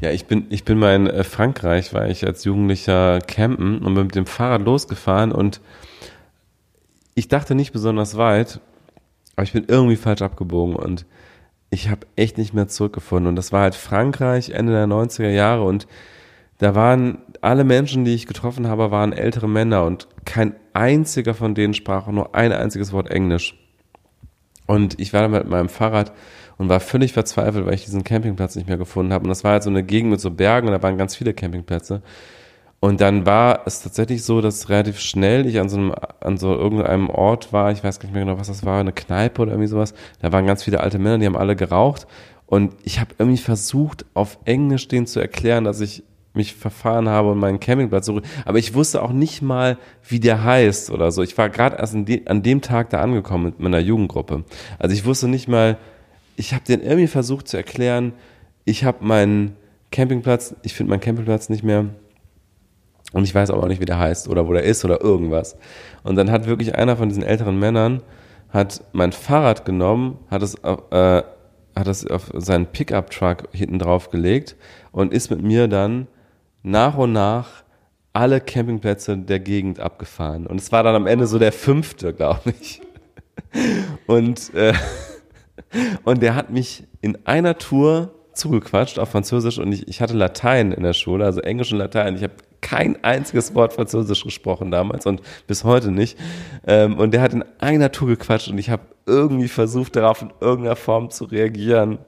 Ja, 0.00 0.10
ich 0.10 0.26
bin, 0.26 0.46
ich 0.50 0.64
bin 0.64 0.78
mal 0.78 0.94
in 0.94 1.06
äh, 1.06 1.24
Frankreich, 1.24 1.94
war 1.94 2.06
ich 2.08 2.26
als 2.26 2.44
Jugendlicher 2.44 3.20
campen 3.20 3.78
und 3.78 3.94
bin 3.94 4.04
mit 4.04 4.14
dem 4.14 4.26
Fahrrad 4.26 4.62
losgefahren 4.62 5.32
und 5.32 5.60
ich 7.14 7.28
dachte 7.28 7.54
nicht 7.54 7.72
besonders 7.72 8.16
weit, 8.16 8.60
aber 9.36 9.44
ich 9.44 9.52
bin 9.52 9.64
irgendwie 9.68 9.96
falsch 9.96 10.22
abgebogen 10.22 10.76
und 10.76 11.06
ich 11.70 11.88
habe 11.88 12.06
echt 12.16 12.38
nicht 12.38 12.54
mehr 12.54 12.68
zurückgefunden. 12.68 13.28
Und 13.28 13.36
das 13.36 13.52
war 13.52 13.62
halt 13.62 13.74
Frankreich, 13.74 14.50
Ende 14.50 14.72
der 14.72 14.86
90er 14.86 15.30
Jahre 15.30 15.64
und 15.64 15.86
da 16.58 16.74
waren 16.74 17.18
alle 17.40 17.64
Menschen, 17.64 18.04
die 18.04 18.14
ich 18.14 18.26
getroffen 18.26 18.68
habe, 18.68 18.90
waren 18.90 19.12
ältere 19.12 19.48
Männer 19.48 19.84
und 19.84 20.08
kein 20.24 20.54
einziger 20.72 21.34
von 21.34 21.54
denen 21.54 21.74
sprach 21.74 22.06
nur 22.06 22.34
ein 22.34 22.52
einziges 22.52 22.92
Wort 22.92 23.10
Englisch. 23.10 23.58
Und 24.66 24.98
ich 24.98 25.12
war 25.12 25.22
dann 25.22 25.32
mit 25.32 25.48
meinem 25.48 25.68
Fahrrad 25.68 26.12
und 26.56 26.68
war 26.68 26.80
völlig 26.80 27.12
verzweifelt, 27.12 27.66
weil 27.66 27.74
ich 27.74 27.84
diesen 27.84 28.04
Campingplatz 28.04 28.56
nicht 28.56 28.68
mehr 28.68 28.78
gefunden 28.78 29.12
habe. 29.12 29.24
Und 29.24 29.28
das 29.28 29.44
war 29.44 29.52
halt 29.52 29.62
so 29.62 29.70
eine 29.70 29.82
Gegend 29.82 30.10
mit 30.10 30.20
so 30.20 30.30
Bergen 30.30 30.68
und 30.68 30.72
da 30.72 30.82
waren 30.82 30.96
ganz 30.96 31.16
viele 31.16 31.34
Campingplätze. 31.34 32.02
Und 32.84 33.00
dann 33.00 33.24
war 33.24 33.62
es 33.64 33.80
tatsächlich 33.80 34.24
so, 34.24 34.42
dass 34.42 34.68
relativ 34.68 35.00
schnell 35.00 35.46
ich 35.46 35.58
an 35.58 35.70
so 35.70 35.78
einem, 35.78 35.94
an 36.20 36.36
so 36.36 36.54
irgendeinem 36.54 37.08
Ort 37.08 37.50
war, 37.50 37.72
ich 37.72 37.82
weiß 37.82 37.98
gar 37.98 38.08
nicht 38.08 38.14
mehr 38.14 38.26
genau, 38.26 38.38
was 38.38 38.48
das 38.48 38.66
war, 38.66 38.78
eine 38.78 38.92
Kneipe 38.92 39.40
oder 39.40 39.52
irgendwie 39.52 39.68
sowas. 39.68 39.94
Da 40.20 40.32
waren 40.32 40.46
ganz 40.46 40.64
viele 40.64 40.80
alte 40.80 40.98
Männer, 40.98 41.16
die 41.16 41.24
haben 41.24 41.34
alle 41.34 41.56
geraucht. 41.56 42.06
Und 42.44 42.74
ich 42.82 43.00
habe 43.00 43.14
irgendwie 43.16 43.38
versucht, 43.38 44.04
auf 44.12 44.36
Englisch 44.44 44.86
denen 44.86 45.06
zu 45.06 45.18
erklären, 45.18 45.64
dass 45.64 45.80
ich 45.80 46.02
mich 46.34 46.52
verfahren 46.56 47.08
habe 47.08 47.30
und 47.30 47.38
meinen 47.38 47.58
Campingplatz 47.58 48.04
suche. 48.04 48.20
Aber 48.44 48.58
ich 48.58 48.74
wusste 48.74 49.00
auch 49.00 49.12
nicht 49.12 49.40
mal, 49.40 49.78
wie 50.06 50.20
der 50.20 50.44
heißt 50.44 50.90
oder 50.90 51.10
so. 51.10 51.22
Ich 51.22 51.38
war 51.38 51.48
gerade 51.48 51.76
erst 51.76 51.94
an 51.94 52.42
dem 52.42 52.60
Tag 52.60 52.90
da 52.90 53.00
angekommen 53.00 53.46
mit 53.46 53.60
meiner 53.60 53.78
Jugendgruppe. 53.78 54.44
Also 54.78 54.94
ich 54.94 55.06
wusste 55.06 55.26
nicht 55.26 55.48
mal, 55.48 55.78
ich 56.36 56.52
habe 56.52 56.64
den 56.68 56.82
irgendwie 56.82 57.06
versucht 57.06 57.48
zu 57.48 57.56
erklären, 57.56 58.12
ich 58.66 58.84
habe 58.84 59.02
meinen 59.06 59.56
Campingplatz, 59.90 60.54
ich 60.62 60.74
finde 60.74 60.90
meinen 60.90 61.00
Campingplatz 61.00 61.48
nicht 61.48 61.64
mehr 61.64 61.86
und 63.14 63.24
ich 63.24 63.34
weiß 63.34 63.50
auch 63.50 63.66
nicht, 63.66 63.80
wie 63.80 63.86
der 63.86 63.98
heißt 63.98 64.28
oder 64.28 64.46
wo 64.46 64.52
der 64.52 64.64
ist 64.64 64.84
oder 64.84 65.00
irgendwas. 65.00 65.56
Und 66.02 66.16
dann 66.16 66.30
hat 66.30 66.46
wirklich 66.46 66.74
einer 66.74 66.96
von 66.96 67.08
diesen 67.08 67.22
älteren 67.22 67.58
Männern 67.58 68.02
hat 68.50 68.84
mein 68.92 69.12
Fahrrad 69.12 69.64
genommen, 69.64 70.18
hat 70.30 70.42
es 70.42 70.54
äh, 70.56 71.22
hat 71.76 71.88
es 71.88 72.06
auf 72.06 72.30
seinen 72.34 72.66
Pickup-Truck 72.66 73.48
hinten 73.52 73.78
drauf 73.78 74.10
gelegt 74.10 74.56
und 74.92 75.12
ist 75.12 75.30
mit 75.30 75.42
mir 75.42 75.66
dann 75.68 76.06
nach 76.62 76.96
und 76.96 77.12
nach 77.12 77.64
alle 78.12 78.40
Campingplätze 78.40 79.18
der 79.18 79.40
Gegend 79.40 79.80
abgefahren. 79.80 80.46
Und 80.46 80.60
es 80.60 80.70
war 80.70 80.84
dann 80.84 80.94
am 80.94 81.06
Ende 81.06 81.26
so 81.26 81.38
der 81.38 81.52
fünfte, 81.52 82.14
glaube 82.14 82.54
ich. 82.60 82.80
Und, 84.06 84.54
äh, 84.54 84.74
und 86.04 86.22
der 86.22 86.34
hat 86.34 86.50
mich 86.50 86.84
in 87.00 87.18
einer 87.24 87.58
Tour 87.58 88.12
zugequatscht 88.32 88.98
auf 88.98 89.10
Französisch 89.10 89.58
und 89.58 89.72
ich, 89.72 89.88
ich 89.88 90.00
hatte 90.00 90.14
Latein 90.14 90.72
in 90.72 90.82
der 90.82 90.92
Schule, 90.92 91.24
also 91.24 91.40
Englisch 91.40 91.72
und 91.72 91.78
Latein. 91.78 92.16
Ich 92.16 92.22
habe 92.22 92.34
kein 92.64 93.04
einziges 93.04 93.54
Wort 93.54 93.74
Französisch 93.74 94.24
gesprochen 94.24 94.70
damals 94.70 95.04
und 95.04 95.20
bis 95.46 95.64
heute 95.64 95.90
nicht. 95.90 96.18
Ähm, 96.66 96.98
und 96.98 97.12
der 97.12 97.20
hat 97.20 97.34
in 97.34 97.44
einer 97.58 97.92
Tour 97.92 98.08
gequatscht 98.08 98.48
und 98.48 98.56
ich 98.56 98.70
habe 98.70 98.82
irgendwie 99.06 99.48
versucht, 99.48 99.96
darauf 99.96 100.22
in 100.22 100.32
irgendeiner 100.40 100.76
Form 100.76 101.10
zu 101.10 101.24
reagieren. 101.26 101.98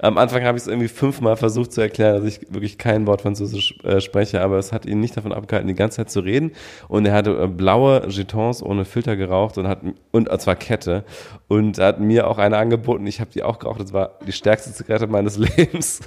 Am 0.00 0.18
Anfang 0.18 0.42
habe 0.42 0.58
ich 0.58 0.62
es 0.62 0.66
irgendwie 0.66 0.88
fünfmal 0.88 1.36
versucht 1.36 1.72
zu 1.72 1.80
erklären, 1.80 2.16
dass 2.16 2.24
ich 2.24 2.52
wirklich 2.52 2.76
kein 2.76 3.06
Wort 3.06 3.22
Französisch 3.22 3.78
äh, 3.84 4.00
spreche, 4.00 4.40
aber 4.42 4.58
es 4.58 4.72
hat 4.72 4.84
ihn 4.84 4.98
nicht 4.98 5.16
davon 5.16 5.32
abgehalten, 5.32 5.68
die 5.68 5.74
ganze 5.74 5.98
Zeit 5.98 6.10
zu 6.10 6.20
reden. 6.20 6.50
Und 6.88 7.06
er 7.06 7.12
hatte 7.12 7.40
äh, 7.40 7.46
blaue 7.46 8.08
Jetons 8.08 8.64
ohne 8.64 8.84
Filter 8.84 9.14
geraucht 9.14 9.58
und 9.58 9.68
hat, 9.68 9.78
und 10.10 10.28
äh, 10.28 10.38
zwar 10.38 10.56
Kette, 10.56 11.04
und 11.46 11.78
hat 11.78 12.00
mir 12.00 12.26
auch 12.26 12.38
eine 12.38 12.56
angeboten. 12.56 13.06
Ich 13.06 13.20
habe 13.20 13.30
die 13.30 13.44
auch 13.44 13.60
geraucht. 13.60 13.80
Das 13.80 13.92
war 13.92 14.18
die 14.26 14.32
stärkste 14.32 14.72
Zigarette 14.72 15.06
meines 15.06 15.36
Lebens. 15.56 16.00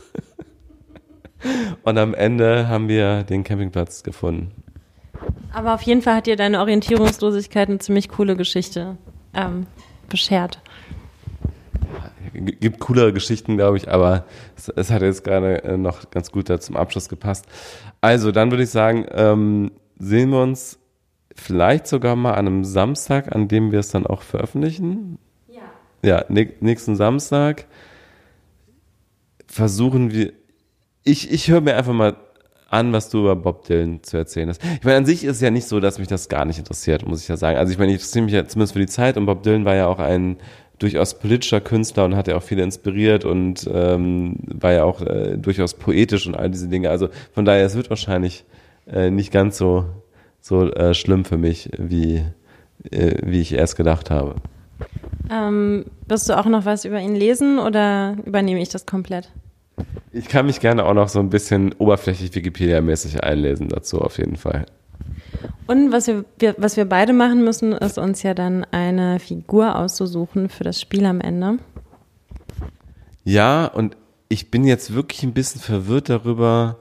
Und 1.84 1.98
am 1.98 2.14
Ende 2.14 2.68
haben 2.68 2.88
wir 2.88 3.24
den 3.24 3.44
Campingplatz 3.44 4.04
gefunden. 4.04 4.52
Aber 5.54 5.76
auf 5.76 5.82
jeden 5.84 6.02
Fall 6.02 6.16
hat 6.16 6.28
dir 6.28 6.36
deine 6.36 6.60
Orientierungslosigkeit 6.60 7.70
eine 7.70 7.80
ziemlich 7.80 8.10
coole 8.10 8.36
Geschichte 8.36 8.98
ähm, 9.34 9.68
beschert. 10.10 10.60
Gibt 12.34 12.80
coolere 12.80 13.14
Geschichten, 13.14 13.58
glaube 13.58 13.78
ich, 13.78 13.90
aber 13.90 14.26
es, 14.58 14.70
es, 14.70 14.90
hat 14.90 15.04
jetzt 15.04 15.24
gerade 15.24 15.64
äh, 15.64 15.78
noch 15.78 16.10
ganz 16.10 16.32
gut 16.32 16.50
da 16.50 16.60
zum 16.60 16.76
Abschluss 16.76 17.08
gepasst. 17.08 17.46
Also, 18.02 18.32
dann 18.32 18.50
würde 18.50 18.64
ich 18.64 18.72
sagen, 18.72 19.06
ähm, 19.12 19.72
sehen 20.00 20.32
wir 20.32 20.42
uns 20.42 20.80
vielleicht 21.36 21.86
sogar 21.88 22.16
mal 22.16 22.34
an 22.34 22.48
einem 22.48 22.64
Samstag, 22.64 23.36
an 23.36 23.48
dem 23.48 23.72
wir 23.72 23.80
es 23.80 23.90
dann 23.90 24.08
auch 24.08 24.24
veröffentlichen. 24.24 25.20
Ja. 25.48 25.62
Ja, 26.04 26.26
nächsten 26.30 26.96
Samstag 26.96 27.66
versuchen 29.48 30.12
wir, 30.12 30.34
ich, 31.04 31.32
ich 31.32 31.50
höre 31.50 31.62
mir 31.62 31.76
einfach 31.76 31.94
mal 31.94 32.16
an, 32.70 32.92
was 32.92 33.10
du 33.10 33.20
über 33.20 33.36
Bob 33.36 33.66
Dylan 33.66 34.02
zu 34.02 34.18
erzählen 34.18 34.50
hast. 34.50 34.62
Ich 34.64 34.84
meine, 34.84 34.98
an 34.98 35.06
sich 35.06 35.24
ist 35.24 35.36
es 35.36 35.42
ja 35.42 35.52
nicht 35.52 35.68
so, 35.68 35.80
dass 35.80 36.00
mich 36.00 36.08
das 36.08 36.28
gar 36.28 36.44
nicht 36.44 36.58
interessiert, 36.58 37.08
muss 37.08 37.22
ich 37.22 37.28
ja 37.28 37.38
sagen. 37.38 37.58
Also 37.58 37.72
ich 37.72 37.78
meine, 37.78 37.92
ich 37.92 37.98
interessiere 37.98 38.26
mich 38.26 38.34
ja 38.34 38.48
zumindest 38.48 38.74
für 38.74 38.80
die 38.80 38.88
Zeit 38.88 39.16
und 39.16 39.28
Bob 39.28 39.44
Dylan 39.44 39.64
war 39.64 39.76
ja 39.76 39.88
auch 39.88 40.00
ein 40.00 40.38
durchaus 40.80 41.18
politischer 41.20 41.62
Künstler 41.62 42.06
und 42.06 42.16
hat 42.16 42.28
ja 42.28 42.36
auch 42.36 42.44
viele 42.44 42.64
inspiriert 42.64 43.26
und 43.26 43.70
ähm, 43.72 44.38
war 44.48 44.74
ja 44.74 44.84
auch 44.84 45.02
äh, 45.02 45.38
durchaus 45.38 45.76
poetisch 45.76 46.26
und 46.26 46.36
all 46.36 46.50
diese 46.50 46.68
Dinge. 46.68 46.90
Also 46.90 47.10
von 47.32 47.46
daher, 47.46 47.66
es 47.66 47.76
wird 47.76 47.90
wahrscheinlich 47.90 48.44
äh, 48.92 49.12
nicht 49.12 49.32
ganz 49.32 49.58
so, 49.58 49.86
so 50.42 50.72
äh, 50.72 50.96
schlimm 50.96 51.26
für 51.26 51.38
mich, 51.38 51.70
wie, 51.78 52.24
äh, 52.90 53.16
wie 53.24 53.40
ich 53.40 53.54
erst 53.54 53.78
gedacht 53.78 54.10
habe. 54.10 54.36
Ähm, 55.32 55.86
wirst 56.08 56.28
du 56.28 56.38
auch 56.38 56.46
noch 56.48 56.66
was 56.66 56.86
über 56.86 57.00
ihn 57.00 57.16
lesen 57.16 57.60
oder 57.60 58.18
übernehme 58.26 58.62
ich 58.62 58.70
das 58.70 58.86
komplett? 58.86 59.30
Ich 60.12 60.28
kann 60.28 60.46
mich 60.46 60.60
gerne 60.60 60.86
auch 60.86 60.94
noch 60.94 61.10
so 61.10 61.20
ein 61.20 61.30
bisschen 61.30 61.74
oberflächlich 61.74 62.32
Wikipedia-mäßig 62.34 63.24
einlesen 63.24 63.70
dazu, 63.70 64.00
auf 64.00 64.18
jeden 64.18 64.36
Fall. 64.36 64.66
Und 65.66 65.92
was 65.92 66.08
wir, 66.08 66.26
wir, 66.38 66.56
was 66.58 66.78
wir 66.78 66.86
beide 66.86 67.14
machen 67.14 67.44
müssen, 67.44 67.72
ist 67.72 67.98
uns 67.98 68.22
ja 68.24 68.34
dann 68.34 68.66
eine 68.72 69.20
Figur 69.20 69.76
auszusuchen 69.78 70.50
für 70.50 70.64
das 70.64 70.80
Spiel 70.80 71.06
am 71.06 71.22
Ende. 71.22 71.58
Ja, 73.24 73.66
und 73.66 73.98
ich 74.30 74.52
bin 74.52 74.66
jetzt 74.66 74.94
wirklich 74.94 75.24
ein 75.24 75.34
bisschen 75.34 75.62
verwirrt 75.62 76.10
darüber, 76.10 76.78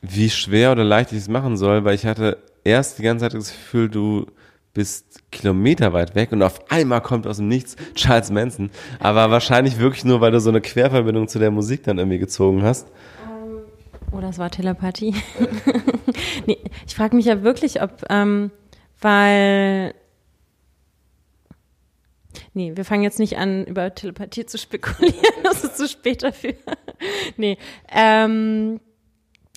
wie 0.00 0.30
schwer 0.30 0.72
oder 0.72 0.84
leicht 0.84 1.12
ich 1.12 1.18
es 1.18 1.28
machen 1.28 1.56
soll, 1.56 1.84
weil 1.84 1.94
ich 1.94 2.06
hatte 2.06 2.38
erst 2.64 2.98
die 2.98 3.02
ganze 3.02 3.24
Zeit 3.24 3.34
das 3.34 3.50
Gefühl, 3.50 3.88
du 3.88 4.26
bist 4.74 5.30
Kilometer 5.30 5.92
weit 5.92 6.14
weg 6.14 6.32
und 6.32 6.42
auf 6.42 6.70
einmal 6.70 7.02
kommt 7.02 7.26
aus 7.26 7.36
dem 7.36 7.48
Nichts 7.48 7.76
Charles 7.94 8.30
Manson. 8.30 8.70
Aber 9.00 9.30
wahrscheinlich 9.30 9.78
wirklich 9.78 10.04
nur, 10.04 10.20
weil 10.20 10.32
du 10.32 10.40
so 10.40 10.50
eine 10.50 10.60
Querverbindung 10.60 11.28
zu 11.28 11.38
der 11.38 11.50
Musik 11.50 11.82
dann 11.84 11.98
irgendwie 11.98 12.18
gezogen 12.18 12.62
hast. 12.62 12.88
Oder 14.12 14.28
es 14.28 14.38
war 14.38 14.50
Telepathie. 14.50 15.14
nee, 16.46 16.58
ich 16.86 16.94
frage 16.94 17.16
mich 17.16 17.26
ja 17.26 17.42
wirklich, 17.42 17.82
ob, 17.82 18.04
ähm, 18.10 18.50
weil. 19.00 19.94
Nee, 22.54 22.72
wir 22.76 22.84
fangen 22.84 23.02
jetzt 23.02 23.18
nicht 23.18 23.38
an, 23.38 23.64
über 23.64 23.94
Telepathie 23.94 24.46
zu 24.46 24.58
spekulieren. 24.58 25.16
Das 25.42 25.64
ist 25.64 25.76
zu 25.76 25.88
spät 25.88 26.22
dafür. 26.22 26.54
nee. 27.36 27.58
Ähm, 27.90 28.80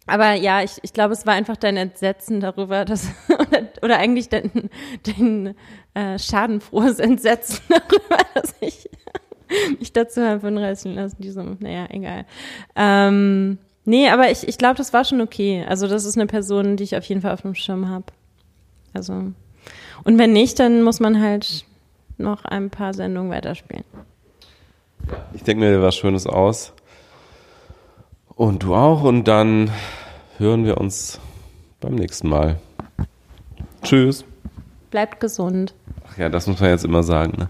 aber 0.08 0.34
ja, 0.34 0.62
ich, 0.62 0.78
ich 0.82 0.94
glaube, 0.94 1.14
es 1.14 1.26
war 1.26 1.34
einfach 1.34 1.58
dein 1.58 1.78
Entsetzen 1.78 2.40
darüber, 2.40 2.86
dass, 2.86 3.08
oder, 3.48 3.68
oder 3.82 3.98
eigentlich 3.98 4.30
dein, 4.30 4.70
dein 5.04 5.56
äh, 5.94 6.20
schadenfrohes 6.20 7.00
Entsetzen 7.00 7.62
darüber, 7.70 8.18
dass 8.34 8.56
ich 8.60 8.90
mich 9.80 9.94
dazu 9.94 10.22
habe 10.22 10.48
hinreißen 10.48 10.94
lassen, 10.94 11.22
diesem, 11.22 11.58
naja, 11.60 11.88
egal. 11.90 12.26
Ähm, 12.76 13.58
nee, 13.86 14.10
aber 14.10 14.32
ich, 14.32 14.48
ich 14.48 14.58
glaube, 14.58 14.76
das 14.76 14.94
war 14.94 15.06
schon 15.06 15.22
okay. 15.22 15.66
Also, 15.68 15.88
das 15.88 16.06
ist 16.06 16.18
eine 16.18 16.28
Person, 16.28 16.78
die 16.78 16.84
ich 16.84 16.98
auf 16.98 17.06
jeden 17.06 17.22
Fall 17.22 17.32
auf 17.32 17.42
dem 17.42 17.56
Schirm 17.56 17.90
habe. 17.90 18.06
Also, 18.94 19.14
und 20.04 20.18
wenn 20.18 20.34
nicht, 20.34 20.60
dann 20.60 20.82
muss 20.82 21.00
man 21.00 21.22
halt 21.22 21.66
noch 22.18 22.46
ein 22.46 22.70
paar 22.70 22.94
Sendungen 22.94 23.32
weiterspielen. 23.32 23.84
Ich 25.34 25.44
denke 25.44 25.64
mir 25.64 25.82
was 25.82 25.96
Schönes 25.96 26.28
aus. 26.28 26.74
Und 28.36 28.64
du 28.64 28.76
auch. 28.76 29.04
Und 29.04 29.26
dann 29.26 29.72
hören 30.38 30.66
wir 30.66 30.78
uns 30.78 31.20
beim 31.80 31.96
nächsten 31.96 32.30
Mal. 32.30 32.60
Tschüss. 33.86 34.26
Bleibt 34.92 35.20
gesund. 35.20 35.74
Ach 36.10 36.18
ja, 36.18 36.30
das 36.30 36.48
muss 36.48 36.60
man 36.60 36.70
jetzt 36.70 36.86
immer 36.86 37.04
sagen. 37.04 37.34
Ne? 37.38 37.50